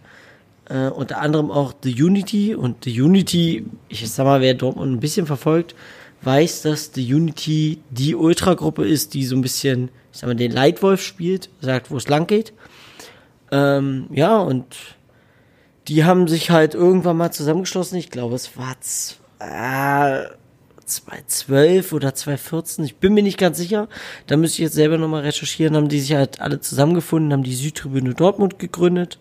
Äh, 0.69 0.89
unter 0.89 1.21
anderem 1.21 1.51
auch 1.51 1.75
The 1.83 2.03
Unity. 2.03 2.55
Und 2.55 2.85
The 2.85 3.01
Unity, 3.01 3.67
ich 3.89 4.11
sag 4.11 4.25
mal, 4.25 4.41
wer 4.41 4.55
Dortmund 4.55 4.93
ein 4.93 5.01
bisschen 5.01 5.27
verfolgt, 5.27 5.75
weiß, 6.23 6.63
dass 6.63 6.91
The 6.95 7.15
Unity 7.15 7.81
die 7.91 8.15
Ultragruppe 8.15 8.87
ist, 8.87 9.15
die 9.15 9.25
so 9.25 9.37
ein 9.37 9.43
bisschen, 9.43 9.91
ich 10.13 10.19
sag 10.19 10.27
mal, 10.27 10.35
den 10.35 10.51
Leitwolf 10.51 11.03
spielt, 11.03 11.51
sagt, 11.61 11.91
wo 11.91 11.97
es 11.97 12.09
lang 12.09 12.27
geht. 12.27 12.53
Ähm, 13.53 14.09
ja, 14.11 14.39
und 14.39 14.65
die 15.87 16.05
haben 16.05 16.27
sich 16.27 16.51
halt 16.51 16.75
irgendwann 16.75 17.17
mal 17.17 17.31
zusammengeschlossen. 17.31 17.97
Ich 17.97 18.11
glaube, 18.11 18.35
es 18.35 18.51
war 18.57 18.75
äh, 19.39 20.27
2012 20.87 21.93
oder 21.93 22.15
2014. 22.15 22.85
Ich 22.85 22.97
bin 22.97 23.15
mir 23.15 23.23
nicht 23.23 23.39
ganz 23.39 23.59
sicher. 23.59 23.89
Da 24.27 24.37
müsste 24.37 24.57
ich 24.57 24.67
jetzt 24.67 24.75
selber 24.75 24.99
nochmal 24.99 25.23
recherchieren. 25.23 25.77
Haben 25.77 25.89
die 25.89 26.01
sich 26.01 26.15
halt 26.15 26.41
alle 26.41 26.61
zusammengefunden, 26.61 27.33
haben 27.33 27.43
die 27.43 27.55
Südtribüne 27.55 28.15
Dortmund 28.15 28.59
gegründet. 28.59 29.19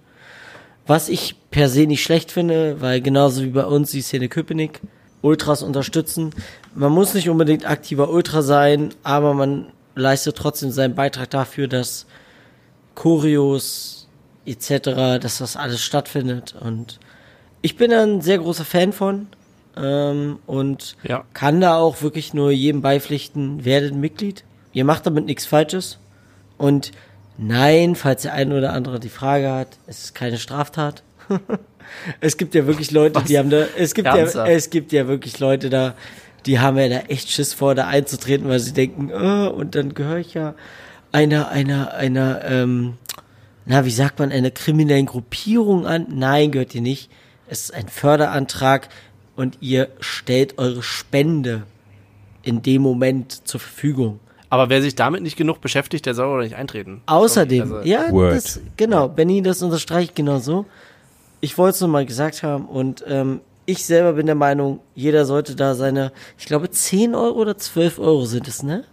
Was 0.88 1.09
ich 1.09 1.36
per 1.49 1.68
se 1.68 1.88
nicht 1.88 2.03
schlecht 2.03 2.32
finde, 2.32 2.80
weil 2.80 3.01
genauso 3.01 3.43
wie 3.43 3.49
bei 3.49 3.66
uns 3.66 3.91
die 3.91 4.01
Szene 4.01 4.30
Köpenick 4.30 4.82
Ultras 5.22 5.63
unterstützen. 5.63 6.30
Man 6.76 6.91
muss 6.91 7.16
nicht 7.16 7.30
unbedingt 7.30 7.68
aktiver 7.68 8.09
Ultra 8.09 8.43
sein, 8.43 8.93
aber 9.01 9.34
man 9.34 9.68
leistet 9.95 10.38
trotzdem 10.38 10.70
seinen 10.70 10.93
Beitrag 10.93 11.32
dafür, 11.32 11.68
dass 11.68 12.05
Choreos 12.93 14.07
etc., 14.45 15.20
dass 15.20 15.39
das 15.39 15.57
alles 15.57 15.82
stattfindet. 15.82 16.55
Und 16.59 16.99
ich 17.63 17.78
bin 17.78 17.91
ein 17.91 18.22
sehr 18.22 18.38
großer 18.38 18.66
Fan 18.66 18.93
von 18.93 19.28
ähm, 19.78 20.39
und 20.45 20.95
Ja. 21.03 21.23
kann 21.34 21.61
da 21.61 21.78
auch 21.78 22.01
wirklich 22.01 22.34
nur 22.34 22.51
jedem 22.51 22.82
beipflichten, 22.82 23.65
werdet 23.65 23.95
Mitglied. 23.95 24.43
Ihr 24.73 24.86
macht 24.86 25.05
damit 25.05 25.26
nichts 25.26 25.45
Falsches. 25.45 25.99
Und 26.57 26.91
nein, 27.38 27.95
falls 27.95 28.23
der 28.23 28.34
eine 28.34 28.57
oder 28.57 28.73
andere 28.73 28.99
die 28.99 29.09
Frage 29.09 29.51
hat, 29.51 29.78
es 29.88 30.05
ist 30.05 30.15
keine 30.15 30.38
Straftat. 30.38 31.03
es 32.21 32.38
gibt 32.38 32.55
ja 32.55 32.67
wirklich 32.67 32.91
Leute, 32.91 33.21
die 33.28 33.38
haben 33.38 33.49
da, 33.49 33.65
es 33.78 33.93
gibt 33.93 34.07
ja, 34.07 34.45
es 34.45 34.69
gibt 34.69 34.91
ja 34.91 35.07
wirklich 35.07 35.39
Leute 35.39 35.69
da, 35.69 35.95
die 36.45 36.59
haben 36.59 36.78
ja 36.78 36.88
da 36.89 36.99
echt 37.07 37.32
Schiss 37.32 37.53
vor, 37.53 37.76
da 37.76 37.88
einzutreten, 37.88 38.47
weil 38.47 38.59
sie 38.59 38.73
denken, 38.73 39.11
oh, 39.11 39.49
und 39.49 39.76
dann 39.76 39.93
gehöre 39.93 40.17
ich 40.17 40.34
ja 40.34 40.55
einer, 41.11 41.49
einer, 41.49 41.93
einer, 41.93 42.43
ähm, 42.45 42.95
na, 43.65 43.86
wie 43.86 43.91
sagt 43.91 44.19
man, 44.19 44.32
einer 44.32 44.51
kriminellen 44.51 45.05
Gruppierung 45.05 45.88
an. 45.88 46.07
Nein, 46.09 46.51
gehört 46.51 46.76
ihr 46.76 46.82
nicht. 46.82 47.09
Es 47.47 47.61
ist 47.61 47.73
ein 47.73 47.88
Förderantrag 47.88 48.89
und 49.36 49.58
ihr 49.62 49.90
stellt 50.00 50.58
eure 50.58 50.84
Spende 50.84 51.64
in 52.44 52.62
dem 52.62 52.82
Moment 52.82 53.48
zur 53.48 53.60
Verfügung. 53.60 54.20
Aber 54.50 54.70
wer 54.70 54.82
sich 54.82 54.96
damit 54.96 55.22
nicht 55.24 55.36
genug 55.38 55.60
beschäftigt, 55.62 56.06
der 56.06 56.14
soll 56.14 56.28
oder 56.28 56.44
nicht 56.44 56.56
eintreten. 56.56 57.02
Außerdem, 57.08 57.62
Also- 57.62 57.82
ja, 57.82 58.12
das, 58.12 58.62
genau, 58.78 59.10
Benny, 59.10 59.42
das 59.42 59.62
unterstreicht 59.62 60.16
genau 60.16 60.40
so. 60.40 60.66
Ich 61.42 61.58
wollte 61.58 61.76
es 61.76 61.82
nur 61.82 61.90
mal 61.90 62.06
gesagt 62.06 62.44
haben 62.44 62.66
und 62.68 63.04
ähm, 63.08 63.42
ich 63.66 63.84
selber 63.86 64.14
bin 64.14 64.28
der 64.28 64.36
Meinung, 64.36 64.80
jeder 64.94 65.26
sollte 65.26 65.56
da 65.56 65.74
seine, 65.76 66.12
ich 66.38 66.46
glaube 66.46 66.70
10 66.70 67.16
Euro 67.16 67.40
oder 67.40 67.58
12 67.58 68.00
Euro 68.00 68.26
sind 68.26 68.48
es, 68.48 68.62
ne? 68.64 68.84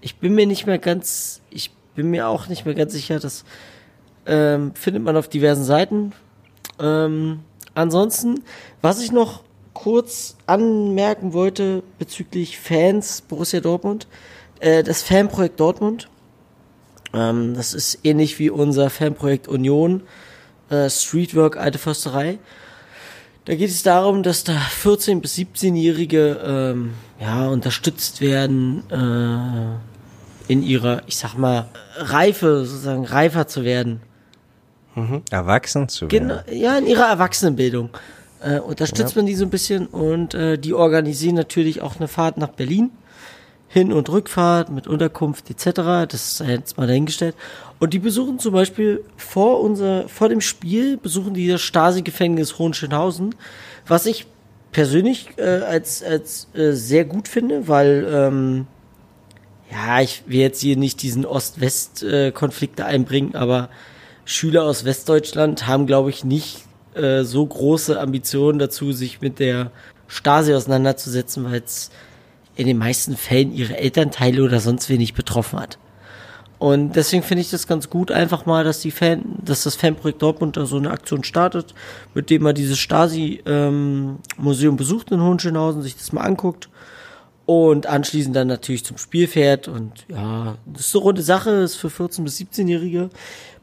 Ich 0.00 0.16
bin 0.16 0.34
mir 0.34 0.46
nicht 0.46 0.66
mehr 0.66 0.78
ganz, 0.78 1.42
ich 1.50 1.70
bin 1.94 2.10
mir 2.10 2.28
auch 2.28 2.48
nicht 2.48 2.64
mehr 2.64 2.74
ganz 2.74 2.92
sicher, 2.92 3.18
das 3.20 3.44
ähm, 4.26 4.72
findet 4.74 5.02
man 5.02 5.16
auf 5.16 5.28
diversen 5.28 5.64
Seiten. 5.64 6.12
Ähm, 6.78 7.40
ansonsten, 7.78 8.42
was 8.82 9.00
ich 9.00 9.12
noch 9.12 9.42
kurz 9.72 10.36
anmerken 10.46 11.32
wollte 11.32 11.82
bezüglich 11.98 12.58
Fans 12.58 13.22
Borussia 13.22 13.60
Dortmund, 13.60 14.06
äh, 14.60 14.82
das 14.82 15.02
Fanprojekt 15.02 15.60
Dortmund, 15.60 16.08
ähm, 17.14 17.54
das 17.54 17.74
ist 17.74 18.00
ähnlich 18.02 18.38
wie 18.38 18.50
unser 18.50 18.90
Fanprojekt 18.90 19.48
Union, 19.48 20.02
äh, 20.68 20.90
Streetwork 20.90 21.56
Alte 21.56 21.78
Försterei. 21.78 22.38
Da 23.44 23.54
geht 23.54 23.70
es 23.70 23.82
darum, 23.82 24.22
dass 24.22 24.44
da 24.44 24.58
14- 24.84 25.20
bis 25.20 25.36
17-Jährige 25.36 26.40
ähm, 26.44 26.94
ja, 27.18 27.48
unterstützt 27.48 28.20
werden, 28.20 28.82
äh, 28.90 30.52
in 30.52 30.62
ihrer, 30.62 31.02
ich 31.06 31.16
sag 31.16 31.36
mal, 31.36 31.68
Reife, 31.96 32.64
sozusagen 32.64 33.04
reifer 33.04 33.46
zu 33.46 33.64
werden. 33.64 34.00
Erwachsen 35.30 35.88
zu 35.88 36.10
werden. 36.10 36.28
Genau, 36.28 36.40
ja, 36.50 36.76
in 36.78 36.86
ihrer 36.86 37.08
Erwachsenenbildung. 37.08 37.90
Äh, 38.40 38.60
unterstützt 38.60 39.16
man 39.16 39.26
die 39.26 39.34
so 39.34 39.44
ein 39.44 39.50
bisschen 39.50 39.86
und 39.86 40.34
äh, 40.34 40.58
die 40.58 40.72
organisieren 40.72 41.34
natürlich 41.34 41.82
auch 41.82 41.96
eine 41.96 42.06
Fahrt 42.06 42.38
nach 42.38 42.50
Berlin. 42.50 42.90
Hin- 43.70 43.92
und 43.92 44.08
Rückfahrt 44.08 44.70
mit 44.70 44.86
Unterkunft 44.86 45.50
etc. 45.50 46.08
Das 46.08 46.40
ist 46.40 46.40
jetzt 46.40 46.78
mal 46.78 46.86
dahingestellt. 46.86 47.34
Und 47.78 47.92
die 47.92 47.98
besuchen 47.98 48.38
zum 48.38 48.54
Beispiel 48.54 49.04
vor 49.16 49.60
unser, 49.60 50.08
vor 50.08 50.30
dem 50.30 50.40
Spiel 50.40 50.96
besuchen 50.96 51.34
die 51.34 51.48
das 51.48 51.60
Stasi-Gefängnis 51.60 52.58
Hohenschönhausen, 52.58 53.34
was 53.86 54.06
ich 54.06 54.26
persönlich 54.72 55.30
äh, 55.36 55.42
als, 55.42 56.02
als 56.02 56.48
äh, 56.54 56.72
sehr 56.72 57.04
gut 57.04 57.28
finde, 57.28 57.68
weil 57.68 58.08
ähm, 58.10 58.66
ja, 59.70 60.00
ich 60.00 60.22
will 60.26 60.40
jetzt 60.40 60.60
hier 60.60 60.76
nicht 60.76 61.02
diesen 61.02 61.26
Ost-West-Konflikt 61.26 62.78
da 62.78 62.86
einbringen, 62.86 63.34
aber 63.34 63.68
Schüler 64.28 64.64
aus 64.64 64.84
Westdeutschland 64.84 65.66
haben, 65.66 65.86
glaube 65.86 66.10
ich, 66.10 66.22
nicht 66.22 66.58
äh, 66.94 67.22
so 67.24 67.46
große 67.46 67.98
Ambitionen 67.98 68.58
dazu, 68.58 68.92
sich 68.92 69.22
mit 69.22 69.38
der 69.38 69.70
Stasi 70.06 70.52
auseinanderzusetzen, 70.52 71.46
weil 71.46 71.62
es 71.64 71.90
in 72.54 72.66
den 72.66 72.76
meisten 72.76 73.16
Fällen 73.16 73.54
ihre 73.54 73.78
Elternteile 73.78 74.42
oder 74.42 74.60
sonst 74.60 74.90
wen 74.90 74.98
nicht 74.98 75.14
betroffen 75.14 75.58
hat. 75.58 75.78
Und 76.58 76.94
deswegen 76.94 77.22
finde 77.22 77.40
ich 77.40 77.48
das 77.50 77.66
ganz 77.66 77.88
gut, 77.88 78.10
einfach 78.10 78.44
mal, 78.44 78.64
dass 78.64 78.80
die 78.80 78.90
Fan, 78.90 79.38
dass 79.42 79.62
das 79.62 79.76
Fanprojekt 79.76 80.20
Dortmund 80.20 80.58
da 80.58 80.66
so 80.66 80.76
eine 80.76 80.90
Aktion 80.90 81.24
startet, 81.24 81.72
mit 82.12 82.28
dem 82.28 82.42
man 82.42 82.54
dieses 82.54 82.78
Stasi-Museum 82.78 84.76
besucht 84.76 85.10
in 85.10 85.22
Hohenschönhausen, 85.22 85.80
sich 85.80 85.96
das 85.96 86.12
mal 86.12 86.20
anguckt 86.20 86.68
und 87.46 87.86
anschließend 87.86 88.36
dann 88.36 88.48
natürlich 88.48 88.84
zum 88.84 88.98
Spiel 88.98 89.26
fährt. 89.26 89.68
Und 89.68 90.04
ja, 90.08 90.56
das 90.66 90.82
ist 90.82 90.92
so 90.92 90.98
eine 90.98 91.04
runde 91.04 91.22
Sache, 91.22 91.48
ist 91.50 91.76
für 91.76 91.88
14- 91.88 92.24
bis 92.24 92.38
17-Jährige. 92.38 93.08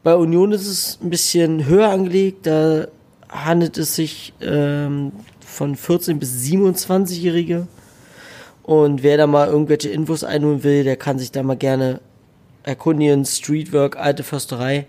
Bei 0.06 0.14
Union 0.14 0.52
ist 0.52 0.68
es 0.68 1.00
ein 1.02 1.10
bisschen 1.10 1.66
höher 1.66 1.88
angelegt, 1.88 2.46
da 2.46 2.86
handelt 3.28 3.76
es 3.76 3.96
sich 3.96 4.34
ähm, 4.40 5.10
von 5.44 5.74
14 5.74 6.20
bis 6.20 6.44
27-Jährige. 6.44 7.66
Und 8.62 9.02
wer 9.02 9.16
da 9.16 9.26
mal 9.26 9.48
irgendwelche 9.48 9.88
Infos 9.88 10.22
einholen 10.22 10.62
will, 10.62 10.84
der 10.84 10.94
kann 10.94 11.18
sich 11.18 11.32
da 11.32 11.42
mal 11.42 11.56
gerne 11.56 12.00
erkundigen, 12.62 13.24
Streetwork, 13.24 13.96
alte 13.96 14.22
Försterei. 14.22 14.86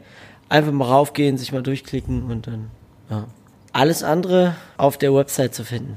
Einfach 0.50 0.72
mal 0.72 0.86
raufgehen, 0.86 1.40
sich 1.40 1.52
mal 1.52 1.64
durchklicken 1.64 2.30
und 2.30 2.46
dann, 2.46 2.70
ja. 3.10 3.26
Alles 3.74 4.04
andere 4.04 4.56
auf 4.78 5.00
der 5.00 5.16
Website 5.16 5.56
zu 5.56 5.64
finden. 5.64 5.96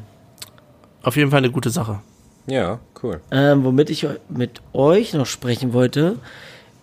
Auf 1.03 1.17
jeden 1.17 1.31
Fall 1.31 1.41
eine 1.41 1.51
gute 1.51 1.69
Sache. 1.69 2.01
Ja, 2.47 2.79
cool. 3.03 3.21
Ähm, 3.31 3.65
womit 3.65 3.91
ich 3.91 4.07
mit 4.31 4.63
euch 4.73 5.13
noch 5.13 5.27
sprechen 5.27 5.75
wollte, 5.75 6.17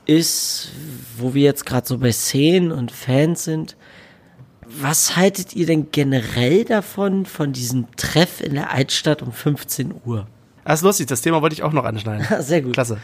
ist, 0.07 0.71
wo 1.17 1.33
wir 1.33 1.43
jetzt 1.43 1.65
gerade 1.65 1.87
so 1.87 1.97
bei 1.97 2.11
Szenen 2.11 2.71
und 2.71 2.91
Fans 2.91 3.43
sind, 3.43 3.75
was 4.65 5.15
haltet 5.15 5.55
ihr 5.55 5.65
denn 5.65 5.87
generell 5.91 6.65
davon, 6.65 7.25
von 7.25 7.53
diesem 7.53 7.87
Treff 7.95 8.41
in 8.41 8.53
der 8.53 8.71
Altstadt 8.71 9.21
um 9.21 9.31
15 9.31 9.93
Uhr? 10.05 10.27
Das 10.65 10.79
ist 10.79 10.83
lustig, 10.83 11.07
das 11.07 11.21
Thema 11.21 11.41
wollte 11.41 11.53
ich 11.53 11.63
auch 11.63 11.71
noch 11.71 11.85
anschneiden. 11.85 12.25
Sehr 12.41 12.61
gut. 12.61 12.73
Klasse. 12.73 12.97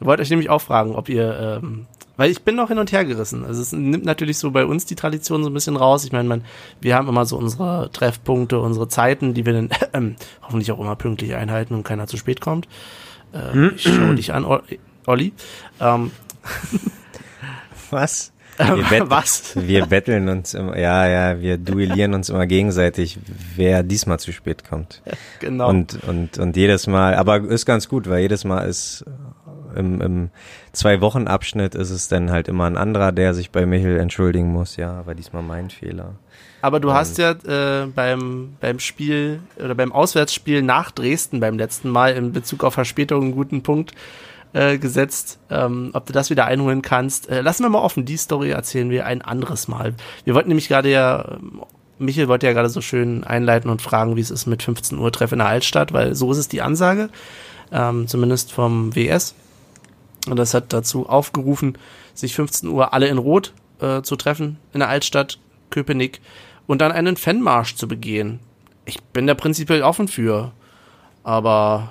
Ich 0.00 0.06
wollte 0.06 0.22
euch 0.22 0.30
nämlich 0.30 0.50
auch 0.50 0.60
fragen, 0.60 0.94
ob 0.94 1.08
ihr, 1.08 1.60
ähm, 1.62 1.86
weil 2.16 2.30
ich 2.30 2.42
bin 2.42 2.54
noch 2.56 2.68
hin 2.68 2.78
und 2.78 2.92
her 2.92 3.04
gerissen. 3.04 3.44
Also 3.44 3.60
es 3.62 3.72
nimmt 3.72 4.04
natürlich 4.04 4.38
so 4.38 4.50
bei 4.52 4.64
uns 4.64 4.86
die 4.86 4.94
Tradition 4.94 5.42
so 5.42 5.50
ein 5.50 5.54
bisschen 5.54 5.76
raus. 5.76 6.04
Ich 6.04 6.12
meine, 6.12 6.28
man, 6.28 6.44
wir 6.80 6.94
haben 6.94 7.08
immer 7.08 7.26
so 7.26 7.36
unsere 7.36 7.90
Treffpunkte, 7.92 8.60
unsere 8.60 8.86
Zeiten, 8.88 9.34
die 9.34 9.46
wir 9.46 9.52
dann 9.52 9.70
ähm, 9.92 10.16
hoffentlich 10.42 10.70
auch 10.72 10.78
immer 10.80 10.94
pünktlich 10.96 11.34
einhalten 11.34 11.74
und 11.74 11.82
keiner 11.84 12.06
zu 12.06 12.16
spät 12.16 12.40
kommt. 12.40 12.68
Äh, 13.32 13.68
ich 13.74 13.82
schaue 13.82 14.14
dich 14.14 14.32
an, 14.32 14.44
O- 14.44 14.60
Olli. 15.06 15.32
Ähm, 15.80 16.10
Was? 17.90 18.32
Wir, 18.56 18.84
bet 18.88 19.10
was? 19.10 19.56
wir 19.56 19.86
betteln 19.86 20.28
uns 20.28 20.54
immer, 20.54 20.78
ja, 20.78 21.08
ja, 21.08 21.40
wir 21.40 21.58
duellieren 21.58 22.14
uns 22.14 22.28
immer 22.28 22.46
gegenseitig, 22.46 23.18
wer 23.56 23.82
diesmal 23.82 24.20
zu 24.20 24.32
spät 24.32 24.68
kommt. 24.68 25.02
Genau. 25.40 25.68
Und, 25.68 26.04
und, 26.04 26.38
und 26.38 26.56
jedes 26.56 26.86
Mal, 26.86 27.16
aber 27.16 27.38
ist 27.38 27.66
ganz 27.66 27.88
gut, 27.88 28.08
weil 28.08 28.20
jedes 28.20 28.44
Mal 28.44 28.60
ist 28.68 29.04
im, 29.74 30.00
im 30.00 30.30
Zwei-Wochen-Abschnitt 30.72 31.74
ist 31.74 31.90
es 31.90 32.06
dann 32.06 32.30
halt 32.30 32.46
immer 32.46 32.66
ein 32.66 32.76
anderer, 32.76 33.10
der 33.10 33.34
sich 33.34 33.50
bei 33.50 33.66
Michel 33.66 33.98
entschuldigen 33.98 34.52
muss. 34.52 34.76
Ja, 34.76 34.92
aber 34.92 35.16
diesmal 35.16 35.42
mein 35.42 35.70
Fehler. 35.70 36.14
Aber 36.62 36.78
du 36.78 36.92
hast 36.92 37.18
ja 37.18 37.32
äh, 37.32 37.86
beim, 37.86 38.56
beim 38.60 38.78
Spiel 38.78 39.40
oder 39.56 39.74
beim 39.74 39.90
Auswärtsspiel 39.90 40.62
nach 40.62 40.92
Dresden 40.92 41.40
beim 41.40 41.58
letzten 41.58 41.90
Mal 41.90 42.14
in 42.14 42.32
Bezug 42.32 42.62
auf 42.62 42.74
Verspätung 42.74 43.22
einen 43.22 43.32
guten 43.32 43.64
Punkt 43.64 43.94
äh, 44.54 44.78
gesetzt. 44.78 45.38
Ähm, 45.50 45.90
ob 45.92 46.06
du 46.06 46.12
das 46.12 46.30
wieder 46.30 46.46
einholen 46.46 46.80
kannst. 46.80 47.28
Äh, 47.28 47.42
lassen 47.42 47.64
wir 47.64 47.68
mal 47.68 47.80
offen, 47.80 48.04
die 48.04 48.16
Story 48.16 48.50
erzählen 48.50 48.88
wir 48.88 49.04
ein 49.04 49.20
anderes 49.20 49.68
Mal. 49.68 49.94
Wir 50.24 50.34
wollten 50.34 50.48
nämlich 50.48 50.68
gerade 50.68 50.90
ja, 50.90 51.24
ähm, 51.32 51.62
Michel 51.98 52.28
wollte 52.28 52.46
ja 52.46 52.52
gerade 52.52 52.68
so 52.68 52.80
schön 52.80 53.24
einleiten 53.24 53.70
und 53.70 53.82
fragen, 53.82 54.16
wie 54.16 54.20
es 54.20 54.30
ist 54.30 54.46
mit 54.46 54.62
15 54.62 54.98
Uhr 54.98 55.12
Treff 55.12 55.32
in 55.32 55.38
der 55.38 55.48
Altstadt, 55.48 55.92
weil 55.92 56.14
so 56.14 56.32
ist 56.32 56.38
es 56.38 56.48
die 56.48 56.62
Ansage, 56.62 57.10
ähm, 57.72 58.08
zumindest 58.08 58.52
vom 58.52 58.94
WS. 58.94 59.34
Und 60.28 60.36
das 60.38 60.54
hat 60.54 60.72
dazu 60.72 61.08
aufgerufen, 61.08 61.76
sich 62.14 62.34
15 62.34 62.68
Uhr 62.68 62.94
alle 62.94 63.08
in 63.08 63.18
Rot 63.18 63.52
äh, 63.80 64.02
zu 64.02 64.16
treffen 64.16 64.58
in 64.72 64.80
der 64.80 64.88
Altstadt 64.88 65.38
Köpenick 65.70 66.20
und 66.66 66.80
dann 66.80 66.92
einen 66.92 67.16
Fanmarsch 67.16 67.74
zu 67.74 67.88
begehen. 67.88 68.40
Ich 68.86 69.02
bin 69.02 69.26
da 69.26 69.34
prinzipiell 69.34 69.82
offen 69.82 70.08
für. 70.08 70.52
Aber 71.22 71.90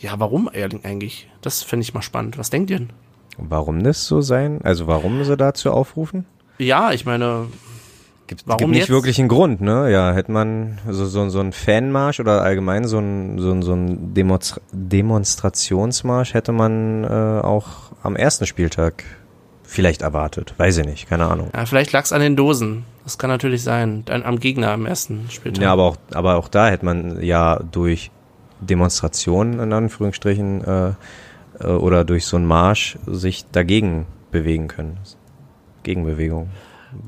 ja, 0.00 0.18
warum 0.18 0.48
eigentlich? 0.48 1.28
Das 1.44 1.62
fände 1.62 1.82
ich 1.82 1.94
mal 1.94 2.02
spannend. 2.02 2.38
Was 2.38 2.50
denkt 2.50 2.70
ihr 2.70 2.78
denn? 2.78 2.90
Warum 3.36 3.82
das 3.82 4.06
so 4.06 4.20
sein? 4.20 4.60
Also 4.62 4.86
warum 4.86 5.22
sie 5.24 5.36
dazu 5.36 5.70
aufrufen? 5.72 6.24
Ja, 6.58 6.92
ich 6.92 7.04
meine, 7.04 7.48
Gibt, 8.26 8.44
Warum 8.46 8.58
gibt 8.58 8.70
nicht 8.70 8.80
jetzt? 8.80 8.88
wirklich 8.90 9.18
einen 9.18 9.28
Grund, 9.28 9.60
ne? 9.60 9.90
Ja, 9.92 10.14
hätte 10.14 10.32
man 10.32 10.78
so, 10.88 11.04
so, 11.04 11.28
so 11.28 11.40
einen 11.40 11.52
Fanmarsch 11.52 12.20
oder 12.20 12.40
allgemein 12.40 12.86
so 12.86 12.98
ein, 12.98 13.38
so 13.38 13.60
so 13.60 13.76
Demonstra 13.76 14.62
Demonstrationsmarsch 14.72 16.32
hätte 16.32 16.52
man 16.52 17.04
äh, 17.04 17.06
auch 17.42 17.66
am 18.02 18.16
ersten 18.16 18.46
Spieltag 18.46 19.04
vielleicht 19.62 20.00
erwartet. 20.00 20.54
Weiß 20.56 20.78
ich 20.78 20.86
nicht, 20.86 21.08
keine 21.08 21.26
Ahnung. 21.26 21.50
ja, 21.54 21.66
vielleicht 21.66 21.92
lag 21.92 22.04
es 22.04 22.12
an 22.12 22.22
den 22.22 22.34
Dosen. 22.34 22.84
Das 23.02 23.18
kann 23.18 23.28
natürlich 23.28 23.62
sein. 23.62 24.04
Dann 24.06 24.22
am 24.22 24.40
Gegner 24.40 24.70
am 24.70 24.86
ersten 24.86 25.26
Spieltag. 25.28 25.62
Ja, 25.62 25.72
aber 25.72 25.82
auch, 25.82 25.96
aber 26.14 26.36
auch 26.36 26.48
da 26.48 26.70
hätte 26.70 26.86
man 26.86 27.22
ja 27.22 27.60
durch 27.72 28.10
Demonstrationen 28.60 29.60
in 29.60 29.72
Anführungsstrichen 29.74 30.64
äh, 30.64 30.92
äh, 31.60 31.66
oder 31.66 32.04
durch 32.04 32.26
so 32.26 32.36
einen 32.36 32.46
Marsch 32.46 32.98
sich 33.06 33.44
dagegen 33.52 34.06
bewegen 34.30 34.68
können. 34.68 34.98
Gegenbewegung. 35.82 36.50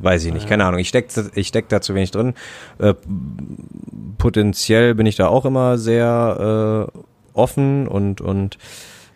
Weiß 0.01 0.25
ich 0.25 0.33
nicht, 0.33 0.49
keine 0.49 0.65
Ahnung. 0.65 0.81
Ich 0.81 0.89
steck, 0.89 1.09
ich 1.35 1.47
steck 1.49 1.69
da 1.69 1.81
zu 1.81 1.95
wenig 1.95 2.11
drin. 2.11 2.35
Äh, 2.79 2.95
potenziell 4.19 4.95
bin 4.95 5.07
ich 5.07 5.17
da 5.17 5.29
auch 5.29 5.45
immer 5.45 5.79
sehr 5.79 6.89
äh, 6.95 6.99
offen 7.33 7.87
und 7.87 8.21
und 8.21 8.59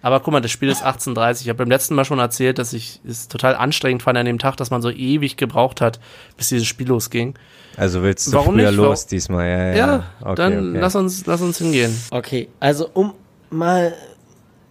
Aber 0.03 0.20
guck 0.20 0.33
mal, 0.33 0.41
das 0.41 0.51
Spiel 0.51 0.68
ist 0.68 0.85
18.30 0.85 1.43
Ich 1.43 1.49
habe 1.49 1.59
beim 1.59 1.68
letzten 1.70 1.95
Mal 1.95 2.05
schon 2.05 2.18
erzählt, 2.18 2.59
dass 2.59 2.72
ich 2.72 3.01
es 3.07 3.28
total 3.28 3.55
anstrengend 3.57 4.03
fand 4.03 4.18
an 4.18 4.26
dem 4.26 4.39
Tag, 4.39 4.57
dass 4.57 4.70
man 4.70 4.81
so 4.83 4.91
ewig 4.91 5.37
gebraucht 5.37 5.81
hat, 5.81 6.01
bis 6.37 6.49
dieses 6.51 6.66
Spiel 6.66 6.89
losging. 6.89 7.35
also 7.76 8.03
willst 8.03 8.28
du 8.28 8.33
Warum 8.33 8.55
früher 8.55 8.70
nicht? 8.70 8.76
los 8.76 9.07
diesmal? 9.07 9.47
Ja, 9.49 9.59
ja. 9.59 9.74
Ja, 9.76 10.05
Okay, 10.20 10.35
dann 10.37 10.70
okay. 10.70 10.78
lass 10.81 10.95
uns 10.97 11.26
lass 11.26 11.41
uns 11.43 11.59
hingehen. 11.59 11.95
Okay, 12.11 12.49
also 12.61 12.89
um 12.95 13.14
mal 13.51 13.93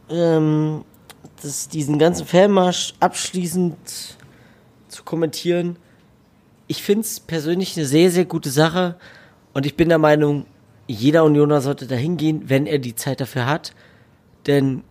ähm, 0.10 0.84
das, 1.42 1.70
diesen 1.70 2.00
ganzen 2.00 2.26
Fanmarsch 2.26 2.94
abschließend 3.00 3.78
zu 4.88 5.04
kommentieren. 5.04 5.78
Ich 6.68 6.84
finde 6.84 7.02
es 7.02 7.20
persönlich 7.20 7.78
eine 7.78 7.86
sehr, 7.86 8.12
sehr 8.12 8.26
gute 8.26 8.50
Sache 8.50 8.96
und 9.54 9.66
ich 9.66 9.76
bin 9.76 9.90
der 9.90 9.98
Meinung, 9.98 10.46
jeder 10.88 11.24
Unioner 11.24 11.62
sollte 11.62 11.88
da 11.88 11.96
hingehen, 11.96 12.44
wenn 12.48 12.66
er 12.66 12.80
die 12.80 12.96
Zeit 12.96 13.22
dafür 13.22 13.46
hat. 13.46 13.74
Denn 14.48 14.84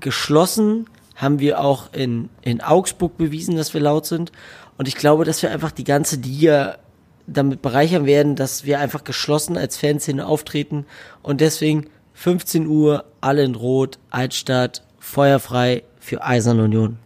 geschlossen 0.00 0.86
haben 1.14 1.40
wir 1.40 1.60
auch 1.60 1.92
in, 1.92 2.30
in 2.42 2.60
Augsburg 2.60 3.16
bewiesen, 3.16 3.56
dass 3.56 3.74
wir 3.74 3.80
laut 3.80 4.06
sind. 4.06 4.32
Und 4.78 4.88
ich 4.88 4.96
glaube, 4.96 5.24
dass 5.24 5.42
wir 5.42 5.50
einfach 5.50 5.70
die 5.70 5.84
ganze 5.84 6.16
Liga 6.16 6.78
damit 7.26 7.62
bereichern 7.62 8.06
werden, 8.06 8.34
dass 8.34 8.64
wir 8.64 8.80
einfach 8.80 9.04
geschlossen 9.04 9.56
als 9.56 9.76
Fanszene 9.76 10.26
auftreten. 10.26 10.86
Und 11.22 11.40
deswegen 11.40 11.86
15 12.22 12.68
Uhr, 12.68 13.04
alle 13.20 13.42
in 13.42 13.56
Rot, 13.56 13.98
Altstadt, 14.10 14.84
feuerfrei 15.00 15.82
für 15.98 16.22
Eisern 16.22 16.60
Union. 16.60 16.98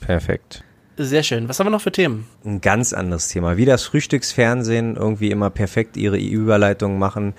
Perfekt. 0.00 0.62
Sehr 0.98 1.22
schön. 1.22 1.48
Was 1.48 1.58
haben 1.58 1.68
wir 1.68 1.70
noch 1.70 1.80
für 1.80 1.92
Themen? 1.92 2.26
ein 2.44 2.60
ganz 2.60 2.92
anderes 2.92 3.28
Thema. 3.28 3.56
Wie 3.56 3.64
das 3.64 3.84
Frühstücksfernsehen 3.84 4.96
irgendwie 4.96 5.30
immer 5.30 5.48
perfekt 5.48 5.96
ihre 5.96 6.18
Überleitung 6.18 6.98
machen 6.98 7.32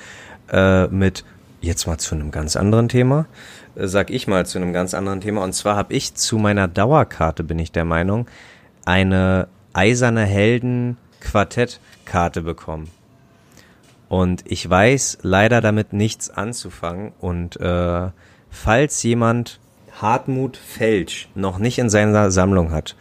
äh, 0.52 0.88
mit 0.88 1.24
jetzt 1.62 1.86
mal 1.86 2.00
zu 2.00 2.16
einem 2.16 2.32
ganz 2.32 2.56
anderen 2.56 2.90
Thema. 2.90 3.28
Äh, 3.76 3.86
sag 3.86 4.10
ich 4.10 4.26
mal 4.26 4.48
zu 4.48 4.58
einem 4.58 4.74
ganz 4.74 4.96
anderen 4.96 5.22
Thema. 5.22 5.44
Und 5.44 5.54
zwar 5.54 5.76
habe 5.76 5.94
ich 5.94 6.16
zu 6.16 6.40
meiner 6.40 6.68
Dauerkarte, 6.68 7.44
bin 7.44 7.60
ich 7.60 7.72
der 7.72 7.86
Meinung, 7.86 8.26
eine 8.84 9.48
eiserne 9.74 10.26
Helden 10.26 10.98
Quartettkarte 11.20 12.42
bekommen. 12.42 12.90
Und 14.10 14.44
ich 14.46 14.70
weiß 14.70 15.20
leider 15.22 15.62
damit 15.62 15.94
nichts 15.94 16.30
anzufangen. 16.30 17.14
Und 17.20 17.60
äh, 17.60 18.10
falls 18.50 19.04
jemand 19.04 19.60
Hartmut 20.02 20.58
Felsch 20.58 21.30
noch 21.36 21.58
nicht 21.58 21.80
in 21.80 21.90
seiner 21.90 22.32
Sammlung 22.32 22.72
hat, 22.72 22.96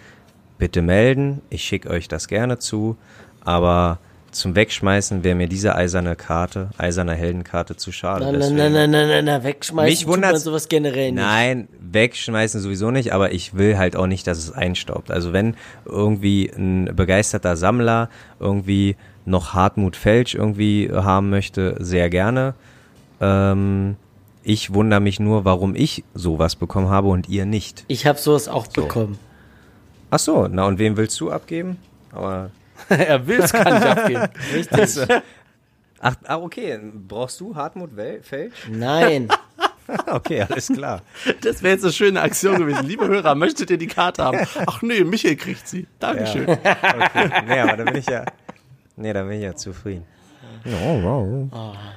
bitte 0.59 0.82
melden. 0.82 1.43
Ich 1.51 1.64
schicke 1.64 1.90
euch 1.90 2.09
das 2.09 2.28
gerne 2.28 2.59
zu. 2.59 2.97
Aber 3.44 3.98
zum 4.35 4.55
Wegschmeißen 4.56 5.24
wäre 5.24 5.35
mir 5.35 5.48
diese 5.48 5.74
eiserne 5.74 6.16
Karte, 6.16 6.70
eiserne 6.78 7.15
Heldenkarte 7.15 7.77
zu 7.77 7.93
schade. 7.93 8.24
Nein, 8.24 8.39
nein, 8.39 8.55
nein, 8.56 8.73
nein, 8.73 8.90
nein, 8.90 9.09
nein, 9.09 9.24
nein, 9.24 9.44
wegschmeißen 9.44 9.90
Mich 9.90 10.06
man 10.06 10.15
wundert's- 10.16 10.44
sowas 10.44 10.69
generell 10.69 11.12
nicht. 11.12 11.23
Nein, 11.23 11.69
wegschmeißen 11.81 12.61
sowieso 12.61 12.90
nicht, 12.90 13.12
aber 13.12 13.32
ich 13.32 13.55
will 13.55 13.78
halt 13.78 13.97
auch 13.97 14.06
nicht, 14.06 14.27
dass 14.27 14.39
es 14.39 14.52
einstaubt. 14.52 15.11
Also 15.11 15.32
wenn 15.32 15.56
irgendwie 15.86 16.51
ein 16.56 16.90
begeisterter 16.94 17.56
Sammler 17.56 18.11
irgendwie 18.40 18.97
noch 19.24 19.55
Hartmut 19.55 19.97
Felsch 19.97 20.35
irgendwie 20.35 20.90
haben 20.93 21.31
möchte, 21.31 21.77
sehr 21.78 22.11
gerne. 22.11 22.55
Ähm, 23.20 23.97
ich 24.43 24.74
wundere 24.74 25.01
mich 25.01 25.20
nur, 25.20 25.44
warum 25.44 25.74
ich 25.74 26.05
sowas 26.15 26.56
bekommen 26.56 26.90
habe 26.90 27.09
und 27.09 27.28
ihr 27.28 27.47
nicht. 27.47 27.85
Ich 27.89 28.06
habe 28.06 28.19
sowas 28.19 28.48
auch 28.48 28.66
bekommen. 28.66 29.19
Ach 30.11 30.19
so, 30.19 30.48
na 30.51 30.66
und 30.66 30.78
wem 30.78 30.97
willst 30.97 31.19
du 31.20 31.31
abgeben? 31.31 31.78
Aber 32.12 32.51
er 32.89 33.27
will 33.27 33.40
es 33.40 33.52
gar 33.52 33.73
nicht 33.73 33.86
abgeben. 33.86 34.28
Richtig? 34.55 35.09
ach, 36.01 36.16
ah, 36.24 36.36
okay, 36.36 36.78
brauchst 37.09 37.40
du 37.40 37.55
Hartmut 37.55 37.90
Felsch? 38.23 38.55
Nein. 38.70 39.28
okay, 40.06 40.43
alles 40.48 40.69
klar. 40.69 41.02
Das 41.43 41.62
wäre 41.62 41.74
jetzt 41.74 41.85
eine 41.85 41.93
schöne 41.93 42.20
Aktion 42.20 42.59
gewesen. 42.59 42.86
Liebe 42.86 43.06
Hörer, 43.06 43.35
möchtet 43.35 43.70
ihr 43.70 43.78
die 43.78 43.86
Karte 43.86 44.24
haben? 44.24 44.47
Ach 44.66 44.82
nee, 44.82 45.05
Michael 45.05 45.36
kriegt 45.36 45.69
sie. 45.69 45.86
Dankeschön. 45.98 46.48
Ja. 46.48 46.56
Okay. 46.56 47.31
Nee, 47.47 47.61
aber 47.61 47.77
da 47.77 47.85
bin 47.85 47.97
ich 47.97 48.06
ja. 48.06 48.24
Nee, 48.97 49.12
da 49.12 49.23
bin 49.23 49.32
ich 49.32 49.43
ja 49.43 49.55
zufrieden. 49.55 50.06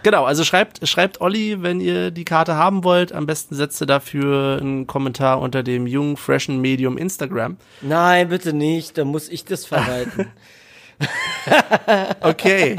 Genau, 0.03 0.25
also 0.25 0.43
schreibt, 0.43 0.85
schreibt 0.87 1.21
Olli, 1.21 1.61
wenn 1.63 1.79
ihr 1.79 2.11
die 2.11 2.25
Karte 2.25 2.55
haben 2.55 2.83
wollt. 2.83 3.13
Am 3.13 3.25
besten 3.25 3.55
setzt 3.55 3.81
ihr 3.81 3.87
dafür 3.87 4.57
einen 4.59 4.87
Kommentar 4.87 5.39
unter 5.39 5.63
dem 5.63 5.87
jungen, 5.87 6.17
freshen 6.17 6.59
Medium 6.59 6.97
Instagram. 6.97 7.57
Nein, 7.81 8.27
bitte 8.27 8.51
nicht, 8.51 8.97
da 8.97 9.05
muss 9.05 9.29
ich 9.29 9.45
das 9.45 9.65
verwalten. 9.65 10.27
Okay. 12.21 12.77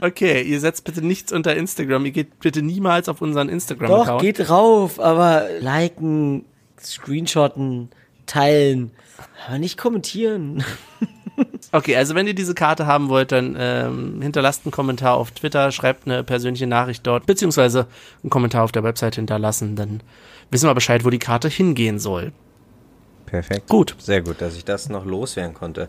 Okay, 0.00 0.42
ihr 0.42 0.58
setzt 0.58 0.84
bitte 0.84 1.00
nichts 1.00 1.32
unter 1.32 1.54
Instagram. 1.54 2.04
Ihr 2.06 2.10
geht 2.10 2.40
bitte 2.40 2.60
niemals 2.60 3.08
auf 3.08 3.22
unseren 3.22 3.46
Doch, 3.46 3.54
Instagram-Account. 3.54 4.20
geht 4.20 4.50
rauf, 4.50 4.98
aber 4.98 5.46
liken, 5.60 6.44
screenshotten, 6.80 7.88
teilen, 8.26 8.90
aber 9.46 9.58
nicht 9.58 9.78
kommentieren. 9.78 10.64
Okay, 11.70 11.96
also 11.96 12.14
wenn 12.14 12.26
ihr 12.26 12.34
diese 12.34 12.54
Karte 12.54 12.86
haben 12.86 13.08
wollt, 13.08 13.32
dann 13.32 13.56
ähm, 13.58 14.20
hinterlasst 14.20 14.66
einen 14.66 14.72
Kommentar 14.72 15.14
auf 15.14 15.30
Twitter, 15.30 15.72
schreibt 15.72 16.06
eine 16.06 16.22
persönliche 16.22 16.66
Nachricht 16.66 17.06
dort, 17.06 17.24
beziehungsweise 17.24 17.86
einen 18.22 18.28
Kommentar 18.28 18.64
auf 18.64 18.72
der 18.72 18.84
Website 18.84 19.14
hinterlassen. 19.14 19.74
Dann 19.74 20.02
wissen 20.50 20.68
wir 20.68 20.74
Bescheid, 20.74 21.04
wo 21.06 21.10
die 21.10 21.18
Karte 21.18 21.48
hingehen 21.48 21.98
soll. 21.98 22.32
Perfekt. 23.24 23.68
Gut. 23.68 23.96
Sehr 23.98 24.20
gut, 24.20 24.42
dass 24.42 24.56
ich 24.56 24.66
das 24.66 24.90
noch 24.90 25.06
loswerden 25.06 25.54
konnte. 25.54 25.88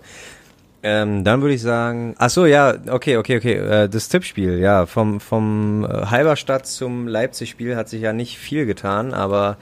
Ähm, 0.85 1.23
dann 1.23 1.41
würde 1.41 1.55
ich 1.55 1.61
sagen, 1.61 2.13
ach 2.17 2.29
so, 2.29 2.45
ja, 2.45 2.75
okay, 2.89 3.15
okay, 3.15 3.37
okay, 3.37 3.53
äh, 3.53 3.87
das 3.87 4.09
Tippspiel, 4.09 4.59
ja, 4.59 4.85
vom, 4.85 5.21
vom 5.21 5.85
äh, 5.85 6.07
Halberstadt 6.07 6.67
zum 6.67 7.07
Leipzig-Spiel 7.07 7.77
hat 7.77 7.87
sich 7.87 8.01
ja 8.01 8.11
nicht 8.11 8.37
viel 8.37 8.65
getan, 8.65 9.13
aber 9.13 9.55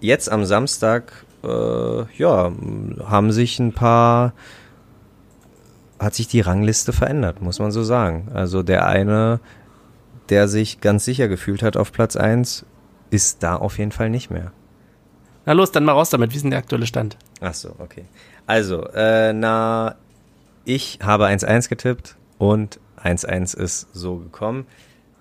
jetzt 0.00 0.28
am 0.30 0.44
Samstag, 0.44 1.24
äh, 1.44 2.02
ja, 2.16 2.50
haben 3.04 3.30
sich 3.30 3.60
ein 3.60 3.72
paar, 3.72 4.32
hat 6.00 6.14
sich 6.16 6.26
die 6.26 6.40
Rangliste 6.40 6.92
verändert, 6.92 7.40
muss 7.40 7.60
man 7.60 7.70
so 7.70 7.84
sagen. 7.84 8.28
Also 8.34 8.64
der 8.64 8.86
eine, 8.88 9.38
der 10.28 10.48
sich 10.48 10.80
ganz 10.80 11.04
sicher 11.04 11.28
gefühlt 11.28 11.62
hat 11.62 11.76
auf 11.76 11.92
Platz 11.92 12.16
eins, 12.16 12.66
ist 13.10 13.44
da 13.44 13.54
auf 13.54 13.78
jeden 13.78 13.92
Fall 13.92 14.10
nicht 14.10 14.30
mehr. 14.30 14.50
Na 15.44 15.52
los, 15.52 15.70
dann 15.70 15.84
mal 15.84 15.92
raus 15.92 16.10
damit. 16.10 16.32
Wie 16.32 16.36
ist 16.36 16.42
denn 16.42 16.50
der 16.50 16.58
aktuelle 16.58 16.86
Stand? 16.86 17.16
Ach 17.40 17.54
so, 17.54 17.76
okay. 17.78 18.06
Also, 18.46 18.84
äh, 18.88 19.32
na, 19.32 19.94
ich 20.66 20.98
habe 21.02 21.26
1-1 21.26 21.68
getippt 21.68 22.16
und 22.38 22.80
1-1 23.02 23.56
ist 23.56 23.88
so 23.94 24.16
gekommen. 24.16 24.66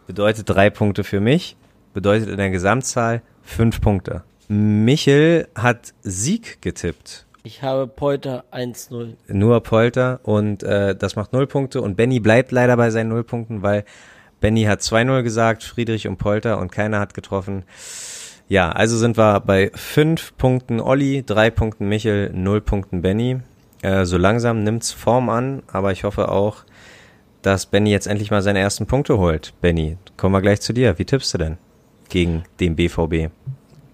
Bedeutet 0.08 0.50
drei 0.50 0.70
Punkte 0.70 1.04
für 1.04 1.22
mich, 1.22 1.56
bedeutet 1.94 2.30
in 2.30 2.38
der 2.38 2.50
Gesamtzahl 2.50 3.22
fünf 3.42 3.80
Punkte. 3.80 4.24
Michel 4.48 5.48
hat 5.56 5.94
Sieg 6.02 6.62
getippt. 6.62 7.26
Ich 7.44 7.62
habe 7.62 7.88
Polter 7.88 8.44
1-0. 8.52 9.14
Nur 9.28 9.62
Polter 9.62 10.20
und 10.24 10.64
äh, 10.64 10.96
das 10.96 11.16
macht 11.16 11.32
null 11.32 11.46
Punkte 11.46 11.82
und 11.82 11.96
Benny 11.96 12.20
bleibt 12.20 12.52
leider 12.52 12.76
bei 12.76 12.90
seinen 12.90 13.10
null 13.10 13.24
Punkten, 13.24 13.62
weil 13.62 13.86
Benny 14.42 14.64
hat 14.64 14.82
2-0 14.82 15.22
gesagt, 15.22 15.64
Friedrich 15.64 16.08
und 16.08 16.18
Polter 16.18 16.60
und 16.60 16.72
keiner 16.72 17.00
hat 17.00 17.14
getroffen. 17.14 17.64
Ja, 18.48 18.72
also 18.72 18.98
sind 18.98 19.18
wir 19.18 19.40
bei 19.42 19.72
fünf 19.76 20.36
Punkten 20.38 20.80
Olli, 20.80 21.24
drei 21.24 21.52
Punkten 21.52 21.88
Michel, 21.88 22.32
null 22.34 22.62
Punkten 22.62 23.04
Benny. 23.04 23.42
Äh, 23.86 24.06
so 24.08 24.18
langsam 24.18 24.64
nimmt's 24.64 24.92
Form 24.92 25.30
an, 25.30 25.62
aber 25.72 25.92
ich 25.92 26.06
hoffe 26.06 26.30
auch, 26.30 26.64
dass 27.44 27.68
Benny 27.68 27.92
jetzt 27.92 28.08
endlich 28.08 28.32
mal 28.32 28.42
seine 28.42 28.58
ersten 28.58 28.88
Punkte 28.88 29.20
holt. 29.20 29.54
Benny, 29.62 29.98
kommen 30.18 30.34
wir 30.34 30.42
gleich 30.42 30.60
zu 30.60 30.74
dir. 30.74 30.98
Wie 30.98 31.06
tippst 31.06 31.32
du 31.36 31.38
denn 31.38 31.58
gegen 32.10 32.44
den 32.60 32.76
BVB? 32.76 33.30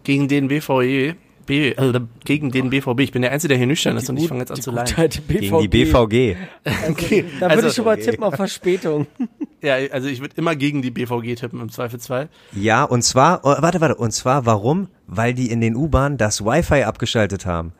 Gegen 0.05 0.29
den 0.29 0.47
BVE. 0.47 1.15
B, 1.45 1.71
äh, 1.71 1.99
gegen 2.23 2.51
den 2.51 2.69
BVB. 2.69 3.01
Ich 3.01 3.11
bin 3.11 3.21
der 3.21 3.33
Einzige, 3.33 3.49
der 3.49 3.57
hier 3.57 3.67
nüchtern 3.67 3.97
ist 3.97 4.09
und 4.09 4.15
ich 4.15 4.29
fange 4.29 4.39
jetzt 4.39 4.51
an 4.51 4.61
zu 4.61 4.71
leiden. 4.71 5.09
Gegen 5.27 5.59
die 5.59 5.67
BVG. 5.67 6.37
Okay, 6.89 7.25
Da 7.41 7.47
würde 7.47 7.55
also, 7.55 7.67
ich 7.67 7.73
schon 7.73 7.85
mal 7.85 7.97
tippen 7.97 8.23
auf 8.23 8.35
Verspätung. 8.35 9.07
ja, 9.61 9.75
also 9.91 10.07
ich 10.07 10.21
würde 10.21 10.35
immer 10.37 10.55
gegen 10.55 10.81
die 10.81 10.91
BVG 10.91 11.35
tippen 11.35 11.59
im 11.59 11.69
Zweifelsfall. 11.69 12.29
Ja, 12.53 12.85
und 12.85 13.01
zwar, 13.01 13.41
oh, 13.43 13.55
warte, 13.59 13.81
warte, 13.81 13.95
und 13.95 14.11
zwar 14.11 14.45
warum? 14.45 14.87
Weil 15.07 15.33
die 15.33 15.51
in 15.51 15.59
den 15.59 15.75
U-Bahnen 15.75 16.17
das 16.17 16.45
Wi-Fi 16.45 16.83
abgeschaltet 16.83 17.45
haben. 17.45 17.73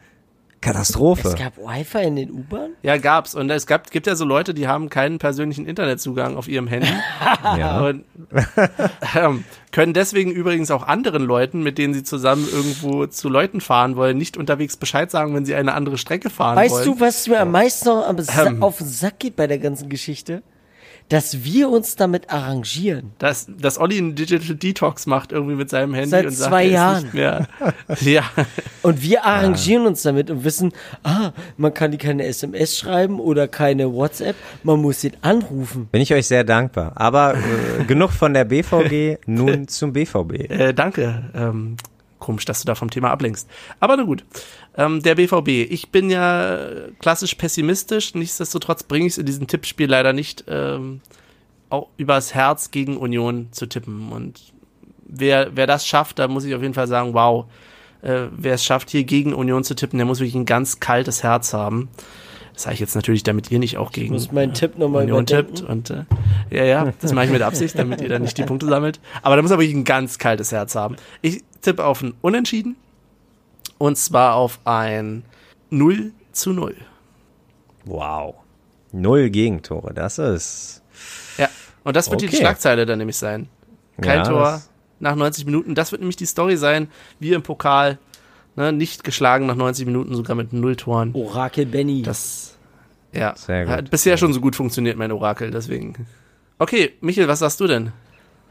Katastrophe. 0.61 1.29
Es 1.29 1.35
gab 1.35 1.57
Wi-Fi 1.57 2.03
in 2.03 2.15
den 2.15 2.31
U-Bahn? 2.31 2.71
Ja, 2.83 2.97
gab's. 2.97 3.33
Und 3.33 3.49
es 3.49 3.65
gab, 3.65 3.89
gibt 3.89 4.05
ja 4.05 4.15
so 4.15 4.25
Leute, 4.25 4.53
die 4.53 4.67
haben 4.67 4.89
keinen 4.89 5.17
persönlichen 5.17 5.65
Internetzugang 5.65 6.37
auf 6.37 6.47
ihrem 6.47 6.67
Handy. 6.67 6.87
ja. 7.43 7.81
Und 7.87 8.05
ähm, 9.15 9.43
können 9.71 9.93
deswegen 9.93 10.31
übrigens 10.31 10.69
auch 10.69 10.87
anderen 10.87 11.23
Leuten, 11.23 11.63
mit 11.63 11.79
denen 11.79 11.95
sie 11.95 12.03
zusammen 12.03 12.47
irgendwo 12.49 13.07
zu 13.07 13.27
Leuten 13.27 13.59
fahren 13.59 13.95
wollen, 13.95 14.17
nicht 14.17 14.37
unterwegs 14.37 14.77
Bescheid 14.77 15.09
sagen, 15.09 15.33
wenn 15.33 15.45
sie 15.45 15.55
eine 15.55 15.73
andere 15.73 15.97
Strecke 15.97 16.29
fahren 16.29 16.57
Weißt 16.57 16.73
wollen. 16.73 16.85
du, 16.85 16.99
was 16.99 17.27
mir 17.27 17.39
am 17.39 17.51
meisten 17.51 17.89
noch 17.89 18.07
am 18.07 18.17
Ähm. 18.17 18.61
auf 18.61 18.77
den 18.77 18.87
Sack 18.87 19.19
geht 19.19 19.35
bei 19.35 19.47
der 19.47 19.57
ganzen 19.57 19.89
Geschichte? 19.89 20.43
Dass 21.11 21.43
wir 21.43 21.69
uns 21.69 21.95
damit 21.95 22.29
arrangieren. 22.31 23.11
dass, 23.19 23.47
dass 23.47 23.77
Olli 23.77 23.97
einen 23.97 24.15
Digital 24.15 24.55
Detox 24.55 25.05
macht 25.05 25.31
irgendwie 25.31 25.55
mit 25.55 25.69
seinem 25.69 25.93
Handy 25.93 26.09
Seit 26.09 26.25
und 26.25 26.31
sagt, 26.31 26.49
zwei 26.49 26.65
ist 26.65 26.71
Jahren. 26.73 27.03
nicht 27.03 27.13
mehr. 27.13 27.47
ja, 28.01 28.23
Und 28.81 29.01
wir 29.03 29.23
arrangieren 29.25 29.85
uns 29.85 30.01
damit 30.01 30.31
und 30.31 30.43
wissen, 30.43 30.71
ah, 31.03 31.31
man 31.57 31.73
kann 31.73 31.91
die 31.91 31.97
keine 31.97 32.25
SMS 32.25 32.77
schreiben 32.77 33.19
oder 33.19 33.47
keine 33.47 33.93
WhatsApp, 33.93 34.35
man 34.63 34.81
muss 34.81 35.03
ihn 35.03 35.13
anrufen. 35.21 35.87
Bin 35.91 36.01
ich 36.01 36.13
euch 36.13 36.27
sehr 36.27 36.43
dankbar. 36.43 36.93
Aber 36.95 37.35
äh, 37.35 37.83
genug 37.85 38.11
von 38.11 38.33
der 38.33 38.45
BVG, 38.45 39.17
nun 39.27 39.67
zum 39.67 39.93
BVB. 39.93 40.49
äh, 40.49 40.73
danke. 40.73 41.29
Ähm, 41.35 41.75
komisch, 42.21 42.45
dass 42.45 42.61
du 42.61 42.65
da 42.65 42.75
vom 42.75 42.89
Thema 42.89 43.11
ablenkst. 43.11 43.49
Aber 43.81 43.97
na 43.97 44.03
gut. 44.03 44.23
Ähm, 44.77 45.03
der 45.03 45.15
BVB. 45.15 45.69
Ich 45.69 45.89
bin 45.89 46.09
ja 46.09 46.59
klassisch 46.99 47.35
pessimistisch. 47.35 48.15
Nichtsdestotrotz 48.15 48.83
bringe 48.83 49.07
ich 49.07 49.13
es 49.13 49.17
in 49.17 49.25
diesem 49.25 49.47
Tippspiel 49.47 49.89
leider 49.89 50.13
nicht, 50.13 50.45
ähm, 50.47 51.01
auch 51.69 51.87
übers 51.97 52.33
Herz 52.33 52.71
gegen 52.71 52.95
Union 52.95 53.49
zu 53.51 53.65
tippen. 53.65 54.13
Und 54.13 54.39
wer, 55.05 55.55
wer 55.55 55.67
das 55.67 55.85
schafft, 55.85 56.19
da 56.19 56.29
muss 56.29 56.45
ich 56.45 56.55
auf 56.55 56.61
jeden 56.61 56.73
Fall 56.73 56.87
sagen, 56.87 57.13
wow. 57.13 57.45
Äh, 58.01 58.27
wer 58.31 58.55
es 58.55 58.63
schafft, 58.63 58.89
hier 58.89 59.03
gegen 59.03 59.33
Union 59.33 59.63
zu 59.63 59.75
tippen, 59.75 59.97
der 59.99 60.07
muss 60.07 60.19
wirklich 60.19 60.35
ein 60.35 60.45
ganz 60.45 60.79
kaltes 60.79 61.21
Herz 61.21 61.53
haben. 61.53 61.89
Das 62.53 62.63
sage 62.63 62.73
ich 62.73 62.79
jetzt 62.79 62.95
natürlich, 62.95 63.23
damit 63.23 63.51
ihr 63.51 63.59
nicht 63.59 63.77
auch 63.77 63.91
gegen 63.91 64.13
muss 64.13 64.31
meinen 64.31 64.53
Tipp 64.53 64.77
nochmal 64.77 65.03
Union 65.03 65.23
überdenken. 65.23 65.55
tippt. 65.55 65.69
Und 65.69 65.89
äh, 65.89 66.03
ja, 66.49 66.63
ja, 66.65 66.93
das 66.99 67.13
mache 67.13 67.25
ich 67.25 67.31
mit 67.31 67.41
Absicht, 67.41 67.77
damit 67.77 68.01
ihr 68.01 68.09
dann 68.09 68.23
nicht 68.23 68.37
die 68.37 68.43
Punkte 68.43 68.65
sammelt. 68.65 68.99
Aber 69.21 69.35
da 69.35 69.41
muss 69.41 69.51
er 69.51 69.57
wirklich 69.57 69.75
ein 69.75 69.83
ganz 69.83 70.17
kaltes 70.17 70.51
Herz 70.51 70.75
haben. 70.75 70.95
Ich 71.21 71.43
tippe 71.61 71.85
auf 71.85 72.01
ein 72.01 72.13
Unentschieden. 72.21 72.75
Und 73.77 73.97
zwar 73.97 74.35
auf 74.35 74.59
ein 74.65 75.23
0 75.69 76.11
zu 76.31 76.53
0. 76.53 76.75
Wow. 77.85 78.35
Null 78.91 79.29
Gegentore, 79.29 79.93
das 79.93 80.19
ist. 80.19 80.81
Ja. 81.37 81.49
Und 81.83 81.95
das 81.95 82.11
wird 82.11 82.21
die 82.21 82.27
Okay. 82.27 82.37
Schlagzeile 82.37 82.85
dann 82.85 82.99
nämlich 82.99 83.17
sein. 83.17 83.47
Kein 83.99 84.19
Ja, 84.19 84.23
Tor 84.23 84.61
nach 84.99 85.15
90 85.15 85.45
Minuten. 85.45 85.73
Das 85.73 85.91
wird 85.91 86.01
nämlich 86.01 86.15
die 86.17 86.25
Story 86.25 86.57
sein, 86.57 86.89
wie 87.19 87.33
im 87.33 87.41
Pokal. 87.41 87.97
Ne, 88.55 88.73
nicht 88.73 89.03
geschlagen 89.05 89.45
nach 89.45 89.55
90 89.55 89.85
Minuten, 89.85 90.13
sogar 90.13 90.35
mit 90.35 90.51
null 90.51 90.75
Toren. 90.75 91.15
Orakel 91.15 91.65
Benny. 91.65 92.01
Das, 92.01 92.57
ja, 93.13 93.33
Sehr 93.37 93.63
gut. 93.65 93.73
hat 93.73 93.89
bisher 93.89 94.17
schon 94.17 94.33
so 94.33 94.41
gut 94.41 94.57
funktioniert, 94.57 94.97
mein 94.97 95.11
Orakel, 95.13 95.51
deswegen. 95.51 96.05
Okay, 96.59 96.91
Michael, 96.99 97.29
was 97.29 97.39
sagst 97.39 97.61
du 97.61 97.67
denn? 97.67 97.93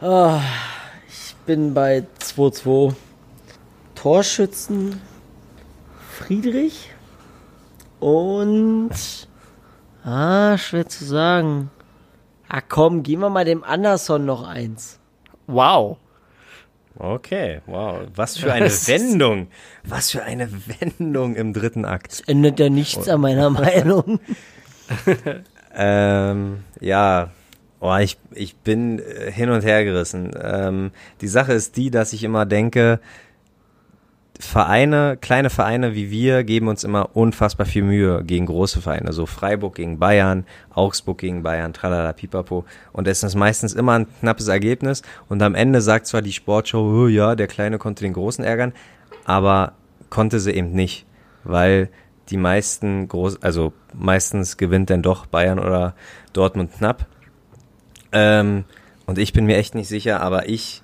Ah, 0.01 0.41
ich 0.41 0.80
bin 1.47 1.75
bei 1.75 2.05
2-2. 2.21 2.95
Torschützen 3.95 5.01
Friedrich 6.11 6.91
und 7.99 8.91
ah, 10.05 10.57
schwer 10.57 10.89
zu 10.89 11.05
sagen. 11.05 11.71
Ah 12.49 12.63
komm, 12.67 13.03
geben 13.03 13.23
wir 13.23 13.31
mal 13.31 13.45
dem 13.45 13.63
Anderson 13.63 14.25
noch 14.25 14.47
eins. 14.47 14.99
Wow. 15.47 15.99
Okay, 16.99 17.61
wow. 17.67 18.01
Was 18.15 18.37
für 18.37 18.53
eine 18.53 18.71
Wendung. 18.71 19.49
Was 19.85 20.11
für 20.11 20.23
eine 20.23 20.51
Wendung 20.81 21.37
im 21.37 21.53
dritten 21.53 21.85
Akt. 21.85 22.23
Ändert 22.27 22.59
ja 22.59 22.69
nichts 22.69 23.09
an 23.09 23.21
meiner 23.21 23.51
Meinung. 23.51 24.21
Ähm, 25.75 26.65
ja. 26.81 27.31
Oh, 27.81 27.97
ich, 27.97 28.19
ich 28.33 28.57
bin 28.57 28.99
äh, 28.99 29.33
hin 29.33 29.51
und 29.51 29.65
her 29.65 29.85
gerissen. 29.85 30.31
Ähm, 30.41 30.91
die 31.21 31.29
Sache 31.29 31.53
ist 31.53 31.77
die, 31.77 31.91
dass 31.91 32.13
ich 32.13 32.25
immer 32.25 32.47
denke, 32.47 33.01
Vereine, 34.41 35.19
kleine 35.21 35.51
Vereine 35.51 35.95
wie 35.95 36.11
wir, 36.11 36.45
geben 36.45 36.69
uns 36.69 36.83
immer 36.83 37.15
unfassbar 37.15 37.67
viel 37.67 37.83
Mühe 37.83 38.25
gegen 38.25 38.47
große 38.47 38.81
Vereine. 38.81 39.13
So 39.13 39.27
Freiburg 39.27 39.75
gegen 39.75 39.99
Bayern, 39.99 40.47
Augsburg 40.75 41.19
gegen 41.19 41.43
Bayern, 41.43 41.73
tralala, 41.73 42.13
pipapo. 42.13 42.65
Und 42.93 43.07
es 43.07 43.23
ist 43.23 43.35
meistens 43.35 43.75
immer 43.75 43.99
ein 43.99 44.07
knappes 44.21 44.49
Ergebnis. 44.49 45.03
Und 45.29 45.43
am 45.43 45.55
Ende 45.55 45.83
sagt 45.83 46.07
zwar 46.07 46.23
die 46.23 46.33
Sportshow, 46.33 47.05
oh, 47.05 47.07
ja, 47.07 47.35
der 47.35 47.49
Kleine 47.49 47.79
konnte 47.79 48.03
den 48.03 48.15
Großen 48.15 48.43
ärgern, 48.43 48.73
aber 49.25 49.75
konnte 50.09 50.41
sie 50.41 50.53
eben 50.53 50.73
nicht. 50.73 51.07
Weil 51.45 51.91
die 52.31 52.39
meisten 52.39 53.09
groß, 53.09 53.43
also 53.43 53.73
meistens 53.93 54.57
gewinnt 54.57 54.89
dann 54.91 55.03
doch 55.03 55.27
Bayern 55.27 55.59
oder 55.59 55.95
Dortmund 56.33 56.73
knapp. 56.79 57.07
Ähm, 58.13 58.65
und 59.07 59.19
ich 59.19 59.33
bin 59.33 59.47
mir 59.47 59.57
echt 59.57 59.75
nicht 59.75 59.89
sicher, 59.89 60.21
aber 60.21 60.49
ich 60.49 60.83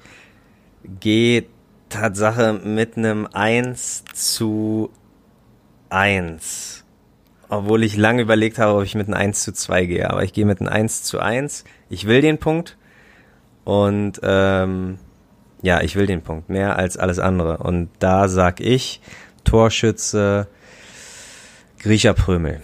gehe 1.00 1.46
Tatsache 1.88 2.52
mit 2.52 2.96
einem 2.96 3.28
1 3.32 4.04
zu 4.12 4.90
1. 5.90 6.84
Obwohl 7.48 7.84
ich 7.84 7.96
lange 7.96 8.22
überlegt 8.22 8.58
habe, 8.58 8.78
ob 8.78 8.84
ich 8.84 8.96
mit 8.96 9.06
einem 9.06 9.14
1 9.14 9.44
zu 9.44 9.52
2 9.52 9.84
gehe. 9.86 10.10
Aber 10.10 10.24
ich 10.24 10.32
gehe 10.32 10.46
mit 10.46 10.60
einem 10.60 10.68
1 10.68 11.04
zu 11.04 11.20
1. 11.20 11.64
Ich 11.88 12.06
will 12.06 12.20
den 12.20 12.38
Punkt. 12.38 12.76
Und 13.64 14.20
ähm, 14.22 14.98
ja, 15.62 15.80
ich 15.80 15.96
will 15.96 16.06
den 16.06 16.22
Punkt. 16.22 16.48
Mehr 16.48 16.76
als 16.76 16.96
alles 16.96 17.18
andere. 17.18 17.58
Und 17.58 17.88
da 18.00 18.28
sag 18.28 18.60
ich, 18.60 19.00
Torschütze 19.44 20.48
Griecher 21.78 22.14
Prömel. 22.14 22.62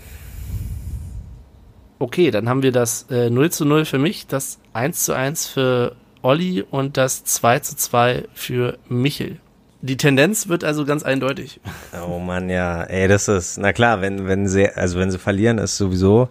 Okay, 2.03 2.33
dann 2.33 2.49
haben 2.49 2.65
wir 2.65 2.73
das 2.73 3.07
äh, 3.13 3.31
0 3.31 3.51
zu 3.51 3.65
0 3.65 3.85
für 3.85 3.99
mich, 3.99 4.27
das 4.27 4.59
1 4.73 5.05
zu 5.05 5.13
1 5.13 5.47
für 5.47 5.95
Olli 6.21 6.65
und 6.69 6.97
das 6.97 7.23
2 7.23 7.61
zu 7.61 7.77
2 7.77 8.25
für 8.35 8.77
Michel. 8.89 9.39
Die 9.83 9.97
Tendenz 9.97 10.49
wird 10.49 10.65
also 10.65 10.85
ganz 10.85 11.05
eindeutig. 11.05 11.61
Oh 12.05 12.19
man, 12.19 12.51
ja, 12.51 12.83
ey, 12.83 13.07
das 13.07 13.29
ist, 13.29 13.57
na 13.57 13.73
klar, 13.73 14.01
wenn, 14.01 14.27
wenn 14.27 14.49
sie, 14.49 14.69
also 14.69 14.99
wenn 14.99 15.13
sie 15.13 15.19
verlieren, 15.21 15.59
ist 15.59 15.77
sowieso, 15.77 16.29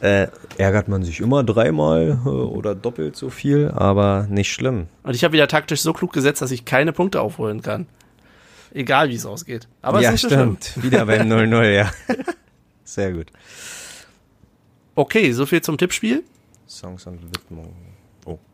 äh, 0.00 0.26
ärgert 0.58 0.88
man 0.88 1.04
sich 1.04 1.20
immer 1.20 1.44
dreimal 1.44 2.18
äh, 2.24 2.28
oder 2.28 2.74
doppelt 2.74 3.14
so 3.14 3.30
viel, 3.30 3.70
aber 3.70 4.26
nicht 4.28 4.50
schlimm. 4.52 4.88
Und 5.04 5.14
ich 5.14 5.22
habe 5.22 5.34
wieder 5.34 5.46
taktisch 5.46 5.82
so 5.82 5.92
klug 5.92 6.12
gesetzt, 6.12 6.42
dass 6.42 6.50
ich 6.50 6.64
keine 6.64 6.92
Punkte 6.92 7.20
aufholen 7.20 7.62
kann. 7.62 7.86
Egal 8.72 9.08
wie 9.08 9.14
es 9.14 9.24
ausgeht. 9.24 9.68
Aber 9.82 10.00
ja, 10.00 10.08
es 10.08 10.16
ist 10.16 10.24
nicht 10.24 10.30
so 10.32 10.36
schlimm. 10.36 10.56
stimmt. 10.60 10.84
Wieder 10.84 11.06
beim 11.06 11.28
0-0, 11.32 11.70
ja. 11.70 11.92
Sehr 12.82 13.12
gut. 13.12 13.28
Okay, 14.94 15.32
so 15.32 15.46
viel 15.46 15.60
zum 15.62 15.78
Tippspiel. 15.78 16.22
Songs 16.68 17.06
und 17.06 17.20
Widmung. 17.22 17.74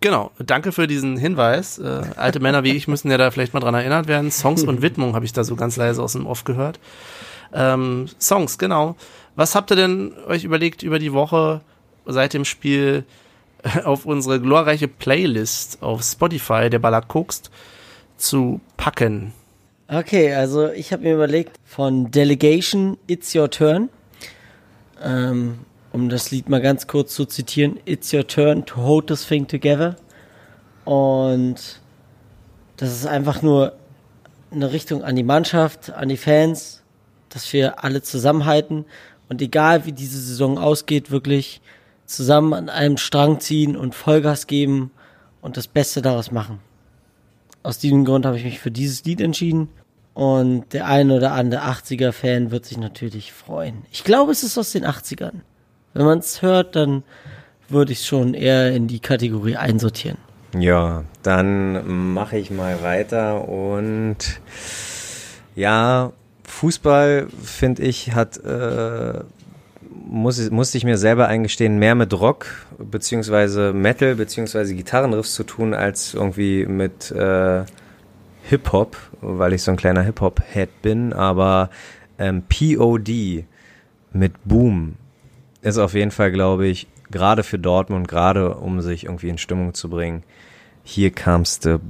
Genau, 0.00 0.32
danke 0.38 0.72
für 0.72 0.86
diesen 0.86 1.16
Hinweis. 1.16 1.78
Äh, 1.78 2.02
alte 2.16 2.40
Männer 2.40 2.64
wie 2.64 2.72
ich 2.72 2.88
müssen 2.88 3.10
ja 3.10 3.18
da 3.18 3.30
vielleicht 3.30 3.54
mal 3.54 3.60
dran 3.60 3.74
erinnert 3.74 4.08
werden. 4.08 4.30
Songs 4.30 4.64
und 4.64 4.82
Widmung 4.82 5.14
habe 5.14 5.24
ich 5.24 5.32
da 5.32 5.44
so 5.44 5.54
ganz 5.54 5.76
leise 5.76 6.02
aus 6.02 6.14
dem 6.14 6.26
Off 6.26 6.44
gehört. 6.44 6.80
Ähm, 7.52 8.06
Songs, 8.18 8.58
genau. 8.58 8.96
Was 9.36 9.54
habt 9.54 9.70
ihr 9.70 9.76
denn 9.76 10.12
euch 10.26 10.44
überlegt 10.44 10.82
über 10.82 10.98
die 10.98 11.12
Woche 11.12 11.60
seit 12.04 12.34
dem 12.34 12.44
Spiel 12.44 13.04
auf 13.84 14.06
unsere 14.06 14.40
glorreiche 14.40 14.88
Playlist 14.88 15.82
auf 15.82 16.02
Spotify, 16.02 16.68
der 16.68 16.80
Baller 16.80 17.02
guckst, 17.02 17.50
zu 18.16 18.60
packen? 18.76 19.32
Okay, 19.86 20.32
also 20.34 20.68
ich 20.68 20.92
habe 20.92 21.02
mir 21.02 21.14
überlegt, 21.14 21.58
von 21.64 22.10
Delegation, 22.10 22.96
It's 23.06 23.34
Your 23.34 23.50
Turn, 23.50 23.88
ähm, 25.02 25.58
um 25.92 26.08
das 26.08 26.30
Lied 26.30 26.48
mal 26.48 26.60
ganz 26.60 26.86
kurz 26.86 27.14
zu 27.14 27.26
zitieren, 27.26 27.78
It's 27.84 28.12
Your 28.12 28.26
Turn 28.26 28.64
to 28.66 28.76
Hold 28.76 29.08
This 29.08 29.26
Thing 29.26 29.46
Together. 29.46 29.96
Und 30.84 31.80
das 32.76 32.92
ist 32.92 33.06
einfach 33.06 33.42
nur 33.42 33.74
eine 34.50 34.72
Richtung 34.72 35.04
an 35.04 35.16
die 35.16 35.22
Mannschaft, 35.22 35.90
an 35.90 36.08
die 36.08 36.16
Fans, 36.16 36.82
dass 37.28 37.52
wir 37.52 37.84
alle 37.84 38.02
zusammenhalten 38.02 38.84
und 39.28 39.40
egal 39.40 39.86
wie 39.86 39.92
diese 39.92 40.18
Saison 40.18 40.58
ausgeht, 40.58 41.10
wirklich 41.10 41.60
zusammen 42.06 42.52
an 42.54 42.68
einem 42.68 42.96
Strang 42.96 43.40
ziehen 43.40 43.76
und 43.76 43.94
Vollgas 43.94 44.46
geben 44.46 44.90
und 45.40 45.56
das 45.56 45.68
Beste 45.68 46.02
daraus 46.02 46.30
machen. 46.32 46.58
Aus 47.62 47.78
diesem 47.78 48.04
Grund 48.04 48.26
habe 48.26 48.38
ich 48.38 48.44
mich 48.44 48.58
für 48.58 48.70
dieses 48.70 49.04
Lied 49.04 49.20
entschieden. 49.20 49.68
Und 50.12 50.72
der 50.72 50.86
eine 50.86 51.14
oder 51.14 51.32
andere 51.32 51.62
80er-Fan 51.62 52.50
wird 52.50 52.66
sich 52.66 52.78
natürlich 52.78 53.32
freuen. 53.32 53.84
Ich 53.92 54.02
glaube, 54.02 54.32
es 54.32 54.42
ist 54.42 54.58
aus 54.58 54.72
den 54.72 54.84
80ern. 54.84 55.42
Wenn 55.92 56.04
man 56.04 56.18
es 56.18 56.42
hört, 56.42 56.76
dann 56.76 57.02
würde 57.68 57.92
ich 57.92 58.00
es 58.00 58.06
schon 58.06 58.34
eher 58.34 58.72
in 58.72 58.86
die 58.86 59.00
Kategorie 59.00 59.56
einsortieren. 59.56 60.18
Ja, 60.58 61.04
dann 61.22 62.12
mache 62.12 62.36
ich 62.36 62.50
mal 62.50 62.82
weiter 62.82 63.48
und 63.48 64.40
ja, 65.54 66.12
Fußball 66.44 67.28
finde 67.42 67.82
ich 67.82 68.12
hat 68.14 68.38
äh, 68.38 69.20
muss, 70.10 70.50
musste 70.50 70.76
ich 70.76 70.84
mir 70.84 70.98
selber 70.98 71.28
eingestehen, 71.28 71.78
mehr 71.78 71.94
mit 71.94 72.12
Rock 72.18 72.46
beziehungsweise 72.78 73.72
Metal 73.72 74.16
beziehungsweise 74.16 74.74
Gitarrenriffs 74.74 75.34
zu 75.34 75.44
tun 75.44 75.72
als 75.72 76.14
irgendwie 76.14 76.66
mit 76.66 77.12
äh, 77.12 77.64
Hip-Hop, 78.42 78.96
weil 79.20 79.52
ich 79.52 79.62
so 79.62 79.70
ein 79.70 79.76
kleiner 79.76 80.02
Hip-Hop-Head 80.02 80.82
bin, 80.82 81.12
aber 81.12 81.70
ähm, 82.18 82.42
POD 82.48 83.44
mit 84.12 84.32
Boom 84.44 84.96
ist 85.62 85.78
auf 85.78 85.94
jeden 85.94 86.10
Fall, 86.10 86.30
glaube 86.32 86.66
ich, 86.66 86.86
gerade 87.10 87.42
für 87.42 87.58
Dortmund, 87.58 88.08
gerade 88.08 88.54
um 88.54 88.80
sich 88.80 89.04
irgendwie 89.04 89.28
in 89.28 89.38
Stimmung 89.38 89.74
zu 89.74 89.90
bringen, 89.90 90.22
hier 90.82 91.10
kam's 91.10 91.58
der 91.58 91.80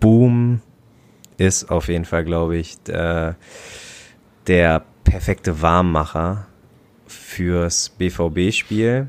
Boom 0.00 0.60
ist 1.36 1.70
auf 1.70 1.88
jeden 1.88 2.04
Fall, 2.04 2.24
glaube 2.24 2.56
ich, 2.56 2.80
der, 2.82 3.36
der 4.46 4.84
perfekte 5.04 5.62
Warmmacher 5.62 6.46
fürs 7.06 7.90
BVB-Spiel. 7.90 9.08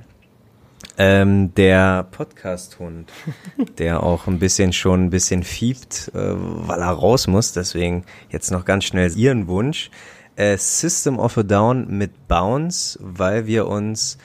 Ähm, 0.97 1.53
der 1.55 2.03
Podcast-Hund, 2.09 3.11
der 3.77 4.01
auch 4.01 4.27
ein 4.27 4.39
bisschen 4.39 4.71
schon 4.71 5.05
ein 5.05 5.09
bisschen 5.09 5.43
fiebt, 5.43 6.11
äh, 6.13 6.17
weil 6.17 6.79
er 6.79 6.91
raus 6.91 7.27
muss. 7.27 7.51
Deswegen 7.51 8.05
jetzt 8.29 8.51
noch 8.51 8.63
ganz 8.63 8.85
schnell 8.85 9.11
Ihren 9.17 9.47
Wunsch. 9.47 9.89
Äh, 10.35 10.57
System 10.57 11.19
of 11.19 11.37
a 11.37 11.43
Down 11.43 11.87
mit 11.97 12.27
Bounce, 12.27 12.99
weil 13.01 13.45
wir 13.47 13.67
uns 13.67 14.17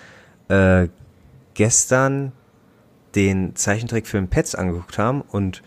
äh, 0.48 0.88
gestern 1.54 2.32
den 3.14 3.54
Zeichentrickfilm 3.54 4.28
Pets 4.28 4.54
angeguckt 4.54 4.98
haben 4.98 5.20
und 5.20 5.62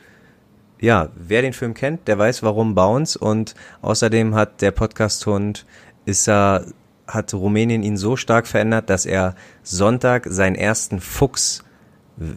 ja, 0.79 1.09
wer 1.15 1.41
den 1.41 1.53
Film 1.53 1.73
kennt, 1.73 2.09
der 2.09 2.17
weiß, 2.17 2.43
warum 2.43 2.75
Bounce 2.75 3.17
und 3.17 3.55
außerdem 3.81 4.35
hat 4.35 4.61
der 4.61 4.71
Podcast-Hund 4.71 5.65
ist 6.05 6.27
er 6.27 6.65
hat 7.07 7.33
Rumänien 7.33 7.83
ihn 7.83 7.97
so 7.97 8.15
stark 8.15 8.47
verändert, 8.47 8.89
dass 8.89 9.05
er 9.05 9.35
Sonntag 9.61 10.25
seinen 10.29 10.55
ersten 10.55 10.99
Fuchs 10.99 11.63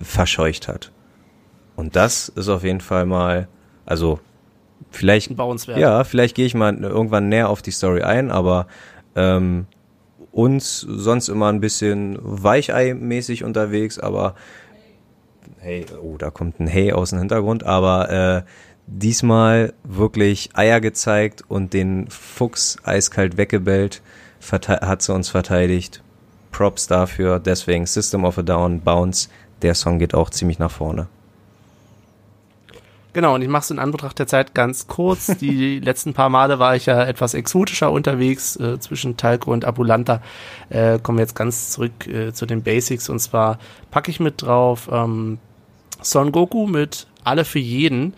verscheucht 0.02 0.68
hat. 0.68 0.92
Und 1.76 1.96
das 1.96 2.28
ist 2.28 2.48
auf 2.48 2.64
jeden 2.64 2.80
Fall 2.80 3.06
mal, 3.06 3.48
also 3.84 4.20
vielleicht, 4.90 5.30
ja, 5.76 6.04
vielleicht 6.04 6.34
gehe 6.34 6.46
ich 6.46 6.54
mal 6.54 6.76
irgendwann 6.76 7.28
näher 7.28 7.48
auf 7.48 7.62
die 7.62 7.70
Story 7.70 8.02
ein, 8.02 8.30
aber 8.30 8.66
ähm, 9.14 9.66
uns 10.32 10.80
sonst 10.80 11.28
immer 11.28 11.48
ein 11.48 11.60
bisschen 11.60 12.18
Weichei-mäßig 12.20 13.44
unterwegs, 13.44 13.98
aber 13.98 14.34
hey, 15.58 15.86
oh, 16.02 16.16
da 16.18 16.30
kommt 16.30 16.60
ein 16.60 16.66
Hey 16.66 16.92
aus 16.92 17.10
dem 17.10 17.18
Hintergrund, 17.20 17.64
aber 17.64 18.10
äh, 18.10 18.50
diesmal 18.86 19.72
wirklich 19.84 20.50
Eier 20.54 20.80
gezeigt 20.80 21.42
und 21.48 21.72
den 21.72 22.08
Fuchs 22.08 22.76
eiskalt 22.84 23.36
weggebellt 23.36 24.02
hat 24.52 25.02
sie 25.02 25.12
uns 25.12 25.28
verteidigt. 25.28 26.02
Props 26.52 26.86
dafür. 26.86 27.40
Deswegen 27.40 27.86
System 27.86 28.24
of 28.24 28.38
a 28.38 28.42
Down, 28.42 28.80
Bounce. 28.80 29.28
Der 29.62 29.74
Song 29.74 29.98
geht 29.98 30.14
auch 30.14 30.30
ziemlich 30.30 30.58
nach 30.58 30.70
vorne. 30.70 31.08
Genau, 33.16 33.34
und 33.34 33.40
ich 33.40 33.48
mache 33.48 33.62
es 33.62 33.70
in 33.70 33.78
Anbetracht 33.78 34.18
der 34.18 34.26
Zeit 34.26 34.52
ganz 34.52 34.88
kurz. 34.88 35.28
Die 35.40 35.80
letzten 35.80 36.12
paar 36.12 36.28
Male 36.28 36.58
war 36.58 36.76
ich 36.76 36.84
ja 36.84 37.02
etwas 37.02 37.32
exotischer 37.32 37.90
unterwegs 37.90 38.56
äh, 38.56 38.78
zwischen 38.78 39.16
Talco 39.16 39.54
und 39.54 39.64
Abulanta. 39.64 40.20
Äh, 40.68 40.98
kommen 40.98 41.16
wir 41.16 41.22
jetzt 41.22 41.34
ganz 41.34 41.70
zurück 41.70 42.06
äh, 42.06 42.34
zu 42.34 42.44
den 42.44 42.62
Basics. 42.62 43.08
Und 43.08 43.20
zwar 43.20 43.58
packe 43.90 44.10
ich 44.10 44.20
mit 44.20 44.42
drauf 44.42 44.90
ähm, 44.92 45.38
Son 46.02 46.30
Goku 46.30 46.66
mit 46.66 47.06
Alle 47.24 47.46
für 47.46 47.58
jeden. 47.58 48.12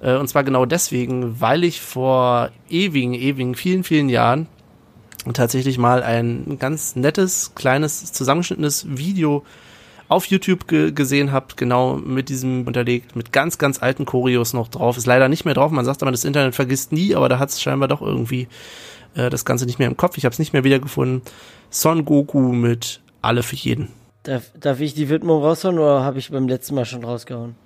Äh, 0.00 0.14
und 0.18 0.28
zwar 0.28 0.44
genau 0.44 0.66
deswegen, 0.66 1.40
weil 1.40 1.64
ich 1.64 1.80
vor 1.80 2.50
ewigen, 2.70 3.14
ewigen, 3.14 3.56
vielen, 3.56 3.82
vielen 3.82 4.08
Jahren 4.08 4.46
tatsächlich 5.32 5.78
mal 5.78 6.04
ein 6.04 6.60
ganz 6.60 6.94
nettes, 6.94 7.56
kleines, 7.56 8.12
zusammengeschnittenes 8.12 8.86
Video 8.88 9.42
auf 10.14 10.26
YouTube 10.26 10.68
ge 10.68 10.92
gesehen 10.92 11.32
habt, 11.32 11.56
genau 11.56 11.96
mit 11.96 12.28
diesem 12.28 12.66
unterlegt, 12.66 13.16
mit 13.16 13.32
ganz, 13.32 13.58
ganz 13.58 13.82
alten 13.82 14.04
Choreos 14.06 14.52
noch 14.52 14.68
drauf. 14.68 14.96
Ist 14.96 15.06
leider 15.06 15.28
nicht 15.28 15.44
mehr 15.44 15.54
drauf. 15.54 15.70
Man 15.70 15.84
sagt 15.84 16.02
aber, 16.02 16.12
das 16.12 16.24
Internet 16.24 16.54
vergisst 16.54 16.92
nie, 16.92 17.14
aber 17.14 17.28
da 17.28 17.38
hat 17.38 17.50
es 17.50 17.60
scheinbar 17.60 17.88
doch 17.88 18.00
irgendwie 18.00 18.48
äh, 19.14 19.28
das 19.28 19.44
Ganze 19.44 19.66
nicht 19.66 19.78
mehr 19.78 19.88
im 19.88 19.96
Kopf. 19.96 20.16
Ich 20.16 20.24
habe 20.24 20.32
es 20.32 20.38
nicht 20.38 20.52
mehr 20.52 20.64
wiedergefunden. 20.64 21.22
Son 21.70 22.04
Goku 22.04 22.52
mit 22.52 23.00
Alle 23.20 23.42
für 23.42 23.56
jeden. 23.56 23.88
Darf, 24.22 24.52
darf 24.58 24.80
ich 24.80 24.94
die 24.94 25.08
Widmung 25.08 25.42
raushauen 25.42 25.78
oder 25.78 26.02
habe 26.02 26.18
ich 26.18 26.30
beim 26.30 26.48
letzten 26.48 26.74
Mal 26.74 26.84
schon 26.84 27.04
rausgehauen? 27.04 27.56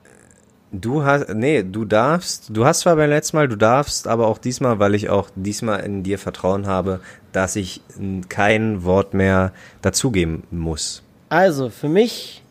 Du 0.71 1.03
hast, 1.03 1.33
nee, 1.33 1.63
du 1.63 1.87
darfst, 1.87 2.51
du 2.55 2.67
hast 2.67 2.81
zwar 2.81 2.97
beim 2.97 3.09
letzten 3.09 3.39
Mal, 3.39 3.49
du 3.49 3.57
darfst, 3.57 4.07
aber 4.07 4.27
auch 4.27 4.37
diesmal, 4.37 4.79
weil 4.79 4.95
ich 4.95 5.09
auch 5.09 5.31
diesmal 5.35 5.81
in 5.81 6.03
dir 6.03 6.19
Vertrauen 6.19 6.67
habe, 6.67 7.01
dass 7.33 7.57
ich 7.57 7.81
kein 8.29 8.85
Wort 8.85 9.15
mehr 9.15 9.53
dazugeben 9.81 10.43
muss. 10.51 11.03
Also, 11.29 11.69
für 11.69 11.91
mich, 11.91 12.43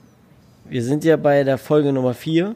wir 0.65 0.83
sind 0.83 1.03
ja 1.03 1.17
bei 1.17 1.43
der 1.43 1.57
Folge 1.57 1.91
Nummer 1.91 2.13
4, 2.13 2.55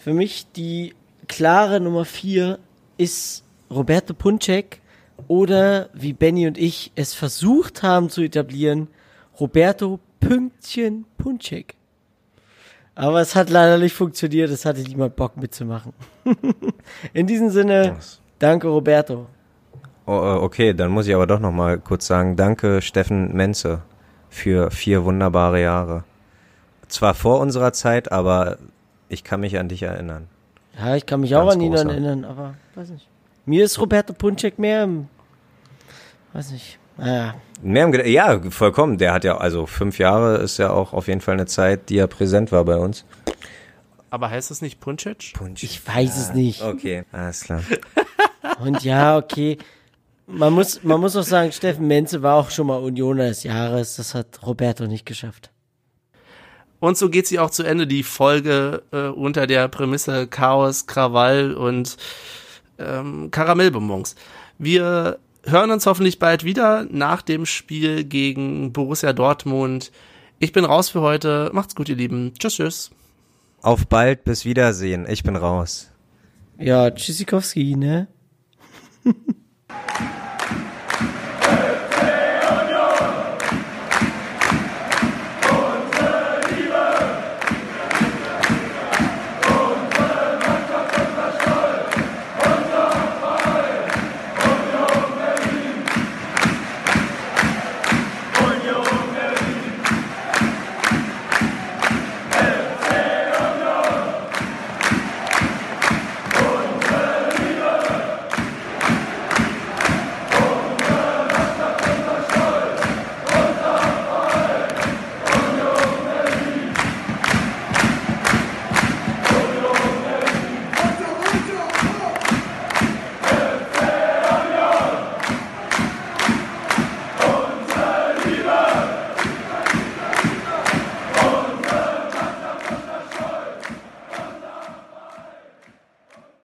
für 0.00 0.14
mich 0.14 0.46
die 0.52 0.94
klare 1.26 1.80
Nummer 1.80 2.06
4 2.06 2.58
ist 2.96 3.44
Roberto 3.70 4.14
Punczek 4.14 4.80
oder 5.26 5.90
wie 5.92 6.14
Benny 6.14 6.46
und 6.46 6.56
ich 6.56 6.92
es 6.94 7.12
versucht 7.12 7.82
haben 7.82 8.08
zu 8.08 8.22
etablieren, 8.22 8.88
Roberto 9.38 10.00
Pünktchen 10.18 11.04
Punczek. 11.18 11.74
Aber 12.94 13.20
es 13.20 13.36
hat 13.36 13.50
leider 13.50 13.76
nicht 13.76 13.94
funktioniert, 13.94 14.50
es 14.50 14.64
hatte 14.64 14.80
niemand 14.80 15.14
Bock 15.14 15.36
mitzumachen. 15.36 15.92
In 17.12 17.26
diesem 17.26 17.50
Sinne, 17.50 17.96
danke 18.38 18.68
Roberto. 18.68 19.26
Oh, 20.06 20.12
äh, 20.12 20.42
okay, 20.42 20.72
dann 20.72 20.90
muss 20.90 21.06
ich 21.06 21.14
aber 21.14 21.26
doch 21.26 21.38
noch 21.38 21.52
mal 21.52 21.78
kurz 21.78 22.06
sagen, 22.06 22.34
danke 22.34 22.80
Steffen 22.80 23.36
Menze 23.36 23.82
für 24.30 24.70
vier 24.70 25.04
wunderbare 25.04 25.60
Jahre. 25.60 26.04
Zwar 26.88 27.14
vor 27.14 27.40
unserer 27.40 27.72
Zeit, 27.72 28.12
aber 28.12 28.58
ich 29.08 29.24
kann 29.24 29.40
mich 29.40 29.58
an 29.58 29.68
dich 29.68 29.82
erinnern. 29.82 30.28
Ja, 30.78 30.96
ich 30.96 31.06
kann 31.06 31.20
mich 31.20 31.34
auch 31.34 31.44
Ganz 31.44 31.54
an 31.54 31.60
ihn 31.60 31.72
großer. 31.72 31.90
erinnern, 31.90 32.24
aber 32.24 32.54
weiß 32.74 32.90
nicht. 32.90 33.08
Mir 33.46 33.64
ist 33.64 33.80
Roberto 33.80 34.12
Punczek 34.12 34.58
mehr 34.58 34.84
im, 34.84 35.08
weiß 36.32 36.52
nicht. 36.52 36.78
Naja, 36.96 37.34
Mehr 37.62 37.84
im 37.84 38.06
ja, 38.06 38.40
vollkommen. 38.50 38.98
Der 38.98 39.12
hat 39.12 39.24
ja, 39.24 39.36
also 39.36 39.66
fünf 39.66 39.98
Jahre 39.98 40.36
ist 40.38 40.58
ja 40.58 40.70
auch 40.70 40.92
auf 40.92 41.08
jeden 41.08 41.20
Fall 41.20 41.34
eine 41.34 41.46
Zeit, 41.46 41.88
die 41.88 41.98
er 41.98 42.06
präsent 42.06 42.52
war 42.52 42.64
bei 42.64 42.76
uns. 42.76 43.04
Aber 44.10 44.30
heißt 44.30 44.50
das 44.50 44.62
nicht 44.62 44.80
Puncic? 44.80 45.34
ich 45.60 45.86
weiß 45.86 46.18
es 46.18 46.34
nicht. 46.34 46.62
Okay, 46.62 47.04
alles 47.12 47.42
klar. 47.42 47.62
Und 48.60 48.82
ja, 48.84 49.16
okay. 49.18 49.58
Man 50.30 50.52
muss, 50.52 50.82
man 50.84 51.00
muss 51.00 51.16
auch 51.16 51.22
sagen, 51.22 51.52
Steffen 51.52 51.86
Menze 51.86 52.22
war 52.22 52.34
auch 52.34 52.50
schon 52.50 52.66
mal 52.66 52.76
Unioner 52.76 53.28
des 53.28 53.44
Jahres. 53.44 53.96
Das 53.96 54.14
hat 54.14 54.40
Roberto 54.46 54.86
nicht 54.86 55.06
geschafft. 55.06 55.50
Und 56.80 56.98
so 56.98 57.08
geht 57.08 57.26
sie 57.26 57.38
auch 57.38 57.50
zu 57.50 57.62
Ende, 57.62 57.86
die 57.86 58.02
Folge 58.02 58.82
äh, 58.92 59.06
unter 59.06 59.46
der 59.46 59.68
Prämisse 59.68 60.26
Chaos, 60.26 60.86
Krawall 60.86 61.54
und 61.54 61.96
ähm, 62.78 63.30
Karamellbonbons. 63.30 64.16
Wir 64.58 65.18
hören 65.44 65.70
uns 65.70 65.86
hoffentlich 65.86 66.18
bald 66.18 66.44
wieder 66.44 66.86
nach 66.90 67.22
dem 67.22 67.46
Spiel 67.46 68.04
gegen 68.04 68.74
Borussia 68.74 69.14
Dortmund. 69.14 69.90
Ich 70.40 70.52
bin 70.52 70.66
raus 70.66 70.90
für 70.90 71.00
heute. 71.00 71.50
Macht's 71.54 71.74
gut, 71.74 71.88
ihr 71.88 71.96
Lieben. 71.96 72.34
Tschüss, 72.38 72.56
tschüss. 72.56 72.90
Auf 73.62 73.86
bald, 73.86 74.24
bis 74.24 74.44
Wiedersehen. 74.44 75.06
Ich 75.08 75.22
bin 75.22 75.36
raus. 75.36 75.90
Ja, 76.58 76.90
Tschüssikowski, 76.90 77.76
ne? 77.76 78.08
you 79.70 80.27